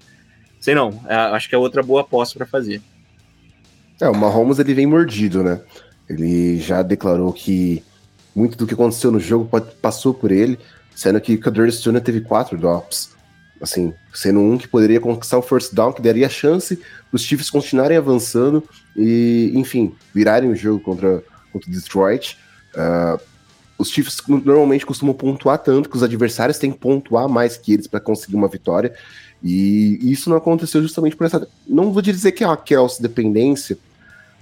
sei 0.61 0.75
não, 0.75 1.01
é, 1.07 1.15
acho 1.15 1.49
que 1.49 1.55
é 1.55 1.57
outra 1.57 1.81
boa 1.81 2.01
aposta 2.01 2.37
para 2.37 2.45
fazer. 2.45 2.79
É, 3.99 4.07
o 4.07 4.15
Mahomes 4.15 4.59
ele 4.59 4.75
vem 4.75 4.85
mordido, 4.85 5.43
né? 5.43 5.59
Ele 6.07 6.59
já 6.59 6.83
declarou 6.83 7.33
que 7.33 7.83
muito 8.35 8.55
do 8.57 8.67
que 8.67 8.75
aconteceu 8.75 9.11
no 9.11 9.19
jogo 9.19 9.49
passou 9.81 10.13
por 10.13 10.31
ele, 10.31 10.59
sendo 10.95 11.19
que 11.19 11.35
Kadir 11.35 11.71
Stone 11.71 11.99
teve 11.99 12.21
quatro 12.21 12.57
drops. 12.57 13.09
Assim, 13.59 13.93
sendo 14.13 14.39
um 14.39 14.57
que 14.57 14.67
poderia 14.67 15.01
conquistar 15.01 15.37
o 15.37 15.41
first 15.41 15.73
down, 15.73 15.91
que 15.91 16.01
daria 16.01 16.29
chance 16.29 16.75
para 16.75 17.15
os 17.15 17.23
Chiefs 17.23 17.49
continuarem 17.49 17.97
avançando 17.97 18.63
e, 18.95 19.51
enfim, 19.55 19.93
virarem 20.13 20.49
o 20.49 20.55
jogo 20.55 20.79
contra, 20.79 21.21
contra 21.59 21.71
Detroit. 21.71 22.37
Uh, 22.73 23.21
os 23.77 23.89
Chiefs 23.89 24.21
normalmente 24.27 24.85
costumam 24.85 25.13
pontuar 25.13 25.57
tanto 25.57 25.89
que 25.89 25.95
os 25.95 26.03
adversários 26.03 26.57
têm 26.57 26.71
que 26.71 26.77
pontuar 26.77 27.29
mais 27.29 27.57
que 27.57 27.73
eles 27.73 27.87
para 27.87 27.99
conseguir 27.99 28.35
uma 28.35 28.47
vitória. 28.47 28.93
E 29.41 29.99
isso 30.01 30.29
não 30.29 30.37
aconteceu 30.37 30.81
justamente 30.81 31.15
por 31.15 31.25
essa. 31.25 31.47
Não 31.65 31.93
vou 31.93 32.01
dizer 32.01 32.33
que 32.33 32.43
é 32.43 32.47
uma 32.47 32.57
Kelsey 32.57 33.01
dependência, 33.01 33.77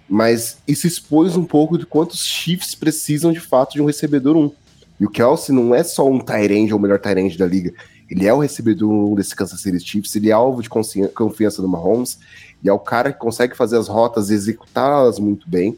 mas 0.10 0.58
isso 0.68 0.88
expôs 0.88 1.36
um 1.36 1.46
pouco 1.46 1.78
de 1.78 1.86
quantos 1.86 2.26
Chiefs 2.26 2.74
precisam 2.74 3.32
de 3.32 3.40
fato 3.40 3.74
de 3.74 3.82
um 3.82 3.86
recebedor 3.86 4.36
1. 4.36 4.52
E 5.00 5.06
o 5.06 5.10
Kelsey 5.10 5.54
não 5.54 5.76
é 5.76 5.84
só 5.84 6.10
um 6.10 6.20
Tyrande 6.20 6.74
ou 6.74 6.80
o 6.80 6.82
melhor 6.82 7.00
Tyrande 7.00 7.38
da 7.38 7.46
liga. 7.46 7.72
Ele 8.10 8.26
é 8.26 8.34
o 8.34 8.40
recebedor 8.40 8.90
1 8.90 9.16
desse 9.16 9.36
Kansas 9.36 9.62
City 9.62 9.80
Chiefs, 9.80 10.16
ele 10.16 10.30
é 10.30 10.34
alvo 10.34 10.64
de 10.64 10.70
confiança 10.70 11.62
do 11.62 11.68
Mahomes, 11.68 12.18
e 12.64 12.70
é 12.70 12.74
o 12.74 12.80
cara 12.80 13.12
que 13.12 13.20
consegue 13.20 13.56
fazer 13.56 13.78
as 13.78 13.88
rotas 13.88 14.30
e 14.30 14.34
executá-las 14.34 15.20
muito 15.20 15.48
bem. 15.48 15.78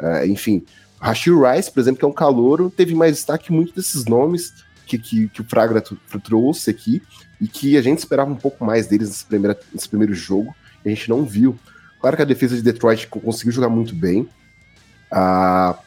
Uh, 0.00 0.26
enfim, 0.26 0.64
Rashid 0.98 1.36
Rice, 1.36 1.70
por 1.70 1.80
exemplo, 1.80 1.98
que 1.98 2.04
é 2.04 2.08
um 2.08 2.12
calouro, 2.12 2.70
teve 2.70 2.94
mais 2.94 3.16
destaque 3.16 3.52
muito 3.52 3.74
desses 3.74 4.06
nomes 4.06 4.52
que, 4.86 4.98
que, 4.98 5.28
que 5.28 5.40
o 5.40 5.44
Fragra 5.44 5.82
trouxe 6.22 6.70
aqui, 6.70 7.02
e 7.40 7.48
que 7.48 7.76
a 7.76 7.82
gente 7.82 7.98
esperava 7.98 8.30
um 8.30 8.36
pouco 8.36 8.64
mais 8.64 8.86
deles 8.86 9.08
nesse, 9.08 9.24
primeira, 9.24 9.58
nesse 9.72 9.88
primeiro 9.88 10.12
jogo, 10.14 10.54
e 10.84 10.88
a 10.88 10.94
gente 10.94 11.08
não 11.08 11.24
viu. 11.24 11.58
Claro 12.00 12.16
que 12.16 12.22
a 12.22 12.26
defesa 12.26 12.56
de 12.56 12.62
Detroit 12.62 13.06
conseguiu 13.06 13.52
jogar 13.52 13.68
muito 13.68 13.94
bem. 13.94 14.28
A, 15.10 15.78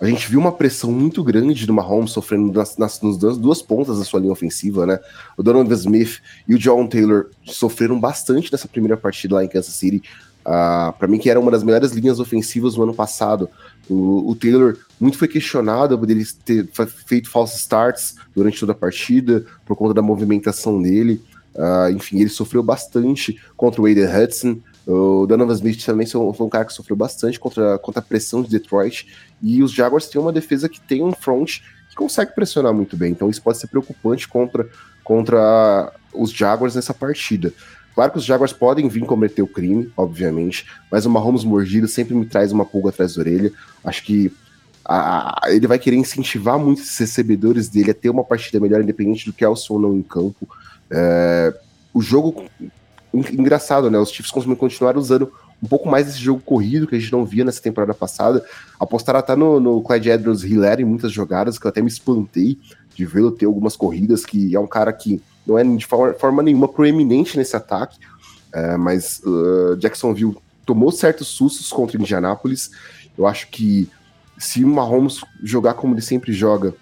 a 0.00 0.06
gente 0.06 0.28
viu 0.28 0.40
uma 0.40 0.52
pressão 0.52 0.90
muito 0.92 1.22
grande 1.22 1.66
do 1.66 1.72
Mahomes 1.72 2.10
sofrendo 2.12 2.52
nas, 2.52 2.76
nas, 2.76 3.00
nas 3.00 3.16
duas 3.16 3.62
pontas 3.62 3.98
da 3.98 4.04
sua 4.04 4.20
linha 4.20 4.32
ofensiva, 4.32 4.86
né? 4.86 4.98
O 5.36 5.42
Donovan 5.42 5.74
Smith 5.74 6.20
e 6.46 6.54
o 6.54 6.58
John 6.58 6.86
Taylor 6.86 7.30
sofreram 7.44 7.98
bastante 7.98 8.50
nessa 8.50 8.66
primeira 8.66 8.96
partida 8.96 9.36
lá 9.36 9.44
em 9.44 9.48
Kansas 9.48 9.74
City. 9.74 10.02
Uh, 10.42 10.92
para 10.98 11.06
mim, 11.06 11.18
que 11.18 11.30
era 11.30 11.38
uma 11.38 11.50
das 11.50 11.62
melhores 11.62 11.92
linhas 11.92 12.18
ofensivas 12.18 12.74
do 12.74 12.82
ano 12.82 12.94
passado. 12.94 13.48
O, 13.88 14.30
o, 14.30 14.34
Taylor 14.34 14.76
muito 15.00 15.16
foi 15.16 15.28
questionado 15.28 15.96
por 15.96 16.10
ele 16.10 16.24
ter 16.44 16.68
feito 17.06 17.30
false 17.30 17.56
starts 17.56 18.16
durante 18.34 18.58
toda 18.58 18.72
a 18.72 18.74
partida, 18.74 19.44
por 19.64 19.76
conta 19.76 19.94
da 19.94 20.02
movimentação 20.02 20.82
dele. 20.82 21.22
Uh, 21.54 21.90
enfim, 21.90 22.20
ele 22.20 22.30
sofreu 22.30 22.62
bastante 22.62 23.40
contra 23.56 23.80
o 23.80 23.86
Aiden 23.86 24.06
Hudson. 24.06 24.58
O 24.86 25.26
Donovan 25.26 25.52
Smith 25.54 25.84
também 25.84 26.06
foi 26.06 26.20
um 26.20 26.48
cara 26.48 26.64
que 26.64 26.72
sofreu 26.72 26.96
bastante 26.96 27.38
contra, 27.38 27.78
contra 27.78 28.00
a 28.00 28.04
pressão 28.04 28.42
de 28.42 28.50
Detroit. 28.50 29.06
E 29.40 29.62
os 29.62 29.70
Jaguars 29.70 30.08
têm 30.08 30.20
uma 30.20 30.32
defesa 30.32 30.68
que 30.68 30.80
tem 30.80 31.04
um 31.04 31.12
front 31.12 31.60
que 31.88 31.94
consegue 31.94 32.34
pressionar 32.34 32.72
muito 32.72 32.96
bem. 32.96 33.12
Então 33.12 33.30
isso 33.30 33.42
pode 33.42 33.58
ser 33.58 33.68
preocupante 33.68 34.26
contra, 34.26 34.68
contra 35.04 35.92
os 36.12 36.32
Jaguars 36.32 36.74
nessa 36.74 36.92
partida. 36.92 37.52
Claro 37.94 38.12
que 38.12 38.18
os 38.18 38.24
Jaguars 38.24 38.52
podem 38.52 38.88
vir 38.88 39.04
cometer 39.04 39.42
o 39.42 39.46
crime, 39.46 39.90
obviamente, 39.96 40.66
mas 40.90 41.04
o 41.04 41.10
Mahomes 41.10 41.44
mordido 41.44 41.86
sempre 41.86 42.14
me 42.14 42.24
traz 42.24 42.52
uma 42.52 42.64
pulga 42.64 42.88
atrás 42.88 43.14
da 43.14 43.20
orelha. 43.20 43.52
Acho 43.84 44.02
que 44.04 44.32
a, 44.84 45.46
a, 45.46 45.52
ele 45.52 45.66
vai 45.66 45.78
querer 45.78 45.96
incentivar 45.96 46.58
muito 46.58 46.80
esses 46.80 46.98
recebedores 46.98 47.68
dele 47.68 47.90
a 47.90 47.94
ter 47.94 48.10
uma 48.10 48.24
partida 48.24 48.58
melhor, 48.58 48.80
independente 48.82 49.26
do 49.26 49.32
que 49.32 49.44
é 49.44 49.48
o 49.48 49.56
som 49.56 49.78
não 49.78 49.94
em 49.94 50.02
campo. 50.02 50.48
É, 50.90 51.54
o 51.92 52.00
jogo 52.00 52.44
engraçado, 53.12 53.90
né? 53.90 53.98
Os 53.98 54.10
Chiefs 54.10 54.30
continuaram 54.30 54.98
usando 54.98 55.30
um 55.62 55.68
pouco 55.68 55.88
mais 55.88 56.06
desse 56.06 56.18
jogo 56.18 56.40
corrido 56.40 56.86
que 56.86 56.96
a 56.96 56.98
gente 56.98 57.12
não 57.12 57.24
via 57.24 57.44
nessa 57.44 57.62
temporada 57.62 57.94
passada. 57.94 58.44
Apostaram 58.80 59.20
até 59.20 59.36
no, 59.36 59.60
no 59.60 59.80
Clyde 59.82 60.10
Edwards 60.10 60.42
Hiller 60.42 60.80
em 60.80 60.84
muitas 60.84 61.12
jogadas, 61.12 61.58
que 61.58 61.66
eu 61.66 61.68
até 61.68 61.80
me 61.80 61.88
espantei 61.88 62.58
de 62.94 63.04
vê-lo 63.06 63.30
ter 63.30 63.46
algumas 63.46 63.76
corridas, 63.76 64.24
que 64.26 64.54
é 64.54 64.58
um 64.58 64.66
cara 64.66 64.92
que 64.92 65.22
não 65.46 65.58
é 65.58 65.64
de 65.64 65.86
forma, 65.86 66.14
forma 66.14 66.42
nenhuma 66.42 66.68
proeminente 66.68 67.36
nesse 67.36 67.56
ataque, 67.56 67.98
é, 68.52 68.76
mas 68.76 69.20
uh, 69.24 69.76
Jacksonville 69.76 70.36
tomou 70.64 70.92
certos 70.92 71.28
sustos 71.28 71.70
contra 71.70 72.00
Indianápolis. 72.00 72.70
Eu 73.16 73.26
acho 73.26 73.48
que 73.48 73.88
se 74.38 74.64
o 74.64 74.68
Mahomes 74.68 75.20
jogar 75.42 75.74
como 75.74 75.94
ele 75.94 76.02
sempre 76.02 76.32
joga, 76.32 76.74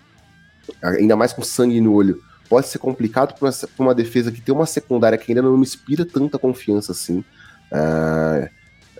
ainda 0.82 1.16
mais 1.16 1.32
com 1.32 1.42
sangue 1.42 1.80
no 1.80 1.92
olho, 1.92 2.20
pode 2.48 2.66
ser 2.66 2.78
complicado 2.78 3.38
para 3.38 3.48
uma, 3.48 3.68
uma, 3.78 3.94
defesa 3.94 4.32
que 4.32 4.40
tem 4.40 4.54
uma 4.54 4.66
secundária 4.66 5.16
que 5.16 5.30
ainda 5.30 5.42
não 5.42 5.56
me 5.56 5.62
inspira 5.62 6.04
tanta 6.04 6.38
confiança 6.38 6.92
assim. 6.92 7.24
É, 7.70 8.50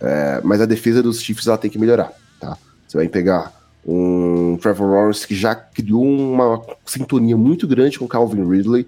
é, 0.01 0.41
mas 0.45 0.61
a 0.61 0.66
defesa 0.66 1.03
dos 1.03 1.20
Chiefs 1.20 1.47
ela 1.47 1.59
tem 1.59 1.70
que 1.70 1.78
melhorar, 1.78 2.12
tá? 2.39 2.57
Você 2.87 2.97
vai 2.97 3.09
pegar 3.09 3.53
um 3.85 4.59
Trevor 4.61 4.89
Lawrence 4.89 5.27
que 5.27 5.35
já 5.35 5.55
criou 5.55 6.05
uma 6.05 6.62
sintonia 6.87 7.37
muito 7.37 7.66
grande 7.66 7.99
com 7.99 8.07
Calvin 8.07 8.49
Ridley. 8.49 8.87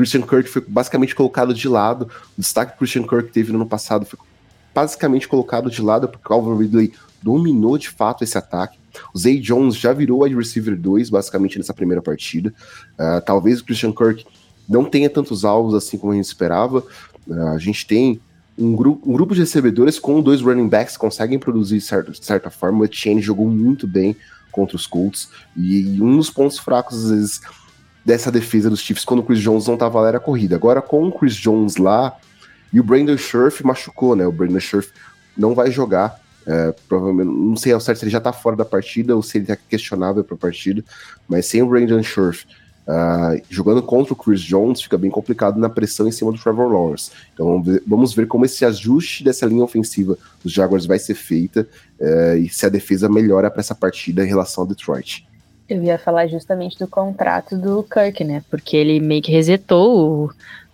O 0.00 0.02
Christian 0.02 0.22
Kirk 0.22 0.48
foi 0.48 0.64
basicamente 0.66 1.14
colocado 1.14 1.52
de 1.52 1.68
lado. 1.68 2.08
O 2.38 2.40
destaque 2.40 2.72
que 2.72 2.76
o 2.76 2.78
Christian 2.78 3.02
Kirk 3.02 3.30
teve 3.30 3.52
no 3.52 3.58
ano 3.58 3.66
passado 3.66 4.06
foi 4.06 4.18
basicamente 4.74 5.28
colocado 5.28 5.70
de 5.70 5.82
lado 5.82 6.08
porque 6.08 6.26
Calvin 6.26 6.56
Ridley 6.56 6.94
dominou 7.22 7.76
de 7.76 7.90
fato 7.90 8.24
esse 8.24 8.38
ataque. 8.38 8.78
O 9.14 9.18
Zay 9.18 9.38
Jones 9.38 9.76
já 9.76 9.92
virou 9.92 10.22
wide 10.22 10.34
receiver 10.34 10.74
2, 10.74 11.10
basicamente, 11.10 11.58
nessa 11.58 11.74
primeira 11.74 12.00
partida. 12.00 12.52
Uh, 12.94 13.20
talvez 13.26 13.60
o 13.60 13.64
Christian 13.64 13.92
Kirk 13.92 14.24
não 14.66 14.86
tenha 14.86 15.10
tantos 15.10 15.44
alvos 15.44 15.74
assim 15.74 15.98
como 15.98 16.12
a 16.12 16.16
gente 16.16 16.24
esperava. 16.24 16.82
Uh, 17.26 17.48
a 17.48 17.58
gente 17.58 17.86
tem 17.86 18.18
um, 18.58 18.74
gru 18.74 18.98
um 19.04 19.12
grupo 19.12 19.34
de 19.34 19.40
recebedores 19.40 19.98
com 19.98 20.22
dois 20.22 20.40
running 20.40 20.68
backs 20.68 20.94
que 20.94 21.00
conseguem 21.00 21.38
produzir 21.38 21.78
certo, 21.82 22.12
de 22.12 22.24
certa 22.24 22.48
forma. 22.48 22.80
O 22.80 22.84
Etienne 22.86 23.20
jogou 23.20 23.48
muito 23.48 23.86
bem 23.86 24.16
contra 24.50 24.76
os 24.76 24.86
Colts. 24.86 25.28
E 25.54 26.00
um 26.00 26.16
dos 26.16 26.30
pontos 26.30 26.58
fracos, 26.58 27.04
às 27.04 27.10
vezes, 27.10 27.40
dessa 28.10 28.32
defesa 28.32 28.68
dos 28.68 28.80
Chiefs 28.80 29.04
quando 29.04 29.20
o 29.20 29.22
Chris 29.22 29.38
Jones 29.38 29.68
não 29.68 29.76
tava 29.76 30.00
lá 30.00 30.08
era 30.08 30.16
a 30.16 30.20
corrida. 30.20 30.56
Agora 30.56 30.82
com 30.82 31.06
o 31.06 31.12
Chris 31.12 31.36
Jones 31.36 31.76
lá 31.76 32.18
e 32.72 32.80
o 32.80 32.82
Brandon 32.82 33.16
Scherf 33.16 33.64
machucou, 33.64 34.16
né? 34.16 34.26
O 34.26 34.32
Brandon 34.32 34.58
Scherf 34.58 34.90
não 35.38 35.54
vai 35.54 35.70
jogar. 35.70 36.20
É, 36.44 36.74
provavelmente, 36.88 37.28
não 37.28 37.54
sei 37.54 37.72
ao 37.72 37.78
certo 37.78 37.98
se 37.98 38.04
ele 38.04 38.10
já 38.10 38.20
tá 38.20 38.32
fora 38.32 38.56
da 38.56 38.64
partida 38.64 39.14
ou 39.14 39.22
se 39.22 39.38
ele 39.38 39.46
tá 39.46 39.54
questionável 39.54 40.24
pra 40.24 40.36
partida, 40.36 40.82
mas 41.28 41.46
sem 41.46 41.62
o 41.62 41.68
Brandon 41.68 42.02
Scherf 42.02 42.46
uh, 42.88 43.40
jogando 43.48 43.80
contra 43.80 44.12
o 44.12 44.16
Chris 44.16 44.40
Jones 44.40 44.82
fica 44.82 44.98
bem 44.98 45.10
complicado 45.10 45.60
na 45.60 45.68
pressão 45.68 46.08
em 46.08 46.12
cima 46.12 46.32
do 46.32 46.38
Trevor 46.38 46.72
Lawrence. 46.72 47.12
Então 47.32 47.46
vamos 47.46 47.64
ver, 47.64 47.82
vamos 47.86 48.12
ver 48.12 48.26
como 48.26 48.44
esse 48.44 48.64
ajuste 48.64 49.22
dessa 49.22 49.46
linha 49.46 49.62
ofensiva 49.62 50.18
dos 50.42 50.52
Jaguars 50.52 50.84
vai 50.84 50.98
ser 50.98 51.14
feita 51.14 51.68
uh, 52.00 52.36
e 52.36 52.48
se 52.48 52.66
a 52.66 52.68
defesa 52.68 53.08
melhora 53.08 53.48
para 53.48 53.60
essa 53.60 53.74
partida 53.74 54.24
em 54.24 54.28
relação 54.28 54.64
ao 54.64 54.68
Detroit. 54.68 55.29
Eu 55.70 55.82
ia 55.84 55.98
falar 55.98 56.26
justamente 56.26 56.78
do 56.78 56.88
contrato 56.88 57.56
do 57.56 57.84
Kirk, 57.84 58.24
né? 58.24 58.42
Porque 58.50 58.76
ele 58.76 58.98
meio 58.98 59.22
que 59.22 59.30
resetou 59.30 60.26
o, 60.26 60.30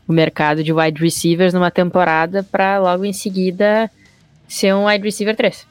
o 0.09 0.12
mercado 0.12 0.64
de 0.64 0.73
wide 0.73 1.01
receivers 1.01 1.52
numa 1.52 1.70
temporada 1.70 2.43
para 2.43 2.78
logo 2.78 3.05
em 3.05 3.12
seguida 3.12 3.90
ser 4.48 4.74
um 4.74 4.86
wide 4.86 5.05
receiver 5.05 5.36
3. 5.36 5.66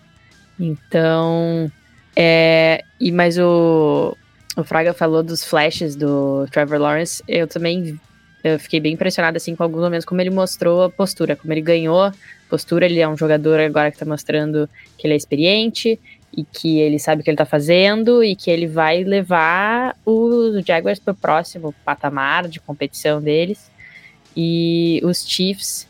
Então, 0.59 1.71
é, 2.15 2.83
e 2.99 3.11
mas 3.11 3.37
o, 3.37 4.15
o 4.55 4.63
Fraga 4.63 4.93
falou 4.93 5.23
dos 5.23 5.43
flashes 5.43 5.95
do 5.95 6.45
Trevor 6.51 6.79
Lawrence, 6.79 7.23
eu 7.27 7.47
também 7.47 7.99
eu 8.43 8.59
fiquei 8.59 8.79
bem 8.79 8.93
impressionado 8.93 9.37
assim 9.37 9.55
com 9.55 9.63
alguns 9.63 9.81
momentos 9.81 10.05
como 10.05 10.21
ele 10.21 10.29
mostrou 10.29 10.83
a 10.83 10.89
postura, 10.89 11.35
como 11.35 11.51
ele 11.51 11.61
ganhou 11.61 12.11
postura, 12.47 12.85
ele 12.85 12.99
é 12.99 13.07
um 13.07 13.17
jogador 13.17 13.59
agora 13.59 13.91
que 13.91 13.97
tá 13.97 14.05
mostrando 14.05 14.69
que 14.97 15.07
ele 15.07 15.15
é 15.15 15.17
experiente 15.17 15.99
e 16.35 16.43
que 16.43 16.79
ele 16.79 16.99
sabe 16.99 17.21
o 17.21 17.23
que 17.23 17.29
ele 17.29 17.37
tá 17.37 17.45
fazendo 17.45 18.23
e 18.23 18.35
que 18.35 18.51
ele 18.51 18.67
vai 18.67 19.03
levar 19.03 19.95
os 20.05 20.63
Jaguars 20.65 20.99
pro 20.99 21.13
próximo 21.13 21.73
patamar 21.85 22.47
de 22.47 22.59
competição 22.59 23.21
deles. 23.21 23.71
E 24.35 24.99
os 25.03 25.25
Chiefs, 25.25 25.87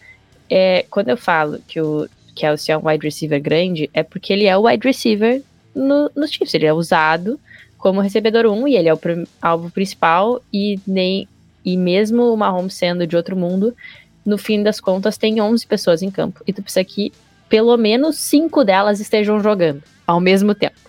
é, 0.50 0.86
quando 0.90 1.10
eu 1.10 1.18
falo 1.18 1.60
que 1.68 1.82
o 1.82 2.08
Kelsey 2.36 2.74
é 2.74 2.78
um 2.78 2.88
wide 2.88 3.06
receiver 3.06 3.42
grande, 3.42 3.90
é 3.94 4.04
porque 4.04 4.32
ele 4.32 4.46
é 4.46 4.56
o 4.56 4.68
wide 4.68 4.86
receiver 4.88 5.42
no, 5.74 6.12
nos 6.16 6.32
Chiefs. 6.32 6.54
Ele 6.54 6.68
é 6.68 6.74
usado 6.74 7.40
como 7.78 8.02
recebedor 8.02 8.46
1 8.46 8.68
e 8.68 8.76
ele 8.76 8.90
é 8.90 8.94
o 8.94 9.00
alvo 9.42 9.72
principal 9.72 10.42
e 10.54 10.80
nem 10.86 11.28
e 11.64 11.76
mesmo 11.76 12.32
o 12.32 12.38
Mahomes 12.38 12.76
sendo 12.76 13.08
de 13.08 13.16
outro 13.16 13.36
mundo, 13.36 13.76
no 14.24 14.38
fim 14.38 14.62
das 14.62 14.80
contas 14.80 15.18
tem 15.18 15.42
11 15.42 15.66
pessoas 15.66 16.04
em 16.04 16.12
campo 16.12 16.44
e 16.46 16.54
tu 16.54 16.62
precisa 16.62 16.84
que 16.84 17.12
pelo 17.50 17.76
menos 17.78 18.18
5 18.18 18.64
delas 18.64 19.00
estejam 19.00 19.40
jogando 19.40 19.84
ao 20.06 20.20
mesmo 20.20 20.54
tempo. 20.54 20.80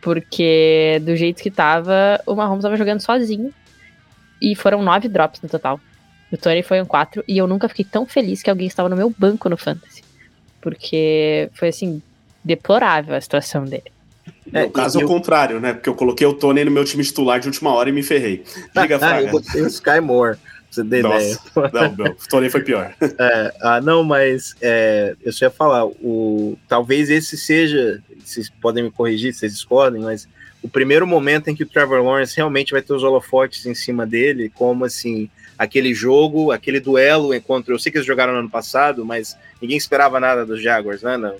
Porque 0.00 1.00
do 1.04 1.14
jeito 1.14 1.42
que 1.42 1.50
tava, 1.50 2.20
o 2.26 2.34
Mahomes 2.34 2.62
tava 2.62 2.76
jogando 2.76 3.00
sozinho 3.00 3.52
e 4.40 4.54
foram 4.54 4.82
9 4.82 5.08
drops 5.08 5.40
no 5.42 5.48
total. 5.48 5.80
O 6.32 6.36
Tony 6.36 6.62
foi 6.62 6.80
um 6.80 6.86
4 6.86 7.24
e 7.26 7.36
eu 7.36 7.46
nunca 7.46 7.68
fiquei 7.68 7.84
tão 7.84 8.06
feliz 8.06 8.42
que 8.42 8.48
alguém 8.48 8.66
estava 8.66 8.88
no 8.88 8.96
meu 8.96 9.12
banco 9.16 9.48
no 9.48 9.56
Fantasy. 9.56 10.02
Porque 10.60 11.50
foi 11.54 11.68
assim, 11.68 12.00
deplorável 12.44 13.14
a 13.14 13.20
situação 13.20 13.64
dele. 13.64 13.90
É, 14.52 14.64
no 14.64 14.70
caso 14.70 15.00
é 15.00 15.04
o 15.04 15.08
contrário, 15.08 15.60
né? 15.60 15.72
Porque 15.72 15.88
eu 15.88 15.94
coloquei 15.94 16.26
o 16.26 16.32
Tony 16.32 16.64
no 16.64 16.70
meu 16.70 16.84
time 16.84 17.04
titular 17.04 17.40
de 17.40 17.48
última 17.48 17.72
hora 17.72 17.88
e 17.88 17.92
me 17.92 18.02
ferrei. 18.02 18.44
Diga, 18.74 18.98
Fraga. 18.98 19.22
eu 19.22 19.30
botei 19.30 19.62
o 19.62 19.66
Sky 19.66 20.00
Moore, 20.00 20.38
você 20.70 20.84
ter 20.84 21.02
Nossa, 21.02 21.16
ideia. 21.16 21.70
Não, 21.72 21.96
não, 21.96 22.12
o 22.12 22.28
Tony 22.28 22.48
foi 22.48 22.62
pior. 22.62 22.94
É, 23.00 23.54
ah, 23.60 23.80
não, 23.80 24.04
mas 24.04 24.54
é, 24.60 25.16
eu 25.22 25.32
só 25.32 25.46
ia 25.46 25.50
falar, 25.50 25.84
o, 25.86 26.56
talvez 26.68 27.10
esse 27.10 27.36
seja, 27.36 28.02
vocês 28.24 28.48
podem 28.48 28.84
me 28.84 28.90
corrigir, 28.90 29.34
vocês 29.34 29.52
discordem, 29.52 30.00
mas 30.00 30.28
o 30.62 30.68
primeiro 30.68 31.06
momento 31.06 31.48
em 31.48 31.54
que 31.54 31.62
o 31.62 31.66
Trevor 31.66 32.02
Lawrence 32.02 32.36
realmente 32.36 32.72
vai 32.72 32.82
ter 32.82 32.92
os 32.92 33.02
holofotes 33.02 33.66
em 33.66 33.74
cima 33.74 34.06
dele, 34.06 34.50
como 34.54 34.84
assim, 34.84 35.28
aquele 35.58 35.92
jogo, 35.92 36.52
aquele 36.52 36.80
duelo 36.80 37.34
enquanto. 37.34 37.70
Eu 37.70 37.78
sei 37.78 37.90
que 37.90 37.98
eles 37.98 38.06
jogaram 38.06 38.32
no 38.32 38.40
ano 38.40 38.50
passado, 38.50 39.04
mas 39.04 39.36
ninguém 39.60 39.76
esperava 39.76 40.20
nada 40.20 40.44
dos 40.44 40.62
Jaguars, 40.62 41.02
né? 41.02 41.16
Não, 41.16 41.36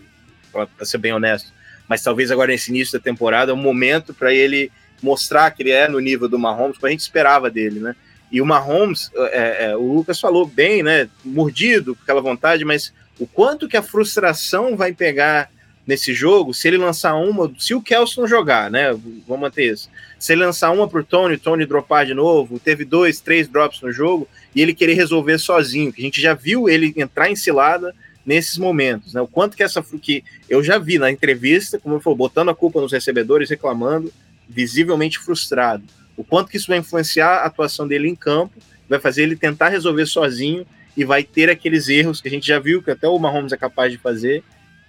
pra, 0.53 0.69
ser 0.85 0.99
bem 0.99 1.13
honesto. 1.13 1.53
Mas 1.89 2.03
talvez 2.03 2.31
agora 2.31 2.53
nesse 2.53 2.71
início 2.71 2.99
da 2.99 3.03
temporada 3.03 3.51
é 3.51 3.55
um 3.55 3.59
momento 3.59 4.15
para 4.15 4.33
ele 4.33 4.71
mostrar 5.03 5.51
que 5.51 5.63
ele 5.63 5.71
é 5.71 5.89
no 5.89 5.99
nível 5.99 6.29
do 6.29 6.39
Mahomes, 6.39 6.77
como 6.77 6.89
a 6.89 6.91
gente 6.91 7.01
esperava 7.01 7.51
dele, 7.51 7.81
né? 7.81 7.95
E 8.31 8.41
o 8.41 8.47
Mahomes, 8.47 9.11
é, 9.17 9.71
é, 9.71 9.77
o 9.77 9.93
Lucas 9.93 10.21
falou 10.21 10.47
bem, 10.47 10.83
né? 10.83 11.09
Mordido, 11.25 11.95
com 11.95 12.03
aquela 12.03 12.21
vontade, 12.21 12.65
mas 12.65 12.93
o 13.19 13.27
quanto 13.27 13.69
que 13.69 13.77
a 13.77 13.83
frustração 13.83 14.77
vai 14.77 14.93
pegar 14.93 15.51
nesse 15.87 16.15
jogo 16.15 16.55
se 16.55 16.69
ele 16.69 16.77
lançar 16.77 17.15
uma, 17.17 17.53
se 17.59 17.75
o 17.75 17.83
Kelson 17.83 18.27
jogar, 18.27 18.71
né? 18.71 18.93
Vamos 19.27 19.41
manter 19.41 19.73
isso. 19.73 19.91
Se 20.19 20.33
ele 20.33 20.45
lançar 20.45 20.71
uma 20.71 20.87
pro 20.87 21.03
Tony, 21.03 21.35
o 21.35 21.41
Tony 21.41 21.67
dropar 21.67 22.07
de 22.07 22.15
novo, 22.15 22.61
teve 22.61 22.85
dois, 22.85 23.21
três 23.21 23.49
drops 23.49 23.81
no 23.81 23.93
jogo, 23.93 24.29
e 24.55 24.63
ele 24.63 24.75
querer 24.75 24.95
resolver 24.95 25.39
sozinho, 25.39 25.93
que 25.93 26.01
a 26.01 26.05
gente 26.05 26.21
já 26.21 26.35
viu 26.35 26.69
ele 26.69 26.95
entrar 26.97 27.31
em 27.31 27.37
cilada 27.37 27.95
nesses 28.25 28.59
momentos, 28.59 29.15
né? 29.15 29.21
O 29.21 29.27
quanto 29.27 29.57
que 29.57 29.63
essa 29.63 29.83
que 29.83 30.23
eu 30.49 30.63
já 30.63 30.79
vi 30.79 30.99
na 30.99 31.11
entrevista, 31.11 31.79
como 31.79 31.97
eu 31.97 32.01
falou, 32.01 32.17
botando 32.17 32.51
a 32.51 32.55
culpa 32.55 32.81
nos 32.81 32.93
recebedores, 32.93 33.51
reclamando, 33.51 34.13
visivelmente 34.49 35.19
frustrado. 35.19 35.83
O 36.21 36.25
quanto 36.25 36.51
que 36.51 36.59
isso 36.59 36.67
vai 36.67 36.77
influenciar 36.77 37.39
a 37.39 37.47
atuação 37.47 37.89
dele 37.89 38.07
em 38.07 38.15
campo, 38.15 38.53
vai 38.87 38.99
fazer 38.99 39.23
ele 39.23 39.37
tentar 39.37 39.71
resolver 39.71 40.05
sozinho 40.05 40.67
e 40.95 41.03
vai 41.03 41.23
ter 41.23 41.49
aqueles 41.49 41.89
erros 41.89 42.21
que 42.21 42.29
a 42.29 42.31
gente 42.31 42.47
já 42.47 42.59
viu 42.59 42.83
que 42.83 42.91
até 42.91 43.09
o 43.09 43.19
Mahomes 43.19 43.53
é 43.53 43.57
capaz 43.57 43.91
de 43.91 43.97
fazer 43.97 44.45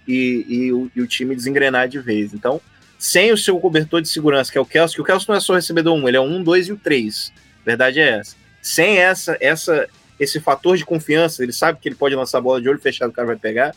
e, 0.06 0.44
e, 0.46 0.72
o, 0.72 0.90
e 0.94 1.00
o 1.00 1.06
time 1.06 1.34
desengrenar 1.34 1.88
de 1.88 1.98
vez. 1.98 2.34
Então, 2.34 2.60
sem 2.98 3.32
o 3.32 3.38
seu 3.38 3.58
cobertor 3.58 4.02
de 4.02 4.10
segurança, 4.10 4.52
que 4.52 4.58
é 4.58 4.60
o 4.60 4.66
Kelsey, 4.66 4.96
que 4.96 5.00
o 5.00 5.04
Kelsey 5.04 5.26
não 5.26 5.36
é 5.36 5.40
só 5.40 5.54
recebedor 5.54 5.94
1, 5.94 6.08
ele 6.08 6.16
é 6.18 6.20
o 6.20 6.24
1, 6.24 6.42
2 6.42 6.68
e 6.68 6.72
o 6.72 6.76
3. 6.76 7.32
Verdade 7.64 7.98
é 7.98 8.18
essa. 8.18 8.36
Sem 8.60 8.98
essa, 8.98 9.38
essa, 9.40 9.88
esse 10.20 10.38
fator 10.38 10.76
de 10.76 10.84
confiança, 10.84 11.42
ele 11.42 11.52
sabe 11.52 11.78
que 11.80 11.88
ele 11.88 11.96
pode 11.96 12.14
lançar 12.14 12.38
a 12.38 12.42
bola 12.42 12.60
de 12.60 12.68
olho 12.68 12.78
fechado, 12.78 13.08
o 13.08 13.12
cara 13.14 13.28
vai 13.28 13.36
pegar. 13.36 13.74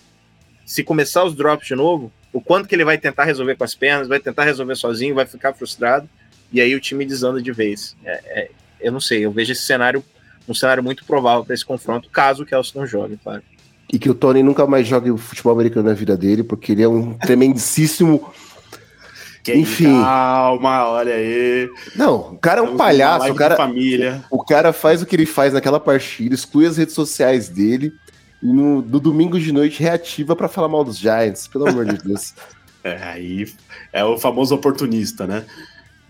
Se 0.65 0.83
começar 0.83 1.23
os 1.23 1.33
drops 1.33 1.65
de 1.65 1.75
novo, 1.75 2.11
o 2.33 2.41
quanto 2.41 2.67
que 2.67 2.75
ele 2.75 2.83
vai 2.83 2.97
tentar 2.97 3.23
resolver 3.23 3.55
com 3.55 3.63
as 3.63 3.73
pernas, 3.73 4.09
vai 4.09 4.19
tentar 4.19 4.43
resolver 4.43 4.75
sozinho, 4.75 5.15
vai 5.15 5.25
ficar 5.25 5.53
frustrado, 5.53 6.09
e 6.55 6.61
aí 6.61 6.73
o 6.73 6.79
time 6.79 7.05
desanda 7.05 7.41
de 7.41 7.51
vez. 7.51 7.95
É, 8.05 8.11
é, 8.25 8.49
eu 8.79 8.91
não 8.91 9.01
sei, 9.01 9.25
eu 9.25 9.31
vejo 9.31 9.51
esse 9.51 9.63
cenário, 9.63 10.03
um 10.47 10.53
cenário 10.53 10.81
muito 10.81 11.03
provável 11.03 11.43
para 11.43 11.53
esse 11.53 11.65
confronto, 11.65 12.09
caso 12.09 12.43
o 12.43 12.45
Kelsey 12.45 12.71
não 12.75 12.87
jogue, 12.87 13.19
claro. 13.21 13.43
E 13.91 13.99
que 13.99 14.09
o 14.09 14.15
Tony 14.15 14.41
nunca 14.41 14.65
mais 14.65 14.87
jogue 14.87 15.15
futebol 15.17 15.53
americano 15.53 15.89
na 15.89 15.93
vida 15.93 16.15
dele, 16.15 16.43
porque 16.43 16.71
ele 16.71 16.81
é 16.81 16.87
um 16.87 17.13
tremendíssimo 17.19 18.33
quem 19.43 19.59
Enfim. 19.59 20.01
Calma, 20.01 20.87
olha 20.87 21.13
aí. 21.13 21.69
Não, 21.95 22.31
o 22.33 22.37
cara 22.39 22.61
é 22.61 22.63
um 22.63 22.75
palhaço. 22.75 23.31
O 23.31 23.35
cara, 23.35 23.55
família. 23.55 24.23
o 24.31 24.43
cara 24.43 24.73
faz 24.73 25.03
o 25.03 25.05
que 25.05 25.15
ele 25.15 25.27
faz 25.27 25.53
naquela 25.53 25.79
partida, 25.79 26.33
exclui 26.33 26.65
as 26.65 26.77
redes 26.77 26.95
sociais 26.95 27.47
dele 27.47 27.93
e 28.41 28.47
no, 28.47 28.81
no 28.81 28.99
domingo 28.99 29.39
de 29.39 29.51
noite 29.51 29.83
reativa 29.83 30.35
para 30.35 30.47
falar 30.47 30.67
mal 30.67 30.83
dos 30.83 30.97
Giants, 30.97 31.47
pelo 31.47 31.69
amor 31.69 31.85
de 31.85 31.97
Deus. 31.97 32.33
É, 32.85 33.01
aí 33.01 33.51
é 33.91 34.05
o 34.05 34.15
famoso 34.15 34.53
oportunista, 34.53 35.25
né? 35.25 35.43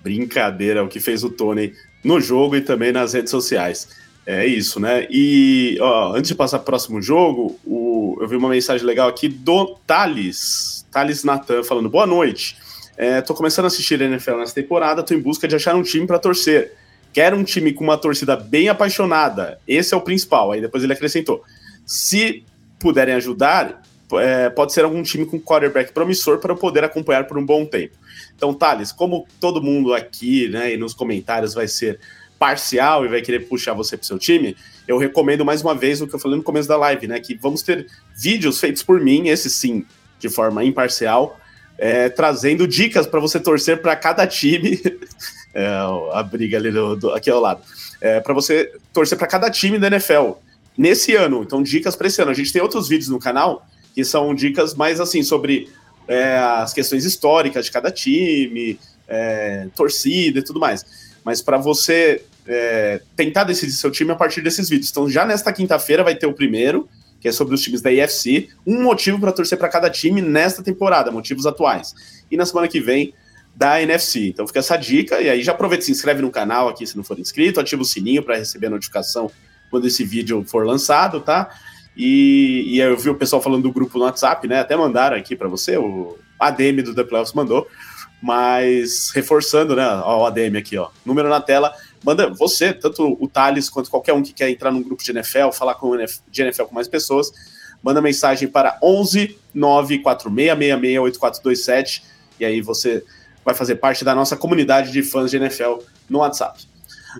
Brincadeira, 0.05 0.83
o 0.83 0.87
que 0.87 0.99
fez 0.99 1.23
o 1.23 1.31
Tony 1.31 1.73
no 2.03 2.21
jogo 2.21 2.55
e 2.55 2.61
também 2.61 2.91
nas 2.91 3.13
redes 3.13 3.31
sociais. 3.31 3.89
É 4.23 4.45
isso, 4.45 4.79
né? 4.79 5.07
E 5.09 5.79
ó, 5.81 6.13
antes 6.13 6.29
de 6.29 6.35
passar 6.35 6.59
para 6.59 6.63
o 6.63 6.65
próximo 6.65 7.01
jogo, 7.01 7.59
o, 7.65 8.15
eu 8.21 8.27
vi 8.27 8.35
uma 8.35 8.49
mensagem 8.49 8.85
legal 8.85 9.09
aqui 9.09 9.27
do 9.27 9.75
Thales, 9.87 10.85
Thales 10.91 11.23
Natan, 11.23 11.63
falando 11.63 11.89
boa 11.89 12.05
noite. 12.05 12.55
É, 12.95 13.19
tô 13.19 13.33
começando 13.33 13.65
a 13.65 13.67
assistir 13.67 13.99
a 13.99 14.05
NFL 14.05 14.37
nessa 14.37 14.53
temporada, 14.53 15.01
tô 15.01 15.15
em 15.15 15.19
busca 15.19 15.47
de 15.47 15.55
achar 15.55 15.75
um 15.75 15.81
time 15.81 16.05
para 16.05 16.19
torcer. 16.19 16.73
Quero 17.11 17.35
um 17.35 17.43
time 17.43 17.73
com 17.73 17.83
uma 17.83 17.97
torcida 17.97 18.35
bem 18.35 18.69
apaixonada. 18.69 19.59
Esse 19.67 19.95
é 19.95 19.97
o 19.97 20.01
principal. 20.01 20.51
Aí 20.51 20.61
depois 20.61 20.83
ele 20.83 20.93
acrescentou: 20.93 21.43
se 21.83 22.43
puderem 22.79 23.15
ajudar, 23.15 23.81
é, 24.13 24.49
pode 24.49 24.73
ser 24.73 24.83
algum 24.83 25.01
time 25.01 25.25
com 25.25 25.39
quarterback 25.39 25.91
promissor 25.91 26.39
para 26.39 26.51
eu 26.51 26.57
poder 26.57 26.83
acompanhar 26.83 27.25
por 27.25 27.37
um 27.37 27.45
bom 27.45 27.65
tempo. 27.65 27.95
Então, 28.35 28.53
Thales, 28.53 28.91
como 28.91 29.27
todo 29.39 29.61
mundo 29.61 29.93
aqui, 29.93 30.47
né, 30.49 30.73
e 30.73 30.77
nos 30.77 30.93
comentários 30.93 31.53
vai 31.53 31.67
ser 31.67 31.99
parcial 32.37 33.05
e 33.05 33.07
vai 33.07 33.21
querer 33.21 33.47
puxar 33.47 33.73
você 33.73 33.97
para 33.97 34.05
seu 34.05 34.19
time, 34.19 34.55
eu 34.87 34.97
recomendo 34.97 35.43
mais 35.43 35.61
uma 35.61 35.73
vez 35.73 36.01
o 36.01 36.07
que 36.07 36.13
eu 36.13 36.19
falei 36.19 36.37
no 36.37 36.43
começo 36.43 36.67
da 36.67 36.77
live, 36.77 37.07
né, 37.07 37.19
que 37.19 37.35
vamos 37.35 37.61
ter 37.61 37.87
vídeos 38.15 38.59
feitos 38.59 38.83
por 38.83 38.99
mim, 38.99 39.29
esse 39.29 39.49
sim, 39.49 39.85
de 40.19 40.29
forma 40.29 40.63
imparcial, 40.63 41.39
é, 41.77 42.09
trazendo 42.09 42.67
dicas 42.67 43.07
para 43.07 43.19
você 43.19 43.39
torcer 43.39 43.81
para 43.81 43.95
cada 43.95 44.25
time. 44.27 44.79
é, 45.53 45.67
a 46.13 46.23
briga 46.23 46.57
ali 46.57 46.71
do, 46.71 46.95
do, 46.95 47.11
aqui 47.13 47.29
ao 47.29 47.39
lado. 47.39 47.61
É, 47.99 48.19
para 48.19 48.33
você 48.33 48.71
torcer 48.93 49.17
para 49.17 49.27
cada 49.27 49.49
time 49.49 49.79
da 49.79 49.87
NFL 49.87 50.33
nesse 50.77 51.15
ano. 51.15 51.43
Então, 51.43 51.61
dicas 51.61 51.95
para 51.95 52.07
esse 52.07 52.21
ano. 52.21 52.31
A 52.31 52.33
gente 52.33 52.51
tem 52.51 52.61
outros 52.61 52.87
vídeos 52.87 53.09
no 53.09 53.19
canal 53.19 53.65
que 53.95 54.03
são 54.03 54.35
dicas 54.35 54.75
mais 54.75 54.99
assim 54.99 55.23
sobre 55.23 55.69
é, 56.07 56.37
as 56.37 56.73
questões 56.73 57.05
históricas 57.05 57.65
de 57.65 57.71
cada 57.71 57.89
time, 57.89 58.77
é, 59.07 59.67
torcida 59.75 60.39
e 60.39 60.43
tudo 60.43 60.59
mais. 60.59 60.85
Mas 61.23 61.41
para 61.41 61.57
você 61.57 62.21
é, 62.45 63.01
tentar 63.15 63.45
decidir 63.45 63.71
seu 63.71 63.89
time 63.89 64.11
a 64.11 64.15
partir 64.15 64.41
desses 64.41 64.69
vídeos. 64.69 64.91
Então, 64.91 65.09
já 65.09 65.25
nesta 65.25 65.51
quinta-feira 65.51 66.03
vai 66.03 66.13
ter 66.13 66.27
o 66.27 66.33
primeiro 66.33 66.87
que 67.25 67.29
é 67.29 67.31
sobre 67.31 67.55
os 67.55 67.61
times 67.61 67.81
da 67.81 67.91
IFC, 67.91 68.49
um 68.67 68.83
motivo 68.83 69.19
para 69.19 69.31
torcer 69.31 69.57
para 69.57 69.67
cada 69.67 69.89
time 69.89 70.21
nesta 70.21 70.61
temporada, 70.61 71.09
motivos 71.09 71.47
atuais. 71.47 71.95
E 72.29 72.37
na 72.37 72.45
semana 72.45 72.67
que 72.67 72.79
vem 72.79 73.15
da 73.55 73.81
NFC. 73.81 74.27
Então 74.27 74.45
fica 74.45 74.59
essa 74.59 74.77
dica, 74.77 75.19
e 75.19 75.27
aí 75.27 75.41
já 75.41 75.53
aproveita 75.53 75.83
se 75.83 75.91
inscreve 75.91 76.21
no 76.21 76.29
canal 76.29 76.69
aqui 76.69 76.85
se 76.85 76.95
não 76.95 77.03
for 77.03 77.17
inscrito, 77.17 77.59
ativa 77.59 77.81
o 77.81 77.85
sininho 77.85 78.21
para 78.21 78.35
receber 78.35 78.67
a 78.67 78.69
notificação 78.69 79.31
quando 79.71 79.87
esse 79.87 80.03
vídeo 80.03 80.43
for 80.45 80.67
lançado, 80.67 81.19
tá? 81.19 81.49
E, 81.95 82.63
e 82.67 82.79
eu 82.79 82.97
vi 82.97 83.09
o 83.09 83.15
pessoal 83.15 83.41
falando 83.41 83.63
do 83.63 83.71
grupo 83.71 83.97
no 83.97 84.05
WhatsApp, 84.05 84.47
né? 84.47 84.59
Até 84.59 84.75
mandaram 84.75 85.15
aqui 85.17 85.35
para 85.35 85.47
você, 85.47 85.77
o 85.77 86.17
ADM 86.39 86.81
do 86.83 86.93
The 86.93 87.03
Playoffs 87.03 87.33
mandou, 87.33 87.67
mas 88.21 89.11
reforçando, 89.11 89.75
né? 89.75 89.87
Ó, 90.03 90.23
o 90.23 90.25
ADM 90.25 90.57
aqui, 90.57 90.77
ó. 90.77 90.89
Número 91.05 91.29
na 91.29 91.39
tela. 91.39 91.73
Manda 92.03 92.29
você, 92.29 92.73
tanto 92.73 93.17
o 93.19 93.27
Thales 93.27 93.69
quanto 93.69 93.89
qualquer 93.89 94.13
um 94.13 94.21
que 94.21 94.33
quer 94.33 94.49
entrar 94.49 94.71
num 94.71 94.83
grupo 94.83 95.03
de 95.03 95.11
NFL, 95.11 95.51
falar 95.51 95.75
com 95.75 95.95
de 96.29 96.41
NFL 96.41 96.65
com 96.65 96.75
mais 96.75 96.87
pessoas, 96.87 97.31
manda 97.81 98.01
mensagem 98.01 98.47
para 98.47 98.77
11 98.81 99.37
94666 99.53 100.99
8427 100.99 102.03
e 102.39 102.45
aí 102.45 102.61
você 102.61 103.03
vai 103.43 103.53
fazer 103.53 103.75
parte 103.75 104.03
da 104.03 104.13
nossa 104.13 104.35
comunidade 104.35 104.91
de 104.91 105.01
fãs 105.01 105.31
de 105.31 105.37
NFL 105.37 105.77
no 106.09 106.19
WhatsApp. 106.19 106.67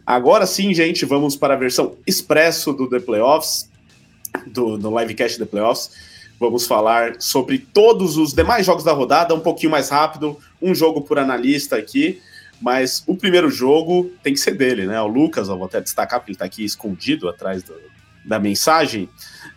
Agora 0.06 0.46
sim, 0.46 0.74
gente, 0.74 1.06
vamos 1.06 1.36
para 1.36 1.54
a 1.54 1.58
versão 1.58 1.96
expresso 2.06 2.74
do 2.74 2.90
The 2.90 3.00
Playoffs, 3.00 3.70
do, 4.46 4.78
do 4.78 5.00
livecast 5.00 5.38
The 5.38 5.46
Playoffs. 5.46 5.92
Vamos 6.40 6.68
falar 6.68 7.16
sobre 7.20 7.60
todos 7.60 8.18
os 8.18 8.34
demais 8.34 8.66
jogos 8.66 8.84
da 8.84 8.92
rodada, 8.92 9.34
um 9.34 9.40
pouquinho 9.40 9.72
mais 9.72 9.90
rápido, 9.90 10.38
um 10.62 10.76
jogo 10.76 11.02
por 11.02 11.18
analista 11.18 11.78
aqui, 11.78 12.22
mas 12.62 13.04
o 13.08 13.16
primeiro 13.16 13.50
jogo 13.50 14.12
tem 14.22 14.34
que 14.34 14.40
ser 14.40 14.56
dele, 14.56 14.86
né? 14.86 15.00
O 15.02 15.08
Lucas, 15.08 15.48
eu 15.48 15.58
vou 15.58 15.66
até 15.66 15.80
destacar 15.80 16.20
porque 16.20 16.32
ele 16.32 16.36
está 16.36 16.46
aqui 16.46 16.66
escondido 16.66 17.30
atrás 17.30 17.64
do, 17.64 17.74
da 18.26 18.38
mensagem. 18.40 19.10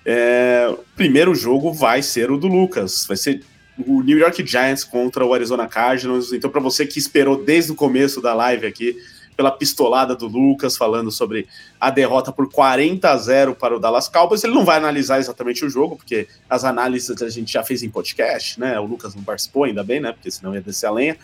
É, 0.05 0.69
o 0.71 0.85
primeiro 0.95 1.35
jogo 1.35 1.73
vai 1.73 2.03
ser 2.03 2.31
o 2.31 2.39
do 2.39 2.47
Lucas, 2.47 3.05
vai 3.07 3.17
ser 3.17 3.43
o 3.87 4.03
New 4.03 4.19
York 4.19 4.45
Giants 4.47 4.85
contra 4.85 5.25
o 5.25 5.35
Arizona 5.35 5.67
Cardinals. 5.67 6.33
Então, 6.33 6.51
para 6.51 6.61
você 6.61 6.87
que 6.87 6.99
esperou 6.99 7.45
desde 7.45 7.73
o 7.73 7.75
começo 7.75 8.21
da 8.21 8.35
live 8.35 8.67
aqui, 8.67 8.97
pela 9.39 9.53
pistolada 9.53 10.17
do 10.17 10.27
Lucas, 10.27 10.77
falando 10.77 11.13
sobre 11.13 11.47
a 11.81 11.91
derrota 11.91 12.33
por 12.33 12.51
40 12.51 13.09
a 13.09 13.17
0 13.17 13.55
para 13.55 13.77
o 13.77 13.79
Dallas 13.79 14.09
Cowboys. 14.09 14.43
Ele 14.43 14.53
não 14.53 14.65
vai 14.65 14.79
analisar 14.79 15.21
exatamente 15.21 15.65
o 15.65 15.71
jogo, 15.71 15.95
porque 15.95 16.27
as 16.51 16.65
análises 16.65 17.23
a 17.23 17.31
gente 17.31 17.53
já 17.53 17.63
fez 17.63 17.85
em 17.85 17.89
podcast, 17.89 18.59
né? 18.59 18.81
O 18.81 18.85
Lucas 18.85 19.15
não 19.15 19.23
participou, 19.23 19.63
ainda 19.63 19.85
bem, 19.85 20.01
né? 20.01 20.11
Porque 20.11 20.29
senão 20.29 20.57
ia 20.57 20.61
descer 20.61 20.87
a 20.87 20.91
lenha. 20.91 21.17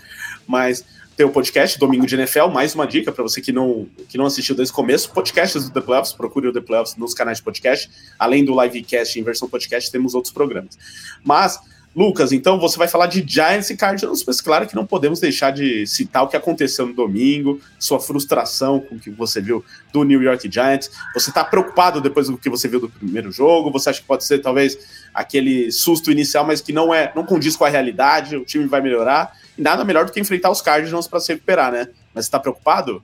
Mas 0.47 0.85
tem 1.17 1.27
o 1.27 1.31
podcast 1.31 1.77
Domingo 1.77 2.07
de 2.07 2.15
NFL, 2.15 2.47
mais 2.53 2.73
uma 2.73 2.87
dica 2.87 3.11
para 3.11 3.25
você 3.25 3.41
que 3.41 3.51
não, 3.51 3.89
que 4.09 4.17
não 4.17 4.27
assistiu 4.27 4.55
desde 4.55 4.73
o 4.73 4.77
começo, 4.77 5.11
podcasts 5.11 5.65
do 5.65 5.73
The 5.73 5.81
Playoffs, 5.81 6.13
procure 6.13 6.47
o 6.47 6.53
The 6.53 6.61
Playoffs 6.61 6.97
nos 6.97 7.15
canais 7.15 7.39
de 7.39 7.45
podcast, 7.45 7.91
além 8.17 8.45
do 8.45 8.55
livecast 8.63 9.19
em 9.19 9.25
versão 9.25 9.49
podcast, 9.49 9.91
temos 9.91 10.15
outros 10.15 10.33
programas. 10.33 10.79
Mas 11.25 11.59
Lucas, 11.95 12.33
então 12.33 12.59
você 12.59 12.77
vai 12.77 12.89
falar 12.89 13.07
de 13.07 13.25
Giants 13.27 13.71
e 13.71 13.77
Cardinals, 13.77 14.25
mas 14.27 14.41
claro 14.41 14.67
que 14.67 14.75
não 14.75 14.85
podemos 14.85 15.21
deixar 15.21 15.53
de 15.53 15.87
citar 15.87 16.25
o 16.25 16.29
que 16.29 16.37
aconteceu 16.37 16.87
no 16.87 16.93
domingo, 16.93 17.61
sua 17.79 18.01
frustração 18.01 18.81
com 18.81 18.97
o 18.97 18.99
que 18.99 19.11
você 19.11 19.41
viu 19.41 19.65
do 19.93 20.03
New 20.03 20.21
York 20.21 20.51
Giants. 20.51 20.91
Você 21.15 21.31
está 21.31 21.45
preocupado 21.45 22.01
depois 22.01 22.27
do 22.27 22.37
que 22.37 22.51
você 22.51 22.67
viu 22.67 22.81
do 22.81 22.89
primeiro 22.89 23.31
jogo? 23.31 23.71
Você 23.71 23.91
acha 23.91 24.01
que 24.01 24.07
pode 24.07 24.25
ser 24.25 24.41
talvez 24.41 24.77
aquele 25.15 25.71
susto 25.71 26.11
inicial, 26.11 26.45
mas 26.45 26.61
que 26.61 26.73
não 26.73 26.93
é, 26.93 27.13
não 27.15 27.25
condiz 27.25 27.55
com 27.55 27.65
a 27.65 27.69
realidade? 27.69 28.37
O 28.37 28.45
time 28.45 28.67
vai 28.67 28.81
melhorar 28.81 29.33
e 29.57 29.63
nada 29.63 29.85
melhor 29.85 30.05
do 30.05 30.11
que 30.11 30.19
enfrentar 30.19 30.51
os 30.51 30.61
Cardinals 30.61 31.07
para 31.07 31.21
se 31.21 31.33
recuperar, 31.33 31.71
né? 31.71 31.89
Mas 32.13 32.25
você 32.25 32.29
está 32.29 32.41
preocupado? 32.41 33.01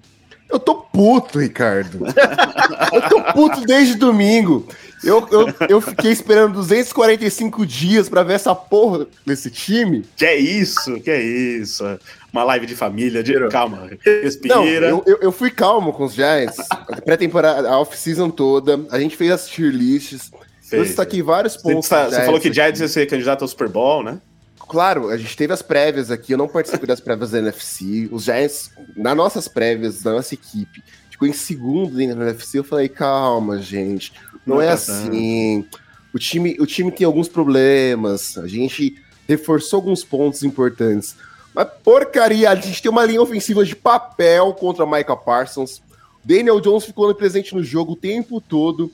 Eu 0.48 0.58
tô 0.58 0.74
puto, 0.74 1.38
Ricardo. 1.38 2.00
eu 2.92 3.08
tô 3.08 3.22
puto 3.32 3.60
desde 3.60 3.94
domingo. 3.94 4.66
Eu, 5.02 5.26
eu, 5.30 5.46
eu 5.68 5.80
fiquei 5.80 6.10
esperando 6.10 6.54
245 6.54 7.64
dias 7.66 8.08
para 8.08 8.22
ver 8.22 8.34
essa 8.34 8.54
porra 8.54 9.06
desse 9.24 9.50
time. 9.50 10.04
Que 10.16 10.26
é 10.26 10.36
isso, 10.36 11.00
que 11.00 11.10
é 11.10 11.22
isso. 11.22 11.84
Uma 12.32 12.44
live 12.44 12.66
de 12.66 12.76
família, 12.76 13.22
de... 13.22 13.48
calma, 13.48 13.90
respira. 14.22 14.56
Não, 14.56 14.66
eu, 14.66 15.02
eu, 15.06 15.18
eu, 15.22 15.32
fui 15.32 15.50
calmo 15.50 15.92
com 15.92 16.04
os 16.04 16.14
Giants. 16.14 16.56
Pré-temporada, 17.04 17.68
a 17.68 17.80
off-season 17.80 18.30
toda, 18.30 18.80
a 18.90 19.00
gente 19.00 19.16
fez 19.16 19.32
as 19.32 19.48
tier 19.48 19.72
lists. 19.72 20.30
Fez, 20.62 20.80
eu 20.80 20.84
destaquei 20.84 21.22
vários 21.22 21.56
pontos. 21.56 21.88
Você, 21.88 22.04
você 22.04 22.24
falou 22.24 22.38
que 22.40 22.52
Giants 22.52 22.80
ia 22.80 22.88
ser 22.88 23.06
candidato 23.06 23.42
ao 23.42 23.48
Super 23.48 23.68
Bowl, 23.68 24.04
né? 24.04 24.20
Claro, 24.68 25.08
a 25.08 25.16
gente 25.16 25.36
teve 25.36 25.52
as 25.52 25.62
prévias 25.62 26.12
aqui, 26.12 26.32
eu 26.32 26.38
não 26.38 26.46
participei 26.46 26.86
das 26.86 27.00
prévias 27.00 27.32
da 27.32 27.38
NFC. 27.40 28.08
Os 28.12 28.24
Giants, 28.24 28.70
nas 28.96 29.16
nossas 29.16 29.48
prévias, 29.48 30.02
da 30.02 30.12
nossa 30.12 30.34
equipe, 30.34 30.80
ficou 31.20 31.28
em 31.28 31.32
segundo 31.32 31.96
dentro 31.96 32.16
da 32.16 32.24
NFC. 32.24 32.58
Eu 32.58 32.64
falei, 32.64 32.88
calma, 32.88 33.60
gente 33.60 34.12
não, 34.46 34.56
não 34.56 34.62
é 34.62 34.68
tá 34.68 34.72
assim. 34.72 35.66
O 36.14 36.18
time, 36.18 36.56
o 36.58 36.66
time 36.66 36.90
tem 36.90 37.04
alguns 37.04 37.28
problemas. 37.28 38.38
A 38.38 38.46
gente 38.46 38.96
reforçou 39.28 39.78
alguns 39.78 40.02
pontos 40.02 40.42
importantes. 40.42 41.14
Mas 41.54 41.68
porcaria, 41.84 42.50
a 42.50 42.54
gente 42.54 42.80
tem 42.80 42.90
uma 42.90 43.04
linha 43.04 43.20
ofensiva 43.20 43.64
de 43.64 43.76
papel 43.76 44.54
contra 44.54 44.86
Micah 44.86 45.16
Parsons. 45.16 45.82
Daniel 46.24 46.60
Jones 46.60 46.84
ficou 46.84 47.14
presente 47.14 47.54
no 47.54 47.62
jogo 47.62 47.92
o 47.92 47.96
tempo 47.96 48.40
todo. 48.40 48.90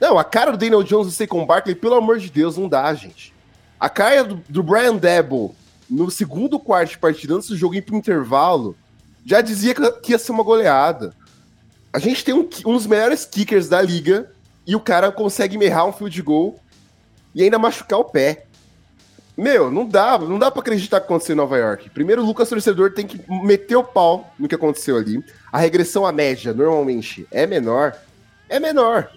Não, 0.00 0.18
a 0.18 0.24
cara 0.24 0.50
do 0.50 0.58
Daniel 0.58 0.82
Jones 0.82 1.12
e 1.12 1.16
Saquon 1.16 1.46
Barkley, 1.46 1.74
pelo 1.74 1.94
amor 1.94 2.18
de 2.18 2.30
Deus, 2.30 2.56
não 2.56 2.68
dá, 2.68 2.92
gente. 2.94 3.32
A 3.78 3.88
cara 3.88 4.24
do, 4.24 4.42
do 4.48 4.62
Brian 4.62 4.96
Debo 4.96 5.54
no 5.88 6.10
segundo 6.10 6.58
quarto 6.58 6.90
de 6.90 6.98
partida, 6.98 7.34
antes 7.34 7.48
do 7.48 7.56
jogo 7.56 7.74
ir 7.74 7.82
pro 7.82 7.96
intervalo, 7.96 8.76
já 9.24 9.40
dizia 9.40 9.74
que 9.74 10.12
ia 10.12 10.18
ser 10.18 10.32
uma 10.32 10.42
goleada. 10.42 11.14
A 11.94 12.00
gente 12.00 12.24
tem 12.24 12.34
um, 12.34 12.48
um 12.66 12.72
dos 12.74 12.86
melhores 12.86 13.24
kickers 13.24 13.68
da 13.68 13.80
liga, 13.80 14.28
e 14.66 14.74
o 14.74 14.80
cara 14.80 15.12
consegue 15.12 15.62
errar 15.62 15.84
um 15.84 15.92
field 15.92 16.22
goal 16.22 16.58
e 17.34 17.42
ainda 17.42 17.58
machucar 17.58 17.98
o 17.98 18.04
pé. 18.04 18.46
Meu, 19.36 19.70
não 19.70 19.86
dá, 19.86 20.16
não 20.18 20.38
dá 20.38 20.50
para 20.50 20.60
acreditar 20.60 21.00
que 21.00 21.06
aconteceu 21.06 21.34
em 21.34 21.36
Nova 21.36 21.58
York. 21.58 21.90
Primeiro, 21.90 22.22
o 22.22 22.26
Lucas 22.26 22.48
Torcedor 22.48 22.92
tem 22.92 23.06
que 23.06 23.20
meter 23.28 23.76
o 23.76 23.82
pau 23.82 24.32
no 24.38 24.48
que 24.48 24.54
aconteceu 24.54 24.96
ali. 24.96 25.22
A 25.52 25.58
regressão 25.58 26.06
à 26.06 26.12
média, 26.12 26.54
normalmente, 26.54 27.26
é 27.32 27.44
menor. 27.46 27.96
É 28.48 28.60
menor. 28.60 29.10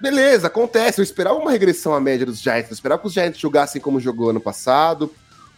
Beleza, 0.00 0.46
acontece. 0.46 0.98
Eu 0.98 1.02
esperava 1.02 1.38
uma 1.38 1.50
regressão 1.50 1.92
à 1.94 2.00
média 2.00 2.24
dos 2.24 2.40
Giants. 2.40 2.70
Eu 2.70 2.74
esperava 2.74 3.02
que 3.02 3.06
os 3.06 3.12
Giants 3.12 3.38
jogassem 3.38 3.82
como 3.82 4.00
jogou 4.00 4.30
ano 4.30 4.40
passado. 4.40 5.12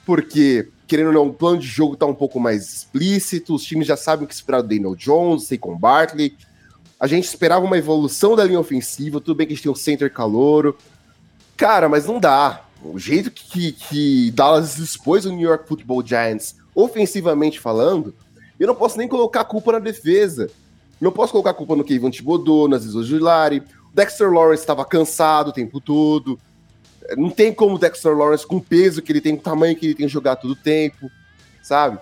Porque, 0.05 0.69
querendo 0.89 1.07
ou 1.07 1.13
não, 1.13 1.29
o 1.29 1.33
plano 1.33 1.61
de 1.61 1.67
jogo 1.69 1.97
tá 1.97 2.05
um 2.05 2.15
pouco 2.15 2.41
mais 2.41 2.75
explícito. 2.75 3.55
Os 3.55 3.63
times 3.63 3.87
já 3.87 3.97
sabem 3.97 4.25
o 4.25 4.29
que 4.29 4.35
esperar 4.35 4.63
do 4.63 4.69
Daniel 4.69 4.97
Jones, 4.97 5.45
Saquon 5.45 5.79
Barkley. 5.79 6.37
A 7.03 7.09
gente 7.09 7.25
esperava 7.25 7.65
uma 7.65 7.77
evolução 7.77 8.37
da 8.37 8.45
linha 8.45 8.61
ofensiva, 8.61 9.21
tudo 9.21 9.35
bem 9.35 9.45
que 9.45 9.53
a 9.53 9.57
gente 9.57 9.65
tem 9.65 9.73
um 9.73 9.75
center 9.75 10.09
calouro. 10.09 10.79
Cara, 11.57 11.89
mas 11.89 12.07
não 12.07 12.21
dá. 12.21 12.65
O 12.81 12.97
jeito 12.97 13.29
que, 13.29 13.73
que 13.73 14.31
Dallas 14.31 14.79
expôs 14.79 15.27
o 15.27 15.33
New 15.33 15.49
York 15.49 15.67
Football 15.67 16.07
Giants, 16.07 16.55
ofensivamente 16.73 17.59
falando, 17.59 18.15
eu 18.57 18.69
não 18.69 18.75
posso 18.77 18.97
nem 18.99 19.09
colocar 19.09 19.41
a 19.41 19.45
culpa 19.45 19.73
na 19.73 19.81
defesa. 19.81 20.49
Não 21.01 21.11
posso 21.11 21.33
colocar 21.33 21.51
a 21.51 21.55
culpa 21.55 21.75
no 21.75 21.83
Kevin 21.83 22.09
Thibodeau, 22.09 22.69
nas 22.69 22.85
Isojulari. 22.85 23.65
O 23.91 23.93
Dexter 23.93 24.31
Lawrence 24.31 24.63
estava 24.63 24.85
cansado 24.85 25.49
o 25.49 25.53
tempo 25.53 25.81
todo. 25.81 26.39
Não 27.17 27.31
tem 27.31 27.53
como 27.53 27.75
o 27.75 27.79
Dexter 27.81 28.17
Lawrence, 28.17 28.47
com 28.47 28.59
o 28.59 28.63
peso 28.63 29.03
que 29.03 29.11
ele 29.11 29.21
tem, 29.21 29.35
com 29.35 29.41
o 29.41 29.45
tamanho 29.45 29.75
que 29.75 29.87
ele 29.87 29.95
tem, 29.97 30.07
jogar 30.07 30.37
todo 30.37 30.53
o 30.53 30.57
tempo, 30.57 31.11
sabe? 31.65 31.99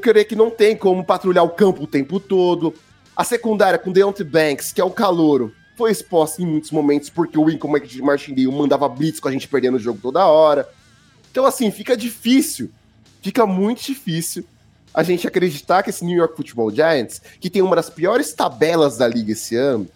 Querer 0.00 0.24
que 0.24 0.36
não 0.36 0.50
tem 0.50 0.76
como 0.76 1.04
patrulhar 1.04 1.42
o 1.42 1.50
campo 1.50 1.82
o 1.82 1.88
tempo 1.88 2.20
todo. 2.20 2.72
A 3.16 3.22
secundária 3.22 3.78
com 3.78 3.92
Deontay 3.92 4.26
Banks, 4.26 4.72
que 4.72 4.80
é 4.80 4.84
o 4.84 4.90
calouro, 4.90 5.54
foi 5.76 5.90
exposta 5.90 6.42
em 6.42 6.46
muitos 6.46 6.70
momentos 6.70 7.10
porque 7.10 7.38
o 7.38 7.48
Lincoln 7.48 7.72
Martindale 8.02 8.46
mandava 8.48 8.88
blitz 8.88 9.20
com 9.20 9.28
a 9.28 9.32
gente 9.32 9.46
perdendo 9.46 9.76
o 9.76 9.80
jogo 9.80 10.00
toda 10.00 10.26
hora. 10.26 10.68
Então, 11.30 11.46
assim, 11.46 11.70
fica 11.70 11.96
difícil, 11.96 12.70
fica 13.22 13.46
muito 13.46 13.84
difícil 13.84 14.44
a 14.92 15.02
gente 15.02 15.26
acreditar 15.26 15.82
que 15.82 15.90
esse 15.90 16.04
New 16.04 16.16
York 16.16 16.36
Football 16.36 16.70
Giants, 16.70 17.20
que 17.40 17.50
tem 17.50 17.62
uma 17.62 17.76
das 17.76 17.90
piores 17.90 18.32
tabelas 18.32 18.96
da 18.96 19.06
liga 19.08 19.32
esse 19.32 19.56
ano, 19.56 19.88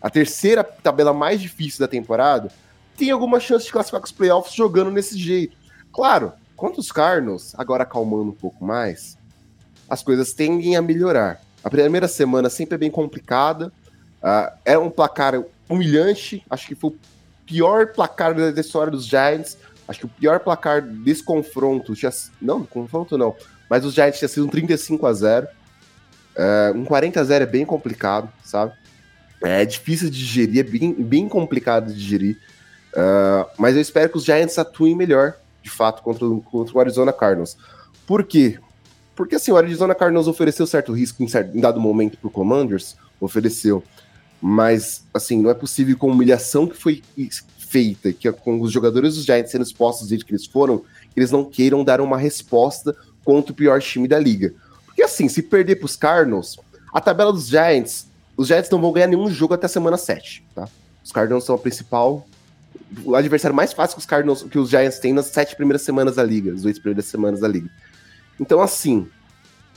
a 0.00 0.08
terceira 0.08 0.62
tabela 0.62 1.12
mais 1.12 1.40
difícil 1.40 1.80
da 1.80 1.88
temporada, 1.88 2.50
tem 2.96 3.10
alguma 3.10 3.40
chance 3.40 3.66
de 3.66 3.72
classificar 3.72 4.00
com 4.00 4.06
os 4.06 4.12
playoffs 4.12 4.54
jogando 4.54 4.90
nesse 4.90 5.18
jeito. 5.18 5.56
Claro, 5.92 6.32
contra 6.56 6.80
os 6.80 6.92
Cardinals, 6.92 7.54
agora 7.56 7.82
acalmando 7.82 8.30
um 8.30 8.34
pouco 8.34 8.64
mais, 8.64 9.16
as 9.88 10.02
coisas 10.02 10.32
tendem 10.32 10.76
a 10.76 10.82
melhorar. 10.82 11.40
A 11.62 11.70
primeira 11.70 12.08
semana 12.08 12.48
sempre 12.48 12.74
é 12.76 12.78
bem 12.78 12.90
complicada. 12.90 13.72
Uh, 14.22 14.52
é 14.64 14.78
um 14.78 14.90
placar 14.90 15.42
humilhante. 15.68 16.44
Acho 16.48 16.66
que 16.66 16.74
foi 16.74 16.90
o 16.90 16.96
pior 17.46 17.88
placar 17.92 18.34
da 18.34 18.60
história 18.60 18.90
dos 18.90 19.06
Giants. 19.06 19.58
Acho 19.86 20.00
que 20.00 20.06
o 20.06 20.08
pior 20.08 20.40
placar 20.40 20.82
desse 20.82 21.22
confronto. 21.22 21.94
Tinha, 21.94 22.12
não, 22.40 22.64
confronto 22.64 23.16
não. 23.16 23.34
Mas 23.68 23.84
os 23.84 23.94
Giants 23.94 24.18
tinha 24.18 24.28
sido 24.28 24.46
um 24.46 24.48
35 24.48 25.06
a 25.06 25.12
0 25.12 25.46
uh, 25.46 25.48
é, 26.36 26.72
Um 26.74 26.84
40 26.84 27.20
a 27.20 27.24
0 27.24 27.42
é 27.42 27.46
bem 27.46 27.64
complicado, 27.64 28.30
sabe? 28.42 28.72
É 29.42 29.64
difícil 29.64 30.10
de 30.10 30.18
digerir, 30.18 30.60
é 30.60 30.62
bem, 30.62 30.92
bem 30.94 31.28
complicado 31.28 31.86
de 31.86 31.94
digerir. 31.94 32.38
Uh, 32.92 33.48
mas 33.56 33.76
eu 33.76 33.80
espero 33.82 34.10
que 34.10 34.16
os 34.16 34.24
Giants 34.24 34.58
atuem 34.58 34.96
melhor, 34.96 35.34
de 35.62 35.70
fato, 35.70 36.02
contra, 36.02 36.26
contra 36.50 36.76
o 36.76 36.80
Arizona 36.80 37.12
Cardinals. 37.12 37.56
Por 38.06 38.24
quê? 38.24 38.58
Porque 39.18 39.34
assim, 39.34 39.50
o 39.50 39.56
Arizona 39.56 39.96
Cardinals 39.96 40.28
ofereceu 40.28 40.64
certo 40.64 40.92
risco 40.92 41.24
em, 41.24 41.26
certo, 41.26 41.58
em 41.58 41.60
dado 41.60 41.80
momento 41.80 42.16
pro 42.18 42.30
Commanders, 42.30 42.96
ofereceu. 43.20 43.82
Mas, 44.40 45.02
assim, 45.12 45.42
não 45.42 45.50
é 45.50 45.54
possível 45.54 45.98
com 45.98 46.08
a 46.08 46.12
humilhação 46.12 46.68
que 46.68 46.76
foi 46.76 47.02
feita, 47.58 48.12
que 48.12 48.30
com 48.30 48.60
os 48.60 48.70
jogadores 48.70 49.16
dos 49.16 49.24
Giants 49.24 49.50
sendo 49.50 49.64
expostos 49.64 50.06
desde 50.06 50.24
que 50.24 50.30
eles 50.30 50.46
foram, 50.46 50.78
que 50.78 51.18
eles 51.18 51.32
não 51.32 51.44
queiram 51.44 51.82
dar 51.82 52.00
uma 52.00 52.16
resposta 52.16 52.94
contra 53.24 53.50
o 53.50 53.54
pior 53.56 53.82
time 53.82 54.06
da 54.06 54.20
liga. 54.20 54.54
Porque 54.86 55.02
assim, 55.02 55.28
se 55.28 55.42
perder 55.42 55.80
pros 55.80 55.96
Cardinals, 55.96 56.56
a 56.94 57.00
tabela 57.00 57.32
dos 57.32 57.48
Giants, 57.48 58.06
os 58.36 58.46
Giants 58.46 58.70
não 58.70 58.80
vão 58.80 58.92
ganhar 58.92 59.08
nenhum 59.08 59.28
jogo 59.28 59.52
até 59.52 59.66
a 59.66 59.68
semana 59.68 59.96
7, 59.96 60.44
tá? 60.54 60.68
Os 61.04 61.10
Cardinals 61.10 61.42
são 61.42 61.56
a 61.56 61.58
principal 61.58 62.24
o 63.04 63.16
adversário 63.16 63.54
mais 63.54 63.72
fácil 63.72 63.96
que 63.96 64.00
os 64.00 64.06
Cardinals, 64.06 64.44
que 64.44 64.58
os 64.60 64.70
Giants 64.70 65.00
têm 65.00 65.12
nas 65.12 65.26
sete 65.26 65.56
primeiras 65.56 65.82
semanas 65.82 66.14
da 66.14 66.22
liga, 66.22 66.54
as 66.54 66.64
oito 66.64 66.80
primeiras 66.80 67.06
semanas 67.06 67.40
da 67.40 67.48
liga. 67.48 67.68
Então, 68.40 68.60
assim, 68.60 69.08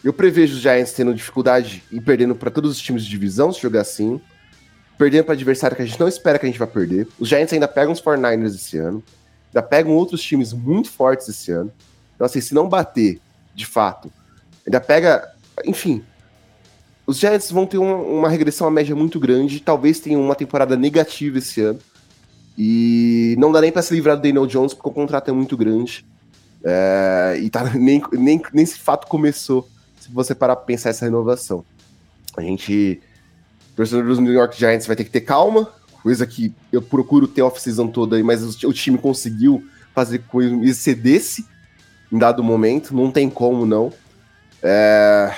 eu 0.04 0.14
prevejo 0.14 0.56
os 0.56 0.62
Giants 0.62 0.94
tendo 0.94 1.14
dificuldade 1.14 1.84
e 1.92 2.02
perdendo 2.02 2.36
para 2.36 2.50
todos 2.50 2.72
os 2.72 2.80
times 2.80 3.04
de 3.04 3.10
divisão 3.10 3.52
se 3.54 3.62
jogar 3.62 3.82
assim, 3.82 4.20
perdendo 4.98 5.26
para 5.26 5.34
adversário 5.34 5.76
que 5.76 5.82
a 5.82 5.86
gente 5.86 6.00
não 6.00 6.08
espera 6.08 6.40
que 6.40 6.46
a 6.46 6.50
gente 6.50 6.60
vá 6.60 6.68
perder. 6.68 7.08
Os 7.20 7.30
Giants 7.30 7.54
ainda 7.54 7.68
pegam 7.68 7.94
os 7.94 8.02
49ers 8.02 8.56
esse 8.56 8.78
ano, 8.78 9.04
ainda 9.48 9.68
pegam 9.68 9.94
outros 9.94 10.22
times 10.22 10.54
muito 10.54 10.90
fortes 10.90 11.28
esse 11.28 11.52
ano. 11.52 11.72
Então, 12.16 12.26
assim, 12.26 12.42
se 12.42 12.54
não 12.54 12.70
bater, 12.70 13.20
de 13.54 13.66
fato, 13.66 14.12
ainda 14.66 14.80
pega. 14.80 15.34
Enfim, 15.66 16.04
os 17.06 17.18
Giants 17.18 17.52
vão 17.52 17.66
ter 17.66 17.78
uma, 17.78 17.96
uma 17.96 18.30
regressão 18.30 18.68
à 18.68 18.72
média 18.72 18.96
muito 18.96 19.20
grande, 19.20 19.60
talvez 19.60 20.00
tenham 20.00 20.22
uma 20.22 20.36
temporada 20.36 20.76
negativa 20.76 21.38
esse 21.38 21.62
ano. 21.62 21.80
E 22.58 23.36
não 23.38 23.52
dá 23.52 23.62
nem 23.62 23.72
para 23.72 23.82
se 23.82 23.94
livrar 23.94 24.16
do 24.16 24.24
Daniel 24.24 24.46
Jones, 24.46 24.74
porque 24.74 24.90
o 24.90 24.94
contrato 24.94 25.30
é 25.30 25.34
muito 25.34 25.58
grande. 25.58 26.06
É, 26.64 27.40
e 27.42 27.50
tá, 27.50 27.64
nem, 27.76 28.02
nem, 28.14 28.42
nem 28.54 28.64
esse 28.64 28.80
fato 28.80 29.08
começou, 29.08 29.68
se 30.00 30.12
você 30.12 30.36
parar 30.36 30.56
pra 30.56 30.66
pensar 30.66 30.90
essa 30.90 31.06
renovação. 31.06 31.66
A 32.36 32.42
gente, 32.42 33.02
torcedor 33.76 34.06
dos 34.06 34.20
New 34.20 34.34
York 34.34 34.58
Giants, 34.58 34.88
vai 34.88 34.96
ter 34.96 35.04
que 35.04 35.10
ter 35.10 35.22
calma, 35.22 35.70
coisa 36.02 36.26
que 36.26 36.54
eu 36.72 36.82
procuro 36.82 37.28
ter 37.28 37.42
off-season 37.42 37.88
toda 37.88 38.16
aí, 38.16 38.24
mas 38.24 38.44
o, 38.44 38.68
o, 38.68 38.74
time 38.74 38.98
conseguiu 38.98 39.64
fazer 39.94 40.20
com 40.20 40.40
que 40.40 40.66
excedesse 40.68 41.46
em 42.12 42.18
dado 42.18 42.44
momento, 42.44 42.96
não 42.96 43.12
tem 43.12 43.30
como 43.30 43.66
não. 43.66 43.92
É, 44.64 45.34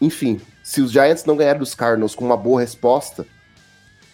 enfim, 0.00 0.40
se 0.62 0.80
os 0.80 0.90
Giants 0.90 1.24
não 1.24 1.36
ganharem 1.36 1.60
dos 1.60 1.74
Cardinals 1.74 2.14
com 2.14 2.24
uma 2.24 2.36
boa 2.36 2.60
resposta, 2.60 3.26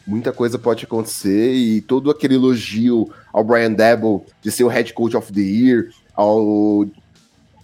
muita 0.07 0.33
coisa 0.33 0.59
pode 0.59 0.85
acontecer 0.85 1.53
e 1.53 1.81
todo 1.81 2.11
aquele 2.11 2.35
elogio 2.35 3.11
ao 3.33 3.45
Brian 3.45 3.73
Dabble 3.73 4.23
de 4.41 4.51
ser 4.51 4.65
o 4.65 4.69
head 4.69 4.93
coach 4.93 5.17
of 5.17 5.33
the 5.33 5.41
year, 5.41 5.89
ao, 6.15 6.87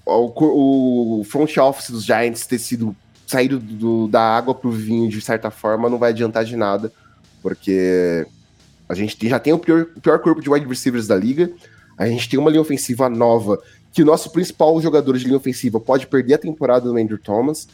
ao 0.06 0.32
o 0.36 1.24
front 1.24 1.56
office 1.58 1.90
dos 1.90 2.04
Giants 2.04 2.46
ter 2.46 2.58
sido 2.58 2.96
saído 3.26 3.58
do, 3.58 4.08
da 4.08 4.22
água 4.22 4.54
para 4.54 4.68
o 4.68 4.72
vinho 4.72 5.08
de 5.08 5.20
certa 5.20 5.50
forma, 5.50 5.90
não 5.90 5.98
vai 5.98 6.10
adiantar 6.10 6.44
de 6.44 6.56
nada, 6.56 6.90
porque 7.42 8.26
a 8.88 8.94
gente 8.94 9.28
já 9.28 9.38
tem 9.38 9.52
o 9.52 9.58
pior, 9.58 9.86
o 9.94 10.00
pior 10.00 10.18
corpo 10.18 10.40
de 10.40 10.48
wide 10.48 10.66
receivers 10.66 11.06
da 11.06 11.14
liga, 11.14 11.50
a 11.96 12.06
gente 12.06 12.28
tem 12.28 12.38
uma 12.38 12.50
linha 12.50 12.62
ofensiva 12.62 13.08
nova, 13.08 13.60
que 13.92 14.02
o 14.02 14.06
nosso 14.06 14.30
principal 14.30 14.80
jogador 14.80 15.18
de 15.18 15.24
linha 15.24 15.36
ofensiva 15.36 15.78
pode 15.78 16.06
perder 16.06 16.34
a 16.34 16.38
temporada 16.38 16.88
do 16.88 16.96
Andrew 16.96 17.18
Thomas, 17.18 17.68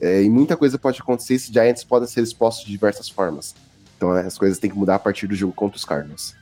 é, 0.00 0.22
e 0.22 0.28
muita 0.28 0.56
coisa 0.56 0.76
pode 0.76 1.00
acontecer, 1.00 1.34
esses 1.34 1.52
Giants 1.52 1.84
podem 1.84 2.08
ser 2.08 2.22
expostos 2.22 2.64
de 2.64 2.72
diversas 2.72 3.08
formas. 3.08 3.54
Então 3.96 4.10
as 4.10 4.36
coisas 4.36 4.58
têm 4.58 4.70
que 4.70 4.76
mudar 4.76 4.96
a 4.96 4.98
partir 4.98 5.26
do 5.26 5.34
jogo 5.34 5.52
contra 5.52 5.76
os 5.76 5.84
Cardinals. 5.84 6.34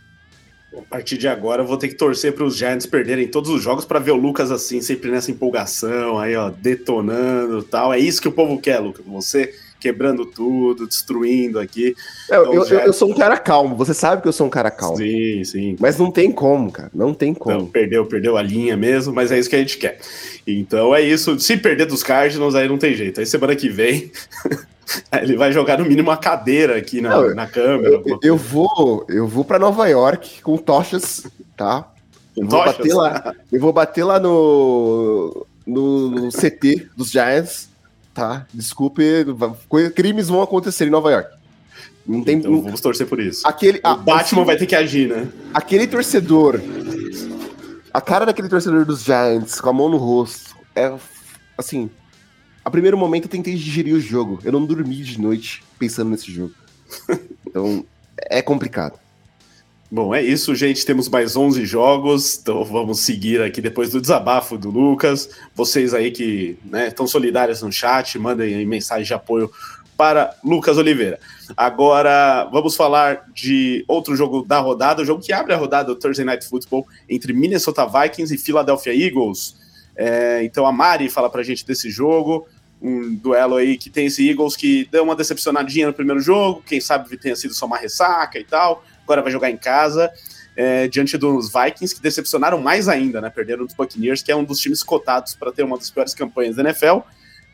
A 0.79 0.83
partir 0.83 1.17
de 1.19 1.29
agora 1.29 1.63
eu 1.63 1.67
vou 1.67 1.77
ter 1.77 1.89
que 1.89 1.95
torcer 1.95 2.33
para 2.33 2.45
os 2.45 2.57
Giants 2.57 2.87
perderem 2.87 3.29
todos 3.29 3.51
os 3.51 3.63
jogos 3.63 3.85
para 3.85 3.99
ver 3.99 4.13
o 4.13 4.17
Lucas 4.17 4.51
assim, 4.51 4.81
sempre 4.81 5.11
nessa 5.11 5.31
empolgação, 5.31 6.19
aí 6.19 6.35
ó, 6.37 6.51
detonando 6.51 7.63
tal. 7.63 7.93
É 7.93 7.99
isso 7.99 8.21
que 8.21 8.29
o 8.29 8.33
povo 8.33 8.59
quer, 8.59 8.79
Lucas. 8.79 9.05
Você 9.07 9.53
quebrando 9.85 10.25
tudo, 10.25 10.87
destruindo 10.87 11.61
aqui. 11.61 11.95
É, 12.31 12.37
então, 12.37 12.55
eu, 12.55 12.65
Giants... 12.65 12.87
eu, 12.87 12.93
sou 12.95 13.11
um 13.11 13.15
cara 13.15 13.37
calmo, 13.37 13.77
você 13.77 13.93
sabe 13.93 14.23
que 14.23 14.29
eu 14.29 14.33
sou 14.33 14.47
um 14.47 14.51
cara 14.51 14.71
calmo. 14.71 14.97
Sim, 14.97 15.45
sim. 15.45 15.77
Mas 15.79 15.99
não 15.99 16.11
tem 16.11 16.33
como, 16.33 16.73
cara, 16.73 16.91
não 16.95 17.13
tem 17.13 17.35
como. 17.35 17.55
Não, 17.55 17.67
perdeu, 17.67 18.07
perdeu 18.07 18.39
a 18.39 18.43
linha 18.43 18.79
mesmo, 18.79 19.13
mas 19.13 19.31
é 19.31 19.39
isso 19.39 19.51
que 19.51 19.57
a 19.57 19.59
gente 19.59 19.77
quer. 19.77 19.99
Então 20.47 20.95
é 20.95 21.03
isso. 21.03 21.39
Se 21.39 21.57
perder 21.59 21.85
dos 21.85 22.03
Cardinals, 22.03 22.55
aí 22.55 22.67
não 22.67 22.79
tem 22.79 22.95
jeito. 22.95 23.21
Aí 23.21 23.27
semana 23.27 23.55
que 23.55 23.69
vem 23.69 24.11
Ele 25.23 25.36
vai 25.36 25.52
jogar 25.52 25.78
no 25.78 25.85
mínimo 25.85 26.11
uma 26.11 26.16
cadeira 26.16 26.77
aqui 26.77 27.01
na, 27.01 27.11
Não, 27.11 27.35
na 27.35 27.47
câmera. 27.47 28.02
Eu, 28.05 28.19
eu, 28.23 28.36
vou, 28.36 29.06
eu 29.09 29.27
vou 29.27 29.44
para 29.44 29.59
Nova 29.59 29.89
York 29.89 30.43
com 30.43 30.56
tochas, 30.56 31.27
tá? 31.56 31.90
Eu 32.36 32.47
vou 32.47 32.61
tochas? 32.61 32.77
bater 32.77 32.94
lá. 32.94 33.35
Eu 33.52 33.61
vou 33.61 33.73
bater 33.73 34.05
lá 34.05 34.20
no, 34.20 35.47
no, 35.66 36.11
no 36.11 36.28
CT 36.31 36.89
dos 36.97 37.11
Giants, 37.11 37.69
tá? 38.12 38.47
Desculpe, 38.52 39.02
crimes 39.94 40.28
vão 40.28 40.43
acontecer 40.43 40.86
em 40.86 40.90
Nova 40.90 41.11
York. 41.11 41.31
Não 42.06 42.23
tem, 42.23 42.36
então, 42.36 42.61
vamos 42.61 42.81
torcer 42.81 43.06
por 43.06 43.19
isso. 43.19 43.47
Aquele, 43.47 43.78
o 43.78 43.97
Batman 43.97 44.20
assim, 44.20 44.44
vai 44.44 44.56
ter 44.56 44.66
que 44.66 44.77
agir, 44.77 45.09
né? 45.09 45.27
Aquele 45.55 45.86
torcedor, 45.86 46.61
a 47.93 48.01
cara 48.01 48.27
daquele 48.27 48.48
torcedor 48.48 48.85
dos 48.85 49.05
Giants 49.05 49.59
com 49.59 49.70
a 49.70 49.73
mão 49.73 49.89
no 49.89 49.97
rosto, 49.97 50.55
é 50.77 50.93
assim, 51.56 51.89
a 52.65 52.70
primeiro 52.70 52.97
momento 52.97 53.24
eu 53.24 53.31
tentei 53.31 53.55
digerir 53.55 53.95
o 53.95 54.01
jogo. 54.01 54.41
Eu 54.43 54.53
não 54.53 54.65
dormi 54.65 54.97
de 54.97 55.20
noite 55.20 55.62
pensando 55.78 56.11
nesse 56.11 56.32
jogo. 56.32 56.55
então, 57.47 57.85
é 58.16 58.41
complicado. 58.41 58.99
Bom, 59.91 60.15
é 60.15 60.23
isso, 60.23 60.55
gente. 60.55 60.85
Temos 60.85 61.09
mais 61.09 61.36
11 61.36 61.65
jogos, 61.66 62.39
então 62.41 62.65
vamos 62.65 63.01
seguir 63.01 63.41
aqui 63.43 63.61
depois 63.61 63.91
do 63.91 64.01
desabafo 64.01 64.57
do 64.57 64.70
Lucas. 64.70 65.28
Vocês 65.55 65.93
aí 65.93 66.11
que 66.11 66.59
né, 66.65 66.89
estão 66.89 67.07
solidários 67.07 67.62
no 67.62 67.70
chat, 67.70 68.19
mandem 68.19 68.66
mensagem 68.66 69.05
de 69.05 69.15
apoio 69.15 69.51
para 69.97 70.35
Lucas 70.43 70.78
Oliveira. 70.78 71.20
Agora 71.57 72.49
vamos 72.51 72.74
falar 72.74 73.27
de 73.32 73.85
outro 73.86 74.16
jogo 74.16 74.43
da 74.43 74.59
rodada, 74.59 75.03
o 75.03 75.05
jogo 75.05 75.23
que 75.23 75.32
abre 75.32 75.53
a 75.53 75.57
rodada 75.57 75.95
do 75.95 75.97
Thursday 75.97 76.24
Night 76.24 76.47
Football 76.49 76.86
entre 77.09 77.32
Minnesota 77.32 77.86
Vikings 77.86 78.35
e 78.35 78.39
Philadelphia 78.39 78.93
Eagles. 78.93 79.55
É, 79.97 80.43
então 80.43 80.66
a 80.66 80.73
Mari 80.73 81.09
fala 81.09 81.31
pra 81.31 81.43
gente 81.45 81.65
desse 81.65 81.89
jogo 81.89 82.49
um 82.85 83.15
duelo 83.15 83.56
aí 83.56 83.78
que 83.78 83.89
tem 83.89 84.06
esse 84.06 84.28
Eagles 84.28 84.55
que 84.55 84.86
deu 84.93 85.02
uma 85.02 85.16
decepcionadinha 85.16 85.86
no 85.86 85.94
primeiro 85.94 86.20
jogo, 86.20 86.62
quem 86.66 86.82
sabe 86.82 87.16
tenha 87.16 87.35
sido 87.35 87.55
só 87.55 87.65
uma 87.65 87.78
ressaca 87.78 88.39
e 88.39 88.44
tal, 88.44 88.85
agora 89.02 89.23
vai 89.23 89.32
jogar 89.32 89.51
em 89.51 89.56
casa, 89.56 90.12
é, 90.55 90.86
diante 90.86 91.16
dos 91.16 91.51
Vikings, 91.51 91.94
que 91.94 92.02
decepcionaram 92.02 92.61
mais 92.61 92.86
ainda, 92.86 93.23
né? 93.23 93.31
Perderam 93.31 93.65
dos 93.65 93.74
Buccaneers, 93.74 94.23
que 94.23 94.31
é 94.31 94.36
um 94.36 94.44
dos 94.44 94.59
times 94.59 94.82
cotados 94.82 95.35
para 95.35 95.51
ter 95.51 95.62
uma 95.62 95.78
das 95.78 95.90
piores 95.90 96.12
campanhas 96.12 96.56
da 96.56 96.62
NFL, 96.62 96.98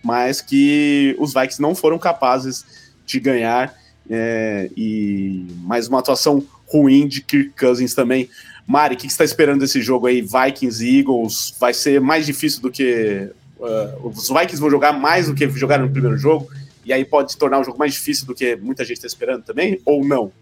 mas 0.02 0.40
que 0.40 1.15
os 1.16 1.32
Vikings 1.32 1.62
não 1.62 1.77
foram 1.77 1.97
capazes 1.97 2.90
de 3.07 3.20
ganhar, 3.20 3.73
é, 4.11 4.69
e 4.77 5.47
mais 5.62 5.86
uma 5.86 6.01
atuação 6.01 6.44
ruim 6.66 7.07
de 7.07 7.20
Kirk 7.20 7.51
Cousins 7.51 7.94
também. 7.94 8.28
Mari, 8.66 8.97
o 8.97 8.98
que, 8.98 9.07
que 9.07 9.12
você 9.12 9.15
está 9.15 9.24
esperando 9.24 9.61
desse 9.61 9.81
jogo 9.81 10.09
aí, 10.09 10.23
Vikings 10.23 10.85
e 10.85 10.98
Eagles? 10.98 11.55
Vai 11.61 11.73
ser 11.73 12.01
mais 12.01 12.27
difícil 12.27 12.61
do 12.61 12.70
que 12.70 13.31
Uh, 13.61 14.09
os 14.09 14.28
Vikings 14.28 14.59
vão 14.59 14.70
jogar 14.70 14.93
mais 14.93 15.27
do 15.27 15.35
que 15.35 15.49
jogaram 15.51 15.85
no 15.85 15.93
primeiro 15.93 16.16
jogo, 16.16 16.49
e 16.85 16.93
aí 16.93 17.05
pode 17.05 17.32
se 17.32 17.39
tornar 17.39 17.61
um 17.61 17.65
jogo 17.65 17.78
mais 17.78 17.93
difícil 17.93 18.27
do 18.27 18.35
que 18.35 18.57
muita 18.57 18.85
gente 18.85 18.97
está 18.97 19.07
esperando 19.07 19.45
também, 19.45 19.78
ou 19.85 20.03
não? 20.03 20.32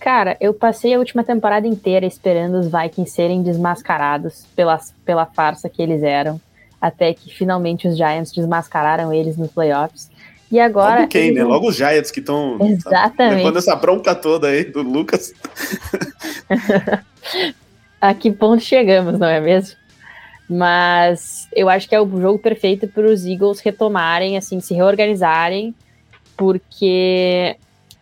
Cara, 0.00 0.36
eu 0.40 0.54
passei 0.54 0.94
a 0.94 0.98
última 0.98 1.22
temporada 1.22 1.66
inteira 1.66 2.06
esperando 2.06 2.58
os 2.58 2.66
Vikings 2.70 3.10
serem 3.10 3.42
desmascarados 3.42 4.46
pela, 4.54 4.80
pela 5.04 5.26
farsa 5.26 5.68
que 5.68 5.82
eles 5.82 6.02
eram, 6.02 6.40
até 6.80 7.12
que 7.12 7.32
finalmente 7.32 7.86
os 7.86 7.96
Giants 7.96 8.32
desmascararam 8.32 9.12
eles 9.12 9.36
nos 9.36 9.50
playoffs. 9.50 10.10
E 10.50 10.60
agora. 10.60 11.00
Logo 11.00 11.08
quem, 11.08 11.32
né? 11.32 11.42
Logo 11.42 11.68
os 11.68 11.76
Giants 11.76 12.10
que 12.10 12.20
estão 12.20 12.56
levando 13.18 13.58
essa 13.58 13.74
bronca 13.74 14.14
toda 14.14 14.48
aí 14.48 14.64
do 14.64 14.80
Lucas. 14.80 15.32
a 18.00 18.14
que 18.14 18.30
ponto 18.30 18.62
chegamos, 18.62 19.18
não 19.18 19.26
é 19.26 19.40
mesmo? 19.40 19.76
Mas 20.48 21.48
eu 21.52 21.68
acho 21.68 21.88
que 21.88 21.94
é 21.94 22.00
o 22.00 22.20
jogo 22.20 22.38
perfeito 22.38 22.86
para 22.86 23.06
os 23.06 23.24
Eagles 23.26 23.60
retomarem, 23.60 24.36
assim, 24.36 24.60
se 24.60 24.74
reorganizarem, 24.74 25.74
porque 26.36 27.56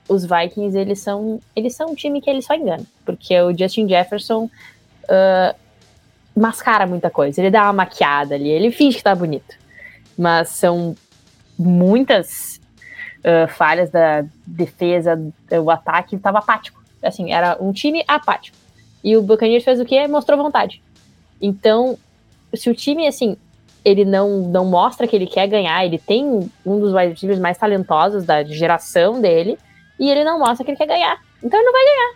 os 0.09 0.25
Vikings 0.25 0.77
eles 0.77 1.01
são 1.01 1.41
eles 1.57 1.75
são 1.75 1.91
um 1.91 1.95
time 1.95 2.21
que 2.21 2.29
eles 2.29 2.45
só 2.45 2.55
enganam, 2.55 2.87
porque 3.05 3.41
o 3.41 3.57
Justin 3.57 3.89
Jefferson 3.89 4.45
uh, 5.05 5.55
mascara 6.37 6.87
muita 6.87 7.09
coisa, 7.09 7.41
ele 7.41 7.51
dá 7.51 7.65
uma 7.65 7.73
maquiada 7.73 8.35
ali, 8.35 8.49
ele 8.49 8.71
finge 8.71 8.99
que 8.99 9.03
tá 9.03 9.15
bonito, 9.15 9.57
mas 10.19 10.51
são 10.51 10.95
muitas 11.59 12.61
uh, 13.21 13.49
falhas 13.49 13.91
da 13.91 14.25
defesa, 14.47 15.19
o 15.51 15.71
ataque 15.71 16.17
estava 16.17 16.39
apático, 16.41 16.83
assim, 17.03 17.33
era 17.33 17.57
um 17.61 17.73
time 17.73 18.05
apático. 18.07 18.57
E 19.03 19.17
o 19.17 19.23
Buccaneers 19.23 19.65
fez 19.65 19.79
o 19.81 19.85
quê? 19.85 20.07
Mostrou 20.09 20.43
vontade. 20.43 20.83
Então, 21.41 21.99
se 22.57 22.71
o 22.71 22.75
time, 22.75 23.07
assim, 23.07 23.37
ele 23.85 24.05
não, 24.05 24.41
não 24.41 24.65
mostra 24.65 25.07
que 25.07 25.15
ele 25.15 25.27
quer 25.27 25.47
ganhar, 25.47 25.85
ele 25.85 25.99
tem 25.99 26.51
um 26.65 26.81
dos 26.81 26.95
wide 26.95 27.11
receivers 27.11 27.39
mais 27.39 27.59
talentosos 27.59 28.25
da 28.25 28.43
geração 28.43 29.21
dele, 29.21 29.59
e 29.99 30.11
ele 30.11 30.25
não 30.25 30.39
mostra 30.39 30.65
que 30.65 30.71
ele 30.71 30.79
quer 30.79 30.87
ganhar. 30.87 31.21
Então 31.43 31.59
ele 31.59 31.67
não 31.67 31.73
vai 31.73 31.85
ganhar. 31.85 32.15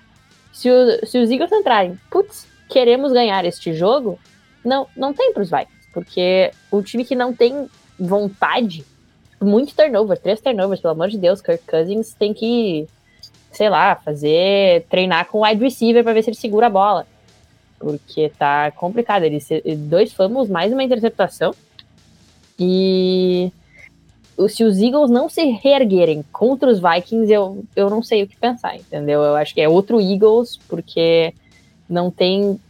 Se, 0.52 0.70
o, 0.70 1.06
se 1.06 1.18
os 1.18 1.30
Eagles 1.30 1.52
entrarem, 1.52 1.98
putz, 2.10 2.48
queremos 2.68 3.12
ganhar 3.12 3.44
este 3.44 3.74
jogo, 3.74 4.18
não, 4.64 4.86
não 4.96 5.12
tem 5.12 5.32
pros 5.32 5.50
Vikings, 5.50 5.88
porque 5.92 6.50
o 6.70 6.82
time 6.82 7.04
que 7.04 7.14
não 7.14 7.34
tem 7.34 7.68
vontade, 7.98 8.84
muito 9.40 9.74
turnover, 9.74 10.18
três 10.18 10.40
turnovers, 10.40 10.80
pelo 10.80 10.92
amor 10.92 11.08
de 11.08 11.18
Deus, 11.18 11.40
Kirk 11.42 11.64
Cousins 11.66 12.14
tem 12.14 12.32
que, 12.32 12.88
sei 13.52 13.68
lá, 13.68 13.94
fazer, 13.94 14.86
treinar 14.88 15.26
com 15.26 15.44
wide 15.44 15.62
receiver 15.62 16.02
para 16.02 16.14
ver 16.14 16.22
se 16.22 16.30
ele 16.30 16.36
segura 16.36 16.66
a 16.66 16.70
bola 16.70 17.06
porque 17.78 18.30
tá 18.38 18.70
complicado. 18.72 19.22
Ele 19.22 19.40
dois 19.76 20.12
fumbles, 20.12 20.48
mais 20.48 20.72
uma 20.72 20.82
interceptação. 20.82 21.54
E 22.58 23.52
se 24.48 24.62
os 24.64 24.78
Eagles 24.78 25.10
não 25.10 25.28
se 25.28 25.44
reerguerem 25.44 26.24
contra 26.32 26.68
os 26.68 26.80
Vikings, 26.80 27.32
eu, 27.32 27.64
eu 27.74 27.88
não 27.88 28.02
sei 28.02 28.22
o 28.22 28.26
que 28.26 28.36
pensar, 28.36 28.76
entendeu? 28.76 29.22
Eu 29.22 29.36
acho 29.36 29.54
que 29.54 29.60
é 29.60 29.68
outro 29.68 30.00
Eagles, 30.00 30.58
porque 30.68 31.32
não 31.88 32.10
tem. 32.10 32.60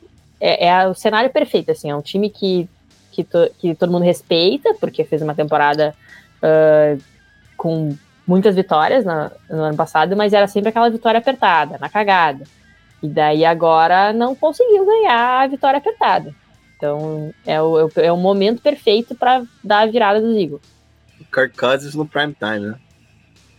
É, 0.41 0.69
é 0.69 0.87
o 0.87 0.95
cenário 0.95 1.31
perfeito, 1.31 1.71
assim, 1.71 1.91
é 1.91 1.97
um 1.97 2.01
time 2.01 2.31
que, 2.31 2.69
que, 3.11 3.25
to, 3.25 3.51
que 3.59 3.75
todo 3.75 3.91
mundo 3.91 4.05
respeita, 4.05 4.73
porque 4.75 5.05
fez 5.05 5.21
uma 5.21 5.35
temporada 5.35 5.95
uh, 6.39 7.03
com 7.57 7.97
muitas 8.25 8.55
vitórias 8.55 9.05
no, 9.05 9.31
no 9.51 9.63
ano 9.65 9.77
passado, 9.77 10.17
mas 10.17 10.33
era 10.33 10.47
sempre 10.47 10.69
aquela 10.69 10.89
vitória 10.89 11.19
apertada, 11.19 11.77
na 11.79 11.89
cagada. 11.89 12.45
E 13.03 13.09
daí 13.09 13.45
agora 13.45 14.13
não 14.13 14.35
conseguiu 14.35 14.85
ganhar 14.85 15.43
a 15.43 15.47
vitória 15.47 15.79
apertada. 15.79 16.35
Então 16.77 17.33
é 17.47 17.61
o, 17.61 17.91
é 17.97 18.13
o 18.13 18.17
momento 18.17 18.63
perfeito 18.63 19.15
para 19.15 19.45
dar 19.63 19.81
a 19.81 19.87
virada 19.87 20.21
dos 20.21 20.37
Eagles. 20.37 20.63
Kirk 21.33 21.57
Cousins 21.57 21.95
no 21.95 22.07
prime 22.07 22.35
time, 22.35 22.61
né? 22.61 22.75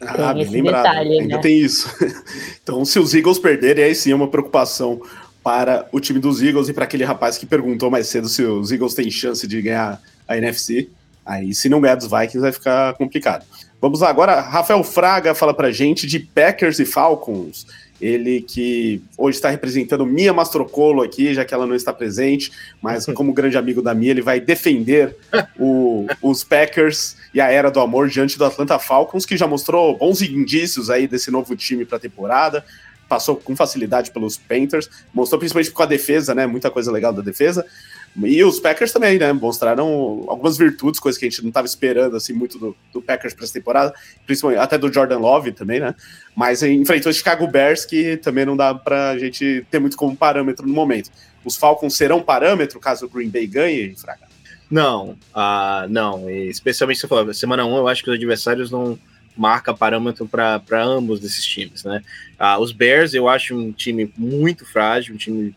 Ah, 0.02 0.34
bem 0.34 0.46
lembrado. 0.46 0.84
Detalhe, 0.84 1.20
Ainda 1.20 1.36
né? 1.36 1.42
tem 1.42 1.60
isso. 1.60 1.90
então, 2.64 2.86
se 2.86 3.00
os 3.00 3.14
Eagles 3.14 3.38
perderem, 3.38 3.84
aí 3.84 3.94
sim 3.94 4.12
é 4.12 4.16
uma 4.16 4.30
preocupação 4.30 5.02
para 5.44 5.88
o 5.92 6.00
time 6.00 6.20
dos 6.20 6.42
Eagles 6.42 6.70
e 6.70 6.74
para 6.74 6.86
aquele 6.86 7.04
rapaz 7.04 7.38
que 7.38 7.46
perguntou 7.46 7.90
mais 7.90 8.08
cedo 8.08 8.30
se 8.30 8.44
os 8.44 8.72
Eagles 8.72 8.94
têm 8.94 9.10
chance 9.12 9.46
de 9.46 9.62
ganhar 9.62 10.02
a 10.28 10.38
NFC. 10.38 10.90
Aí, 11.26 11.54
se 11.54 11.70
não 11.70 11.82
ganhar 11.82 11.96
dos 11.96 12.08
Vikings, 12.08 12.40
vai 12.40 12.52
ficar 12.52 12.94
complicado. 12.96 13.46
Vamos 13.82 14.00
lá, 14.02 14.10
agora, 14.10 14.40
Rafael 14.40 14.84
Fraga 14.84 15.36
fala 15.36 15.54
pra 15.54 15.72
gente 15.72 16.08
de 16.08 16.20
Packers 16.20 16.80
e 16.80 16.86
Falcons. 16.86 17.68
Ele 18.02 18.42
que 18.42 19.02
hoje 19.18 19.38
está 19.38 19.50
representando 19.50 20.06
Mia 20.06 20.34
Mastrocolo 20.34 21.02
aqui, 21.02 21.34
já 21.34 21.44
que 21.44 21.54
ela 21.54 21.66
não 21.66 21.76
está 21.76 21.92
presente, 21.92 22.52
mas 22.82 23.06
como 23.14 23.34
grande 23.34 23.58
amigo 23.58 23.82
da 23.82 23.94
Mia, 23.94 24.12
ele 24.12 24.22
vai 24.22 24.40
defender 24.40 25.16
o, 25.60 26.08
os 26.22 26.44
Packers 26.44 27.18
e 27.34 27.42
a 27.42 27.52
era 27.52 27.70
do 27.70 27.80
amor 27.80 28.08
diante 28.10 28.38
do 28.38 28.46
Atlanta 28.46 28.80
Falcons, 28.80 29.26
que 29.26 29.38
já 29.38 29.48
mostrou 29.48 29.98
bons 29.98 30.22
indícios 30.22 30.90
aí 30.90 31.08
desse 31.08 31.30
novo 31.30 31.56
time 31.56 31.86
para 31.86 31.98
a 31.98 32.02
temporada. 32.02 32.66
Passou 33.08 33.36
com 33.36 33.56
facilidade 33.56 34.12
pelos 34.12 34.38
Panthers, 34.38 34.90
mostrou 35.14 35.40
principalmente 35.40 35.72
com 35.72 35.82
a 35.82 35.88
defesa, 35.88 36.36
né? 36.36 36.46
Muita 36.46 36.70
coisa 36.70 36.92
legal 36.92 37.12
da 37.12 37.24
defesa. 37.24 37.66
E 38.16 38.44
os 38.44 38.60
Packers 38.60 38.92
também, 38.92 39.18
né? 39.18 39.32
Mostraram 39.32 40.26
algumas 40.28 40.58
virtudes, 40.58 41.00
coisas 41.00 41.18
que 41.18 41.26
a 41.26 41.30
gente 41.30 41.42
não 41.42 41.50
estava 41.50 41.68
esperando 41.68 42.16
assim 42.16 42.34
muito 42.34 42.58
do, 42.58 42.76
do 42.92 43.02
Packers 43.02 43.34
para 43.34 43.44
essa 43.46 43.54
temporada, 43.54 43.94
principalmente 44.26 44.60
até 44.60 44.78
do 44.78 44.92
Jordan 44.92 45.20
Love 45.20 45.52
também, 45.52 45.80
né? 45.80 45.96
Mas 46.36 46.64
enfrentou 46.64 47.12
o 47.12 47.14
Chicago 47.14 47.48
Bears, 47.48 47.86
que 47.86 48.18
também 48.18 48.46
não 48.46 48.58
dá 48.58 48.74
para 48.74 49.12
a 49.12 49.18
gente 49.18 49.66
ter 49.70 49.80
muito 49.80 49.96
como 49.96 50.16
parâmetro 50.16 50.68
no 50.68 50.74
momento. 50.74 51.10
Os 51.46 51.56
Falcons 51.56 51.96
serão 51.96 52.22
parâmetro 52.22 52.80
caso 52.80 53.06
o 53.06 53.10
Green 53.10 53.30
Bay 53.30 53.48
ganhe, 53.48 53.96
Fraga? 53.96 54.28
Não, 54.70 55.18
uh, 55.34 55.88
não. 55.90 56.30
E 56.30 56.50
especialmente 56.50 57.00
se 57.00 57.08
falou, 57.08 57.34
semana 57.34 57.66
1, 57.66 57.78
eu 57.78 57.88
acho 57.88 58.04
que 58.04 58.10
os 58.10 58.16
adversários 58.16 58.70
não 58.70 59.00
marca 59.36 59.74
parâmetro 59.74 60.28
para 60.28 60.84
ambos 60.84 61.20
desses 61.20 61.46
times, 61.46 61.84
né? 61.84 62.02
Uh, 62.40 62.60
os 62.60 62.72
Bears 62.72 63.14
eu 63.14 63.30
acho 63.30 63.56
um 63.56 63.72
time 63.72 64.12
muito 64.18 64.66
frágil, 64.66 65.14
um 65.14 65.18
time 65.18 65.56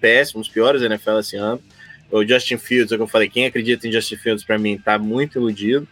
péssimo, 0.00 0.40
os 0.40 0.48
piores 0.48 0.80
da 0.80 0.86
NFL 0.86 1.18
esse 1.18 1.36
ano 1.36 1.60
o 2.10 2.26
Justin 2.26 2.58
Fields, 2.58 2.92
é 2.92 2.94
o 2.94 2.98
que 2.98 3.02
eu 3.02 3.08
falei, 3.08 3.28
quem 3.28 3.46
acredita 3.46 3.86
em 3.86 3.92
Justin 3.92 4.16
Fields 4.16 4.44
para 4.44 4.58
mim 4.58 4.78
tá 4.78 4.98
muito 4.98 5.38
iludido. 5.38 5.86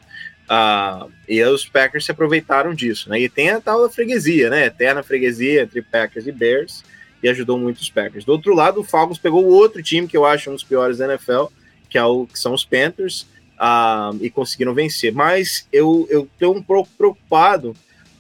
Uh, 0.49 1.13
e 1.29 1.43
os 1.45 1.67
Packers 1.67 2.07
se 2.07 2.11
aproveitaram 2.11 2.75
disso, 2.75 3.11
né? 3.11 3.21
E 3.21 3.29
tem 3.29 3.51
a 3.51 3.61
tal 3.61 3.83
da 3.83 3.91
freguesia, 3.91 4.49
né? 4.49 4.65
Eterna 4.65 5.03
freguesia 5.03 5.63
entre 5.63 5.83
Packers 5.83 6.27
e 6.27 6.33
Bears, 6.33 6.83
e 7.23 7.29
ajudou 7.29 7.59
muito 7.59 7.79
os 7.79 7.91
Packers. 7.91 8.25
Do 8.25 8.33
outro 8.33 8.55
lado, 8.55 8.81
o 8.81 8.85
Falcons 8.85 9.19
pegou 9.19 9.45
o 9.45 9.51
outro 9.51 9.83
time 9.83 10.09
que 10.09 10.17
eu 10.17 10.25
acho 10.25 10.49
um 10.49 10.55
dos 10.55 10.65
piores 10.65 10.99
da 10.99 11.05
NFL, 11.05 11.47
que, 11.91 11.99
é 11.99 12.05
o, 12.05 12.27
que 12.27 12.39
são 12.39 12.55
os 12.55 12.65
Panthers, 12.65 13.27
uh, 13.61 14.17
e 14.23 14.31
conseguiram 14.31 14.73
vencer. 14.73 15.13
Mas 15.13 15.69
eu, 15.71 16.07
eu 16.09 16.27
tô 16.39 16.53
um 16.53 16.63
pouco 16.63 16.89
preocupado 16.97 17.77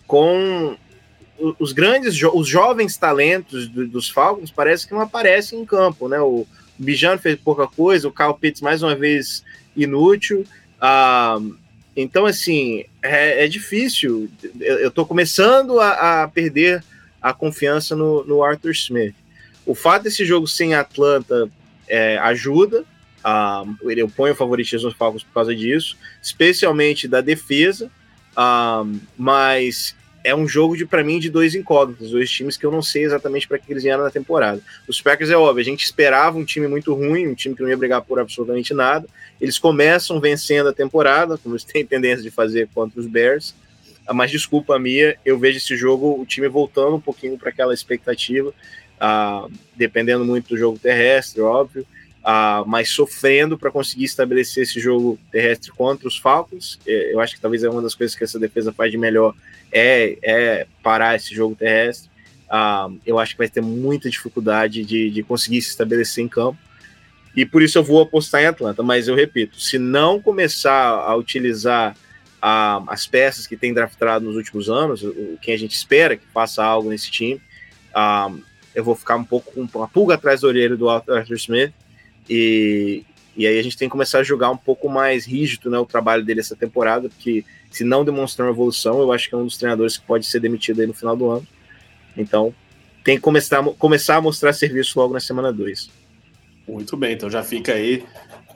com 0.07 0.77
os 1.59 1.73
grandes, 1.73 2.20
os 2.23 2.49
jovens 2.49 2.97
talentos 2.97 3.69
do, 3.69 3.87
dos 3.87 4.11
Falcons, 4.11 4.51
parece 4.51 4.87
que 4.87 4.93
não 4.93 5.01
aparecem 5.01 5.61
em 5.61 5.65
campo, 5.65 6.09
né? 6.09 6.20
O, 6.20 6.47
Bijan 6.79 7.19
fez 7.19 7.37
pouca 7.37 7.67
coisa, 7.67 8.09
o 8.09 8.13
Kyle 8.13 8.35
Pitts 8.39 8.61
mais 8.61 8.83
uma 8.83 8.95
vez 8.95 9.43
inútil. 9.77 10.45
Ah, 10.81 11.39
então, 11.97 12.27
assim, 12.27 12.85
é, 13.03 13.45
é 13.45 13.49
difícil. 13.49 14.31
Eu 14.61 14.89
estou 14.89 15.05
começando 15.05 15.81
a, 15.81 16.23
a, 16.23 16.29
perder 16.29 16.85
a 17.21 17.33
confiança 17.33 17.97
no, 17.97 18.25
no, 18.25 18.43
Arthur 18.43 18.71
Smith. 18.71 19.15
O 19.67 19.75
fato 19.75 20.05
desse 20.05 20.25
jogo 20.25 20.47
sem 20.47 20.75
Atlanta 20.75 21.51
é, 21.89 22.17
ajuda. 22.19 22.85
Ah, 23.25 23.65
eu 23.83 24.09
ponho 24.09 24.35
favoritismo 24.35 24.89
nos 24.89 24.97
Falcons 24.97 25.25
por 25.25 25.35
causa 25.35 25.55
disso, 25.55 25.97
especialmente 26.23 27.09
da 27.09 27.21
defesa. 27.21 27.91
Ah, 28.37 28.85
mas 29.17 29.97
é 30.29 30.35
um 30.35 30.47
jogo 30.47 30.77
de 30.77 30.85
para 30.85 31.03
mim 31.03 31.19
de 31.19 31.31
dois 31.31 31.55
incógnitos, 31.55 32.11
dois 32.11 32.31
times 32.31 32.57
que 32.57 32.67
eu 32.67 32.71
não 32.71 32.83
sei 32.83 33.05
exatamente 33.05 33.49
para 33.49 33.59
que 33.59 33.73
eles 33.73 33.83
vieram 33.83 34.05
na 34.05 34.11
temporada. 34.11 34.61
Os 34.87 35.01
Packers 35.01 35.31
é 35.31 35.37
óbvio, 35.37 35.61
a 35.61 35.65
gente 35.65 35.85
esperava 35.85 36.37
um 36.37 36.45
time 36.45 36.69
muito 36.69 36.95
ruim, 36.95 37.29
um 37.29 37.35
time 37.35 37.55
que 37.55 37.63
não 37.63 37.69
ia 37.69 37.77
brigar 37.77 38.03
por 38.03 38.19
absolutamente 38.19 38.75
nada. 38.75 39.07
Eles 39.41 39.59
começam 39.59 40.21
vencendo 40.21 40.69
a 40.69 40.73
temporada, 40.73 41.39
como 41.39 41.55
eles 41.55 41.65
têm 41.65 41.85
tendência 41.85 42.23
de 42.23 42.31
fazer 42.31 42.69
contra 42.75 43.01
os 43.01 43.07
Bears. 43.07 43.55
Ah, 44.07 44.15
mas 44.15 44.31
desculpa 44.31 44.77
a 44.77 44.79
minha, 44.79 45.17
eu 45.25 45.39
vejo 45.39 45.59
esse 45.59 45.77
jogo 45.77 46.21
o 46.21 46.25
time 46.25 46.49
voltando 46.49 46.97
um 46.97 47.01
pouquinho 47.01 47.37
para 47.37 47.51
aquela 47.51 47.75
expectativa, 47.75 48.49
uh, 48.49 49.53
dependendo 49.77 50.25
muito 50.25 50.49
do 50.49 50.57
jogo 50.57 50.79
terrestre, 50.79 51.41
óbvio. 51.41 51.87
Uh, 52.29 52.63
mas 52.67 52.91
sofrendo 52.91 53.57
para 53.57 53.71
conseguir 53.71 54.05
estabelecer 54.05 54.65
esse 54.65 54.79
jogo 54.79 55.19
terrestre 55.33 55.71
contra 55.73 56.07
os 56.07 56.19
Falcons. 56.19 56.79
É, 56.87 57.15
eu 57.15 57.21
acho 57.21 57.35
que 57.35 57.41
talvez 57.41 57.65
é 57.65 57.71
uma 57.71 57.81
das 57.81 57.95
coisas 57.95 58.15
que 58.15 58.23
essa 58.23 58.39
defesa 58.39 58.71
faz 58.71 58.91
de 58.91 58.99
melhor 58.99 59.35
é, 59.73 60.19
é 60.23 60.67
parar 60.83 61.17
esse 61.17 61.35
jogo 61.35 61.57
terrestre. 61.57 62.11
Uh, 62.51 63.01
eu 63.07 63.19
acho 63.19 63.33
que 63.33 63.39
vai 63.39 63.49
ter 63.49 63.63
muita 63.63 64.11
dificuldade 64.11 64.85
de, 64.85 65.09
de 65.09 65.23
conseguir 65.23 65.63
se 65.63 65.71
estabelecer 65.71 66.23
em 66.23 66.29
campo. 66.29 66.59
E 67.35 67.47
por 67.47 67.63
isso 67.63 67.79
eu 67.79 67.83
vou 67.83 68.03
apostar 68.03 68.43
em 68.43 68.47
Atlanta. 68.47 68.83
Mas 68.83 69.09
eu 69.09 69.15
repito, 69.15 69.59
se 69.59 69.79
não 69.79 70.21
começar 70.21 70.99
a 70.99 71.17
utilizar 71.17 71.97
uh, 72.43 72.85
as 72.89 73.07
peças 73.07 73.47
que 73.47 73.57
tem 73.57 73.73
draftado 73.73 74.27
nos 74.27 74.37
últimos 74.37 74.69
anos, 74.69 75.03
o, 75.03 75.39
quem 75.41 75.55
a 75.55 75.59
gente 75.59 75.75
espera 75.75 76.15
que 76.15 76.27
faça 76.27 76.63
algo 76.63 76.91
nesse 76.91 77.11
time, 77.11 77.41
uh, 77.97 78.39
eu 78.75 78.85
vou 78.85 78.95
ficar 78.95 79.17
um 79.17 79.25
pouco 79.25 79.51
com 79.51 79.79
uma 79.79 79.89
pulga 79.89 80.17
atrás 80.17 80.43
da 80.43 80.49
orelha 80.49 80.77
do 80.77 80.91
Arthur 80.91 81.37
Smith. 81.37 81.73
E, 82.29 83.05
e 83.37 83.47
aí 83.47 83.59
a 83.59 83.63
gente 83.63 83.77
tem 83.77 83.89
que 83.89 83.93
começar 83.93 84.19
a 84.19 84.23
jogar 84.23 84.51
um 84.51 84.57
pouco 84.57 84.89
mais 84.89 85.25
rígido 85.25 85.71
né, 85.71 85.79
o 85.79 85.87
trabalho 85.87 86.25
dele 86.25 86.41
essa 86.41 86.57
temporada, 86.57 87.09
porque 87.09 87.45
se 87.71 87.85
não 87.85 88.05
demonstrar 88.05 88.49
uma 88.49 88.55
evolução, 88.55 89.01
eu 89.01 89.13
acho 89.13 89.29
que 89.29 89.35
é 89.35 89.39
um 89.39 89.45
dos 89.45 89.57
treinadores 89.57 89.97
que 89.97 90.07
pode 90.07 90.27
ser 90.27 90.41
demitido 90.41 90.81
aí 90.81 90.87
no 90.87 90.95
final 90.95 91.17
do 91.17 91.31
ano. 91.31 91.47
Então, 92.17 92.55
tem 93.05 93.17
que 93.17 93.23
começar, 93.23 93.63
começar 93.79 94.17
a 94.17 94.21
mostrar 94.21 94.53
serviço 94.53 94.99
logo 94.99 95.15
na 95.15 95.21
semana 95.21 95.53
2. 95.53 95.91
Muito 96.67 96.97
bem, 96.97 97.15
então 97.15 97.31
já 97.31 97.43
fica 97.43 97.73
aí 97.73 98.05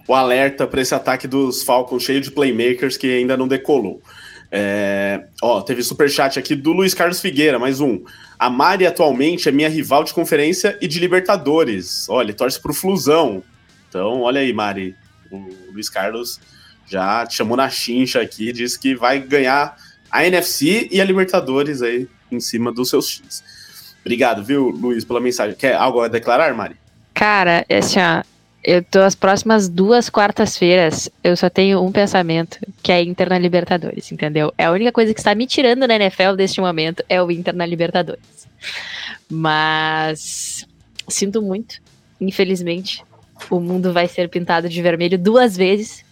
o 0.06 0.14
alerta 0.14 0.66
para 0.66 0.80
esse 0.80 0.94
ataque 0.94 1.26
dos 1.26 1.62
Falcons 1.62 2.02
cheio 2.02 2.20
de 2.20 2.30
playmakers 2.30 2.96
que 2.96 3.06
ainda 3.06 3.36
não 3.36 3.48
decolou. 3.48 4.02
É, 4.50 5.24
ó, 5.40 5.62
teve 5.62 5.82
superchat 5.82 6.38
aqui 6.38 6.54
do 6.54 6.72
Luiz 6.72 6.92
Carlos 6.92 7.20
Figueira, 7.20 7.58
mais 7.58 7.80
um. 7.80 8.04
A 8.38 8.50
Mari 8.50 8.86
atualmente 8.86 9.48
é 9.48 9.52
minha 9.52 9.68
rival 9.68 10.04
de 10.04 10.12
conferência 10.12 10.76
e 10.82 10.86
de 10.86 10.98
Libertadores. 10.98 12.06
Olha, 12.10 12.34
torce 12.34 12.60
pro 12.60 12.74
Flusão. 12.74 13.42
Então, 13.92 14.22
olha 14.22 14.40
aí, 14.40 14.54
Mari. 14.54 14.96
O 15.30 15.50
Luiz 15.70 15.90
Carlos 15.90 16.40
já 16.86 17.26
te 17.26 17.34
chamou 17.34 17.58
na 17.58 17.68
chincha 17.68 18.22
aqui, 18.22 18.50
disse 18.50 18.80
que 18.80 18.94
vai 18.94 19.20
ganhar 19.20 19.76
a 20.10 20.26
NFC 20.26 20.88
e 20.90 20.98
a 20.98 21.04
Libertadores 21.04 21.82
aí 21.82 22.08
em 22.30 22.40
cima 22.40 22.72
dos 22.72 22.88
seus 22.88 23.06
times. 23.06 23.44
Obrigado, 24.00 24.42
viu, 24.42 24.70
Luiz, 24.70 25.04
pela 25.04 25.20
mensagem. 25.20 25.54
Quer 25.54 25.74
algo 25.74 26.00
a 26.00 26.08
declarar, 26.08 26.54
Mari? 26.54 26.74
Cara, 27.12 27.66
assim, 27.68 28.00
ó, 28.00 28.22
eu 28.64 28.82
tô 28.82 29.00
as 29.00 29.14
próximas 29.14 29.68
duas 29.68 30.08
quartas-feiras, 30.08 31.10
eu 31.22 31.36
só 31.36 31.50
tenho 31.50 31.84
um 31.84 31.92
pensamento, 31.92 32.58
que 32.82 32.90
é 32.90 33.02
Inter 33.02 33.28
na 33.28 33.38
Libertadores, 33.38 34.10
entendeu? 34.10 34.54
É 34.56 34.64
a 34.64 34.72
única 34.72 34.90
coisa 34.90 35.12
que 35.12 35.20
está 35.20 35.34
me 35.34 35.46
tirando 35.46 35.86
da 35.86 35.94
NFL 35.94 36.32
deste 36.34 36.62
momento 36.62 37.04
é 37.10 37.22
o 37.22 37.30
Inter 37.30 37.54
na 37.54 37.66
Libertadores. 37.66 38.48
Mas 39.28 40.66
sinto 41.08 41.42
muito, 41.42 41.76
infelizmente, 42.18 43.04
o 43.50 43.60
mundo 43.60 43.92
vai 43.92 44.08
ser 44.08 44.28
pintado 44.28 44.68
de 44.68 44.82
vermelho 44.82 45.18
duas 45.18 45.56
vezes 45.56 46.04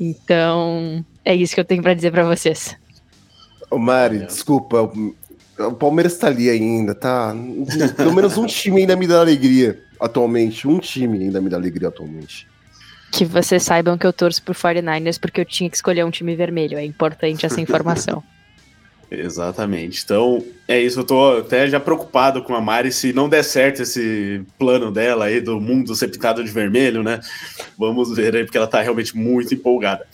então, 0.00 1.04
é 1.24 1.34
isso 1.34 1.54
que 1.54 1.60
eu 1.60 1.64
tenho 1.64 1.82
para 1.82 1.94
dizer 1.94 2.10
para 2.10 2.24
vocês. 2.24 2.76
Ô 3.70 3.78
Mari, 3.78 4.20
desculpa, 4.20 4.90
o 5.58 5.72
Palmeiras 5.72 6.16
tá 6.16 6.28
ali 6.28 6.48
ainda, 6.48 6.94
tá? 6.94 7.34
Pelo 7.96 8.14
menos 8.14 8.36
um 8.36 8.46
time 8.46 8.80
ainda 8.80 8.96
me 8.96 9.06
dá 9.06 9.20
alegria 9.20 9.80
atualmente. 10.00 10.66
Um 10.66 10.78
time 10.78 11.18
ainda 11.18 11.40
me 11.40 11.48
dá 11.48 11.56
alegria 11.56 11.88
atualmente. 11.88 12.48
Que 13.12 13.24
vocês 13.24 13.62
saibam 13.62 13.98
que 13.98 14.06
eu 14.06 14.12
torço 14.12 14.42
pro 14.42 14.54
49ers 14.54 15.18
porque 15.20 15.40
eu 15.40 15.44
tinha 15.44 15.68
que 15.68 15.76
escolher 15.76 16.04
um 16.04 16.10
time 16.10 16.34
vermelho. 16.34 16.78
É 16.78 16.84
importante 16.84 17.44
essa 17.44 17.60
informação. 17.60 18.22
Exatamente. 19.10 20.02
Então, 20.04 20.44
é 20.68 20.80
isso. 20.80 21.00
Eu 21.00 21.04
tô 21.04 21.38
até 21.38 21.68
já 21.68 21.80
preocupado 21.80 22.42
com 22.42 22.54
a 22.54 22.60
Mari 22.60 22.92
se 22.92 23.12
não 23.12 23.28
der 23.28 23.42
certo 23.42 23.82
esse 23.82 24.42
plano 24.56 24.92
dela 24.92 25.24
aí 25.24 25.40
do 25.40 25.60
mundo 25.60 25.94
ser 25.96 26.08
pintado 26.08 26.44
de 26.44 26.50
vermelho, 26.50 27.02
né? 27.02 27.20
Vamos 27.76 28.14
ver 28.14 28.36
aí, 28.36 28.44
porque 28.44 28.56
ela 28.56 28.68
tá 28.68 28.80
realmente 28.80 29.16
muito 29.16 29.52
empolgada. 29.52 30.06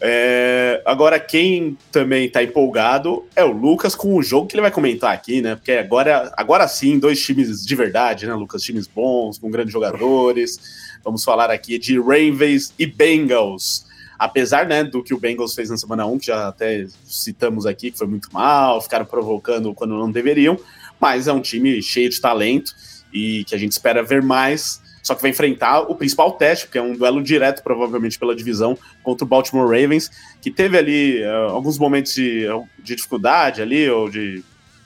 É, 0.00 0.80
agora, 0.86 1.18
quem 1.18 1.76
também 1.90 2.26
está 2.26 2.40
empolgado 2.40 3.26
é 3.34 3.42
o 3.42 3.50
Lucas 3.50 3.96
com 3.96 4.14
o 4.14 4.22
jogo 4.22 4.46
que 4.46 4.54
ele 4.54 4.62
vai 4.62 4.70
comentar 4.70 5.12
aqui, 5.12 5.42
né? 5.42 5.56
Porque 5.56 5.72
agora, 5.72 6.32
agora 6.36 6.68
sim, 6.68 7.00
dois 7.00 7.20
times 7.20 7.66
de 7.66 7.74
verdade, 7.74 8.24
né, 8.24 8.34
Lucas? 8.34 8.62
Times 8.62 8.86
bons, 8.86 9.38
com 9.38 9.50
grandes 9.50 9.72
jogadores. 9.72 10.60
Vamos 11.02 11.24
falar 11.24 11.50
aqui 11.50 11.76
de 11.78 11.98
Ravens 11.98 12.72
e 12.78 12.86
Bengals. 12.86 13.87
Apesar 14.18 14.66
né, 14.66 14.82
do 14.82 15.02
que 15.02 15.14
o 15.14 15.18
Bengals 15.18 15.54
fez 15.54 15.70
na 15.70 15.76
semana 15.76 16.04
1, 16.06 16.18
que 16.18 16.26
já 16.26 16.48
até 16.48 16.86
citamos 17.04 17.66
aqui, 17.66 17.90
que 17.90 17.98
foi 17.98 18.06
muito 18.06 18.28
mal, 18.32 18.80
ficaram 18.80 19.04
provocando 19.04 19.72
quando 19.74 19.96
não 19.96 20.10
deveriam, 20.10 20.58
mas 20.98 21.28
é 21.28 21.32
um 21.32 21.40
time 21.40 21.80
cheio 21.80 22.10
de 22.10 22.20
talento 22.20 22.74
e 23.12 23.44
que 23.44 23.54
a 23.54 23.58
gente 23.58 23.72
espera 23.72 24.02
ver 24.02 24.22
mais 24.22 24.80
só 25.08 25.14
que 25.14 25.22
vai 25.22 25.30
enfrentar 25.30 25.80
o 25.80 25.94
principal 25.94 26.32
teste, 26.32 26.66
porque 26.66 26.76
é 26.76 26.82
um 26.82 26.94
duelo 26.94 27.22
direto, 27.22 27.62
provavelmente, 27.62 28.18
pela 28.18 28.36
divisão 28.36 28.76
contra 29.02 29.24
o 29.24 29.28
Baltimore 29.28 29.66
Ravens, 29.66 30.10
que 30.38 30.50
teve 30.50 30.76
ali 30.76 31.22
uh, 31.24 31.48
alguns 31.48 31.78
momentos 31.78 32.12
de, 32.12 32.46
de, 32.78 32.94
dificuldade 32.94 33.62
ali, 33.62 33.88
ou 33.88 34.10
de 34.10 34.44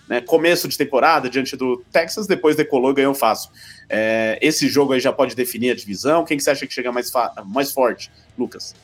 né, 0.08 0.20
começo 0.20 0.68
de 0.68 0.78
temporada 0.78 1.28
diante 1.28 1.56
do 1.56 1.84
Texas, 1.90 2.28
depois 2.28 2.54
decolou 2.54 2.92
e 2.92 2.94
ganhou 2.94 3.14
fácil. 3.14 3.50
É, 3.88 4.38
esse 4.40 4.68
jogo 4.68 4.92
aí 4.92 5.00
já 5.00 5.12
pode 5.12 5.34
definir 5.34 5.72
a 5.72 5.74
divisão. 5.74 6.24
Quem 6.24 6.36
que 6.36 6.44
você 6.44 6.50
acha 6.50 6.66
que 6.68 6.72
chega 6.72 6.92
mais, 6.92 7.10
mais 7.46 7.72
forte, 7.72 8.08
Lucas? 8.38 8.76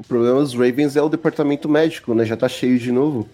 O 0.00 0.02
problema 0.02 0.40
dos 0.40 0.54
Ravens 0.54 0.96
é 0.96 1.02
o 1.02 1.10
departamento 1.10 1.68
médico, 1.68 2.14
né? 2.14 2.24
Já 2.24 2.34
tá 2.34 2.48
cheio 2.48 2.78
de 2.78 2.90
novo. 2.90 3.28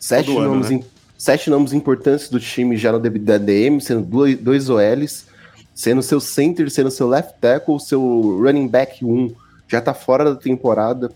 Sete, 0.00 0.30
nomes, 0.30 0.70
né? 0.70 0.82
sete 1.18 1.50
nomes 1.50 1.74
importantes 1.74 2.30
do 2.30 2.40
time 2.40 2.78
já 2.78 2.90
no 2.90 2.98
DM, 2.98 3.78
sendo 3.78 4.02
dois, 4.02 4.38
dois 4.38 4.70
OLs 4.70 5.26
sendo 5.78 6.02
seu 6.02 6.18
center, 6.18 6.68
sendo 6.68 6.90
seu 6.90 7.06
left 7.06 7.34
tackle, 7.40 7.78
seu 7.78 8.00
running 8.42 8.66
back 8.66 9.04
1, 9.04 9.32
já 9.68 9.80
tá 9.80 9.94
fora 9.94 10.24
da 10.24 10.34
temporada. 10.34 11.08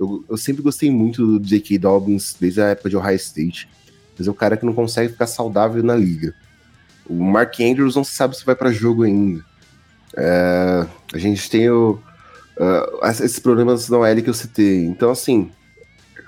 Eu, 0.00 0.24
eu 0.26 0.38
sempre 0.38 0.62
gostei 0.62 0.90
muito 0.90 1.38
do 1.38 1.46
J.K. 1.46 1.76
Dobbins, 1.76 2.34
desde 2.40 2.62
a 2.62 2.68
época 2.68 2.88
de 2.88 2.96
Ohio 2.96 3.16
State, 3.16 3.68
mas 4.16 4.26
é 4.26 4.30
um 4.30 4.34
cara 4.34 4.56
que 4.56 4.64
não 4.64 4.72
consegue 4.72 5.12
ficar 5.12 5.26
saudável 5.26 5.82
na 5.82 5.94
liga. 5.94 6.32
O 7.06 7.12
Mark 7.12 7.60
Andrews 7.60 7.94
não 7.94 8.04
se 8.04 8.12
sabe 8.12 8.34
se 8.34 8.46
vai 8.46 8.54
para 8.54 8.72
jogo 8.72 9.02
ainda. 9.02 9.44
É, 10.16 10.86
a 11.12 11.18
gente 11.18 11.50
tem 11.50 11.68
o, 11.68 12.00
uh, 12.58 13.06
esses 13.06 13.38
problemas 13.38 13.88
na 13.88 13.98
OL 13.98 14.22
que 14.22 14.30
eu 14.30 14.34
citei. 14.34 14.84
Então, 14.84 15.10
assim, 15.10 15.50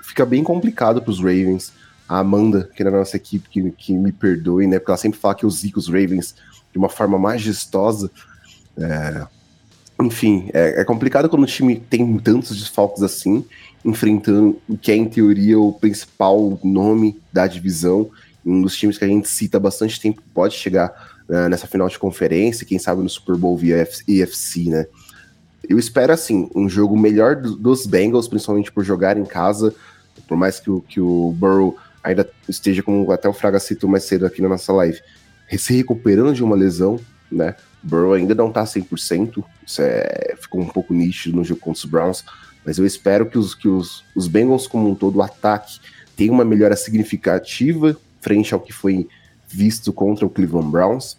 fica 0.03 0.25
bem 0.25 0.43
complicado 0.43 1.01
para 1.01 1.11
os 1.11 1.19
Ravens. 1.19 1.73
A 2.07 2.19
Amanda, 2.19 2.69
que 2.73 2.81
é 2.81 2.85
da 2.85 2.91
nossa 2.91 3.17
equipe, 3.17 3.49
que, 3.49 3.71
que 3.71 3.93
me 3.93 4.11
perdoe, 4.11 4.65
né? 4.65 4.79
Porque 4.79 4.91
ela 4.91 4.97
sempre 4.97 5.19
fala 5.19 5.35
que 5.35 5.43
eu 5.43 5.49
zico 5.49 5.77
os 5.77 5.87
Ravens 5.87 6.35
de 6.71 6.77
uma 6.77 6.89
forma 6.89 7.19
majestosa. 7.19 8.09
É, 8.77 9.27
enfim, 10.01 10.49
é, 10.53 10.81
é, 10.81 10.83
complicado 10.85 11.27
quando 11.27 11.43
o 11.43 11.47
time 11.47 11.75
tem 11.75 12.17
tantos 12.19 12.55
desfalques 12.57 13.01
assim, 13.01 13.43
enfrentando 13.83 14.61
o 14.69 14.77
que 14.77 14.91
é, 14.91 14.95
em 14.95 15.05
teoria, 15.05 15.59
o 15.59 15.73
principal 15.73 16.59
nome 16.63 17.19
da 17.33 17.47
divisão, 17.47 18.09
um 18.45 18.61
dos 18.61 18.77
times 18.77 18.97
que 18.97 19.03
a 19.03 19.07
gente 19.07 19.27
cita 19.27 19.57
há 19.57 19.59
bastante 19.59 19.99
tempo 19.99 20.21
pode 20.33 20.53
chegar 20.53 21.19
uh, 21.27 21.49
nessa 21.49 21.67
final 21.67 21.89
de 21.89 21.97
conferência, 21.97 22.65
quem 22.65 22.79
sabe 22.79 23.01
no 23.01 23.09
Super 23.09 23.35
Bowl 23.35 23.57
via 23.57 23.87
EFC, 24.07 24.69
né? 24.69 24.85
Eu 25.69 25.77
espero, 25.77 26.13
assim, 26.13 26.49
um 26.55 26.69
jogo 26.69 26.97
melhor 26.97 27.35
do, 27.35 27.55
dos 27.55 27.85
Bengals, 27.85 28.27
principalmente 28.27 28.71
por 28.71 28.83
jogar 28.83 29.17
em 29.17 29.25
casa, 29.25 29.73
por 30.27 30.37
mais 30.37 30.59
que 30.59 30.69
o, 30.69 30.81
que 30.81 30.99
o 30.99 31.33
Burrow 31.37 31.77
ainda 32.03 32.29
esteja, 32.47 32.81
como 32.81 33.11
até 33.11 33.27
o 33.27 33.33
Fraga 33.33 33.59
citou 33.59 33.89
mais 33.89 34.03
cedo 34.03 34.25
aqui 34.25 34.41
na 34.41 34.49
nossa 34.49 34.71
live, 34.73 34.99
se 35.57 35.75
recuperando 35.75 36.33
de 36.33 36.43
uma 36.43 36.55
lesão, 36.55 36.99
né? 37.31 37.55
Burrow 37.83 38.13
ainda 38.13 38.33
não 38.33 38.51
tá 38.51 38.63
100%, 38.63 39.43
isso 39.65 39.81
é, 39.81 40.35
ficou 40.39 40.61
um 40.61 40.67
pouco 40.67 40.93
nítido 40.93 41.35
no 41.35 41.43
jogo 41.43 41.61
contra 41.61 41.79
os 41.79 41.85
Browns, 41.85 42.25
mas 42.65 42.77
eu 42.77 42.85
espero 42.85 43.29
que 43.29 43.37
os, 43.37 43.53
que 43.53 43.67
os, 43.67 44.03
os 44.15 44.27
Bengals 44.27 44.67
como 44.67 44.89
um 44.89 44.95
todo, 44.95 45.17
o 45.17 45.21
ataque, 45.21 45.79
tenha 46.15 46.31
uma 46.31 46.43
melhora 46.43 46.75
significativa 46.75 47.95
frente 48.19 48.53
ao 48.53 48.59
que 48.59 48.73
foi 48.73 49.07
visto 49.47 49.93
contra 49.93 50.25
o 50.25 50.29
Cleveland 50.29 50.69
Browns. 50.69 51.17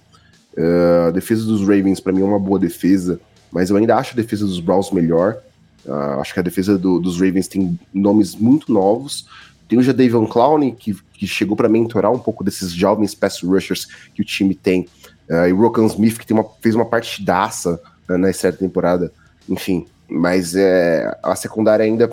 Uh, 0.56 1.08
a 1.08 1.10
defesa 1.10 1.44
dos 1.44 1.60
Ravens, 1.60 2.00
para 2.00 2.12
mim, 2.12 2.20
é 2.20 2.24
uma 2.24 2.38
boa 2.38 2.58
defesa, 2.58 3.20
mas 3.50 3.70
eu 3.70 3.76
ainda 3.76 3.96
acho 3.96 4.12
a 4.12 4.16
defesa 4.16 4.46
dos 4.46 4.60
Browns 4.60 4.90
melhor. 4.90 5.38
Uh, 5.86 6.20
acho 6.20 6.34
que 6.34 6.40
a 6.40 6.42
defesa 6.42 6.76
do, 6.76 7.00
dos 7.00 7.20
Ravens 7.20 7.48
tem 7.48 7.78
nomes 7.94 8.34
muito 8.34 8.72
novos, 8.72 9.26
tem 9.68 9.78
o 9.78 9.82
Jadavion 9.82 10.26
Clowney, 10.26 10.72
que, 10.72 10.94
que 11.12 11.26
chegou 11.26 11.56
para 11.56 11.68
mentorar 11.68 12.12
um 12.12 12.18
pouco 12.18 12.42
desses 12.42 12.72
jovens 12.72 13.14
pass 13.14 13.42
rushers 13.42 13.86
que 14.14 14.22
o 14.22 14.24
time 14.24 14.54
tem. 14.54 14.88
Uh, 15.28 15.48
e 15.48 15.52
o 15.52 15.60
Rokan 15.60 15.86
Smith, 15.86 16.18
que 16.18 16.26
tem 16.26 16.36
uma, 16.36 16.44
fez 16.60 16.74
uma 16.74 16.86
partidaça 16.86 17.80
uh, 18.08 18.18
na 18.18 18.30
da 18.30 18.52
temporada. 18.52 19.12
Enfim, 19.48 19.86
mas 20.08 20.54
é, 20.54 21.14
a 21.22 21.36
secundária 21.36 21.84
ainda 21.84 22.10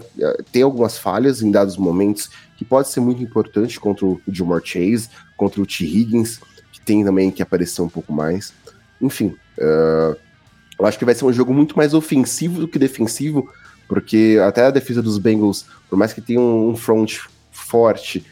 tem 0.52 0.62
algumas 0.64 0.98
falhas 0.98 1.42
em 1.42 1.50
dados 1.50 1.78
momentos, 1.78 2.30
que 2.58 2.66
pode 2.66 2.90
ser 2.90 3.00
muito 3.00 3.24
importante 3.24 3.80
contra 3.80 4.06
o 4.06 4.22
Jamar 4.28 4.62
Chase, 4.64 5.10
contra 5.38 5.62
o 5.62 5.66
T. 5.66 5.86
Higgins, 5.86 6.40
que 6.74 6.82
tem 6.82 7.04
também 7.06 7.32
que 7.32 7.42
aparecer 7.42 7.82
um 7.82 7.90
pouco 7.90 8.12
mais. 8.12 8.54
Enfim, 9.02 9.36
uh, 9.58 10.18
eu 10.78 10.86
acho 10.86 10.98
que 11.00 11.06
vai 11.06 11.16
ser 11.16 11.26
um 11.26 11.34
jogo 11.34 11.54
muito 11.54 11.78
mais 11.78 11.94
ofensivo 11.94 12.60
do 12.60 12.68
que 12.68 12.78
defensivo, 12.78 13.50
porque 13.88 14.38
até 14.46 14.66
a 14.66 14.72
defesa 14.72 15.02
dos 15.02 15.18
Bengals, 15.18 15.66
por 15.90 15.98
mais 15.98 16.14
que 16.14 16.22
tenha 16.22 16.40
um, 16.40 16.76
front 16.76 17.20
forte, 17.52 18.26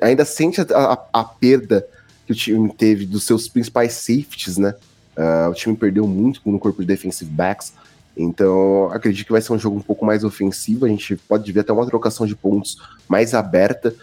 ainda 0.00 0.24
sente 0.24 0.60
a, 0.60 0.64
a, 0.64 1.06
a, 1.12 1.24
perda 1.24 1.86
que 2.26 2.32
o 2.32 2.34
time 2.34 2.72
teve 2.72 3.04
dos 3.04 3.24
seus 3.24 3.48
principais 3.48 3.92
safeties, 3.94 4.56
né? 4.58 4.74
Uh, 5.16 5.50
o 5.50 5.54
time 5.54 5.76
perdeu 5.76 6.06
muito 6.06 6.40
no 6.46 6.58
corpo 6.58 6.80
de 6.80 6.86
defensive 6.86 7.30
backs, 7.30 7.74
então 8.16 8.90
acredito 8.92 9.26
que 9.26 9.32
vai 9.32 9.42
ser 9.42 9.52
um 9.52 9.58
jogo 9.58 9.76
um 9.76 9.82
pouco 9.82 10.06
mais 10.06 10.24
ofensivo. 10.24 10.86
A 10.86 10.88
gente 10.88 11.16
pode 11.16 11.50
ver 11.52 11.60
até 11.60 11.72
uma 11.72 11.86
trocação 11.86 12.26
de 12.26 12.34
pontos 12.34 12.78
mais 13.08 13.34
aberta. 13.34 13.94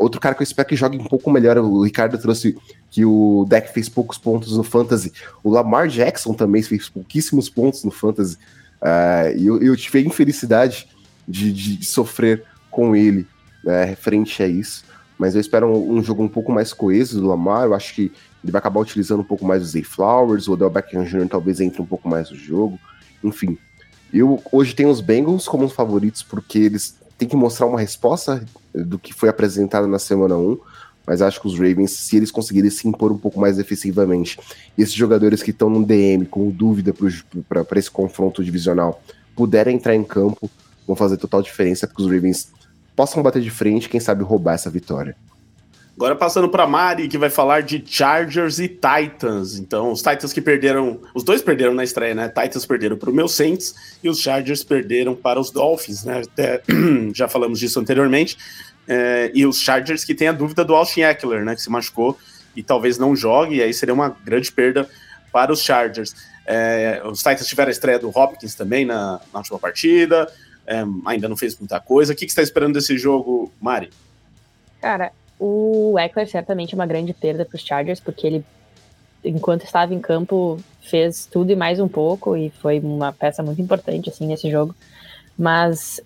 Outro 0.00 0.18
cara 0.18 0.34
que 0.34 0.40
eu 0.40 0.44
espero 0.44 0.66
que 0.66 0.74
jogue 0.74 0.96
um 0.96 1.04
pouco 1.04 1.30
melhor, 1.30 1.58
o 1.58 1.82
Ricardo 1.82 2.16
trouxe 2.16 2.56
que 2.90 3.04
o 3.04 3.44
deck 3.46 3.70
fez 3.70 3.86
poucos 3.86 4.16
pontos 4.16 4.56
no 4.56 4.62
Fantasy. 4.62 5.12
O 5.44 5.50
Lamar 5.50 5.88
Jackson 5.88 6.32
também 6.32 6.62
fez 6.62 6.88
pouquíssimos 6.88 7.50
pontos 7.50 7.84
no 7.84 7.90
Fantasy. 7.90 8.38
Uh, 8.80 9.36
e 9.36 9.46
eu, 9.46 9.62
eu 9.62 9.76
tive 9.76 9.98
a 9.98 10.00
infelicidade 10.00 10.88
de, 11.28 11.52
de 11.52 11.84
sofrer 11.84 12.44
com 12.70 12.96
ele 12.96 13.26
né, 13.62 13.84
referente 13.84 14.42
a 14.42 14.48
isso. 14.48 14.86
Mas 15.18 15.34
eu 15.34 15.40
espero 15.42 15.66
um, 15.66 15.98
um, 15.98 16.02
jogo 16.02 16.22
um 16.22 16.28
pouco 16.28 16.50
mais 16.50 16.72
coeso 16.72 17.20
do 17.20 17.28
Lamar. 17.28 17.64
Eu 17.64 17.74
acho 17.74 17.94
que 17.94 18.10
ele 18.42 18.50
vai 18.50 18.58
acabar 18.58 18.80
utilizando 18.80 19.20
um 19.20 19.24
pouco 19.24 19.44
mais 19.44 19.62
o 19.62 19.66
Zay 19.66 19.82
Flowers, 19.82 20.48
o 20.48 20.54
Odell 20.54 20.70
Beckham 20.70 21.04
Jr. 21.04 21.28
talvez 21.28 21.60
entre 21.60 21.82
um 21.82 21.86
pouco 21.86 22.08
mais 22.08 22.30
no 22.30 22.36
jogo. 22.36 22.80
Enfim, 23.22 23.58
eu 24.14 24.42
hoje 24.50 24.74
tenho 24.74 24.88
os 24.88 25.02
Bengals 25.02 25.46
como 25.46 25.66
os 25.66 25.74
favoritos 25.74 26.22
porque 26.22 26.58
eles 26.58 26.98
têm 27.20 27.28
que 27.28 27.36
mostrar 27.36 27.66
uma 27.66 27.78
resposta 27.78 28.44
do 28.74 28.98
que 28.98 29.12
foi 29.12 29.28
apresentado 29.28 29.86
na 29.86 29.98
semana 29.98 30.36
1. 30.36 30.58
Mas 31.06 31.22
acho 31.22 31.40
que 31.40 31.46
os 31.46 31.54
Ravens, 31.58 31.90
se 31.92 32.16
eles 32.16 32.30
conseguirem 32.30 32.70
se 32.70 32.86
impor 32.86 33.10
um 33.10 33.18
pouco 33.18 33.40
mais 33.40 33.58
efetivamente, 33.58 34.38
e 34.76 34.82
esses 34.82 34.94
jogadores 34.94 35.42
que 35.42 35.50
estão 35.50 35.68
no 35.68 35.84
DM 35.84 36.24
com 36.26 36.50
dúvida 36.50 36.94
para 37.48 37.78
esse 37.78 37.90
confronto 37.90 38.44
divisional 38.44 39.02
puderem 39.34 39.76
entrar 39.76 39.94
em 39.94 40.04
campo, 40.04 40.48
vão 40.86 40.94
fazer 40.94 41.16
total 41.16 41.42
diferença, 41.42 41.86
porque 41.86 42.02
os 42.02 42.10
Ravens 42.10 42.52
possam 42.94 43.22
bater 43.22 43.42
de 43.42 43.50
frente, 43.50 43.88
quem 43.88 43.98
sabe 43.98 44.22
roubar 44.22 44.54
essa 44.54 44.70
vitória. 44.70 45.16
Agora 45.96 46.16
passando 46.16 46.48
para 46.48 46.66
Mari, 46.66 47.08
que 47.08 47.18
vai 47.18 47.28
falar 47.28 47.62
de 47.62 47.82
Chargers 47.86 48.58
e 48.58 48.68
Titans. 48.68 49.58
Então, 49.58 49.92
os 49.92 50.00
Titans 50.00 50.32
que 50.32 50.40
perderam, 50.40 51.00
os 51.14 51.22
dois 51.22 51.42
perderam 51.42 51.74
na 51.74 51.84
estreia, 51.84 52.14
né? 52.14 52.28
Titans 52.28 52.64
perderam 52.64 52.96
para 52.96 53.10
o 53.10 53.12
meu 53.12 53.28
Saints 53.28 53.74
e 54.02 54.08
os 54.08 54.20
Chargers 54.20 54.64
perderam 54.64 55.14
para 55.14 55.38
os 55.38 55.50
Dolphins, 55.50 56.04
né? 56.04 56.22
Até, 56.22 56.62
já 57.14 57.28
falamos 57.28 57.58
disso 57.58 57.78
anteriormente. 57.78 58.38
É, 58.88 59.30
e 59.34 59.44
os 59.44 59.60
Chargers 59.60 60.04
que 60.04 60.14
tem 60.14 60.28
a 60.28 60.32
dúvida 60.32 60.64
do 60.64 60.74
Austin 60.74 61.02
Eckler, 61.02 61.44
né? 61.44 61.54
Que 61.54 61.62
se 61.62 61.70
machucou 61.70 62.18
e 62.56 62.62
talvez 62.62 62.96
não 62.96 63.14
jogue, 63.14 63.56
e 63.56 63.62
aí 63.62 63.74
seria 63.74 63.94
uma 63.94 64.08
grande 64.24 64.50
perda 64.50 64.88
para 65.30 65.52
os 65.52 65.62
Chargers. 65.62 66.14
É, 66.46 67.02
os 67.04 67.18
Titans 67.18 67.46
tiveram 67.46 67.68
a 67.68 67.72
estreia 67.72 67.98
do 67.98 68.08
Hopkins 68.08 68.54
também 68.54 68.84
na, 68.84 69.20
na 69.32 69.38
última 69.40 69.58
partida 69.58 70.28
é, 70.70 70.84
ainda 71.04 71.28
não 71.28 71.36
fez 71.36 71.58
muita 71.58 71.80
coisa. 71.80 72.12
O 72.12 72.16
que, 72.16 72.24
que 72.24 72.32
você 72.32 72.40
está 72.40 72.42
esperando 72.42 72.74
desse 72.74 72.96
jogo, 72.96 73.52
Mari? 73.60 73.90
Cara, 74.80 75.12
o 75.40 75.98
Eckler 75.98 76.28
certamente 76.28 76.74
é 76.74 76.76
uma 76.76 76.86
grande 76.86 77.14
perda 77.14 77.46
para 77.46 77.56
os 77.56 77.62
Chargers, 77.62 77.98
porque 77.98 78.26
ele, 78.26 78.44
enquanto 79.24 79.64
estava 79.64 79.94
em 79.94 79.98
campo, 79.98 80.60
fez 80.82 81.24
tudo 81.24 81.50
e 81.50 81.56
mais 81.56 81.80
um 81.80 81.88
pouco, 81.88 82.36
e 82.36 82.50
foi 82.50 82.78
uma 82.78 83.10
peça 83.10 83.42
muito 83.42 83.60
importante 83.60 84.10
assim 84.10 84.26
nesse 84.26 84.50
jogo. 84.50 84.76
Mas 85.38 85.98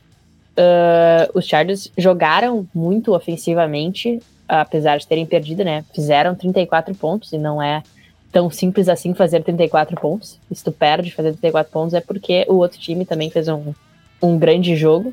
uh, 0.57 1.37
os 1.37 1.45
Chargers 1.45 1.91
jogaram 1.99 2.67
muito 2.73 3.13
ofensivamente, 3.13 4.23
apesar 4.49 4.99
de 4.99 5.07
terem 5.07 5.27
perdido, 5.27 5.65
né? 5.65 5.85
Fizeram 5.93 6.37
34 6.37 6.95
pontos, 6.95 7.33
e 7.33 7.39
não 7.39 7.61
é 7.61 7.83
tão 8.31 8.49
simples 8.51 8.89
assim 8.89 9.15
fazer 9.15 9.43
34 9.43 10.01
pontos. 10.01 10.39
Se 10.53 10.63
tu 10.63 10.71
perde 10.71 11.11
fazer 11.11 11.31
34 11.33 11.73
pontos, 11.73 11.95
é 11.95 12.01
porque 12.01 12.47
o 12.49 12.55
outro 12.55 12.79
time 12.79 13.05
também 13.05 13.31
fez 13.31 13.49
um, 13.49 13.75
um 14.23 14.39
grande 14.39 14.77
jogo, 14.77 15.13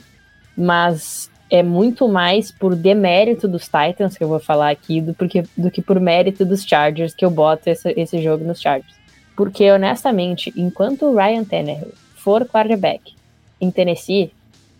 mas 0.55 1.29
é 1.51 1.61
muito 1.61 2.07
mais 2.07 2.49
por 2.49 2.73
demérito 2.73 3.45
dos 3.45 3.65
Titans 3.65 4.17
que 4.17 4.23
eu 4.23 4.29
vou 4.29 4.39
falar 4.39 4.69
aqui 4.69 5.01
do, 5.01 5.13
porque, 5.13 5.43
do 5.57 5.69
que 5.69 5.81
por 5.81 5.99
mérito 5.99 6.45
dos 6.45 6.63
Chargers 6.63 7.13
que 7.13 7.25
eu 7.25 7.29
boto 7.29 7.69
esse, 7.69 7.93
esse 7.97 8.21
jogo 8.21 8.45
nos 8.45 8.61
Chargers. 8.61 8.95
Porque, 9.35 9.69
honestamente, 9.69 10.53
enquanto 10.55 11.07
o 11.07 11.15
Ryan 11.15 11.43
Tannehill 11.43 11.93
for 12.15 12.45
quarterback 12.45 13.13
em 13.59 13.69
Tennessee, 13.69 14.31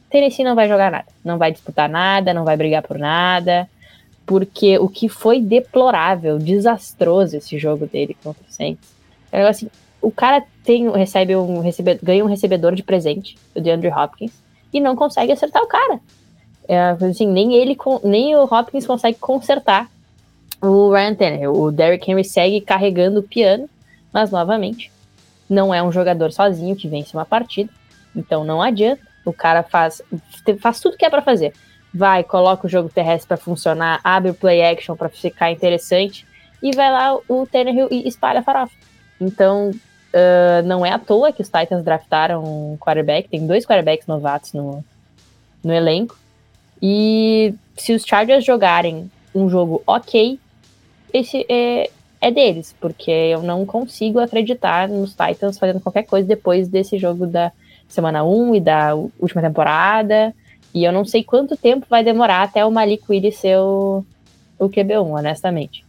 Tennessee 0.10 0.46
não 0.46 0.56
vai 0.56 0.70
jogar 0.70 0.90
nada, 0.90 1.08
não 1.26 1.38
vai 1.38 1.52
disputar 1.52 1.90
nada, 1.90 2.34
não 2.34 2.46
vai 2.46 2.56
brigar 2.56 2.84
por 2.84 2.98
nada, 2.98 3.70
porque 4.26 4.78
o 4.78 4.88
que 4.88 5.10
foi 5.10 5.42
deplorável, 5.42 6.40
desastroso 6.40 7.36
esse 7.36 7.58
jogo 7.60 7.86
dele 7.86 8.16
contra 8.24 8.44
o 8.50 8.52
Saints. 8.52 8.90
É 9.30 9.42
assim, 9.42 9.70
o 10.02 10.10
cara 10.10 10.42
tem, 10.64 10.90
recebe 10.90 11.36
um, 11.36 11.60
recebe, 11.60 12.00
ganha 12.02 12.24
um 12.24 12.28
recebedor 12.28 12.76
de 12.76 12.84
presente, 12.84 13.38
o 13.54 13.60
DeAndre 13.60 13.90
Hopkins, 13.90 14.32
e 14.74 14.80
não 14.80 14.96
consegue 14.96 15.34
acertar 15.34 15.62
o 15.62 15.68
cara. 15.68 16.00
É, 16.68 16.80
assim, 16.90 17.28
nem 17.28 17.56
ele, 17.56 17.78
nem 18.04 18.36
o 18.36 18.44
Hopkins 18.44 18.86
consegue 18.86 19.18
consertar 19.18 19.90
o 20.62 20.92
Ryan 20.92 21.16
Tannehill. 21.16 21.54
O 21.54 21.72
Derrick 21.72 22.10
Henry 22.10 22.24
segue 22.24 22.62
carregando 22.62 23.20
o 23.20 23.24
piano, 23.24 23.70
mas 24.14 24.32
novamente, 24.32 24.92
não 25.50 25.74
é 25.74 25.82
um 25.84 25.92
jogador 25.92 26.32
sozinho 26.32 26.76
que 26.76 26.88
vence 26.88 27.14
uma 27.14 27.26
partida, 27.26 27.70
então 28.16 28.44
não 28.44 28.62
adianta. 28.62 29.02
O 29.26 29.34
cara 29.34 29.64
faz, 29.64 30.02
faz 30.60 30.80
tudo 30.80 30.98
que 30.98 31.06
é 31.06 31.10
para 31.10 31.22
fazer. 31.22 31.54
Vai, 31.94 32.24
coloca 32.24 32.66
o 32.66 32.70
jogo 32.70 32.90
terrestre 32.90 33.28
para 33.28 33.38
funcionar, 33.38 34.00
abre 34.04 34.32
o 34.32 34.34
play 34.34 34.64
action 34.64 34.96
para 34.96 35.10
ficar 35.10 35.52
interessante, 35.52 36.26
e 36.64 36.72
vai 36.76 36.92
lá 36.92 37.18
o 37.28 37.46
Tannehill 37.46 37.88
e 37.92 38.08
espalha 38.08 38.40
a 38.40 38.44
farofa. 38.44 38.74
Então, 39.20 39.72
uh, 39.72 40.66
não 40.66 40.86
é 40.86 40.92
à 40.92 41.00
toa 41.00 41.32
que 41.32 41.42
os 41.42 41.50
Titans 41.50 41.84
draftaram 41.84 42.44
um 42.44 42.78
quarterback, 42.78 43.28
tem 43.28 43.46
dois 43.46 43.66
quarterbacks 43.66 44.08
novatos 44.08 44.54
no, 44.54 44.84
no 45.64 45.74
elenco. 45.74 46.18
E 46.82 47.54
se 47.78 47.94
os 47.94 48.04
Chargers 48.04 48.44
jogarem 48.44 49.10
um 49.34 49.50
jogo 49.50 49.82
ok, 49.86 50.40
esse 51.14 51.46
é, 51.48 51.90
é 52.20 52.32
deles, 52.32 52.76
porque 52.80 53.12
eu 53.12 53.42
não 53.42 53.66
consigo 53.66 54.20
acreditar 54.20 54.88
nos 54.88 55.12
Titans 55.12 55.58
fazendo 55.58 55.80
qualquer 55.80 56.04
coisa 56.04 56.28
depois 56.28 56.68
desse 56.68 56.98
jogo 56.98 57.28
da 57.28 57.52
semana 57.88 58.24
1 58.24 58.56
e 58.56 58.60
da 58.60 58.96
última 58.96 59.42
temporada. 59.42 60.34
E 60.74 60.84
eu 60.84 60.92
não 60.92 61.04
sei 61.04 61.24
quanto 61.24 61.58
tempo 61.58 61.86
vai 61.90 62.04
demorar 62.04 62.44
até 62.44 62.66
o 62.66 62.72
Malik 62.72 63.04
Willis 63.10 63.38
ser 63.38 63.58
o, 63.58 64.06
o 64.58 64.70
QB1, 64.70 65.20
honestamente. 65.20 65.84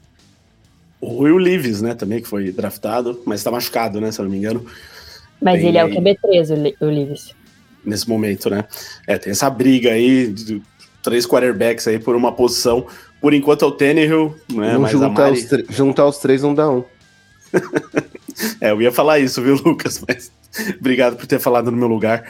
O 1.00 1.22
Will 1.22 1.36
Leaves, 1.36 1.82
né, 1.82 1.94
também, 1.94 2.20
que 2.20 2.28
foi 2.28 2.50
draftado, 2.52 3.20
mas 3.24 3.42
tá 3.42 3.50
machucado, 3.50 4.00
né, 4.00 4.10
se 4.10 4.20
eu 4.20 4.24
não 4.24 4.30
me 4.30 4.38
engano. 4.38 4.64
Mas 5.40 5.60
tem... 5.60 5.68
ele 5.68 5.78
é 5.78 5.84
o 5.84 5.88
QB3, 5.88 6.76
o 6.80 6.84
Leaves. 6.84 7.34
Nesse 7.84 8.08
momento, 8.08 8.48
né? 8.48 8.64
É, 9.08 9.18
tem 9.18 9.32
essa 9.32 9.50
briga 9.50 9.90
aí, 9.90 10.32
três 11.02 11.26
quarterbacks 11.26 11.86
aí 11.88 11.98
por 11.98 12.14
uma 12.14 12.32
posição. 12.32 12.86
Por 13.20 13.34
enquanto 13.34 13.64
é 13.64 13.68
o 13.68 13.72
Tannehill, 13.72 14.34
né, 14.52 14.76
mas 14.78 14.92
juntar, 14.92 15.30
Mari... 15.30 15.38
os 15.38 15.76
juntar 15.76 16.06
os 16.06 16.18
três 16.18 16.42
não 16.42 16.54
dá 16.54 16.70
um. 16.70 16.84
é, 18.60 18.70
eu 18.70 18.82
ia 18.82 18.90
falar 18.90 19.18
isso, 19.18 19.42
viu, 19.42 19.54
Lucas? 19.64 20.02
Mas 20.06 20.32
obrigado 20.78 21.16
por 21.16 21.26
ter 21.26 21.38
falado 21.38 21.70
no 21.70 21.76
meu 21.76 21.88
lugar. 21.88 22.24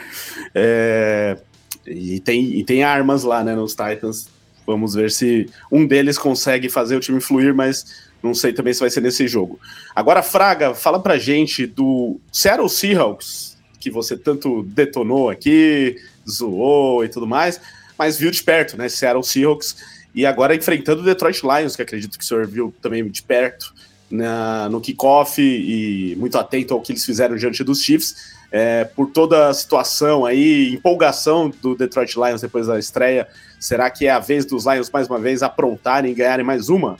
É... 0.53 1.37
E, 1.85 2.19
tem, 2.21 2.59
e 2.59 2.63
tem 2.63 2.83
armas 2.83 3.23
lá, 3.23 3.43
né, 3.43 3.55
nos 3.55 3.71
Titans. 3.71 4.27
Vamos 4.65 4.93
ver 4.93 5.11
se 5.11 5.49
um 5.69 5.85
deles 5.85 6.17
consegue 6.17 6.69
fazer 6.69 6.95
o 6.95 6.99
time 7.01 7.19
fluir, 7.19 7.53
mas 7.53 8.09
não 8.21 8.33
sei 8.33 8.53
também 8.53 8.73
se 8.73 8.79
vai 8.79 8.89
ser 8.89 9.01
nesse 9.01 9.27
jogo. 9.27 9.59
Agora, 9.93 10.23
Fraga, 10.23 10.73
fala 10.73 11.01
pra 11.01 11.17
gente 11.17 11.65
do 11.65 12.21
Seattle 12.31 12.69
Seahawks, 12.69 13.57
que 13.81 13.91
você 13.91 14.15
tanto 14.15 14.63
detonou 14.63 15.29
aqui, 15.29 15.97
zoou 16.29 17.03
e 17.03 17.09
tudo 17.09 17.27
mais, 17.27 17.59
mas 17.97 18.17
viu 18.17 18.31
de 18.31 18.43
perto, 18.43 18.77
né? 18.77 18.89
Seattle 18.89 19.23
Seahawks, 19.23 19.75
e 20.13 20.25
agora 20.25 20.55
enfrentando 20.55 21.01
o 21.01 21.05
Detroit 21.05 21.41
Lions, 21.43 21.75
que 21.75 21.81
acredito 21.81 22.17
que 22.17 22.23
o 22.23 22.27
senhor 22.27 22.47
viu 22.47 22.73
também 22.81 23.07
de 23.07 23.23
perto 23.23 23.73
na, 24.09 24.69
no 24.69 24.79
kickoff 24.79 25.41
e 25.41 26.15
muito 26.17 26.37
atento 26.37 26.73
ao 26.73 26.81
que 26.81 26.91
eles 26.91 27.03
fizeram 27.03 27.35
diante 27.35 27.63
dos 27.63 27.81
Chiefs. 27.81 28.33
É, 28.51 28.83
por 28.83 29.09
toda 29.09 29.47
a 29.47 29.53
situação 29.53 30.25
aí, 30.25 30.71
empolgação 30.73 31.51
do 31.61 31.75
Detroit 31.75 32.15
Lions 32.15 32.41
depois 32.41 32.67
da 32.67 32.77
estreia, 32.77 33.27
será 33.59 33.89
que 33.89 34.05
é 34.05 34.11
a 34.11 34.19
vez 34.19 34.45
dos 34.45 34.67
Lions 34.67 34.91
mais 34.91 35.07
uma 35.07 35.17
vez 35.17 35.41
aprontarem 35.41 36.11
e 36.11 36.13
ganharem 36.13 36.45
mais 36.45 36.69
uma? 36.69 36.97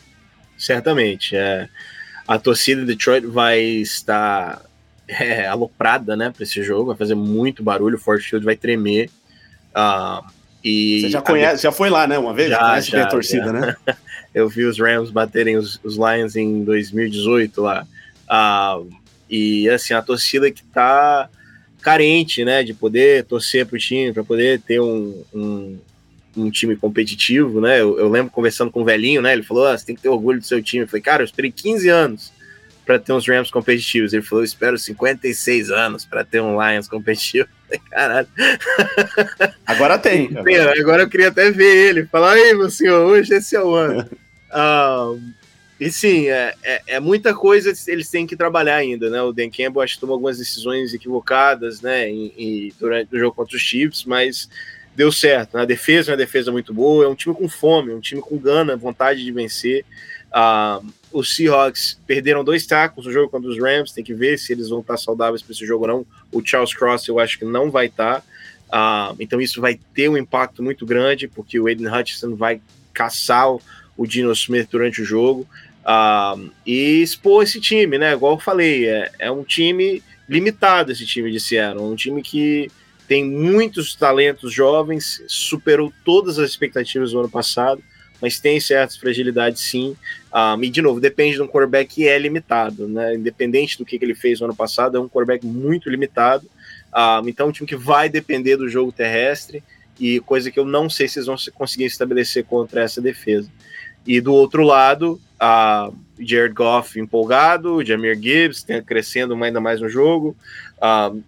certamente. 0.58 1.36
É, 1.36 1.68
a 2.28 2.40
torcida 2.40 2.82
de 2.82 2.88
Detroit 2.88 3.26
vai 3.26 3.60
estar 3.60 4.62
é, 5.08 5.48
aloprada 5.48 6.16
né, 6.16 6.30
para 6.30 6.44
esse 6.44 6.64
jogo, 6.64 6.88
vai 6.88 6.96
fazer 6.96 7.16
muito 7.16 7.64
barulho, 7.64 7.98
o 7.98 8.00
Ford 8.00 8.22
Field 8.22 8.46
vai 8.46 8.56
tremer. 8.56 9.10
Uh, 9.76 10.24
e 10.64 11.02
Você 11.02 11.10
já 11.10 11.22
conhece, 11.22 11.68
a... 11.68 11.70
já 11.70 11.72
foi 11.72 11.90
lá, 11.90 12.08
né? 12.08 12.18
Uma 12.18 12.34
vez? 12.34 12.50
Já, 12.50 12.80
já, 12.80 13.04
a 13.04 13.08
torcida, 13.08 13.46
já. 13.46 13.54
né? 13.54 13.76
Eu 14.34 14.50
vi 14.50 14.66
os 14.66 14.80
Rams 14.80 15.12
baterem 15.12 15.58
os, 15.58 15.80
os 15.84 15.96
Lions 15.96 16.36
em 16.36 16.64
2018 16.64 17.62
lá. 17.62 17.86
Uh, 18.28 18.90
e 19.30 19.70
assim, 19.70 19.94
a 19.94 20.02
torcida 20.02 20.50
que 20.50 20.64
tá 20.64 21.30
carente, 21.82 22.46
né, 22.46 22.64
de 22.64 22.74
poder 22.74 23.26
torcer 23.26 23.66
pro 23.66 23.78
time, 23.78 24.14
para 24.14 24.24
poder 24.24 24.62
ter 24.62 24.80
um, 24.80 25.22
um, 25.34 25.78
um 26.38 26.50
time 26.50 26.76
competitivo, 26.76 27.60
né? 27.60 27.82
Eu, 27.82 28.00
eu, 28.00 28.10
lembro 28.10 28.32
conversando 28.32 28.72
com 28.72 28.82
o 28.82 28.86
velhinho, 28.86 29.22
né? 29.22 29.34
Ele 29.34 29.44
falou: 29.44 29.68
ah, 29.68 29.78
você 29.78 29.86
tem 29.86 29.96
que 29.96 30.02
ter 30.02 30.10
orgulho 30.10 30.40
do 30.40 30.46
seu 30.46 30.64
time. 30.64 30.84
Eu 30.84 30.88
falei, 30.88 31.02
cara, 31.02 31.22
eu 31.22 31.26
esperei 31.26 31.52
15 31.52 31.90
anos 31.90 32.32
para 32.86 33.00
ter 33.00 33.14
uns 33.14 33.28
Rams 33.28 33.52
competitivos. 33.52 34.14
Ele 34.14 34.22
falou: 34.22 34.44
espero 34.44 34.78
56 34.78 35.72
anos 35.72 36.06
para 36.06 36.24
ter 36.24 36.42
um 36.42 36.62
Lions 36.62 36.88
competitivo. 36.88 37.48
Caralho. 37.90 38.28
Agora 39.66 39.98
tem. 39.98 40.30
Agora. 40.38 40.80
agora 40.80 41.04
eu 41.04 41.10
queria 41.10 41.30
até 41.30 41.50
ver 41.52 41.90
ele. 41.90 42.06
Falar, 42.06 42.34
aí, 42.34 42.54
meu 42.54 42.70
senhor, 42.70 43.06
hoje 43.06 43.34
esse 43.34 43.56
é 43.56 43.62
o 43.62 43.74
ano. 43.74 44.08
um, 44.54 45.34
e 45.80 45.92
sim, 45.92 46.28
é, 46.28 46.54
é, 46.64 46.82
é, 46.88 47.00
muita 47.00 47.34
coisa 47.34 47.74
eles 47.88 48.10
têm 48.10 48.28
que 48.28 48.38
trabalhar 48.38 48.76
ainda, 48.76 49.10
né? 49.10 49.22
O 49.22 49.34
Dan 49.34 49.50
Campbell 49.50 49.82
acho 49.82 49.96
que 49.96 50.02
tomou 50.02 50.14
algumas 50.14 50.38
decisões 50.38 50.94
equivocadas, 50.94 51.82
né? 51.82 52.08
Em, 52.10 52.34
em, 52.38 52.74
durante 52.80 53.14
o 53.14 53.20
jogo 53.20 53.36
contra 53.36 53.58
os 53.58 53.62
Chiefs, 53.62 54.06
mas 54.06 54.48
deu 54.96 55.12
certo. 55.12 55.58
Né? 55.58 55.64
A 55.64 55.66
defesa 55.66 56.12
é 56.12 56.14
uma 56.14 56.18
defesa 56.18 56.52
muito 56.52 56.74
boa, 56.74 57.06
é 57.06 57.08
um 57.08 57.16
time 57.16 57.34
com 57.36 57.50
fome, 57.50 57.92
é 57.92 57.96
um 57.96 58.00
time 58.00 58.22
com 58.22 58.38
gana, 58.38 58.76
vontade 58.76 59.24
de 59.24 59.32
vencer. 59.32 59.84
Os 61.12 61.36
Seahawks 61.36 62.00
perderam 62.08 62.44
dois 62.44 62.66
tacos 62.66 63.06
no 63.06 63.12
jogo 63.12 63.30
contra 63.30 63.50
os 63.50 63.60
Rams, 63.60 63.92
tem 63.92 64.04
que 64.04 64.14
ver 64.14 64.40
se 64.40 64.52
eles 64.52 64.70
vão 64.70 64.80
estar 64.80 64.98
saudáveis 64.98 65.42
para 65.42 65.52
esse 65.52 65.66
jogo 65.66 65.84
ou 65.84 65.88
não. 65.88 66.06
O 66.32 66.44
Charles 66.44 66.74
Cross 66.74 67.08
eu 67.08 67.20
acho 67.20 67.38
que 67.38 67.46
não 67.46 67.70
vai 67.70 67.86
estar. 67.86 68.24
Uh, 68.74 69.16
então 69.20 69.40
isso 69.40 69.62
vai 69.62 69.80
ter 69.94 70.10
um 70.10 70.18
impacto 70.18 70.64
muito 70.64 70.86
grande, 70.86 71.28
porque 71.28 71.60
o 71.60 71.68
Aiden 71.68 71.88
Hutchinson 71.88 72.36
vai 72.36 72.60
caçar 72.92 73.52
o, 73.52 73.62
o 73.96 74.08
Dino 74.08 74.32
Smith 74.32 74.68
durante 74.72 75.02
o 75.02 75.06
jogo. 75.06 75.48
Uh, 75.84 76.50
e 76.66 77.04
expor 77.04 77.44
esse 77.44 77.62
time, 77.62 78.00
né? 78.00 78.14
Igual 78.14 78.34
eu 78.34 78.40
falei, 78.40 78.88
é, 78.88 79.12
é 79.20 79.32
um 79.32 79.44
time 79.44 80.02
limitado 80.28 80.92
esse 80.92 81.06
time 81.06 81.32
de 81.32 81.40
Seattle, 81.40 81.84
um 81.84 81.96
time 81.96 82.24
que 82.24 82.72
tem 83.08 83.24
muitos 83.24 83.94
talentos 83.94 84.52
jovens, 84.52 85.22
superou 85.28 85.94
todas 86.04 86.40
as 86.40 86.50
expectativas 86.50 87.12
do 87.12 87.20
ano 87.20 87.30
passado, 87.30 87.84
mas 88.24 88.40
tem 88.40 88.58
certas 88.58 88.96
fragilidades 88.96 89.62
sim. 89.62 89.90
Um, 89.90 89.98
ah, 90.32 90.58
e 90.62 90.70
de 90.70 90.82
novo, 90.82 91.02
depende 91.02 91.36
de 91.36 91.42
um 91.42 91.48
quarterback 91.48 91.94
que 91.94 92.08
é 92.08 92.18
limitado, 92.18 92.88
né? 92.88 93.16
Independente 93.16 93.78
do 93.78 93.84
que, 93.84 94.00
que 94.00 94.06
ele 94.06 94.16
fez 94.16 94.40
no 94.40 94.46
ano 94.46 94.56
passado, 94.56 94.96
é 94.96 95.00
um 95.02 95.10
quarterback 95.10 95.46
muito 95.46 95.90
limitado. 95.90 96.46
Um, 96.46 96.50
ah, 96.94 97.22
então, 97.26 97.48
é 97.48 97.50
um 97.50 97.52
time 97.52 97.68
que 97.68 97.76
vai 97.76 98.08
depender 98.08 98.56
do 98.56 98.70
jogo 98.70 98.94
terrestre, 98.94 99.62
e 100.00 100.22
coisa 100.22 100.50
que 100.50 100.58
eu 100.58 100.64
não 100.64 100.90
sei 100.90 101.06
se 101.10 101.20
eles 101.20 101.28
vão 101.28 101.36
conseguir 101.54 101.84
estabelecer 101.84 102.46
contra 102.46 102.82
essa 102.82 103.02
defesa. 103.02 103.50
E 104.08 104.22
do 104.22 104.34
outro 104.34 104.64
lado, 104.64 105.20
a 105.38 105.92
Jared 106.18 106.54
Goff 106.54 106.98
empolgado, 106.98 107.84
Jamir 107.84 108.18
Gibbs 108.18 108.66
crescendo 108.86 109.36
ainda 109.44 109.60
mais 109.60 109.82
no 109.82 109.90
jogo, 109.90 110.34
uh, 110.78 111.22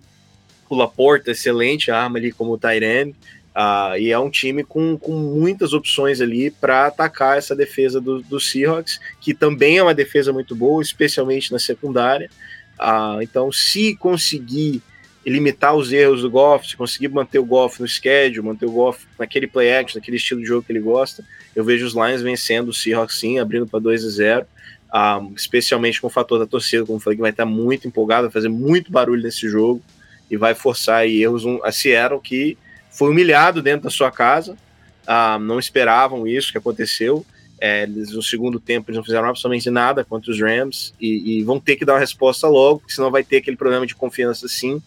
o 0.70 0.76
Laporta, 0.76 1.32
excelente 1.32 1.92
arma 1.92 2.20
ali 2.20 2.32
como 2.32 2.58
Tyrene. 2.58 3.14
Uh, 3.56 3.98
e 3.98 4.12
é 4.12 4.20
um 4.20 4.30
time 4.30 4.66
com, 4.66 4.98
com 4.98 5.14
muitas 5.14 5.72
opções 5.72 6.20
ali 6.20 6.52
para 6.52 6.88
atacar 6.88 7.38
essa 7.38 7.56
defesa 7.56 8.02
do, 8.02 8.22
do, 8.22 8.38
Seahawks, 8.38 9.00
que 9.22 9.34
também 9.34 9.78
é 9.78 9.84
uma 9.84 9.94
defesa 9.94 10.34
muito 10.34 10.54
boa, 10.54 10.82
especialmente 10.82 11.54
na 11.54 11.60
secundária. 11.60 12.30
Uh, 12.78 13.22
então, 13.22 13.50
se 13.54 13.96
conseguir 13.96 14.82
limitar 15.26 15.74
os 15.74 15.94
erros 15.94 16.22
do 16.22 16.30
Goff, 16.30 16.68
se 16.68 16.76
conseguir 16.76 17.08
manter 17.08 17.40
o 17.40 17.46
Goff 17.46 17.82
no 17.82 17.88
schedule, 17.88 18.46
manter 18.46 18.66
o 18.66 18.72
Goff 18.72 19.08
naquele 19.18 19.48
play 19.48 19.74
action, 19.74 20.00
naquele 20.00 20.18
estilo 20.18 20.42
de 20.42 20.48
jogo 20.48 20.64
que 20.64 20.74
ele 20.74 20.82
gosta, 20.82 21.24
eu 21.56 21.64
vejo 21.64 21.86
os 21.86 21.94
Lions 21.94 22.22
vencendo 22.22 22.70
o 22.70 22.74
Seahawks 22.74 23.18
sim, 23.18 23.40
abrindo 23.40 23.66
para 23.66 23.80
2 23.80 24.04
a 24.04 24.10
0. 24.10 24.42
Uh, 24.44 24.48
ah, 24.92 25.22
especialmente 25.36 26.00
com 26.02 26.08
o 26.08 26.10
fator 26.10 26.38
da 26.40 26.46
torcida, 26.46 26.86
como 26.86 27.00
falei, 27.00 27.16
que 27.16 27.22
vai 27.22 27.32
estar 27.32 27.46
muito 27.46 27.88
empolgado, 27.88 28.24
vai 28.24 28.32
fazer 28.32 28.50
muito 28.50 28.92
barulho 28.92 29.24
nesse 29.24 29.48
jogo 29.50 29.82
e 30.30 30.36
vai 30.36 30.54
forçar 30.54 31.08
erros 31.08 31.44
a 31.64 31.72
Seattle 31.72 32.20
que 32.20 32.58
foi 32.96 33.10
humilhado 33.10 33.62
dentro 33.62 33.84
da 33.84 33.90
sua 33.90 34.10
casa, 34.10 34.58
ah, 35.06 35.38
não 35.40 35.60
esperavam 35.60 36.26
isso 36.26 36.52
que 36.52 36.58
aconteceu. 36.58 37.26
É, 37.60 37.84
eles, 37.84 38.12
no 38.12 38.22
segundo 38.22 38.60
tempo 38.60 38.90
eles 38.90 38.98
não 38.98 39.04
fizeram 39.04 39.30
absolutamente 39.30 39.70
nada 39.70 40.04
contra 40.04 40.30
os 40.30 40.42
Rams 40.42 40.94
e, 41.00 41.40
e, 41.40 41.44
vão 41.44 41.58
ter 41.58 41.78
que 41.78 41.86
dar 41.86 41.94
uma 41.94 42.00
resposta 42.00 42.48
logo, 42.48 42.80
porque 42.80 42.94
senão 42.94 43.10
vai 43.10 43.24
ter 43.24 43.38
aquele 43.38 43.56
problema 43.56 43.86
de 43.86 43.96
confiança 43.96 44.46
sim. 44.48 44.82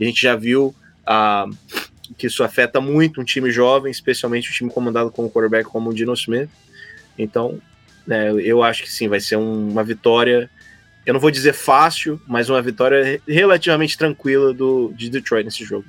a 0.00 0.04
gente 0.04 0.22
já 0.22 0.36
viu 0.36 0.74
ah, 1.04 1.46
que 2.16 2.28
isso 2.28 2.44
afeta 2.44 2.80
muito 2.80 3.20
um 3.20 3.24
time 3.24 3.50
jovem, 3.50 3.90
especialmente 3.90 4.50
um 4.50 4.52
time 4.52 4.70
comandado 4.70 5.10
com 5.10 5.24
um 5.24 5.28
quarterback 5.28 5.68
como 5.68 5.90
o 5.90 5.94
Dino 5.94 6.12
Smith. 6.14 6.48
Então, 7.18 7.60
né, 8.06 8.32
eu 8.40 8.62
acho 8.62 8.84
que 8.84 8.92
sim, 8.92 9.08
vai 9.08 9.18
ser 9.18 9.36
um, 9.36 9.70
uma 9.70 9.82
vitória 9.82 10.48
eu 11.04 11.12
não 11.12 11.20
vou 11.20 11.30
dizer 11.30 11.52
fácil, 11.52 12.20
mas 12.28 12.48
uma 12.48 12.62
vitória 12.62 13.20
relativamente 13.26 13.98
tranquila 13.98 14.54
do, 14.54 14.92
de 14.94 15.10
Detroit 15.10 15.44
nesse 15.44 15.64
jogo. 15.64 15.84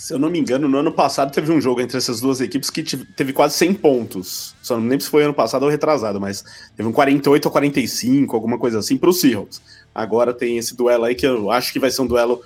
Se 0.00 0.14
eu 0.14 0.18
não 0.18 0.30
me 0.30 0.38
engano, 0.38 0.66
no 0.66 0.78
ano 0.78 0.90
passado 0.90 1.30
teve 1.30 1.52
um 1.52 1.60
jogo 1.60 1.78
entre 1.78 1.98
essas 1.98 2.22
duas 2.22 2.40
equipes 2.40 2.70
que 2.70 2.82
teve 2.82 3.34
quase 3.34 3.54
100 3.58 3.74
pontos. 3.74 4.54
Só 4.62 4.74
não 4.78 4.88
lembro 4.88 5.04
se 5.04 5.10
foi 5.10 5.24
ano 5.24 5.34
passado 5.34 5.64
ou 5.64 5.68
retrasado, 5.68 6.18
mas 6.18 6.42
teve 6.74 6.88
um 6.88 6.92
48 6.92 7.44
ou 7.44 7.52
45, 7.52 8.34
alguma 8.34 8.58
coisa 8.58 8.78
assim, 8.78 8.96
para 8.96 9.10
os 9.10 9.20
Seahawks. 9.20 9.60
Agora 9.94 10.32
tem 10.32 10.56
esse 10.56 10.74
duelo 10.74 11.04
aí 11.04 11.14
que 11.14 11.26
eu 11.26 11.50
acho 11.50 11.70
que 11.70 11.78
vai 11.78 11.90
ser 11.90 12.00
um 12.00 12.06
duelo 12.06 12.40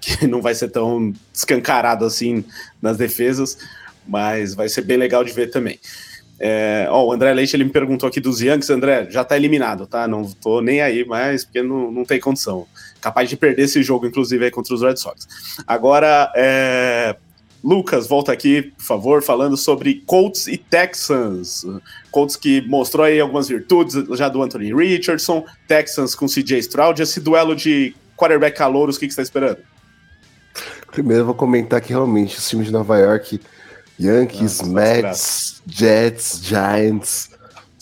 que 0.00 0.26
não 0.26 0.42
vai 0.42 0.52
ser 0.52 0.68
tão 0.68 1.12
escancarado 1.32 2.04
assim 2.04 2.44
nas 2.82 2.96
defesas, 2.96 3.56
mas 4.04 4.52
vai 4.56 4.68
ser 4.68 4.82
bem 4.82 4.96
legal 4.96 5.22
de 5.22 5.32
ver 5.32 5.48
também. 5.48 5.78
É, 6.40 6.88
ó, 6.90 7.06
o 7.06 7.12
André 7.12 7.32
Leite 7.32 7.54
ele 7.54 7.62
me 7.62 7.70
perguntou 7.70 8.08
aqui 8.08 8.18
dos 8.18 8.40
Yankees, 8.40 8.68
André, 8.68 9.06
já 9.08 9.22
tá 9.22 9.36
eliminado, 9.36 9.86
tá? 9.86 10.08
Não 10.08 10.24
tô 10.24 10.60
nem 10.60 10.80
aí 10.80 11.04
mais, 11.04 11.44
porque 11.44 11.62
não, 11.62 11.92
não 11.92 12.04
tem 12.04 12.18
condição. 12.18 12.66
Capaz 13.00 13.28
de 13.28 13.36
perder 13.36 13.62
esse 13.62 13.82
jogo, 13.82 14.06
inclusive, 14.06 14.44
aí 14.44 14.50
contra 14.50 14.74
os 14.74 14.82
Red 14.82 14.96
Sox. 14.96 15.26
Agora, 15.66 16.32
é, 16.34 17.16
Lucas, 17.62 18.06
volta 18.06 18.32
aqui, 18.32 18.62
por 18.62 18.84
favor, 18.84 19.22
falando 19.22 19.56
sobre 19.56 20.02
Colts 20.06 20.46
e 20.46 20.56
Texans. 20.56 21.64
Colts 22.10 22.36
que 22.36 22.60
mostrou 22.68 23.04
aí 23.04 23.20
algumas 23.20 23.48
virtudes 23.48 23.94
já 24.16 24.28
do 24.28 24.42
Anthony 24.42 24.74
Richardson, 24.74 25.44
Texans 25.66 26.14
com 26.14 26.26
CJ 26.26 26.58
Stroud. 26.60 27.00
Esse 27.02 27.20
duelo 27.20 27.54
de 27.56 27.94
quarterback 28.16 28.56
calouros, 28.56 28.96
o 28.96 29.00
que, 29.00 29.06
que 29.06 29.12
você 29.12 29.20
está 29.20 29.22
esperando? 29.22 29.58
Primeiro 30.90 31.22
eu 31.22 31.26
vou 31.26 31.34
comentar 31.34 31.80
que 31.80 31.90
realmente 31.90 32.38
os 32.38 32.48
times 32.48 32.66
de 32.66 32.72
Nova 32.72 32.96
York 32.98 33.40
Yankees, 33.98 34.60
Nossa, 34.60 34.66
Mets, 34.66 35.62
Jets, 35.66 36.40
Giants. 36.42 37.30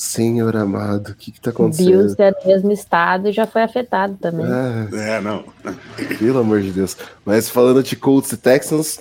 Senhor 0.05 0.57
amado, 0.57 1.11
o 1.11 1.15
que 1.15 1.33
que 1.33 1.41
tá 1.41 1.51
acontecendo? 1.51 1.89
Bills 1.89 2.17
é 2.19 2.31
do 2.31 2.47
mesmo 2.47 2.73
estado 2.73 3.29
e 3.29 3.33
já 3.33 3.47
foi 3.47 3.63
afetado 3.63 4.17
também. 4.21 4.47
É, 4.47 5.17
é, 5.17 5.21
não. 5.21 5.45
Pelo 6.19 6.39
amor 6.39 6.61
de 6.61 6.71
Deus. 6.71 6.97
Mas 7.25 7.49
falando 7.49 7.83
de 7.83 7.97
Colts 7.97 8.33
e 8.33 8.37
Texans, 8.37 9.01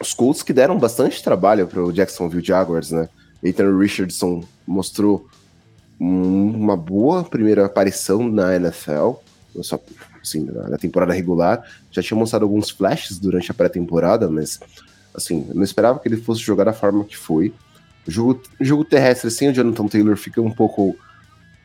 os 0.00 0.14
Colts 0.14 0.42
que 0.42 0.52
deram 0.52 0.78
bastante 0.78 1.22
trabalho 1.22 1.66
para 1.66 1.82
o 1.82 1.92
Jacksonville 1.92 2.44
Jaguars, 2.44 2.90
né? 2.90 3.08
Ethan 3.42 3.76
Richardson 3.78 4.42
mostrou 4.66 5.28
um, 6.00 6.50
uma 6.50 6.76
boa 6.76 7.22
primeira 7.22 7.66
aparição 7.66 8.28
na 8.28 8.56
NFL, 8.56 9.12
só, 9.60 9.78
assim, 10.22 10.44
na 10.44 10.78
temporada 10.78 11.12
regular. 11.12 11.62
Já 11.90 12.02
tinha 12.02 12.18
mostrado 12.18 12.44
alguns 12.44 12.70
flashes 12.70 13.18
durante 13.18 13.50
a 13.50 13.54
pré-temporada, 13.54 14.28
mas 14.28 14.58
Assim, 15.14 15.46
eu 15.48 15.54
não 15.54 15.62
esperava 15.62 16.00
que 16.00 16.08
ele 16.08 16.16
fosse 16.16 16.40
jogar 16.40 16.64
da 16.64 16.72
forma 16.72 17.04
que 17.04 17.16
foi. 17.16 17.54
O 18.06 18.10
jogo, 18.10 18.42
jogo 18.60 18.84
terrestre 18.84 19.30
sem 19.30 19.48
o 19.48 19.52
Jonathan 19.52 19.86
Taylor 19.86 20.16
fica 20.16 20.40
um 20.40 20.50
pouco 20.50 20.96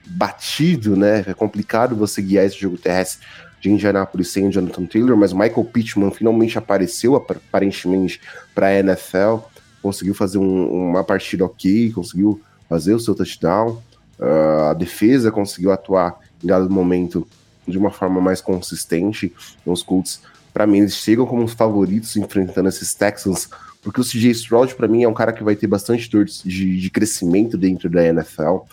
batido, 0.06 0.96
né? 0.96 1.24
É 1.28 1.34
complicado 1.34 1.96
você 1.96 2.22
guiar 2.22 2.46
esse 2.46 2.60
jogo 2.60 2.78
terrestre 2.78 3.26
de 3.62 3.70
Indianapolis 3.70 4.30
sem 4.30 4.48
o 4.48 4.52
Jonathan 4.52 4.86
Taylor, 4.86 5.18
mas 5.18 5.34
o 5.34 5.38
Michael 5.38 5.66
Pittman 5.66 6.12
finalmente 6.12 6.58
apareceu 6.58 7.16
aparentemente 7.16 8.22
para 8.56 8.68
a 8.68 8.80
NFL, 8.80 9.38
conseguiu 9.82 10.16
fazer 10.16 10.38
um, 10.38 10.90
uma 10.90 11.04
partida 11.04 11.44
ok, 11.44 11.92
conseguiu 11.92 12.42
fazer 12.70 12.94
o 12.94 13.00
seu 13.00 13.14
touchdown, 13.14 13.82
uh, 14.18 14.70
a 14.70 14.74
defesa 14.74 15.32
conseguiu 15.32 15.72
atuar 15.72 16.18
em 16.42 16.48
dado 16.48 16.70
momento 16.70 17.28
de 17.68 17.78
uma 17.78 17.92
forma 17.92 18.22
mais 18.22 18.40
consistente, 18.40 19.34
os 19.66 19.84
Colts 19.84 20.22
para 20.54 20.66
mim, 20.66 20.80
eles 20.80 20.96
chegam 20.96 21.26
como 21.26 21.44
os 21.44 21.54
favoritos 21.54 22.16
enfrentando 22.16 22.70
esses 22.70 22.94
Texans, 22.94 23.50
porque 23.82 24.02
o 24.02 24.04
CJ 24.04 24.32
Stroud, 24.32 24.76
para 24.76 24.88
mim, 24.88 25.04
é 25.04 25.08
um 25.08 25.14
cara 25.14 25.32
que 25.32 25.44
vai 25.44 25.56
ter 25.56 25.68
bastante 25.68 26.10
dor 26.10 26.26
de, 26.26 26.80
de 26.80 26.90
crescimento 26.90 27.58
dentro 27.58 27.90
da 27.90 28.06
NFL. 28.06 28.44
Uh, 28.44 28.66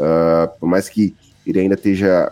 ah, 0.00 0.50
por 0.58 0.68
mais 0.68 0.88
que 0.88 1.14
ele 1.46 1.60
ainda 1.60 1.74
esteja, 1.74 2.30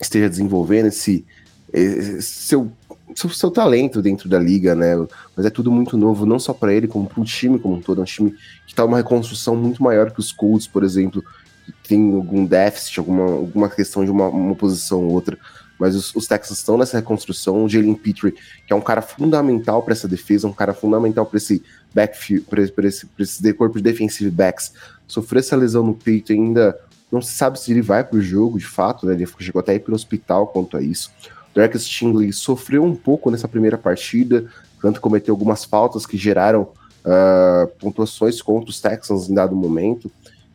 esteja 0.00 0.28
desenvolvendo 0.28 0.86
esse, 0.86 1.24
esse 1.72 2.22
seu, 2.22 2.70
seu, 3.14 3.30
seu, 3.30 3.50
talento 3.50 4.00
dentro 4.00 4.28
da 4.28 4.38
liga, 4.38 4.74
né? 4.74 4.94
Mas 5.36 5.46
é 5.46 5.50
tudo 5.50 5.70
muito 5.70 5.96
novo, 5.96 6.24
não 6.24 6.38
só 6.38 6.52
para 6.52 6.72
ele, 6.72 6.86
como 6.86 7.08
para 7.08 7.20
o 7.20 7.24
time 7.24 7.58
como 7.58 7.74
um 7.74 7.80
todo. 7.80 8.00
É 8.00 8.02
um 8.02 8.06
time 8.06 8.30
que 8.30 8.72
está 8.72 8.84
uma 8.84 8.96
reconstrução 8.96 9.56
muito 9.56 9.82
maior 9.82 10.12
que 10.12 10.20
os 10.20 10.30
Colts, 10.30 10.68
por 10.68 10.84
exemplo, 10.84 11.24
que 11.66 11.88
tem 11.88 12.14
algum 12.14 12.44
déficit, 12.44 13.00
alguma, 13.00 13.24
alguma 13.24 13.68
questão 13.68 14.04
de 14.04 14.10
uma, 14.10 14.28
uma 14.28 14.54
posição 14.54 15.04
ou 15.04 15.12
outra 15.12 15.36
mas 15.78 15.94
os, 15.94 16.14
os 16.14 16.26
Texans 16.26 16.58
estão 16.58 16.76
nessa 16.76 16.98
reconstrução. 16.98 17.64
O 17.64 17.68
Jalen 17.68 17.94
Petrie, 17.94 18.34
que 18.66 18.72
é 18.72 18.76
um 18.76 18.80
cara 18.80 19.00
fundamental 19.00 19.82
para 19.82 19.92
essa 19.92 20.08
defesa, 20.08 20.48
um 20.48 20.52
cara 20.52 20.74
fundamental 20.74 21.24
para 21.24 21.36
esse 21.36 21.62
backfield, 21.94 22.44
para 22.46 22.62
esse, 22.86 23.06
pra 23.06 23.22
esse 23.22 23.52
corpo 23.54 23.76
de 23.76 23.82
defensive 23.82 24.30
backs, 24.30 24.72
sofreu 25.06 25.40
essa 25.40 25.56
lesão 25.56 25.84
no 25.84 25.94
peito 25.94 26.32
ainda. 26.32 26.78
Não 27.10 27.22
se 27.22 27.32
sabe 27.32 27.58
se 27.58 27.70
ele 27.70 27.80
vai 27.80 28.04
para 28.04 28.18
o 28.18 28.20
jogo 28.20 28.58
de 28.58 28.66
fato, 28.66 29.06
né? 29.06 29.14
Ele 29.14 29.26
chegou 29.38 29.60
até 29.60 29.74
ir 29.74 29.80
para 29.80 29.92
o 29.92 29.94
hospital 29.94 30.48
quanto 30.48 30.76
a 30.76 30.82
isso. 30.82 31.10
Derek 31.54 31.78
Stingley 31.78 32.32
sofreu 32.32 32.84
um 32.84 32.94
pouco 32.94 33.30
nessa 33.30 33.48
primeira 33.48 33.78
partida, 33.78 34.46
tanto 34.80 35.00
cometeu 35.00 35.32
algumas 35.32 35.64
faltas 35.64 36.04
que 36.04 36.16
geraram 36.16 36.68
uh, 37.04 37.66
pontuações 37.78 38.42
contra 38.42 38.70
os 38.70 38.80
Texans 38.80 39.28
em 39.28 39.34
dado 39.34 39.56
momento. 39.56 40.10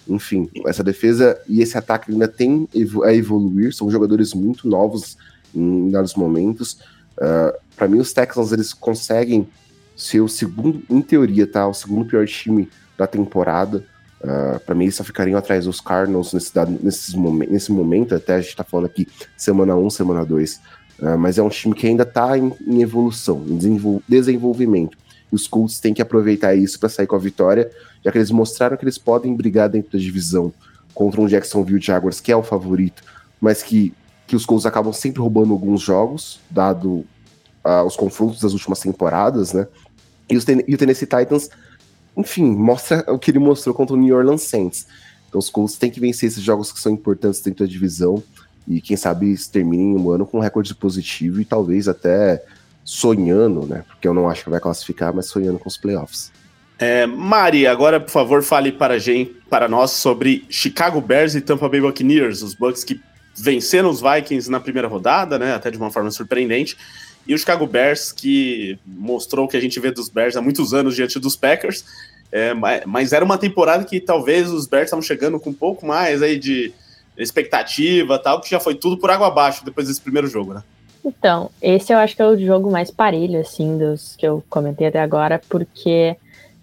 Enfim, 0.07 0.49
essa 0.65 0.83
defesa 0.83 1.39
e 1.47 1.61
esse 1.61 1.77
ataque 1.77 2.11
ainda 2.11 2.27
tem 2.27 2.67
a 3.03 3.13
evoluir, 3.13 3.73
são 3.73 3.89
jogadores 3.89 4.33
muito 4.33 4.67
novos 4.67 5.17
em 5.55 5.89
dados 5.89 6.15
momentos. 6.15 6.73
Uh, 7.17 7.21
ah, 7.21 7.53
para 7.75 7.87
mim, 7.87 7.99
os 7.99 8.11
Texans 8.11 8.51
eles 8.51 8.73
conseguem 8.73 9.47
ser 9.95 10.21
o 10.21 10.27
segundo, 10.27 10.83
em 10.89 11.01
teoria, 11.01 11.45
tá? 11.45 11.67
O 11.67 11.73
segundo 11.73 12.05
pior 12.05 12.25
time 12.25 12.69
da 12.97 13.07
temporada. 13.07 13.85
Uh, 14.21 14.59
para 14.65 14.73
mim, 14.73 14.85
eles 14.85 14.95
só 14.95 15.03
ficariam 15.03 15.37
atrás 15.37 15.65
dos 15.65 15.79
Cardinals 15.79 16.33
nesse, 16.33 16.51
nesse, 16.81 17.17
momen 17.17 17.49
nesse 17.49 17.71
momento. 17.71 18.15
Até 18.15 18.35
a 18.35 18.41
gente 18.41 18.55
tá 18.55 18.63
falando 18.63 18.85
aqui 18.85 19.07
semana 19.37 19.75
1, 19.75 19.89
semana 19.89 20.25
2. 20.25 20.55
Uh, 20.55 20.59
ah, 21.07 21.17
mas 21.17 21.37
é 21.37 21.43
um 21.43 21.49
time 21.49 21.75
que 21.75 21.87
ainda 21.87 22.05
tá 22.05 22.37
em, 22.37 22.51
em 22.65 22.81
evolução, 22.81 23.43
em 23.47 23.57
desenvol 23.57 24.01
desenvolvimento. 24.07 24.97
Os 25.33 25.47
Colts 25.47 25.79
têm 25.79 25.93
que 25.93 26.01
aproveitar 26.01 26.53
isso 26.55 26.79
para 26.79 26.89
sair 26.89 27.07
com 27.07 27.15
a 27.15 27.19
vitória 27.19 27.71
já 28.03 28.11
que 28.11 28.17
eles 28.17 28.31
mostraram 28.31 28.75
que 28.75 28.83
eles 28.83 28.97
podem 28.97 29.33
brigar 29.33 29.69
dentro 29.69 29.93
da 29.93 29.99
divisão 29.99 30.53
contra 30.93 31.21
um 31.21 31.27
Jacksonville 31.27 31.81
Jaguars, 31.81 32.19
que 32.19 32.31
é 32.31 32.35
o 32.35 32.43
favorito, 32.43 33.01
mas 33.39 33.63
que, 33.63 33.93
que 34.27 34.35
os 34.35 34.45
Colts 34.45 34.65
acabam 34.65 34.91
sempre 34.91 35.21
roubando 35.21 35.53
alguns 35.53 35.81
jogos, 35.81 36.39
dado 36.49 37.05
uh, 37.63 37.83
os 37.85 37.95
confrontos 37.95 38.41
das 38.41 38.51
últimas 38.51 38.79
temporadas, 38.79 39.53
né? 39.53 39.67
E, 40.29 40.35
os, 40.35 40.45
e 40.47 40.75
o 40.75 40.77
Tennessee 40.77 41.07
Titans, 41.07 41.49
enfim, 42.15 42.45
mostra 42.45 43.03
o 43.07 43.17
que 43.17 43.31
ele 43.31 43.39
mostrou 43.39 43.73
contra 43.73 43.95
o 43.95 43.97
New 43.97 44.15
Orleans 44.15 44.43
Saints. 44.43 44.85
Então 45.29 45.39
os 45.39 45.49
Colts 45.49 45.77
têm 45.77 45.89
que 45.89 45.99
vencer 45.99 46.27
esses 46.27 46.43
jogos 46.43 46.71
que 46.71 46.79
são 46.79 46.91
importantes 46.91 47.41
dentro 47.41 47.65
da 47.65 47.71
divisão 47.71 48.21
e 48.67 48.79
quem 48.79 48.95
sabe 48.95 49.35
terminem 49.51 49.95
o 49.97 50.11
ano 50.11 50.25
com 50.25 50.37
um 50.37 50.41
recorde 50.41 50.75
positivo 50.75 51.41
e 51.41 51.45
talvez 51.45 51.87
até 51.87 52.43
sonhando, 52.83 53.65
né? 53.65 53.83
Porque 53.87 54.07
eu 54.07 54.13
não 54.13 54.29
acho 54.29 54.43
que 54.43 54.49
vai 54.49 54.59
classificar, 54.59 55.13
mas 55.13 55.27
sonhando 55.27 55.59
com 55.59 55.69
os 55.69 55.77
playoffs. 55.77 56.31
É, 56.77 57.05
Mari, 57.05 57.65
agora, 57.65 57.99
por 57.99 58.09
favor, 58.09 58.43
fale 58.43 58.71
para, 58.71 58.99
gente, 58.99 59.35
para 59.49 59.67
nós 59.67 59.91
sobre 59.91 60.45
Chicago 60.49 60.99
Bears 60.99 61.35
e 61.35 61.41
Tampa 61.41 61.69
Bay 61.69 61.79
Buccaneers, 61.79 62.41
os 62.41 62.53
Bucks 62.53 62.83
que 62.83 62.99
venceram 63.35 63.89
os 63.89 64.01
Vikings 64.01 64.49
na 64.49 64.59
primeira 64.59 64.87
rodada, 64.87 65.39
né, 65.39 65.53
até 65.53 65.71
de 65.71 65.77
uma 65.77 65.91
forma 65.91 66.11
surpreendente, 66.11 66.77
e 67.25 67.33
o 67.33 67.37
Chicago 67.37 67.65
Bears 67.65 68.11
que 68.11 68.77
mostrou 68.85 69.45
o 69.45 69.47
que 69.47 69.55
a 69.55 69.61
gente 69.61 69.79
vê 69.79 69.91
dos 69.91 70.09
Bears 70.09 70.35
há 70.35 70.41
muitos 70.41 70.73
anos 70.73 70.95
diante 70.95 71.19
dos 71.19 71.35
Packers, 71.35 71.85
é, 72.31 72.53
mas 72.85 73.13
era 73.13 73.23
uma 73.23 73.37
temporada 73.37 73.85
que 73.85 73.99
talvez 73.99 74.51
os 74.51 74.67
Bears 74.67 74.85
estavam 74.85 75.03
chegando 75.03 75.39
com 75.39 75.51
um 75.51 75.53
pouco 75.53 75.85
mais 75.85 76.21
aí 76.21 76.37
de 76.37 76.73
expectativa 77.17 78.17
tal, 78.19 78.41
que 78.41 78.49
já 78.49 78.59
foi 78.59 78.75
tudo 78.75 78.97
por 78.97 79.09
água 79.11 79.27
abaixo 79.27 79.63
depois 79.63 79.87
desse 79.87 80.01
primeiro 80.01 80.27
jogo, 80.27 80.53
né? 80.55 80.63
Então, 81.05 81.49
esse 81.61 81.91
eu 81.91 81.97
acho 81.97 82.15
que 82.15 82.21
é 82.21 82.25
o 82.25 82.39
jogo 82.39 82.71
mais 82.71 82.89
parelho, 82.89 83.39
assim, 83.39 83.77
dos 83.77 84.15
que 84.15 84.25
eu 84.25 84.43
comentei 84.49 84.87
até 84.87 85.01
agora, 85.01 85.41
porque 85.49 86.15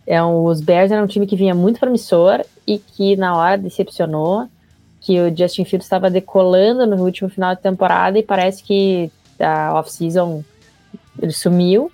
é 0.06 0.22
um, 0.22 0.44
os 0.44 0.60
Bears 0.60 0.90
eram 0.90 1.04
um 1.04 1.06
time 1.06 1.26
que 1.26 1.36
vinha 1.36 1.54
muito 1.54 1.78
promissor 1.78 2.42
e 2.66 2.78
que 2.78 3.16
na 3.16 3.36
hora 3.36 3.58
decepcionou, 3.58 4.48
que 5.00 5.20
o 5.20 5.36
Justin 5.36 5.64
Fields 5.64 5.86
estava 5.86 6.10
decolando 6.10 6.86
no 6.86 7.04
último 7.04 7.28
final 7.28 7.54
de 7.54 7.60
temporada 7.60 8.18
e 8.18 8.22
parece 8.22 8.62
que 8.62 9.10
a 9.38 9.78
off-season 9.78 10.42
ele 11.20 11.32
sumiu. 11.32 11.90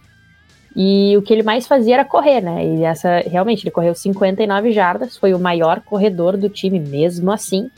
E 0.75 1.17
o 1.17 1.23
que 1.23 1.33
ele 1.33 1.43
mais 1.43 1.67
fazia 1.67 1.95
era 1.95 2.05
correr, 2.05 2.43
né? 2.43 2.65
E 2.65 2.85
essa 2.85 3.21
realmente 3.21 3.63
ele 3.63 3.71
correu 3.71 3.95
59 3.95 4.73
jardas, 4.73 5.17
foi 5.17 5.33
o 5.33 5.39
maior 5.39 5.81
corredor 5.81 6.37
do 6.37 6.51
time 6.51 6.79
mesmo 6.79 7.33
assim. 7.33 7.71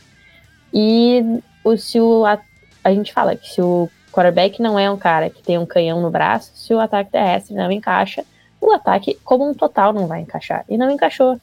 E 0.75 1.41
o, 1.63 1.77
se 1.77 2.01
o, 2.01 2.25
a, 2.27 2.41
a 2.83 2.93
gente 2.93 3.13
fala 3.13 3.37
que 3.37 3.49
se 3.49 3.63
o 3.63 3.89
quarterback 4.19 4.61
não 4.61 4.77
é 4.77 4.91
um 4.91 4.97
cara 4.97 5.31
que 5.31 5.43
tem 5.43 5.59
um 5.59 5.67
canhão 5.67 6.03
no 6.03 6.11
braço, 6.11 6.51
se 6.55 6.75
o 6.75 6.81
ataque 6.81 7.13
terrestre 7.13 7.55
não 7.55 7.71
encaixa, 7.71 8.25
o 8.61 8.73
ataque 8.73 9.17
como 9.25 9.49
um 9.49 9.55
total 9.55 9.93
não 9.93 10.09
vai 10.09 10.21
encaixar. 10.21 10.65
E 10.69 10.77
não 10.77 10.91
encaixou. 10.91 11.39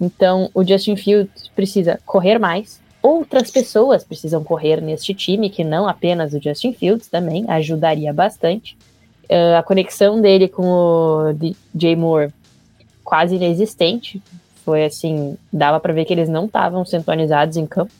Então, 0.00 0.50
o 0.52 0.64
Justin 0.64 0.96
Fields 0.96 1.48
precisa 1.54 2.00
correr 2.04 2.38
mais. 2.38 2.80
Outras 3.00 3.50
pessoas 3.50 4.02
precisam 4.02 4.42
correr 4.42 4.80
neste 4.80 5.14
time, 5.14 5.48
que 5.48 5.62
não 5.62 5.86
apenas 5.86 6.34
o 6.34 6.42
Justin 6.42 6.72
Fields 6.72 7.06
também, 7.06 7.44
ajudaria 7.48 8.12
bastante. 8.12 8.76
Uh, 9.24 9.56
a 9.58 9.62
conexão 9.62 10.20
dele 10.20 10.48
com 10.48 10.64
o 10.64 11.32
DJ 11.32 11.94
Moore 11.94 12.32
quase 13.04 13.36
inexistente. 13.36 14.20
Foi 14.64 14.84
assim, 14.84 15.38
dava 15.52 15.78
para 15.78 15.92
ver 15.92 16.04
que 16.04 16.12
eles 16.12 16.28
não 16.28 16.46
estavam 16.46 16.84
sintonizados 16.84 17.56
em 17.56 17.66
campo. 17.66 17.92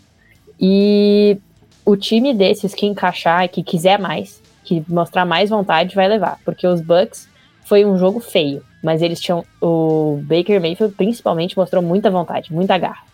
E 0.58 1.38
o 1.84 1.96
time 1.96 2.34
desses 2.34 2.74
que 2.74 2.86
encaixar 2.86 3.44
e 3.44 3.48
que 3.48 3.62
quiser 3.62 3.98
mais, 3.98 4.42
que 4.64 4.84
mostrar 4.88 5.24
mais 5.24 5.50
vontade, 5.50 5.94
vai 5.94 6.08
levar. 6.08 6.38
Porque 6.44 6.66
os 6.66 6.80
Bucks 6.80 7.28
foi 7.64 7.84
um 7.84 7.98
jogo 7.98 8.20
feio, 8.20 8.62
mas 8.82 9.02
eles 9.02 9.20
tinham. 9.20 9.44
O 9.60 10.20
Baker 10.22 10.60
Mayfield 10.60 10.94
principalmente 10.94 11.56
mostrou 11.56 11.82
muita 11.82 12.10
vontade, 12.10 12.52
muita 12.52 12.76
garra. 12.78 13.04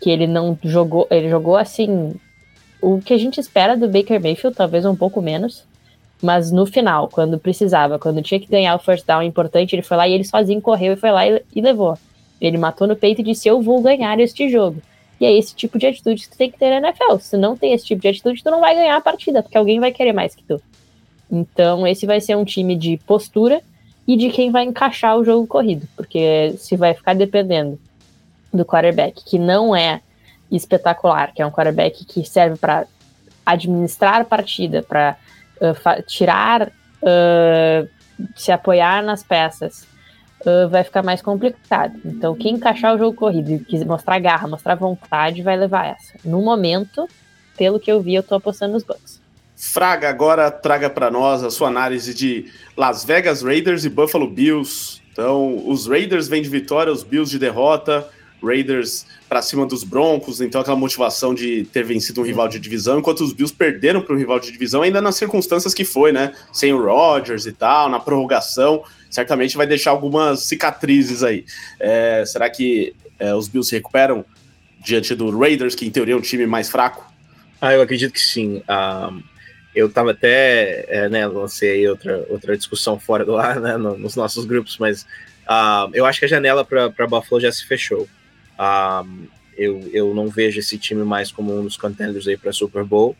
Que 0.00 0.10
ele 0.10 0.26
não 0.26 0.58
jogou. 0.62 1.06
Ele 1.10 1.28
jogou 1.28 1.56
assim. 1.56 2.14
O 2.80 2.98
que 2.98 3.12
a 3.12 3.18
gente 3.18 3.38
espera 3.38 3.76
do 3.76 3.88
Baker 3.88 4.20
Mayfield, 4.20 4.56
talvez 4.56 4.84
um 4.86 4.96
pouco 4.96 5.20
menos. 5.20 5.64
Mas 6.22 6.50
no 6.50 6.66
final, 6.66 7.08
quando 7.08 7.38
precisava, 7.38 7.98
quando 7.98 8.22
tinha 8.22 8.40
que 8.40 8.46
ganhar 8.46 8.74
o 8.74 8.78
first 8.78 9.06
down 9.06 9.22
importante, 9.22 9.74
ele 9.74 9.82
foi 9.82 9.96
lá 9.96 10.08
e 10.08 10.12
ele 10.12 10.24
sozinho 10.24 10.60
correu 10.60 10.92
e 10.92 10.96
foi 10.96 11.10
lá 11.10 11.26
e, 11.26 11.42
e 11.54 11.60
levou. 11.60 11.96
Ele 12.40 12.58
matou 12.58 12.86
no 12.86 12.96
peito 12.96 13.20
e 13.20 13.24
disse: 13.24 13.48
Eu 13.48 13.60
vou 13.60 13.82
ganhar 13.82 14.18
este 14.20 14.48
jogo. 14.48 14.82
E 15.20 15.26
é 15.26 15.36
esse 15.36 15.54
tipo 15.54 15.78
de 15.78 15.86
atitude 15.86 16.22
que 16.22 16.30
tu 16.30 16.38
tem 16.38 16.50
que 16.50 16.58
ter 16.58 16.70
na 16.70 16.88
NFL. 16.88 17.18
Se 17.20 17.36
não 17.36 17.56
tem 17.56 17.74
esse 17.74 17.84
tipo 17.84 18.00
de 18.00 18.08
atitude, 18.08 18.42
tu 18.42 18.50
não 18.50 18.60
vai 18.60 18.74
ganhar 18.74 18.96
a 18.96 19.00
partida, 19.00 19.42
porque 19.42 19.58
alguém 19.58 19.78
vai 19.78 19.92
querer 19.92 20.12
mais 20.12 20.34
que 20.34 20.42
tu. 20.42 20.60
Então, 21.30 21.86
esse 21.86 22.06
vai 22.06 22.20
ser 22.20 22.36
um 22.36 22.44
time 22.44 22.74
de 22.74 22.96
postura 23.06 23.60
e 24.06 24.16
de 24.16 24.30
quem 24.30 24.50
vai 24.50 24.64
encaixar 24.64 25.16
o 25.16 25.24
jogo 25.24 25.46
corrido, 25.46 25.86
porque 25.94 26.54
se 26.58 26.76
vai 26.76 26.94
ficar 26.94 27.14
dependendo 27.14 27.78
do 28.52 28.64
quarterback, 28.64 29.22
que 29.24 29.38
não 29.38 29.76
é 29.76 30.00
espetacular, 30.50 31.32
que 31.32 31.40
é 31.40 31.46
um 31.46 31.50
quarterback 31.50 32.04
que 32.04 32.24
serve 32.24 32.56
para 32.56 32.86
administrar 33.46 34.22
a 34.22 34.24
partida, 34.24 34.82
para 34.82 35.16
uh, 35.60 36.02
tirar, 36.02 36.68
uh, 36.68 37.88
se 38.34 38.50
apoiar 38.50 39.02
nas 39.02 39.22
peças, 39.22 39.86
uh, 40.40 40.68
vai 40.68 40.84
ficar 40.84 41.02
mais 41.02 41.22
complicado. 41.22 41.98
Então, 42.04 42.34
quem 42.34 42.54
encaixar 42.54 42.94
o 42.94 42.98
jogo 42.98 43.16
corrido 43.16 43.64
e 43.68 43.84
mostrar 43.84 44.18
garra, 44.18 44.48
mostrar 44.48 44.74
vontade, 44.74 45.42
vai 45.42 45.56
levar 45.56 45.86
essa. 45.86 46.14
No 46.24 46.40
momento, 46.42 47.08
pelo 47.56 47.80
que 47.80 47.90
eu 47.90 48.00
vi, 48.00 48.14
eu 48.14 48.22
tô 48.22 48.34
apostando 48.34 48.74
nos 48.74 48.82
Bucks. 48.82 49.20
Fraga, 49.56 50.08
agora 50.08 50.50
traga 50.50 50.88
para 50.88 51.10
nós 51.10 51.44
a 51.44 51.50
sua 51.50 51.68
análise 51.68 52.14
de 52.14 52.50
Las 52.76 53.04
Vegas 53.04 53.42
Raiders 53.42 53.84
e 53.84 53.90
Buffalo 53.90 54.26
Bills. 54.26 55.02
Então, 55.12 55.68
os 55.68 55.86
Raiders 55.86 56.28
vêm 56.28 56.40
de 56.40 56.48
vitória, 56.48 56.92
os 56.92 57.02
Bills 57.02 57.30
de 57.30 57.38
derrota. 57.38 58.08
Raiders 58.42 59.06
para 59.28 59.42
cima 59.42 59.66
dos 59.66 59.84
Broncos, 59.84 60.40
então 60.40 60.60
aquela 60.60 60.76
motivação 60.76 61.34
de 61.34 61.64
ter 61.64 61.84
vencido 61.84 62.20
um 62.20 62.24
rival 62.24 62.48
de 62.48 62.58
divisão, 62.58 62.98
enquanto 62.98 63.20
os 63.20 63.32
Bills 63.32 63.54
perderam 63.54 64.00
para 64.00 64.14
um 64.14 64.18
rival 64.18 64.40
de 64.40 64.50
divisão, 64.50 64.82
ainda 64.82 65.00
nas 65.00 65.16
circunstâncias 65.16 65.74
que 65.74 65.84
foi, 65.84 66.10
né? 66.10 66.32
Sem 66.52 66.72
o 66.72 66.82
Rodgers 66.82 67.46
e 67.46 67.52
tal, 67.52 67.88
na 67.88 68.00
prorrogação, 68.00 68.82
certamente 69.10 69.56
vai 69.56 69.66
deixar 69.66 69.90
algumas 69.90 70.44
cicatrizes 70.44 71.22
aí. 71.22 71.44
É, 71.78 72.24
será 72.24 72.48
que 72.48 72.94
é, 73.18 73.34
os 73.34 73.48
Bills 73.48 73.68
se 73.68 73.74
recuperam 73.74 74.24
diante 74.82 75.14
do 75.14 75.36
Raiders, 75.36 75.74
que 75.74 75.84
em 75.84 75.90
teoria 75.90 76.14
é 76.14 76.16
um 76.16 76.22
time 76.22 76.46
mais 76.46 76.70
fraco? 76.70 77.12
Ah, 77.60 77.74
eu 77.74 77.82
acredito 77.82 78.12
que 78.12 78.20
sim. 78.20 78.62
Um, 78.68 79.22
eu 79.74 79.88
estava 79.88 80.12
até, 80.12 80.86
é, 80.88 81.08
né, 81.08 81.26
lancei 81.26 81.86
outra, 81.88 82.24
outra 82.28 82.56
discussão 82.56 82.98
fora 82.98 83.24
do 83.24 83.36
ar, 83.36 83.58
né, 83.60 83.76
nos 83.76 84.16
nossos 84.16 84.44
grupos, 84.44 84.78
mas 84.78 85.02
uh, 85.02 85.90
eu 85.92 86.06
acho 86.06 86.20
que 86.20 86.24
a 86.24 86.28
janela 86.28 86.64
para 86.64 87.06
Buffalo 87.06 87.40
já 87.40 87.52
se 87.52 87.66
fechou. 87.66 88.08
Uh, 88.58 89.28
eu, 89.58 89.90
eu 89.92 90.14
não 90.14 90.28
vejo 90.28 90.60
esse 90.60 90.78
time 90.78 91.04
mais 91.04 91.30
como 91.30 91.58
um 91.58 91.64
dos 91.64 91.76
contenders 91.76 92.26
aí 92.26 92.36
para 92.36 92.52
Super 92.52 92.84
Bowl. 92.84 93.14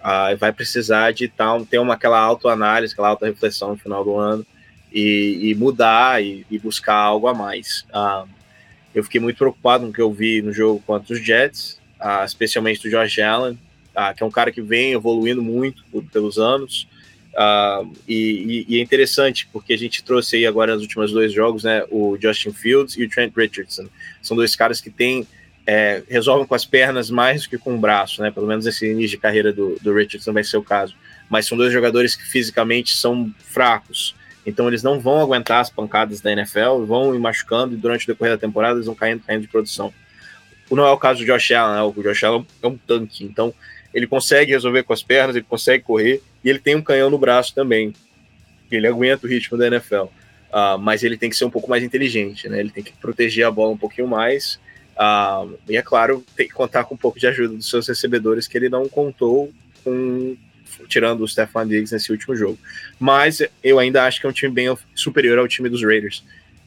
Uh, 0.00 0.36
vai 0.38 0.52
precisar 0.52 1.12
de 1.12 1.28
tal, 1.28 1.64
ter 1.66 1.78
uma, 1.78 1.94
aquela 1.94 2.18
autoanálise, 2.18 2.92
aquela 2.92 3.08
auto 3.08 3.24
reflexão 3.24 3.70
no 3.70 3.76
final 3.76 4.02
do 4.02 4.16
ano 4.16 4.46
e, 4.92 5.50
e 5.50 5.54
mudar 5.54 6.22
e, 6.22 6.46
e, 6.50 6.58
buscar 6.58 6.94
algo 6.94 7.26
a 7.26 7.34
mais. 7.34 7.86
Uh, 7.90 8.28
eu 8.94 9.02
fiquei 9.02 9.20
muito 9.20 9.36
preocupado 9.36 9.84
com 9.84 9.90
o 9.90 9.92
que 9.92 10.02
eu 10.02 10.12
vi 10.12 10.42
no 10.42 10.52
jogo 10.52 10.82
contra 10.86 11.14
os 11.14 11.24
Jets, 11.24 11.80
uh, 12.00 12.24
especialmente 12.24 12.82
do 12.82 12.90
Josh 12.90 13.18
Allen 13.18 13.58
uh, 13.92 14.14
que 14.14 14.22
é 14.22 14.26
um 14.26 14.30
cara 14.30 14.50
que 14.50 14.60
vem 14.60 14.92
evoluindo 14.92 15.42
muito 15.42 15.84
por, 15.90 16.02
pelos 16.04 16.38
anos. 16.38 16.88
Uh, 17.32 17.90
e, 18.06 18.66
e, 18.68 18.78
é 18.78 18.82
interessante 18.82 19.48
porque 19.52 19.72
a 19.72 19.78
gente 19.78 20.04
trouxe 20.04 20.36
aí 20.36 20.46
agora 20.46 20.74
nos 20.74 20.82
últimos 20.82 21.12
dois 21.12 21.32
jogos, 21.32 21.64
né, 21.64 21.82
o 21.90 22.18
Justin 22.20 22.52
Fields 22.52 22.96
e 22.96 23.04
o 23.04 23.08
Trent 23.08 23.32
Richardson. 23.34 23.86
São 24.20 24.36
dois 24.36 24.54
caras 24.54 24.80
que 24.80 24.90
têm 24.90 25.26
é, 25.64 26.02
resolvem 26.08 26.44
com 26.44 26.56
as 26.56 26.64
pernas 26.64 27.08
mais 27.08 27.44
do 27.44 27.50
que 27.50 27.56
com 27.56 27.76
o 27.76 27.78
braço, 27.78 28.20
né? 28.20 28.32
Pelo 28.32 28.48
menos 28.48 28.66
esse 28.66 28.84
início 28.84 29.16
de 29.16 29.18
carreira 29.18 29.52
do, 29.52 29.78
do 29.80 29.94
Richardson 29.94 30.32
vai 30.32 30.42
ser 30.42 30.56
o 30.56 30.62
caso. 30.62 30.92
Mas 31.30 31.46
são 31.46 31.56
dois 31.56 31.72
jogadores 31.72 32.16
que 32.16 32.24
fisicamente 32.24 32.96
são 32.96 33.32
fracos. 33.38 34.12
Então 34.44 34.68
eles 34.68 34.82
não 34.82 34.98
vão 34.98 35.20
aguentar 35.20 35.60
as 35.60 35.70
pancadas 35.70 36.20
da 36.20 36.32
NFL, 36.32 36.84
vão 36.86 37.14
ir 37.14 37.18
machucando 37.18 37.74
e 37.74 37.76
durante 37.76 38.04
o 38.04 38.06
decorrer 38.06 38.34
da 38.34 38.40
temporada 38.40 38.74
eles 38.74 38.86
vão 38.86 38.94
caindo, 38.94 39.22
caindo 39.22 39.42
de 39.42 39.48
produção. 39.48 39.92
Não 40.70 40.86
é 40.86 40.90
o 40.90 40.96
caso 40.96 41.20
do 41.20 41.26
Josh 41.26 41.52
Allen, 41.52 41.76
né? 41.76 41.82
o 41.82 42.02
Josh 42.02 42.24
Allen 42.24 42.46
é 42.62 42.66
um 42.66 42.78
tanque. 42.78 43.24
Então 43.24 43.54
ele 43.92 44.06
consegue 44.06 44.52
resolver 44.52 44.82
com 44.84 44.92
as 44.92 45.02
pernas, 45.02 45.36
ele 45.36 45.44
consegue 45.48 45.84
correr, 45.84 46.22
e 46.42 46.48
ele 46.48 46.58
tem 46.58 46.74
um 46.74 46.82
canhão 46.82 47.10
no 47.10 47.18
braço 47.18 47.54
também. 47.54 47.92
Ele 48.70 48.86
aguenta 48.86 49.26
o 49.26 49.30
ritmo 49.30 49.58
da 49.58 49.66
NFL. 49.66 50.04
Uh, 50.04 50.10
ah, 50.52 50.78
mas 50.78 51.02
ele 51.02 51.16
tem 51.16 51.30
que 51.30 51.36
ser 51.36 51.44
um 51.44 51.50
pouco 51.50 51.68
mais 51.68 51.82
inteligente, 51.82 52.48
né? 52.48 52.60
Ele 52.60 52.70
tem 52.70 52.82
que 52.82 52.92
proteger 52.92 53.46
a 53.46 53.50
bola 53.50 53.72
um 53.72 53.76
pouquinho 53.76 54.08
mais. 54.08 54.58
Uh, 54.96 55.58
e 55.68 55.76
é 55.76 55.82
claro, 55.82 56.24
tem 56.36 56.46
que 56.46 56.54
contar 56.54 56.84
com 56.84 56.94
um 56.94 56.98
pouco 56.98 57.18
de 57.18 57.26
ajuda 57.26 57.54
dos 57.54 57.68
seus 57.68 57.86
recebedores, 57.86 58.46
que 58.46 58.56
ele 58.56 58.68
não 58.68 58.88
contou 58.88 59.52
com 59.84 60.36
tirando 60.88 61.22
o 61.22 61.28
Stefan 61.28 61.66
Diggs 61.66 61.92
nesse 61.92 62.10
último 62.10 62.36
jogo. 62.36 62.58
Mas 62.98 63.42
eu 63.62 63.78
ainda 63.78 64.04
acho 64.04 64.20
que 64.20 64.26
é 64.26 64.28
um 64.28 64.32
time 64.32 64.52
bem 64.52 64.76
superior 64.94 65.38
ao 65.38 65.48
time 65.48 65.68
dos 65.68 65.82
Raiders 65.82 66.22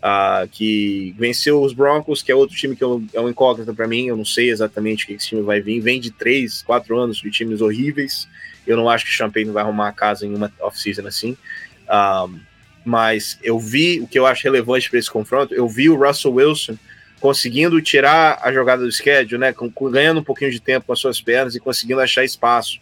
uh, 0.06 0.48
que 0.48 1.16
venceu 1.18 1.62
os 1.62 1.74
Broncos, 1.74 2.22
que 2.22 2.32
é 2.32 2.36
outro 2.36 2.56
time 2.56 2.76
que 2.76 2.84
eu, 2.84 3.04
é 3.14 3.20
um 3.20 3.30
incógnito 3.30 3.74
para 3.74 3.88
mim. 3.88 4.08
Eu 4.08 4.16
não 4.16 4.26
sei 4.26 4.52
exatamente 4.52 5.04
o 5.04 5.08
que 5.08 5.14
esse 5.14 5.28
time 5.28 5.42
vai 5.42 5.60
vir. 5.60 5.80
Vem 5.80 6.00
de 6.00 6.12
três, 6.12 6.62
quatro 6.62 6.98
anos 6.98 7.18
de 7.18 7.32
times 7.32 7.62
horríveis. 7.62 8.28
Eu 8.68 8.78
não 8.78 8.90
acho 8.90 9.06
que 9.06 9.12
o 9.12 9.14
Champagne 9.14 9.52
vai 9.52 9.64
arrumar 9.64 9.90
a 9.90 9.94
casa 9.94 10.26
em 10.26 10.34
uma 10.34 10.52
off-season 10.60 11.08
assim. 11.08 11.36
Ah, 11.88 12.28
mas 12.84 13.40
eu 13.42 13.60
vi 13.60 14.00
o 14.00 14.08
que 14.08 14.20
eu 14.20 14.28
acho 14.28 14.44
relevante 14.44 14.90
para 14.90 15.00
esse 15.00 15.10
confronto. 15.10 15.54
Eu 15.54 15.68
vi 15.68 15.90
o 15.90 15.96
Russell 15.96 16.34
Wilson 16.34 16.78
conseguindo 17.20 17.82
tirar 17.82 18.40
a 18.44 18.54
jogada 18.54 18.84
do 18.84 18.92
schedule, 18.92 19.40
né, 19.40 19.52
com, 19.52 19.72
ganhando 19.90 20.20
um 20.20 20.24
pouquinho 20.24 20.52
de 20.52 20.60
tempo 20.60 20.86
com 20.86 20.94
as 20.94 21.00
suas 21.00 21.20
pernas 21.20 21.56
e 21.56 21.60
conseguindo 21.60 22.00
achar 22.00 22.24
espaço, 22.24 22.80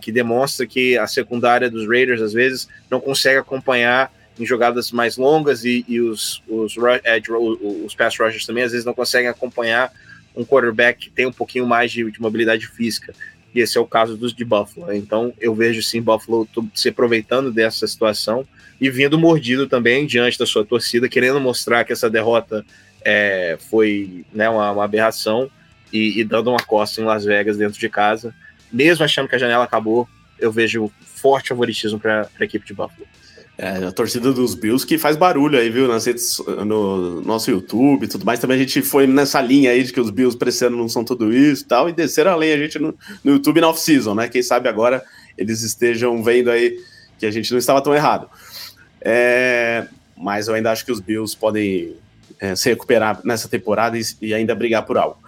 que 0.00 0.10
demonstra 0.10 0.66
que 0.66 0.96
a 0.96 1.06
secundária 1.06 1.70
dos 1.70 1.86
Raiders 1.86 2.20
às 2.20 2.32
vezes 2.32 2.68
não 2.90 3.00
consegue 3.00 3.38
acompanhar 3.38 4.12
em 4.38 4.46
jogadas 4.46 4.92
mais 4.92 5.16
longas 5.16 5.64
e, 5.64 5.84
e 5.88 6.00
os, 6.00 6.42
os, 6.48 6.74
edge, 7.04 7.30
os 7.84 7.94
pass 7.94 8.16
rushers 8.18 8.46
também 8.46 8.64
às 8.64 8.72
vezes 8.72 8.86
não 8.86 8.94
conseguem 8.94 9.28
acompanhar 9.28 9.92
um 10.34 10.44
quarterback 10.44 11.06
que 11.06 11.10
tem 11.10 11.26
um 11.26 11.32
pouquinho 11.32 11.66
mais 11.66 11.90
de, 11.90 12.08
de 12.10 12.20
mobilidade 12.20 12.66
física. 12.68 13.12
E 13.54 13.60
esse 13.60 13.76
é 13.76 13.80
o 13.80 13.86
caso 13.86 14.16
dos 14.16 14.32
de 14.32 14.44
Buffalo. 14.44 14.92
Então 14.92 15.32
eu 15.40 15.54
vejo 15.54 15.82
sim 15.82 16.00
Buffalo 16.00 16.48
se 16.74 16.90
aproveitando 16.90 17.50
dessa 17.50 17.86
situação 17.86 18.46
e 18.80 18.88
vindo 18.88 19.18
mordido 19.18 19.66
também 19.66 20.06
diante 20.06 20.38
da 20.38 20.46
sua 20.46 20.64
torcida, 20.64 21.08
querendo 21.08 21.40
mostrar 21.40 21.84
que 21.84 21.92
essa 21.92 22.08
derrota 22.08 22.64
é, 23.04 23.56
foi 23.70 24.24
né, 24.32 24.48
uma, 24.48 24.70
uma 24.70 24.84
aberração 24.84 25.50
e, 25.92 26.20
e, 26.20 26.24
dando 26.24 26.50
uma 26.50 26.62
costa 26.62 27.00
em 27.00 27.04
Las 27.04 27.24
Vegas 27.24 27.56
dentro 27.56 27.78
de 27.78 27.88
casa. 27.88 28.34
Mesmo 28.72 29.04
achando 29.04 29.28
que 29.28 29.34
a 29.34 29.38
janela 29.38 29.64
acabou, 29.64 30.08
eu 30.38 30.52
vejo 30.52 30.90
forte 31.00 31.48
favoritismo 31.48 31.98
para 31.98 32.28
a 32.38 32.44
equipe 32.44 32.66
de 32.66 32.74
Buffalo. 32.74 33.06
É, 33.60 33.84
a 33.84 33.90
torcida 33.90 34.32
dos 34.32 34.54
Bills 34.54 34.86
que 34.86 34.96
faz 34.96 35.16
barulho 35.16 35.58
aí, 35.58 35.68
viu? 35.68 35.88
Nas 35.88 36.06
redes, 36.06 36.38
no 36.64 37.20
nosso 37.22 37.50
YouTube 37.50 38.04
e 38.04 38.08
tudo 38.08 38.24
mais. 38.24 38.38
Também 38.38 38.56
a 38.56 38.60
gente 38.60 38.80
foi 38.82 39.04
nessa 39.04 39.40
linha 39.40 39.72
aí 39.72 39.82
de 39.82 39.92
que 39.92 40.00
os 40.00 40.10
Bills 40.10 40.38
precisando 40.38 40.76
não 40.76 40.88
são 40.88 41.02
tudo 41.02 41.32
isso 41.32 41.64
e 41.64 41.66
tal. 41.66 41.88
E 41.88 41.92
desceram 41.92 42.30
além 42.30 42.52
a 42.52 42.56
gente 42.56 42.78
no, 42.78 42.94
no 43.24 43.32
YouTube 43.32 43.60
na 43.60 43.68
off-season, 43.68 44.14
né? 44.14 44.28
Quem 44.28 44.44
sabe 44.44 44.68
agora 44.68 45.02
eles 45.36 45.62
estejam 45.62 46.22
vendo 46.22 46.52
aí 46.52 46.78
que 47.18 47.26
a 47.26 47.32
gente 47.32 47.50
não 47.50 47.58
estava 47.58 47.82
tão 47.82 47.92
errado. 47.92 48.30
É, 49.00 49.88
mas 50.16 50.46
eu 50.46 50.54
ainda 50.54 50.70
acho 50.70 50.84
que 50.84 50.92
os 50.92 51.00
Bills 51.00 51.36
podem 51.36 51.96
é, 52.38 52.54
se 52.54 52.68
recuperar 52.68 53.20
nessa 53.24 53.48
temporada 53.48 53.98
e, 53.98 54.02
e 54.22 54.32
ainda 54.32 54.54
brigar 54.54 54.86
por 54.86 54.96
algo. 54.96 55.18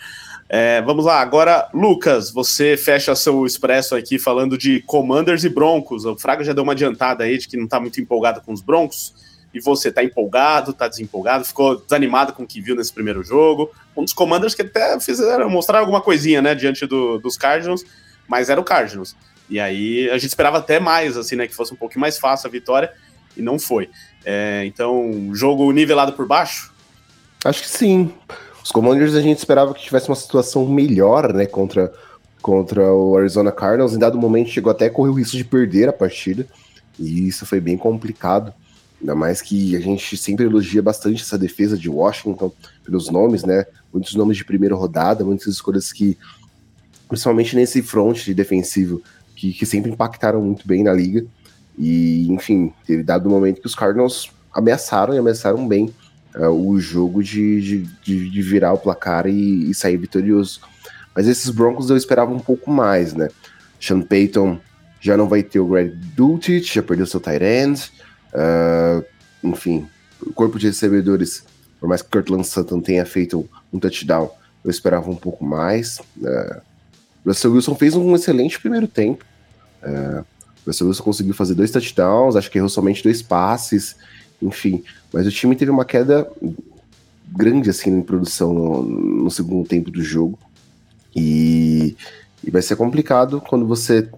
É, 0.53 0.83
vamos 0.83 1.05
lá, 1.05 1.21
agora, 1.21 1.69
Lucas, 1.73 2.33
você 2.33 2.77
fecha 2.77 3.15
seu 3.15 3.47
expresso 3.47 3.95
aqui 3.95 4.19
falando 4.19 4.59
de 4.59 4.83
Commanders 4.83 5.45
e 5.45 5.49
Broncos. 5.49 6.05
O 6.05 6.17
Fraga 6.17 6.43
já 6.43 6.53
deu 6.53 6.65
uma 6.65 6.73
adiantada 6.73 7.23
aí 7.23 7.39
de 7.39 7.47
que 7.47 7.57
não 7.57 7.67
está 7.67 7.79
muito 7.79 8.01
empolgado 8.01 8.41
com 8.41 8.53
os 8.53 8.61
Broncos. 8.61 9.15
E 9.55 9.61
você 9.61 9.91
está 9.91 10.03
empolgado, 10.03 10.73
está 10.73 10.89
desempolgado, 10.89 11.45
ficou 11.45 11.77
desanimado 11.77 12.33
com 12.33 12.43
o 12.43 12.47
que 12.47 12.61
viu 12.61 12.75
nesse 12.75 12.93
primeiro 12.93 13.23
jogo. 13.23 13.71
Um 13.97 14.03
dos 14.03 14.13
Commanders 14.13 14.53
que 14.53 14.63
até 14.63 14.99
fizeram, 14.99 15.49
mostraram 15.49 15.85
alguma 15.85 16.01
coisinha, 16.01 16.43
né, 16.43 16.53
diante 16.53 16.85
do, 16.85 17.19
dos 17.19 17.37
Cardinals, 17.37 17.85
mas 18.27 18.51
era 18.51 18.61
o 18.61 18.65
Cardinals. 18.65 19.15
E 19.49 19.61
aí 19.61 20.11
a 20.11 20.19
gente 20.19 20.31
esperava 20.31 20.59
até 20.59 20.81
mais, 20.81 21.17
assim, 21.17 21.37
né, 21.37 21.47
que 21.47 21.55
fosse 21.55 21.73
um 21.73 21.77
pouquinho 21.77 22.01
mais 22.01 22.19
fácil 22.19 22.49
a 22.49 22.51
vitória, 22.51 22.93
e 23.37 23.43
não 23.43 23.57
foi. 23.57 23.89
É, 24.25 24.65
então, 24.67 25.31
jogo 25.33 25.71
nivelado 25.71 26.13
por 26.13 26.27
baixo? 26.27 26.73
Acho 27.45 27.63
que 27.63 27.69
sim. 27.69 28.13
Os 28.63 28.71
Commanders 28.71 29.15
a 29.15 29.21
gente 29.21 29.39
esperava 29.39 29.75
que 29.75 29.83
tivesse 29.83 30.09
uma 30.09 30.17
situação 30.17 30.67
melhor, 30.67 31.33
né, 31.33 31.47
contra, 31.47 31.93
contra 32.43 32.93
o 32.93 33.17
Arizona 33.17 33.51
Cardinals. 33.51 33.95
Em 33.95 33.99
dado 33.99 34.19
momento 34.19 34.51
chegou 34.51 34.71
até 34.71 34.87
a 34.87 34.91
correr 34.91 35.11
o 35.11 35.15
risco 35.15 35.37
de 35.37 35.45
perder 35.45 35.89
a 35.89 35.93
partida, 35.93 36.47
e 36.99 37.27
isso 37.27 37.47
foi 37.47 37.61
bem 37.61 37.77
complicado. 37.77 38.53
Ainda 39.01 39.15
mais 39.15 39.41
que 39.41 39.75
a 39.75 39.81
gente 39.81 40.15
sempre 40.17 40.45
elogia 40.45 40.83
bastante 40.83 41.23
essa 41.23 41.39
defesa 41.39 41.77
de 41.77 41.89
Washington, 41.89 42.53
pelos 42.85 43.09
nomes, 43.09 43.45
né? 43.45 43.65
Muitos 43.93 44.15
nomes 44.15 44.37
de 44.37 44.45
primeira 44.45 44.75
rodada, 44.75 45.25
muitas 45.25 45.47
escolhas 45.47 45.91
que, 45.91 46.19
principalmente 47.09 47.57
nesse 47.57 47.81
front 47.81 48.29
defensivo, 48.29 49.03
que, 49.35 49.55
que 49.55 49.65
sempre 49.65 49.91
impactaram 49.91 50.43
muito 50.43 50.69
bem 50.69 50.85
na 50.85 50.93
liga. 50.93 51.25
E, 51.79 52.31
enfim, 52.31 52.75
teve 52.87 53.03
dado 53.03 53.27
o 53.27 53.31
momento 53.31 53.63
que 53.63 53.67
os 53.67 53.75
Cardinals 53.75 54.31
ameaçaram 54.53 55.15
e 55.15 55.19
ameaçaram 55.19 55.67
bem 55.67 55.91
o 56.35 56.79
jogo 56.79 57.23
de, 57.23 57.61
de, 58.03 58.31
de, 58.31 58.43
virar 58.43 58.73
o 58.73 58.79
placar 58.79 59.27
e, 59.27 59.71
e, 59.71 59.75
sair 59.75 59.97
vitorioso. 59.97 60.61
Mas 61.15 61.27
esses 61.27 61.51
Broncos 61.51 61.91
eu 61.91 61.97
esperava 61.97 62.33
um 62.33 62.39
pouco 62.39 62.71
mais, 62.71 63.13
né? 63.15 63.29
Sean 63.81 64.01
Payton 64.01 64.61
já 65.01 65.17
não 65.17 65.29
vai 65.29 65.43
ter 65.43 65.59
o 65.59 65.67
Greg 65.67 65.95
Dulcich, 66.15 66.75
já 66.75 66.83
perdeu 66.83 67.07
seu 67.07 67.19
tight 67.19 67.43
end. 67.43 67.91
Uh, 68.33 69.05
enfim, 69.43 69.89
o 70.21 70.33
corpo 70.33 70.59
de 70.59 70.67
recebedores, 70.67 71.43
por 71.81 71.89
mais 71.89 72.03
que 72.03 72.11
Cortland 72.11 72.47
Sutton 72.47 72.81
tenha 72.81 73.05
feito 73.07 73.49
um 73.73 73.79
touchdown, 73.79 74.31
eu 74.63 74.71
esperava 74.71 75.11
um 75.11 75.17
pouco 75.17 75.45
mais. 75.45 75.99
Uh, 76.19 76.61
Russell 77.27 77.53
Wilson 77.53 77.75
fez 77.75 77.95
um 77.95 78.15
excelente 78.15 78.61
primeiro 78.61 78.87
tempo. 78.87 79.25
Uh, 79.83 80.25
Russell 80.67 80.89
Wilson 80.89 81.03
conseguiu 81.03 81.35
fazer 81.35 81.55
dois 81.55 81.71
touchdowns, 81.71 82.37
acho 82.37 82.51
que 82.51 82.59
errou 82.59 82.69
somente 82.69 83.03
dois 83.03 83.23
passes, 83.23 83.97
enfim. 84.41 84.83
Mas 85.13 85.27
o 85.27 85.31
time 85.31 85.57
teve 85.57 85.71
uma 85.71 85.85
queda 85.85 86.31
grande 87.37 87.71
assim 87.71 87.91
em 87.91 88.03
produção 88.03 88.53
no, 88.53 88.83
no 88.83 89.31
segundo 89.31 89.67
tempo 89.67 89.91
do 89.91 90.03
jogo. 90.03 90.39
E, 91.15 91.97
e, 92.45 92.51
vai 92.51 92.63
ser 92.63 92.77
complicado 92.77 93.41
quando 93.41 93.67
você 93.67 94.09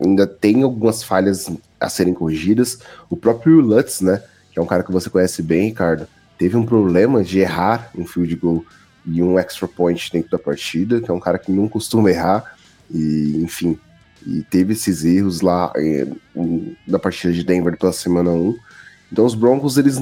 ainda 0.00 0.26
tem 0.26 0.62
algumas 0.62 1.02
falhas 1.02 1.50
a 1.80 1.88
serem 1.88 2.14
corrigidas. 2.14 2.78
O 3.08 3.16
próprio 3.16 3.60
Lutz, 3.60 4.00
né, 4.00 4.22
que 4.52 4.58
é 4.58 4.62
um 4.62 4.66
cara 4.66 4.82
que 4.82 4.92
você 4.92 5.08
conhece 5.08 5.42
bem, 5.42 5.68
Ricardo, 5.68 6.06
teve 6.38 6.56
um 6.56 6.66
problema 6.66 7.22
de 7.22 7.38
errar 7.38 7.90
um 7.96 8.06
field 8.06 8.34
goal 8.36 8.64
e 9.06 9.22
um 9.22 9.38
extra 9.38 9.66
point 9.66 10.10
dentro 10.12 10.30
da 10.30 10.38
partida, 10.38 11.00
que 11.00 11.10
é 11.10 11.14
um 11.14 11.20
cara 11.20 11.38
que 11.38 11.50
não 11.50 11.68
costuma 11.68 12.10
errar. 12.10 12.54
E, 12.90 13.40
enfim, 13.42 13.78
e 14.26 14.42
teve 14.42 14.74
esses 14.74 15.04
erros 15.04 15.40
lá 15.40 15.72
é, 15.76 16.06
na 16.86 16.98
partida 16.98 17.32
de 17.32 17.42
Denver 17.44 17.76
pela 17.76 17.92
semana 17.92 18.30
1. 18.30 18.56
Então 19.12 19.26
os 19.26 19.34
Broncos, 19.34 19.76
eles, 19.76 20.00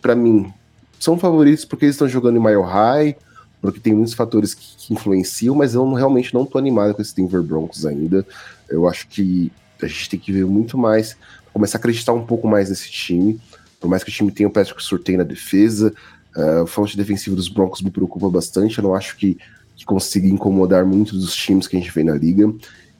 para 0.00 0.14
mim, 0.14 0.52
são 1.00 1.18
favoritos 1.18 1.64
porque 1.64 1.84
eles 1.84 1.96
estão 1.96 2.08
jogando 2.08 2.36
em 2.36 2.40
Mile 2.40 2.62
High, 2.62 3.16
porque 3.60 3.80
tem 3.80 3.92
muitos 3.92 4.14
fatores 4.14 4.54
que, 4.54 4.76
que, 4.76 4.94
influenciam, 4.94 5.56
mas 5.56 5.74
eu 5.74 5.84
não, 5.84 5.94
realmente 5.94 6.32
não 6.32 6.46
tô 6.46 6.58
animado 6.58 6.94
com 6.94 7.02
esse 7.02 7.14
Denver 7.14 7.42
Broncos 7.42 7.84
ainda. 7.84 8.24
Eu 8.70 8.88
acho 8.88 9.08
que 9.08 9.50
a 9.82 9.86
gente 9.86 10.08
tem 10.08 10.20
que 10.20 10.30
ver 10.30 10.46
muito 10.46 10.78
mais, 10.78 11.16
começar 11.52 11.78
a 11.78 11.80
acreditar 11.80 12.12
um 12.12 12.24
pouco 12.24 12.46
mais 12.46 12.70
nesse 12.70 12.88
time. 12.88 13.40
Por 13.80 13.88
mais 13.90 14.04
que 14.04 14.10
o 14.10 14.12
time 14.12 14.30
tenha 14.30 14.48
o 14.48 14.52
Patrick 14.52 14.80
Surtain 14.80 15.16
na 15.16 15.24
defesa, 15.24 15.92
uh, 16.36 16.62
o 16.62 16.66
front 16.68 16.94
defensivo 16.94 17.34
dos 17.34 17.48
Broncos 17.48 17.82
me 17.82 17.90
preocupa 17.90 18.30
bastante. 18.30 18.78
Eu 18.78 18.84
não 18.84 18.94
acho 18.94 19.16
que, 19.16 19.36
que 19.74 19.84
consiga 19.84 20.28
incomodar 20.28 20.86
muito 20.86 21.16
dos 21.16 21.34
times 21.34 21.66
que 21.66 21.76
a 21.76 21.80
gente 21.80 21.90
vê 21.90 22.04
na 22.04 22.14
liga. 22.14 22.52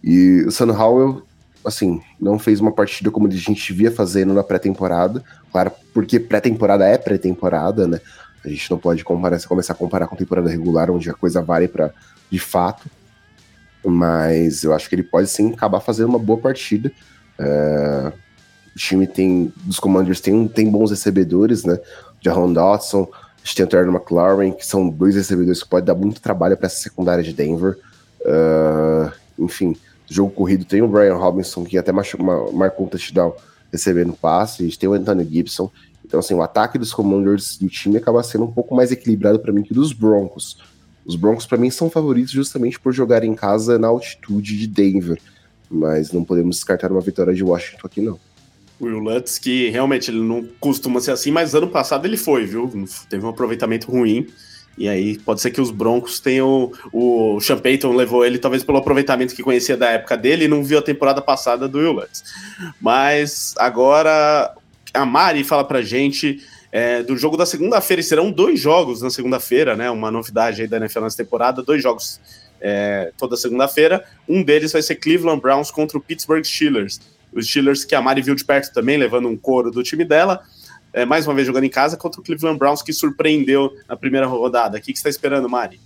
E 0.03 0.45
o 0.45 0.51
Sam 0.51 0.73
Howell, 0.73 1.23
assim, 1.65 2.01
não 2.21 2.39
fez 2.39 2.61
uma 2.61 2.73
partida 2.73 3.11
como 3.11 3.27
a 3.27 3.31
gente 3.31 3.73
via 3.73 3.91
fazendo 3.91 4.35
na 4.35 4.43
pré-temporada. 4.43 5.23
Claro, 5.51 5.73
porque 5.93 6.19
pré-temporada 6.19 6.85
é 6.85 6.99
pré-temporada, 6.99 7.87
né? 7.87 8.01
A 8.45 8.49
gente 8.49 8.71
não 8.71 8.79
pode 8.79 9.05
comparar, 9.05 9.41
começar 9.43 9.73
a 9.73 9.77
comparar 9.77 10.07
com 10.07 10.17
temporada 10.17 10.51
regular, 10.51 10.91
onde 10.91 11.09
a 11.09 11.15
coisa 11.15 11.41
vale 11.41 11.69
para 11.69 11.93
de 12.31 12.39
fato. 12.39 12.91
Mas 13.85 14.65
eu 14.65 14.73
acho 14.73 14.89
que 14.89 14.95
ele 14.95 15.03
pode 15.03 15.29
sim 15.29 15.53
acabar 15.53 15.81
fazendo 15.81 16.09
uma 16.09 16.19
boa 16.19 16.39
partida. 16.39 16.91
É, 17.39 18.13
o 18.75 18.79
time 18.79 19.07
tem, 19.07 19.53
dos 19.65 19.79
Commanders 19.79 20.21
tem, 20.21 20.49
tem 20.49 20.71
bons 20.71 20.91
recebedores, 20.91 21.65
né? 21.65 21.79
Jaron 22.21 22.53
Dodson, 22.53 23.09
a 23.13 23.45
gente 23.45 23.57
tem 23.57 23.65
o 23.67 24.53
que 24.53 24.67
são 24.67 24.89
dois 24.89 25.15
recebedores 25.15 25.63
que 25.63 25.69
podem 25.69 25.87
dar 25.87 25.95
muito 25.95 26.21
trabalho 26.21 26.57
para 26.57 26.67
essa 26.67 26.81
secundária 26.81 27.23
de 27.23 27.33
Denver. 27.33 27.77
Uh, 28.21 29.13
enfim, 29.39 29.77
jogo 30.09 30.31
corrido 30.31 30.65
tem 30.65 30.83
o 30.83 30.89
Brian 30.89 31.15
Robinson, 31.15 31.65
que 31.65 31.79
até 31.79 31.93
marcou 31.93 32.87
um 32.87 32.89
touchdown 32.89 33.35
recebendo 33.73 34.13
passe, 34.13 34.63
a 34.63 34.65
gente 34.67 34.79
tem 34.79 34.89
o 34.89 34.93
Anthony 34.93 35.25
Gibson. 35.25 35.71
Então, 36.05 36.21
assim, 36.21 36.35
o 36.35 36.43
ataque 36.43 36.79
dos 36.79 36.93
Commanders 36.93 37.57
do 37.57 37.69
time 37.69 37.97
acaba 37.97 38.23
sendo 38.23 38.45
um 38.45 38.53
pouco 38.53 38.75
mais 38.75 38.93
equilibrado 38.93 39.39
para 39.39 39.53
mim 39.53 39.63
que 39.63 39.73
dos 39.73 39.93
Broncos. 39.93 40.59
Os 41.07 41.17
Broncos, 41.17 41.47
para 41.47 41.57
mim, 41.59 41.71
são 41.71 41.89
favoritos 41.89 42.33
justamente 42.33 42.79
por 42.79 42.93
jogar 42.93 43.25
em 43.25 43.35
casa 43.35 43.79
na 43.79 43.89
altitude 43.89 44.59
de 44.59 44.67
Denver. 44.67 45.19
Mas 45.71 46.13
não 46.13 46.23
podemos 46.23 46.57
descartar 46.57 46.93
uma 46.93 47.01
vitória 47.01 47.33
de 47.33 47.43
Washington 47.43 47.87
aqui, 47.87 48.01
não. 48.03 48.21
Will 48.81 48.99
Lutz, 48.99 49.39
que 49.39 49.71
realmente 49.71 50.11
ele 50.11 50.21
não 50.21 50.47
costuma 50.61 51.01
ser 51.01 51.13
assim, 51.13 51.31
mas 51.31 51.55
ano 51.55 51.69
passado 51.69 52.05
ele 52.05 52.17
foi, 52.17 52.45
viu? 52.45 52.71
Teve 53.09 53.25
um 53.25 53.29
aproveitamento 53.29 53.91
ruim. 53.91 54.27
E 54.77 54.89
aí 54.89 55.19
pode 55.19 55.41
ser 55.41 55.51
que 55.51 55.61
os 55.61 55.71
Broncos 55.71 56.19
tenham. 56.19 56.73
O 56.93 57.41
Sean 57.41 57.59
Payton 57.59 57.93
levou 57.93 58.25
ele, 58.25 58.39
talvez 58.39 58.65
pelo 58.65 58.79
aproveitamento 58.79 59.35
que 59.35 59.43
conhecia 59.43 59.77
da 59.77 59.91
época 59.91 60.17
dele, 60.17 60.45
e 60.45 60.49
não 60.49 60.65
viu 60.65 60.79
a 60.79 60.83
temporada 60.83 61.21
passada 61.21 61.69
do 61.69 61.79
Will 61.79 61.93
Lutz. 61.93 62.25
Mas 62.81 63.55
agora 63.59 64.55
a 64.95 65.05
Mari 65.05 65.45
fala 65.45 65.65
pra 65.65 65.83
gente 65.83 66.43
é, 66.71 67.03
do 67.03 67.17
jogo 67.17 67.37
da 67.37 67.45
segunda-feira, 67.45 68.01
e 68.01 68.05
serão 68.05 68.31
dois 68.31 68.59
jogos 68.59 69.03
na 69.03 69.11
segunda-feira, 69.11 69.77
né? 69.77 69.91
Uma 69.91 70.11
novidade 70.11 70.63
aí 70.63 70.69
da 70.69 70.79
NFL 70.79 71.01
nessa 71.01 71.19
temporada, 71.19 71.63
dois 71.63 71.83
jogos 71.83 72.19
é, 72.61 73.13
toda 73.19 73.37
segunda-feira. 73.37 74.05
Um 74.27 74.43
deles 74.43 74.73
vai 74.73 74.81
ser 74.81 74.97
Cleveland 74.97 75.41
Browns 75.41 75.71
contra 75.71 75.99
o 75.99 76.01
Pittsburgh 76.01 76.45
Steelers. 76.45 77.01
Os 77.33 77.47
Steelers 77.47 77.85
que 77.85 77.95
a 77.95 78.01
Mari 78.01 78.23
viu 78.23 78.35
de 78.35 78.45
perto 78.45 78.73
também, 78.73 78.97
levando 78.97 79.29
um 79.29 79.37
couro 79.37 79.71
do 79.71 79.83
time 79.83 80.05
dela 80.05 80.43
é, 80.93 81.05
mais 81.05 81.27
uma 81.27 81.35
vez 81.35 81.47
jogando 81.47 81.65
em 81.65 81.71
casa 81.71 81.97
contra 81.97 82.21
o 82.21 82.25
Cleveland 82.25 82.59
Browns, 82.59 82.83
que 82.83 82.93
surpreendeu 82.93 83.75
na 83.89 83.97
primeira 83.97 84.27
rodada. 84.27 84.79
O 84.79 84.81
que, 84.81 84.87
você 84.87 84.93
está 84.93 85.09
esperando, 85.09 85.49
Mari? 85.49 85.81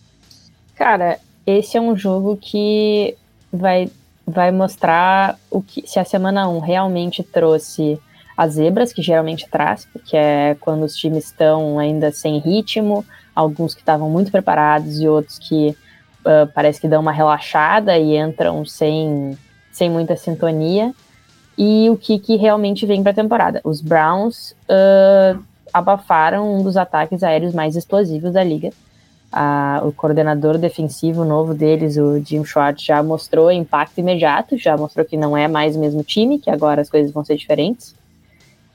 Cara, 0.74 1.18
esse 1.46 1.76
é 1.76 1.80
um 1.80 1.96
jogo 1.96 2.36
que 2.36 3.16
vai, 3.52 3.88
vai 4.26 4.50
mostrar 4.50 5.38
o 5.50 5.62
que 5.62 5.86
se 5.86 5.98
a 5.98 6.04
semana 6.04 6.48
1 6.48 6.58
realmente 6.58 7.22
trouxe 7.22 7.98
as 8.36 8.54
zebras, 8.54 8.92
que 8.92 9.00
geralmente 9.00 9.48
traz, 9.48 9.86
porque 9.90 10.16
é 10.16 10.56
quando 10.60 10.82
os 10.84 10.94
times 10.94 11.24
estão 11.24 11.78
ainda 11.78 12.12
sem 12.12 12.38
ritmo, 12.38 13.04
alguns 13.34 13.74
que 13.74 13.80
estavam 13.80 14.10
muito 14.10 14.30
preparados 14.30 15.00
e 15.00 15.08
outros 15.08 15.38
que 15.38 15.68
uh, 16.20 16.46
parece 16.54 16.80
que 16.80 16.88
dão 16.88 17.00
uma 17.00 17.12
relaxada 17.12 17.96
e 17.96 18.16
entram 18.16 18.64
sem, 18.64 19.38
sem 19.72 19.88
muita 19.88 20.16
sintonia 20.16 20.92
e 21.56 21.88
o 21.88 21.96
que, 21.96 22.18
que 22.18 22.36
realmente 22.36 22.84
vem 22.84 23.02
para 23.02 23.12
a 23.12 23.14
temporada. 23.14 23.60
Os 23.64 23.80
Browns 23.80 24.54
uh, 24.68 25.42
abafaram 25.72 26.58
um 26.58 26.62
dos 26.62 26.76
ataques 26.76 27.22
aéreos 27.22 27.54
mais 27.54 27.76
explosivos 27.76 28.32
da 28.32 28.44
liga. 28.44 28.70
Uh, 29.32 29.88
o 29.88 29.92
coordenador 29.92 30.56
defensivo 30.58 31.24
novo 31.24 31.52
deles, 31.52 31.96
o 31.96 32.18
Jim 32.20 32.44
Schwartz, 32.44 32.84
já 32.84 33.02
mostrou 33.02 33.50
impacto 33.50 33.98
imediato, 33.98 34.56
já 34.56 34.76
mostrou 34.76 35.04
que 35.04 35.16
não 35.16 35.36
é 35.36 35.48
mais 35.48 35.76
o 35.76 35.80
mesmo 35.80 36.02
time, 36.02 36.38
que 36.38 36.50
agora 36.50 36.80
as 36.80 36.90
coisas 36.90 37.10
vão 37.10 37.24
ser 37.24 37.36
diferentes. 37.36 37.94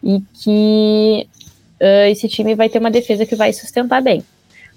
E 0.03 0.22
que 0.34 1.28
uh, 1.80 2.10
esse 2.10 2.28
time 2.28 2.56
vai 2.56 2.68
ter 2.70 2.80
uma 2.80 2.91
defesa 2.91 3.26
que 3.26 3.36
vai 3.36 3.53
sustentar 3.53 4.02
bem. 4.02 4.24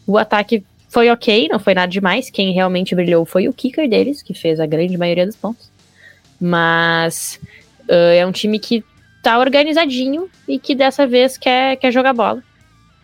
O 0.06 0.18
ataque 0.18 0.64
foi 0.88 1.10
ok, 1.10 1.48
não 1.50 1.58
foi 1.58 1.74
nada 1.74 1.90
demais. 1.90 2.30
Quem 2.30 2.52
realmente 2.52 2.94
brilhou 2.94 3.24
foi 3.24 3.48
o 3.48 3.52
kicker 3.52 3.88
deles, 3.88 4.22
que 4.22 4.34
fez 4.34 4.60
a 4.60 4.66
grande 4.66 4.96
maioria 4.96 5.26
dos 5.26 5.36
pontos. 5.36 5.70
Mas 6.40 7.40
Uh, 7.88 8.14
é 8.16 8.26
um 8.26 8.32
time 8.32 8.58
que 8.58 8.84
tá 9.22 9.38
organizadinho 9.38 10.28
e 10.46 10.58
que 10.58 10.74
dessa 10.74 11.06
vez 11.06 11.36
quer, 11.36 11.76
quer 11.76 11.90
jogar 11.90 12.12
bola. 12.12 12.42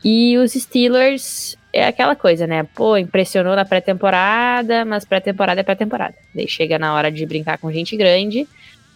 E 0.04 0.36
os 0.38 0.52
Steelers 0.52 1.56
é 1.72 1.86
aquela 1.86 2.16
coisa, 2.16 2.46
né? 2.46 2.66
Pô, 2.74 2.96
impressionou 2.96 3.54
na 3.54 3.64
pré-temporada, 3.64 4.84
mas 4.84 5.04
pré-temporada 5.04 5.60
é 5.60 5.64
pré-temporada. 5.64 6.14
Daí 6.34 6.48
chega 6.48 6.78
na 6.78 6.94
hora 6.94 7.10
de 7.10 7.24
brincar 7.26 7.58
com 7.58 7.70
gente 7.70 7.96
grande 7.96 8.46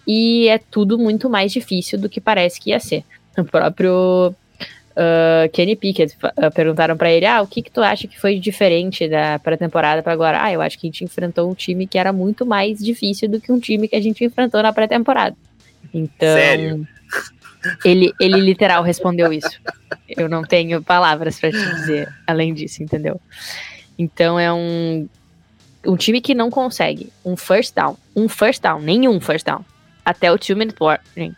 e 0.06 0.48
é 0.48 0.58
tudo 0.58 0.98
muito 0.98 1.30
mais 1.30 1.52
difícil 1.52 1.98
do 1.98 2.08
que 2.08 2.20
parece 2.20 2.60
que 2.60 2.70
ia 2.70 2.80
ser. 2.80 3.04
O 3.36 3.44
próprio 3.44 4.34
uh, 4.94 5.48
Kenny 5.52 5.76
Pickett 5.76 6.16
uh, 6.16 6.50
perguntaram 6.52 6.96
para 6.96 7.10
ele: 7.10 7.26
ah, 7.26 7.42
o 7.42 7.46
que, 7.46 7.62
que 7.62 7.70
tu 7.70 7.80
acha 7.80 8.06
que 8.06 8.18
foi 8.18 8.38
diferente 8.38 9.08
da 9.08 9.38
pré-temporada 9.38 10.02
para 10.02 10.12
agora? 10.12 10.42
Ah, 10.42 10.52
eu 10.52 10.60
acho 10.60 10.78
que 10.78 10.86
a 10.86 10.88
gente 10.88 11.04
enfrentou 11.04 11.50
um 11.50 11.54
time 11.54 11.86
que 11.86 11.98
era 11.98 12.12
muito 12.12 12.44
mais 12.46 12.78
difícil 12.78 13.28
do 13.28 13.40
que 13.40 13.52
um 13.52 13.58
time 13.58 13.88
que 13.88 13.96
a 13.96 14.00
gente 14.00 14.24
enfrentou 14.24 14.62
na 14.62 14.72
pré-temporada. 14.72 15.36
Então. 15.94 16.36
Sério? 16.36 16.88
Ele, 17.84 18.12
ele 18.20 18.40
literal 18.40 18.82
respondeu 18.82 19.32
isso. 19.32 19.58
Eu 20.08 20.28
não 20.28 20.42
tenho 20.42 20.82
palavras 20.82 21.40
para 21.40 21.50
te 21.50 21.74
dizer 21.76 22.12
além 22.26 22.52
disso, 22.52 22.82
entendeu? 22.82 23.18
Então 23.98 24.38
é 24.38 24.52
um, 24.52 25.08
um 25.86 25.96
time 25.96 26.20
que 26.20 26.34
não 26.34 26.50
consegue 26.50 27.10
um 27.24 27.36
first 27.36 27.74
down, 27.74 27.96
um 28.14 28.28
first 28.28 28.60
down, 28.60 28.80
nenhum 28.80 29.18
first 29.20 29.46
down, 29.46 29.64
até 30.04 30.30
o 30.30 30.38
two 30.38 30.56
minute 30.56 30.76
warning. 30.78 31.34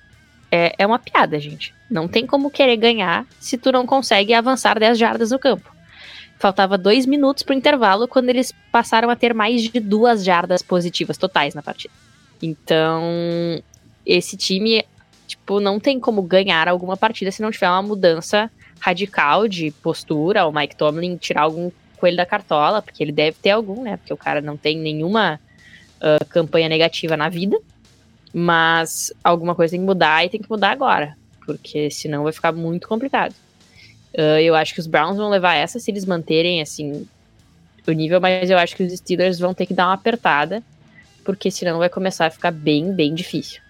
É, 0.50 0.74
é 0.78 0.86
uma 0.86 0.98
piada, 0.98 1.38
gente. 1.38 1.74
Não 1.90 2.08
tem 2.08 2.26
como 2.26 2.50
querer 2.50 2.76
ganhar 2.76 3.24
se 3.38 3.56
tu 3.56 3.70
não 3.70 3.86
consegue 3.86 4.34
avançar 4.34 4.78
10 4.78 4.98
jardas 4.98 5.30
no 5.30 5.38
campo. 5.38 5.74
Faltava 6.38 6.76
dois 6.76 7.06
minutos 7.06 7.42
pro 7.42 7.54
intervalo 7.54 8.08
quando 8.08 8.28
eles 8.28 8.52
passaram 8.70 9.10
a 9.10 9.16
ter 9.16 9.32
mais 9.32 9.62
de 9.62 9.80
duas 9.80 10.24
jardas 10.24 10.60
positivas 10.60 11.16
totais 11.16 11.54
na 11.54 11.62
partida. 11.62 11.94
Então, 12.42 13.02
esse 14.06 14.36
time, 14.36 14.84
tipo, 15.26 15.58
não 15.58 15.80
tem 15.80 15.98
como 15.98 16.22
ganhar 16.22 16.68
alguma 16.68 16.96
partida 16.96 17.32
se 17.32 17.42
não 17.42 17.50
tiver 17.50 17.68
uma 17.68 17.82
mudança 17.82 18.50
radical 18.80 19.48
de 19.48 19.70
postura, 19.70 20.46
o 20.46 20.52
Mike 20.52 20.76
Tomlin 20.76 21.16
tirar 21.16 21.42
algum 21.42 21.70
coelho 21.96 22.16
da 22.16 22.26
cartola, 22.26 22.80
porque 22.80 23.02
ele 23.02 23.12
deve 23.12 23.36
ter 23.42 23.50
algum, 23.50 23.82
né? 23.82 23.96
Porque 23.96 24.12
o 24.12 24.16
cara 24.16 24.40
não 24.40 24.56
tem 24.56 24.78
nenhuma 24.78 25.40
uh, 25.96 26.24
campanha 26.26 26.68
negativa 26.68 27.16
na 27.16 27.28
vida. 27.28 27.58
Mas 28.32 29.12
alguma 29.24 29.54
coisa 29.54 29.70
tem 29.72 29.80
que 29.80 29.86
mudar 29.86 30.24
e 30.24 30.28
tem 30.28 30.42
que 30.42 30.50
mudar 30.50 30.70
agora, 30.70 31.16
porque 31.46 31.90
senão 31.90 32.24
vai 32.24 32.32
ficar 32.32 32.52
muito 32.52 32.86
complicado. 32.86 33.34
Uh, 34.12 34.40
eu 34.40 34.54
acho 34.54 34.74
que 34.74 34.80
os 34.80 34.86
Browns 34.86 35.16
vão 35.16 35.30
levar 35.30 35.54
essa 35.54 35.78
se 35.78 35.90
eles 35.90 36.04
manterem, 36.04 36.60
assim, 36.60 37.06
o 37.86 37.92
nível, 37.92 38.20
mas 38.20 38.50
eu 38.50 38.58
acho 38.58 38.76
que 38.76 38.82
os 38.82 38.92
Steelers 38.92 39.38
vão 39.38 39.54
ter 39.54 39.64
que 39.64 39.72
dar 39.72 39.86
uma 39.86 39.94
apertada, 39.94 40.62
porque 41.24 41.50
senão 41.50 41.78
vai 41.78 41.88
começar 41.88 42.26
a 42.26 42.30
ficar 42.30 42.50
bem, 42.50 42.92
bem 42.92 43.14
difícil. 43.14 43.60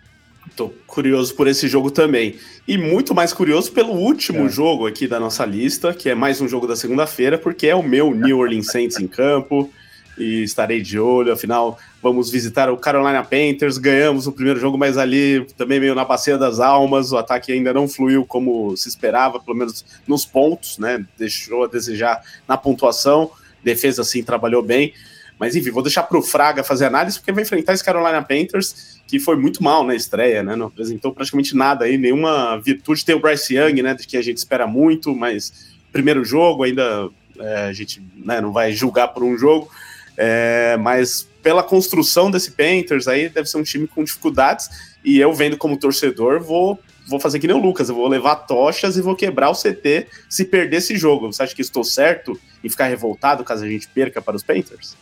Tô 0.56 0.72
curioso 0.86 1.34
por 1.34 1.46
esse 1.46 1.68
jogo 1.68 1.90
também. 1.90 2.36
E 2.66 2.78
muito 2.78 3.14
mais 3.14 3.30
curioso 3.30 3.70
pelo 3.70 3.92
último 3.92 4.46
é. 4.46 4.48
jogo 4.48 4.86
aqui 4.86 5.06
da 5.06 5.20
nossa 5.20 5.44
lista, 5.44 5.92
que 5.92 6.08
é 6.08 6.14
mais 6.14 6.40
um 6.40 6.48
jogo 6.48 6.66
da 6.66 6.74
segunda-feira, 6.74 7.36
porque 7.36 7.66
é 7.66 7.74
o 7.74 7.82
meu 7.82 8.14
New 8.14 8.38
Orleans 8.38 8.68
Saints 8.68 8.98
em 8.98 9.06
campo. 9.06 9.70
E 10.16 10.42
estarei 10.42 10.80
de 10.80 10.98
olho, 10.98 11.30
afinal, 11.30 11.78
vamos 12.02 12.30
visitar 12.30 12.70
o 12.70 12.78
Carolina 12.78 13.22
Panthers. 13.22 13.76
Ganhamos 13.76 14.26
o 14.26 14.32
primeiro 14.32 14.58
jogo, 14.58 14.78
mas 14.78 14.96
ali 14.96 15.46
também 15.58 15.78
meio 15.78 15.94
na 15.94 16.06
bacia 16.06 16.38
das 16.38 16.58
almas. 16.58 17.12
O 17.12 17.18
ataque 17.18 17.52
ainda 17.52 17.74
não 17.74 17.86
fluiu 17.86 18.24
como 18.24 18.74
se 18.78 18.88
esperava, 18.88 19.38
pelo 19.38 19.58
menos 19.58 19.84
nos 20.08 20.24
pontos, 20.24 20.78
né? 20.78 21.04
Deixou 21.18 21.64
a 21.64 21.66
desejar 21.66 22.22
na 22.48 22.56
pontuação. 22.56 23.30
Defesa, 23.62 24.02
sim, 24.04 24.22
trabalhou 24.22 24.62
bem. 24.62 24.94
Mas 25.38 25.54
enfim, 25.54 25.70
vou 25.70 25.82
deixar 25.82 26.02
para 26.04 26.18
o 26.18 26.22
Fraga 26.22 26.64
fazer 26.64 26.86
análise, 26.86 27.18
porque 27.18 27.32
vai 27.32 27.42
enfrentar 27.42 27.74
esse 27.74 27.84
Carolina 27.84 28.22
Panthers, 28.22 29.00
que 29.06 29.18
foi 29.20 29.36
muito 29.36 29.62
mal 29.62 29.84
na 29.84 29.94
estreia, 29.94 30.42
né? 30.42 30.56
Não 30.56 30.66
apresentou 30.66 31.12
praticamente 31.12 31.54
nada 31.54 31.84
aí, 31.84 31.98
nenhuma 31.98 32.58
virtude. 32.58 33.04
Tem 33.04 33.14
o 33.14 33.20
Bryce 33.20 33.54
Young, 33.54 33.82
né? 33.82 33.94
De 33.94 34.06
que 34.06 34.16
a 34.16 34.22
gente 34.22 34.38
espera 34.38 34.66
muito, 34.66 35.14
mas 35.14 35.74
primeiro 35.92 36.24
jogo 36.24 36.64
ainda 36.64 37.10
é, 37.38 37.64
a 37.64 37.72
gente 37.72 38.02
né, 38.16 38.40
não 38.40 38.52
vai 38.52 38.72
julgar 38.72 39.08
por 39.08 39.22
um 39.22 39.36
jogo. 39.36 39.70
É, 40.16 40.76
mas 40.78 41.28
pela 41.42 41.62
construção 41.62 42.30
desse 42.30 42.52
Panthers 42.52 43.06
aí, 43.06 43.28
deve 43.28 43.48
ser 43.48 43.58
um 43.58 43.62
time 43.62 43.86
com 43.86 44.02
dificuldades. 44.02 44.68
E 45.04 45.20
eu, 45.20 45.32
vendo 45.32 45.56
como 45.56 45.78
torcedor, 45.78 46.42
vou, 46.42 46.78
vou 47.06 47.20
fazer 47.20 47.38
que 47.38 47.46
nem 47.46 47.54
o 47.54 47.60
Lucas, 47.60 47.88
eu 47.88 47.94
vou 47.94 48.08
levar 48.08 48.36
tochas 48.36 48.96
e 48.96 49.02
vou 49.02 49.14
quebrar 49.14 49.50
o 49.50 49.54
CT 49.54 50.06
se 50.28 50.44
perder 50.46 50.78
esse 50.78 50.96
jogo. 50.96 51.32
Você 51.32 51.42
acha 51.42 51.54
que 51.54 51.62
estou 51.62 51.84
certo 51.84 52.38
em 52.64 52.68
ficar 52.68 52.86
revoltado 52.86 53.44
caso 53.44 53.64
a 53.64 53.68
gente 53.68 53.86
perca 53.88 54.20
para 54.20 54.34
os 54.34 54.42
Panthers? 54.42 54.96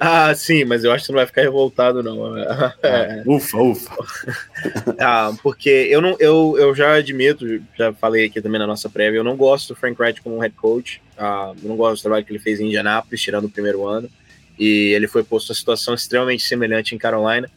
Ah, 0.00 0.34
sim, 0.34 0.64
mas 0.64 0.84
eu 0.84 0.92
acho 0.92 1.02
que 1.02 1.06
você 1.06 1.12
não 1.12 1.18
vai 1.18 1.26
ficar 1.26 1.42
revoltado, 1.42 2.02
não. 2.02 2.34
É. 2.82 3.22
ufa, 3.26 3.58
ufa. 3.58 3.96
ah, 5.00 5.32
porque 5.42 5.68
eu 5.68 6.00
não, 6.00 6.16
eu, 6.18 6.56
eu 6.58 6.74
já 6.74 6.94
admito, 6.94 7.46
já 7.76 7.92
falei 7.92 8.26
aqui 8.26 8.40
também 8.40 8.58
na 8.58 8.66
nossa 8.66 8.88
prévia, 8.88 9.18
eu 9.18 9.24
não 9.24 9.36
gosto 9.36 9.68
do 9.68 9.76
Frank 9.78 10.00
Wright 10.00 10.20
como 10.20 10.38
head 10.38 10.54
coach. 10.54 11.00
Ah, 11.16 11.52
eu 11.62 11.68
não 11.68 11.76
gosto 11.76 12.00
do 12.00 12.02
trabalho 12.02 12.24
que 12.24 12.32
ele 12.32 12.38
fez 12.38 12.60
em 12.60 12.66
Indianápolis, 12.66 13.20
tirando 13.20 13.44
o 13.44 13.50
primeiro 13.50 13.86
ano. 13.86 14.10
E 14.58 14.92
ele 14.92 15.08
foi 15.08 15.24
posto 15.24 15.52
a 15.52 15.54
situação 15.54 15.94
extremamente 15.94 16.42
semelhante 16.42 16.94
em 16.94 16.98
Carolina. 16.98 17.50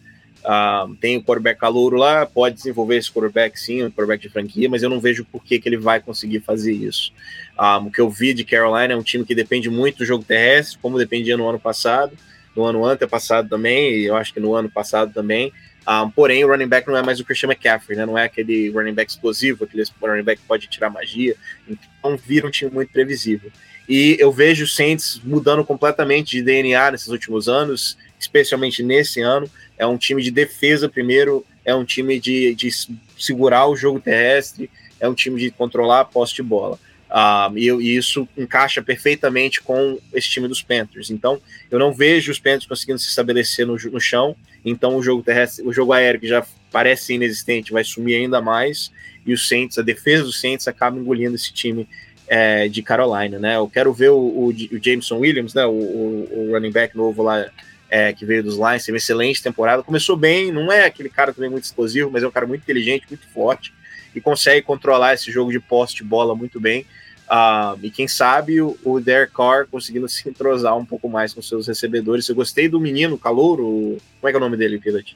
Uh, 0.47 0.95
tem 0.95 1.17
o 1.17 1.21
quarterback 1.21 1.59
calouro 1.59 1.97
lá, 1.97 2.25
pode 2.25 2.55
desenvolver 2.55 2.95
esse 2.95 3.11
quarterback 3.11 3.59
sim, 3.59 3.83
um 3.83 3.91
quarterback 3.91 4.21
de 4.21 4.29
franquia, 4.29 4.69
mas 4.69 4.81
eu 4.81 4.89
não 4.89 4.97
vejo 4.97 5.25
por 5.25 5.43
que, 5.43 5.59
que 5.59 5.67
ele 5.67 5.75
vai 5.75 5.99
conseguir 5.99 6.39
fazer 6.39 6.71
isso. 6.71 7.11
Um, 7.59 7.61
ah, 7.61 7.77
o 7.79 7.91
que 7.91 7.99
eu 7.99 8.09
vi 8.09 8.33
de 8.33 8.45
Carolina 8.45 8.93
é 8.93 8.95
um 8.95 9.03
time 9.03 9.25
que 9.25 9.35
depende 9.35 9.69
muito 9.69 9.97
do 9.97 10.05
jogo 10.05 10.23
terrestre, 10.23 10.79
como 10.81 10.97
dependia 10.97 11.35
no 11.35 11.45
ano 11.49 11.59
passado, 11.59 12.13
no 12.55 12.63
ano 12.63 12.85
antepassado 12.85 13.49
também, 13.49 13.93
e 13.93 14.05
eu 14.05 14.15
acho 14.15 14.33
que 14.33 14.39
no 14.39 14.55
ano 14.55 14.69
passado 14.69 15.11
também. 15.13 15.47
Um, 15.47 15.51
ah, 15.85 16.11
porém, 16.15 16.45
o 16.45 16.47
running 16.47 16.67
back 16.67 16.87
não 16.87 16.95
é 16.95 17.03
mais 17.03 17.19
o 17.19 17.25
Christian 17.25 17.49
McCaffrey, 17.49 17.97
né? 17.97 18.05
não 18.05 18.17
é 18.17 18.23
aquele 18.23 18.69
running 18.69 18.93
back 18.93 19.11
explosivo, 19.11 19.65
aquele 19.65 19.83
running 20.01 20.23
back 20.23 20.41
que 20.41 20.47
pode 20.47 20.67
tirar 20.67 20.89
magia, 20.89 21.35
então 21.67 22.15
vira 22.15 22.47
um 22.47 22.51
time 22.51 22.71
muito 22.71 22.93
previsível. 22.93 23.51
E 23.87 24.15
eu 24.17 24.31
vejo 24.31 24.63
o 24.63 24.67
Saints 24.67 25.19
mudando 25.25 25.65
completamente 25.65 26.37
de 26.37 26.41
DNA 26.41 26.91
nesses 26.91 27.07
últimos 27.09 27.49
anos, 27.49 27.97
especialmente 28.17 28.81
nesse 28.81 29.21
ano 29.21 29.49
é 29.77 29.85
um 29.85 29.97
time 29.97 30.21
de 30.21 30.31
defesa 30.31 30.89
primeiro, 30.89 31.45
é 31.63 31.73
um 31.75 31.85
time 31.85 32.19
de, 32.19 32.55
de 32.55 32.69
segurar 33.17 33.67
o 33.67 33.75
jogo 33.75 33.99
terrestre, 33.99 34.69
é 34.99 35.07
um 35.07 35.13
time 35.13 35.39
de 35.39 35.51
controlar 35.51 36.01
a 36.01 36.05
posse 36.05 36.35
de 36.35 36.43
bola. 36.43 36.79
Uh, 37.09 37.57
e, 37.57 37.69
e, 37.69 37.95
isso 37.95 38.27
encaixa 38.37 38.81
perfeitamente 38.81 39.61
com 39.61 39.97
esse 40.13 40.29
time 40.29 40.47
dos 40.47 40.61
Panthers. 40.61 41.09
Então, 41.09 41.39
eu 41.71 41.79
não 41.79 41.93
vejo 41.93 42.31
os 42.31 42.39
Panthers 42.39 42.65
conseguindo 42.65 42.99
se 42.99 43.07
estabelecer 43.07 43.65
no, 43.65 43.75
no 43.75 43.99
chão. 43.99 44.35
Então, 44.65 44.97
o 44.97 45.03
jogo 45.03 45.23
terrestre, 45.23 45.65
o 45.65 45.71
jogo 45.71 45.93
aéreo 45.93 46.19
que 46.19 46.27
já 46.27 46.45
parece 46.71 47.13
inexistente, 47.13 47.71
vai 47.71 47.83
sumir 47.83 48.15
ainda 48.15 48.41
mais. 48.41 48.91
E 49.25 49.33
os 49.33 49.47
Saints, 49.47 49.77
a 49.77 49.81
defesa 49.81 50.23
dos 50.23 50.39
Saints 50.39 50.67
acaba 50.67 50.97
engolindo 50.97 51.35
esse 51.35 51.53
time 51.53 51.87
é, 52.27 52.67
de 52.67 52.81
Carolina, 52.81 53.39
né? 53.39 53.55
Eu 53.55 53.69
quero 53.69 53.93
ver 53.93 54.09
o, 54.09 54.17
o, 54.17 54.47
o 54.49 54.83
Jameson 54.83 55.19
Williams, 55.19 55.53
né? 55.53 55.65
O, 55.65 55.71
o, 55.71 56.49
running 56.51 56.71
back 56.71 56.95
novo 56.95 57.23
lá 57.23 57.45
é, 57.89 58.13
que 58.13 58.25
veio 58.25 58.43
dos 58.43 58.55
Lions, 58.55 58.83
teve 58.83 58.93
uma 58.93 58.97
excelente 58.97 59.41
temporada. 59.41 59.83
Começou 59.83 60.15
bem, 60.15 60.51
não 60.51 60.71
é 60.71 60.85
aquele 60.85 61.09
cara 61.09 61.33
também 61.33 61.49
muito 61.49 61.63
explosivo, 61.63 62.09
mas 62.11 62.23
é 62.23 62.27
um 62.27 62.31
cara 62.31 62.45
muito 62.45 62.61
inteligente, 62.61 63.05
muito 63.09 63.27
forte 63.27 63.73
e 64.15 64.21
consegue 64.21 64.63
controlar 64.63 65.13
esse 65.13 65.31
jogo 65.31 65.51
de 65.51 65.59
posse 65.59 65.95
de 65.95 66.03
bola 66.03 66.35
muito 66.35 66.59
bem. 66.59 66.85
Uh, 67.29 67.77
e 67.83 67.91
quem 67.91 68.07
sabe 68.07 68.61
o, 68.61 68.77
o 68.83 68.99
Derek 68.99 69.33
Carr 69.33 69.67
conseguindo 69.69 70.07
se 70.09 70.27
entrosar 70.27 70.75
um 70.77 70.85
pouco 70.85 71.07
mais 71.07 71.33
com 71.33 71.41
seus 71.41 71.67
recebedores. 71.67 72.27
Eu 72.27 72.35
gostei 72.35 72.67
do 72.67 72.79
menino, 72.79 73.17
Calouro. 73.17 73.97
Como 74.19 74.27
é 74.27 74.31
que 74.31 74.35
é 74.35 74.37
o 74.37 74.41
nome 74.41 74.57
dele, 74.57 74.79
Pilot? 74.79 75.15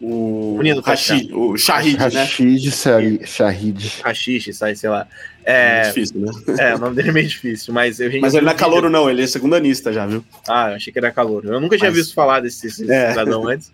O, 0.00 0.56
menino 0.58 0.80
Rashid, 0.80 1.32
o 1.32 1.56
Shahid, 1.56 1.98
né? 1.98 2.22
Rashid, 2.22 2.70
Shahid. 3.26 4.00
Rashid, 4.04 4.52
sai, 4.52 4.76
sei 4.76 4.88
lá. 4.88 5.08
É, 5.44 5.80
é 5.80 5.82
difícil, 5.88 6.20
né? 6.20 6.32
É, 6.58 6.74
o 6.74 6.78
nome 6.78 6.94
dele 6.94 7.08
é 7.08 7.12
meio 7.12 7.26
difícil, 7.26 7.74
mas 7.74 7.98
eu 7.98 8.10
Mas 8.20 8.34
ele 8.34 8.44
não 8.44 8.52
é 8.52 8.54
calouro, 8.54 8.88
não, 8.88 9.10
ele 9.10 9.22
é 9.22 9.26
segundanista 9.26 9.92
já, 9.92 10.06
viu? 10.06 10.24
Ah, 10.48 10.70
eu 10.70 10.76
achei 10.76 10.92
que 10.92 10.98
era 10.98 11.10
calouro. 11.10 11.52
Eu 11.52 11.60
nunca 11.60 11.76
tinha 11.76 11.90
mas... 11.90 11.98
visto 11.98 12.14
falar 12.14 12.40
desse, 12.40 12.62
desse 12.62 12.90
é. 12.90 13.10
cidadão 13.10 13.48
antes, 13.48 13.72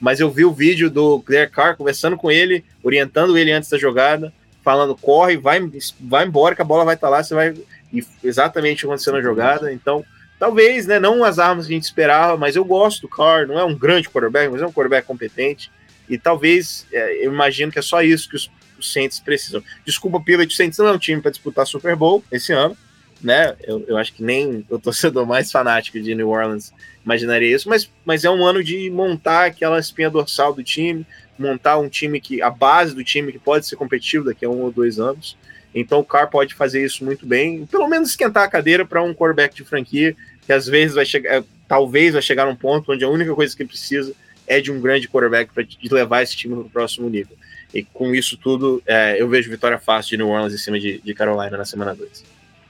mas 0.00 0.18
eu 0.18 0.30
vi 0.30 0.44
o 0.44 0.52
vídeo 0.52 0.88
do 0.88 1.20
Claire 1.20 1.50
Carr 1.50 1.76
conversando 1.76 2.16
com 2.16 2.30
ele, 2.30 2.64
orientando 2.82 3.36
ele 3.36 3.52
antes 3.52 3.68
da 3.68 3.76
jogada, 3.76 4.32
falando: 4.64 4.96
corre, 4.96 5.36
vai, 5.36 5.60
vai 6.00 6.26
embora, 6.26 6.54
que 6.54 6.62
a 6.62 6.64
bola 6.64 6.84
vai 6.84 6.94
estar 6.94 7.08
tá 7.08 7.10
lá, 7.10 7.22
você 7.22 7.34
vai. 7.34 7.54
E 7.92 8.02
exatamente 8.24 8.84
aconteceu 8.84 9.12
na 9.12 9.20
jogada, 9.20 9.72
então. 9.72 10.04
Talvez, 10.38 10.86
né? 10.86 10.98
Não 10.98 11.24
as 11.24 11.38
armas 11.38 11.66
que 11.66 11.72
a 11.72 11.76
gente 11.76 11.84
esperava, 11.84 12.36
mas 12.36 12.56
eu 12.56 12.64
gosto 12.64 13.02
do 13.02 13.08
Carr, 13.08 13.46
não 13.46 13.58
é 13.58 13.64
um 13.64 13.74
grande 13.74 14.08
quarterback, 14.08 14.50
mas 14.50 14.60
é 14.60 14.66
um 14.66 14.72
quarterback 14.72 15.06
competente. 15.06 15.70
E 16.08 16.18
talvez, 16.18 16.86
é, 16.92 17.24
eu 17.26 17.32
imagino 17.32 17.72
que 17.72 17.78
é 17.78 17.82
só 17.82 18.02
isso 18.02 18.28
que 18.28 18.36
os, 18.36 18.50
os 18.78 18.92
Saints 18.92 19.18
precisam. 19.18 19.62
Desculpa, 19.84 20.20
Pivot, 20.20 20.52
o 20.52 20.56
Saints 20.56 20.78
não 20.78 20.88
é 20.88 20.92
um 20.92 20.98
time 20.98 21.20
para 21.20 21.30
disputar 21.30 21.66
Super 21.66 21.96
Bowl 21.96 22.22
esse 22.30 22.52
ano, 22.52 22.76
né? 23.20 23.56
Eu, 23.62 23.84
eu 23.88 23.96
acho 23.96 24.12
que 24.12 24.22
nem 24.22 24.64
o 24.70 24.78
torcedor 24.78 25.26
mais 25.26 25.50
fanático 25.50 26.00
de 26.00 26.14
New 26.14 26.28
Orleans 26.28 26.72
imaginaria 27.04 27.54
isso, 27.54 27.68
mas, 27.68 27.90
mas 28.04 28.24
é 28.24 28.30
um 28.30 28.44
ano 28.44 28.62
de 28.62 28.90
montar 28.90 29.46
aquela 29.46 29.78
espinha 29.78 30.10
dorsal 30.10 30.52
do 30.52 30.62
time, 30.62 31.06
montar 31.38 31.78
um 31.78 31.88
time 31.88 32.20
que, 32.20 32.42
a 32.42 32.50
base 32.50 32.94
do 32.94 33.04
time 33.04 33.32
que 33.32 33.38
pode 33.38 33.66
ser 33.66 33.76
competitivo 33.76 34.24
daqui 34.24 34.44
a 34.44 34.50
um 34.50 34.62
ou 34.62 34.70
dois 34.70 34.98
anos. 34.98 35.36
Então 35.78 35.98
o 35.98 36.04
Carr 36.04 36.30
pode 36.30 36.54
fazer 36.54 36.84
isso 36.84 37.04
muito 37.04 37.26
bem, 37.26 37.66
pelo 37.66 37.86
menos 37.86 38.08
esquentar 38.08 38.44
a 38.44 38.48
cadeira 38.48 38.84
para 38.84 39.02
um 39.02 39.12
quarterback 39.12 39.54
de 39.54 39.62
franquia 39.62 40.16
que 40.46 40.52
às 40.52 40.66
vezes 40.66 40.94
vai 40.94 41.04
chegar, 41.04 41.44
talvez 41.68 42.14
vai 42.14 42.22
chegar 42.22 42.46
num 42.46 42.56
ponto 42.56 42.92
onde 42.92 43.04
a 43.04 43.08
única 43.08 43.34
coisa 43.34 43.54
que 43.54 43.64
precisa 43.64 44.12
é 44.46 44.60
de 44.60 44.72
um 44.72 44.80
grande 44.80 45.08
quarterback 45.08 45.52
para 45.52 45.66
levar 45.90 46.22
esse 46.22 46.36
time 46.36 46.54
para 46.54 46.64
o 46.64 46.70
próximo 46.70 47.10
nível. 47.10 47.36
E 47.74 47.82
com 47.82 48.14
isso 48.14 48.38
tudo, 48.38 48.82
é, 48.86 49.20
eu 49.20 49.28
vejo 49.28 49.50
vitória 49.50 49.78
fácil 49.78 50.10
de 50.10 50.16
New 50.18 50.28
Orleans 50.28 50.54
em 50.54 50.58
cima 50.58 50.80
de, 50.80 50.98
de 50.98 51.14
Carolina 51.14 51.58
na 51.58 51.64
semana 51.64 51.94
2. 51.94 52.24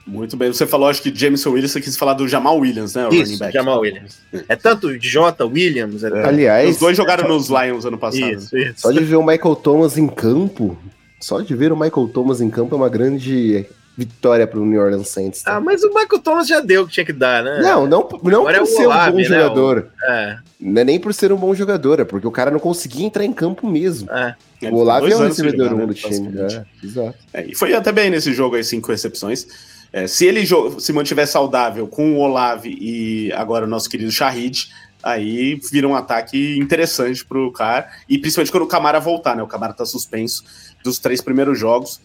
Muito 0.07 0.35
bem. 0.35 0.51
Você 0.51 0.65
falou, 0.65 0.89
acho 0.89 1.01
que 1.01 1.13
Jameson 1.13 1.51
Williams, 1.51 1.71
você 1.71 1.81
quis 1.81 1.95
falar 1.95 2.13
do 2.13 2.27
Jamal 2.27 2.57
Williams, 2.57 2.95
né? 2.95 3.07
O 3.07 3.13
Isso, 3.13 3.37
Jamal 3.51 3.81
Williams. 3.81 4.19
É 4.47 4.55
tanto 4.55 4.97
J. 4.97 5.45
Williams. 5.45 6.03
É... 6.03 6.25
Aliás. 6.25 6.69
Os 6.71 6.77
dois 6.77 6.97
jogaram 6.97 7.27
nos 7.27 7.49
Lions 7.49 7.85
ano 7.85 7.97
passado. 7.97 8.31
Isso, 8.31 8.57
isso. 8.57 8.81
Só 8.81 8.91
de 8.91 9.03
ver 9.03 9.17
o 9.17 9.23
Michael 9.23 9.55
Thomas 9.57 9.97
em 9.97 10.07
campo. 10.07 10.77
Só 11.19 11.41
de 11.41 11.55
ver 11.55 11.71
o 11.71 11.77
Michael 11.77 12.09
Thomas 12.09 12.41
em 12.41 12.49
campo 12.49 12.75
é 12.75 12.77
uma 12.77 12.89
grande 12.89 13.65
vitória 13.97 14.45
para 14.45 14.59
o 14.59 14.65
New 14.65 14.79
Orleans 14.79 15.09
Saints. 15.09 15.41
Tá? 15.41 15.55
Ah, 15.55 15.59
mas 15.59 15.83
o 15.83 15.87
Michael 15.87 16.19
Thomas 16.21 16.47
já 16.47 16.59
deu 16.59 16.83
o 16.83 16.87
que 16.87 16.93
tinha 16.93 17.05
que 17.05 17.11
dar, 17.11 17.43
né? 17.43 17.59
Não, 17.61 17.87
não, 17.87 18.07
não 18.23 18.43
por 18.43 18.53
é 18.53 18.65
ser 18.65 18.85
Olave, 18.85 19.09
um 19.09 19.11
bom 19.13 19.17
né? 19.17 19.23
jogador. 19.23 19.89
O... 19.99 20.11
É. 20.11 20.39
Não 20.59 20.81
é 20.81 20.85
nem 20.85 20.99
por 20.99 21.13
ser 21.13 21.31
um 21.31 21.37
bom 21.37 21.53
jogador, 21.55 21.99
é 21.99 22.05
porque 22.05 22.27
o 22.27 22.31
cara 22.31 22.51
não 22.51 22.59
conseguia 22.59 23.05
entrar 23.05 23.25
em 23.25 23.33
campo 23.33 23.67
mesmo. 23.67 24.07
É. 24.11 24.35
O 24.71 24.75
Olave 24.75 25.11
é 25.11 25.17
um 25.17 25.21
recebedor 25.21 25.73
um 25.73 25.77
né, 25.77 25.85
do 25.87 25.93
time. 25.95 26.29
É, 26.39 26.85
exato. 26.85 27.17
É, 27.33 27.45
e 27.47 27.55
foi 27.55 27.73
até 27.73 27.91
bem 27.91 28.11
nesse 28.11 28.31
jogo 28.33 28.55
aí, 28.55 28.63
cinco 28.63 28.91
recepções. 28.91 29.47
É, 29.91 30.05
se 30.05 30.25
ele 30.25 30.45
se 30.79 30.93
mantiver 30.93 31.27
saudável 31.27 31.87
com 31.87 32.17
o 32.17 32.19
Olave 32.19 32.77
e 32.79 33.31
agora 33.33 33.65
o 33.65 33.69
nosso 33.69 33.89
querido 33.89 34.11
Shahid, 34.11 34.69
aí 35.11 35.59
vira 35.71 35.87
um 35.87 35.95
ataque 35.95 36.57
interessante 36.57 37.25
para 37.25 37.39
o 37.39 37.51
cara. 37.51 37.89
E 38.07 38.17
principalmente 38.17 38.51
quando 38.51 38.63
o 38.63 38.67
Camara 38.67 38.99
voltar, 38.99 39.35
né? 39.35 39.43
O 39.43 39.47
Camara 39.47 39.71
está 39.71 39.85
suspenso 39.85 40.43
dos 40.83 40.99
três 40.99 41.21
primeiros 41.21 41.57
jogos. 41.57 42.01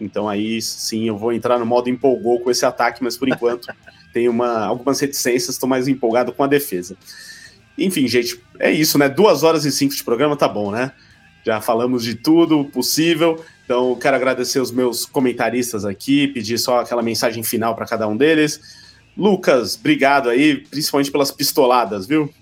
Então 0.00 0.28
aí 0.28 0.60
sim 0.60 1.08
eu 1.08 1.16
vou 1.16 1.32
entrar 1.32 1.58
no 1.58 1.66
modo 1.66 1.88
empolgou 1.88 2.40
com 2.40 2.50
esse 2.50 2.64
ataque, 2.64 3.02
mas 3.02 3.16
por 3.16 3.28
enquanto 3.28 3.68
tenho 4.12 4.30
uma, 4.30 4.64
algumas 4.64 5.00
reticências, 5.00 5.50
estou 5.50 5.68
mais 5.68 5.88
empolgado 5.88 6.32
com 6.32 6.42
a 6.42 6.46
defesa. 6.46 6.96
Enfim, 7.76 8.06
gente, 8.06 8.40
é 8.60 8.70
isso, 8.70 8.96
né? 8.98 9.08
Duas 9.08 9.42
horas 9.42 9.64
e 9.64 9.72
cinco 9.72 9.94
de 9.94 10.04
programa 10.04 10.36
tá 10.36 10.46
bom, 10.46 10.70
né? 10.70 10.92
Já 11.44 11.60
falamos 11.60 12.04
de 12.04 12.14
tudo 12.14 12.64
possível. 12.66 13.44
Então, 13.64 13.96
quero 13.96 14.16
agradecer 14.16 14.60
os 14.60 14.70
meus 14.70 15.04
comentaristas 15.04 15.84
aqui, 15.84 16.28
pedir 16.28 16.58
só 16.58 16.80
aquela 16.80 17.02
mensagem 17.02 17.42
final 17.42 17.74
para 17.74 17.86
cada 17.86 18.06
um 18.06 18.16
deles. 18.16 18.60
Lucas, 19.16 19.76
obrigado 19.78 20.28
aí, 20.28 20.56
principalmente 20.56 21.10
pelas 21.10 21.30
pistoladas, 21.30 22.06
viu? 22.06 22.32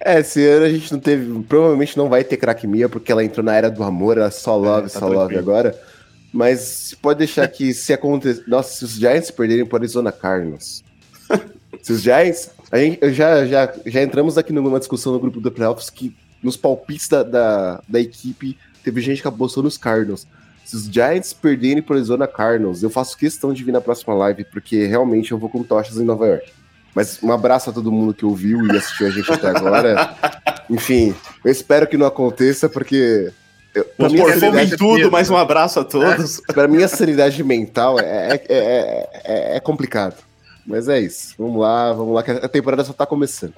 É, 0.00 0.20
esse 0.20 0.46
ano 0.46 0.64
a 0.64 0.68
gente 0.68 0.92
não 0.92 1.00
teve, 1.00 1.42
provavelmente 1.42 1.96
não 1.96 2.08
vai 2.08 2.22
ter 2.22 2.36
crack 2.36 2.66
Mia, 2.66 2.88
porque 2.88 3.10
ela 3.10 3.24
entrou 3.24 3.44
na 3.44 3.54
era 3.54 3.70
do 3.70 3.82
amor, 3.82 4.16
ela 4.16 4.30
só 4.30 4.56
love, 4.56 4.86
é, 4.86 4.90
tá 4.90 5.00
só 5.00 5.08
love 5.08 5.36
agora. 5.36 5.78
Mas 6.32 6.94
pode 7.00 7.18
deixar 7.18 7.48
que 7.48 7.72
se 7.72 7.92
acontecer. 7.92 8.44
Nossa, 8.46 8.76
se 8.76 8.84
os 8.84 8.92
Giants 8.92 9.30
perderem 9.30 9.66
para 9.66 9.78
Arizona 9.78 10.12
Cardinals. 10.12 10.84
se 11.82 11.92
os 11.92 12.02
Giants. 12.02 12.50
A 12.70 12.78
gente, 12.78 13.12
já, 13.12 13.46
já, 13.46 13.72
já 13.86 14.02
entramos 14.02 14.36
aqui 14.36 14.52
numa 14.52 14.78
discussão 14.78 15.12
no 15.12 15.18
grupo 15.18 15.40
do 15.40 15.50
Playoffs 15.50 15.88
que 15.88 16.14
nos 16.42 16.56
palpites 16.56 17.08
da, 17.08 17.22
da, 17.22 17.82
da 17.88 17.98
equipe 17.98 18.58
teve 18.84 19.00
gente 19.00 19.22
que 19.22 19.28
apostou 19.28 19.62
nos 19.62 19.78
Cardinals. 19.78 20.26
Se 20.66 20.76
os 20.76 20.84
Giants 20.84 21.32
perderem 21.32 21.82
para 21.82 21.96
Arizona 21.96 22.26
Cardinals, 22.26 22.82
eu 22.82 22.90
faço 22.90 23.16
questão 23.16 23.54
de 23.54 23.64
vir 23.64 23.72
na 23.72 23.80
próxima 23.80 24.14
live, 24.14 24.44
porque 24.44 24.84
realmente 24.84 25.32
eu 25.32 25.38
vou 25.38 25.48
com 25.48 25.62
tochas 25.62 25.96
em 25.96 26.04
Nova 26.04 26.26
York. 26.26 26.52
Mas 26.94 27.22
um 27.22 27.30
abraço 27.32 27.70
a 27.70 27.72
todo 27.72 27.92
mundo 27.92 28.14
que 28.14 28.24
ouviu 28.24 28.66
e 28.66 28.76
assistiu 28.76 29.06
a 29.06 29.10
gente 29.10 29.30
até 29.32 29.48
agora. 29.48 30.16
Enfim, 30.68 31.14
eu 31.44 31.50
espero 31.50 31.86
que 31.86 31.96
não 31.96 32.06
aconteça, 32.06 32.68
porque 32.68 33.32
pôr 33.96 34.10
fogo 34.38 34.58
em 34.58 34.70
tudo, 34.70 35.10
mas 35.10 35.30
um 35.30 35.36
abraço 35.36 35.80
a 35.80 35.84
todos. 35.84 36.40
Para 36.46 36.66
mim, 36.66 36.82
a 36.82 36.88
sanidade 36.88 37.42
mental 37.44 37.98
é, 38.00 38.34
é, 38.48 39.08
é, 39.24 39.56
é, 39.56 39.60
complicado. 39.60 40.16
Mas 40.66 40.88
é 40.88 41.00
isso. 41.00 41.34
Vamos 41.38 41.60
lá, 41.60 41.92
vamos 41.92 42.14
lá, 42.14 42.22
que 42.22 42.30
a 42.30 42.48
temporada 42.48 42.84
só 42.84 42.92
tá 42.92 43.06
começando. 43.06 43.54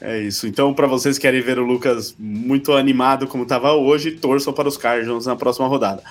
É 0.00 0.18
isso. 0.18 0.46
Então, 0.46 0.74
para 0.74 0.86
vocês 0.86 1.16
que 1.16 1.22
querem 1.22 1.40
ver 1.40 1.58
o 1.58 1.64
Lucas 1.64 2.14
muito 2.18 2.72
animado 2.72 3.26
como 3.26 3.42
estava 3.42 3.72
hoje, 3.72 4.12
torçam 4.12 4.52
para 4.52 4.68
os 4.68 4.76
Cardinals 4.76 5.26
na 5.26 5.36
próxima 5.36 5.66
rodada. 5.66 6.02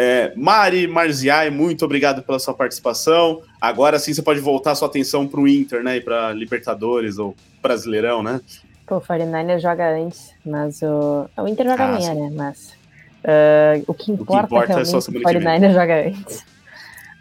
É, 0.00 0.32
Mari 0.36 0.86
Marziai, 0.86 1.50
muito 1.50 1.84
obrigado 1.84 2.22
pela 2.22 2.38
sua 2.38 2.54
participação. 2.54 3.42
Agora 3.60 3.98
sim 3.98 4.14
você 4.14 4.22
pode 4.22 4.38
voltar 4.38 4.76
sua 4.76 4.86
atenção 4.86 5.26
para 5.26 5.40
o 5.40 5.48
Inter, 5.48 5.82
né? 5.82 5.96
E 5.96 6.00
para 6.00 6.32
Libertadores 6.32 7.18
ou 7.18 7.34
Brasileirão, 7.60 8.22
né? 8.22 8.40
Pô, 8.86 8.98
o 8.98 9.00
49 9.00 9.58
joga 9.58 9.90
antes, 9.90 10.32
mas 10.46 10.80
o. 10.82 11.28
O 11.36 11.48
Inter 11.48 11.66
joga 11.66 11.82
ah, 11.82 11.88
amanhã, 11.88 12.14
né? 12.14 12.30
Mas. 12.32 12.78
Uh, 13.24 13.82
o 13.88 13.92
que 13.92 14.12
importa, 14.12 14.44
o 14.44 14.48
que 14.48 14.54
importa 14.54 14.80
é 14.80 14.84
só 14.84 14.98
o 14.98 15.20
49 15.20 15.72
joga 15.72 16.06
antes. 16.06 16.44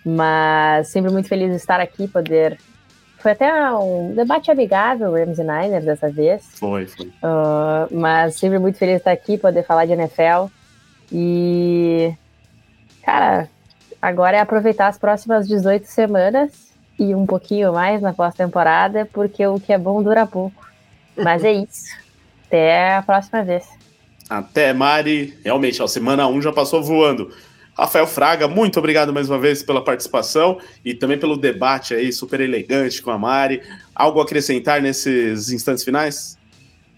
Mas 0.06 0.88
sempre 0.90 1.12
muito 1.12 1.28
feliz 1.28 1.50
de 1.50 1.56
estar 1.56 1.80
aqui, 1.80 2.08
poder. 2.08 2.60
Foi 3.18 3.32
até 3.32 3.74
um 3.74 4.14
debate 4.14 4.52
amigável, 4.52 5.14
Rams 5.14 5.40
e 5.40 5.42
Niners, 5.42 5.84
dessa 5.84 6.12
vez. 6.12 6.46
Foi, 6.60 6.86
foi. 6.86 7.08
Uh, 7.08 7.90
mas 7.92 8.36
sempre 8.36 8.60
muito 8.60 8.78
feliz 8.78 8.98
de 8.98 9.00
estar 9.00 9.12
aqui, 9.14 9.36
poder 9.36 9.66
falar 9.66 9.88
de 9.88 9.94
NFL. 9.94 10.46
E. 11.12 12.14
Cara, 13.08 13.50
agora 14.02 14.36
é 14.36 14.40
aproveitar 14.42 14.90
as 14.90 14.98
próximas 14.98 15.48
18 15.48 15.86
semanas 15.86 16.52
e 17.00 17.16
um 17.16 17.26
pouquinho 17.26 17.72
mais 17.72 18.02
na 18.02 18.12
pós-temporada, 18.12 19.06
porque 19.14 19.48
o 19.48 19.62
que 19.62 19.72
é 19.72 19.78
bom 19.78 20.04
dura 20.04 20.28
pouco. 20.28 20.68
Mas 21.16 21.42
é 21.46 21.54
isso. 21.54 21.86
Até 22.46 22.98
a 22.98 23.02
próxima 23.02 23.46
vez. 23.46 23.66
Até, 24.30 24.74
Mari. 24.74 25.40
Realmente, 25.42 25.82
a 25.82 25.88
semana 25.88 26.28
1 26.28 26.42
já 26.42 26.52
passou 26.52 26.84
voando. 26.84 27.34
Rafael 27.78 28.08
Fraga, 28.08 28.46
muito 28.46 28.78
obrigado 28.78 29.14
mais 29.14 29.30
uma 29.30 29.40
vez 29.40 29.64
pela 29.64 29.82
participação 29.82 30.60
e 30.84 30.94
também 30.94 31.18
pelo 31.18 31.38
debate 31.38 31.94
aí, 31.94 32.12
super 32.12 32.42
elegante 32.42 33.02
com 33.02 33.12
a 33.12 33.18
Mari. 33.18 33.62
Algo 33.96 34.20
a 34.20 34.24
acrescentar 34.24 34.82
nesses 34.82 35.50
instantes 35.50 35.86
finais? 35.86 36.38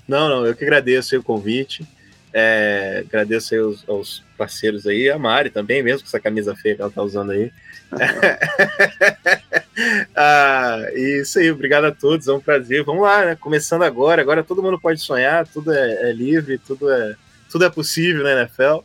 Não, 0.07 0.27
não, 0.27 0.43
eu 0.43 0.55
que 0.55 0.63
agradeço 0.63 1.15
o 1.15 1.21
convite. 1.21 1.85
É, 2.33 3.03
agradeço 3.07 3.55
aos, 3.55 3.89
aos, 3.89 4.23
parceiros 4.37 4.87
aí, 4.87 5.09
a 5.09 5.17
Mari 5.17 5.49
também, 5.49 5.83
mesmo 5.83 6.01
com 6.01 6.07
essa 6.07 6.19
camisa 6.19 6.55
feia 6.55 6.75
que 6.75 6.81
ela 6.81 6.91
tá 6.91 7.01
usando 7.01 7.31
aí. 7.31 7.51
ah, 10.15 10.79
isso 10.95 11.39
aí, 11.39 11.51
obrigado 11.51 11.85
a 11.85 11.91
todos, 11.91 12.27
é 12.27 12.33
um 12.33 12.39
prazer. 12.39 12.83
Vamos 12.83 13.01
lá, 13.01 13.25
né? 13.25 13.35
Começando 13.35 13.83
agora, 13.83 14.21
agora 14.21 14.43
todo 14.43 14.61
mundo 14.61 14.79
pode 14.79 15.01
sonhar, 15.01 15.47
tudo 15.47 15.73
é, 15.73 16.09
é 16.09 16.13
livre, 16.13 16.59
tudo 16.59 16.89
é, 16.89 17.15
tudo 17.51 17.65
é 17.65 17.69
possível 17.69 18.23
na 18.23 18.41
NFL. 18.41 18.79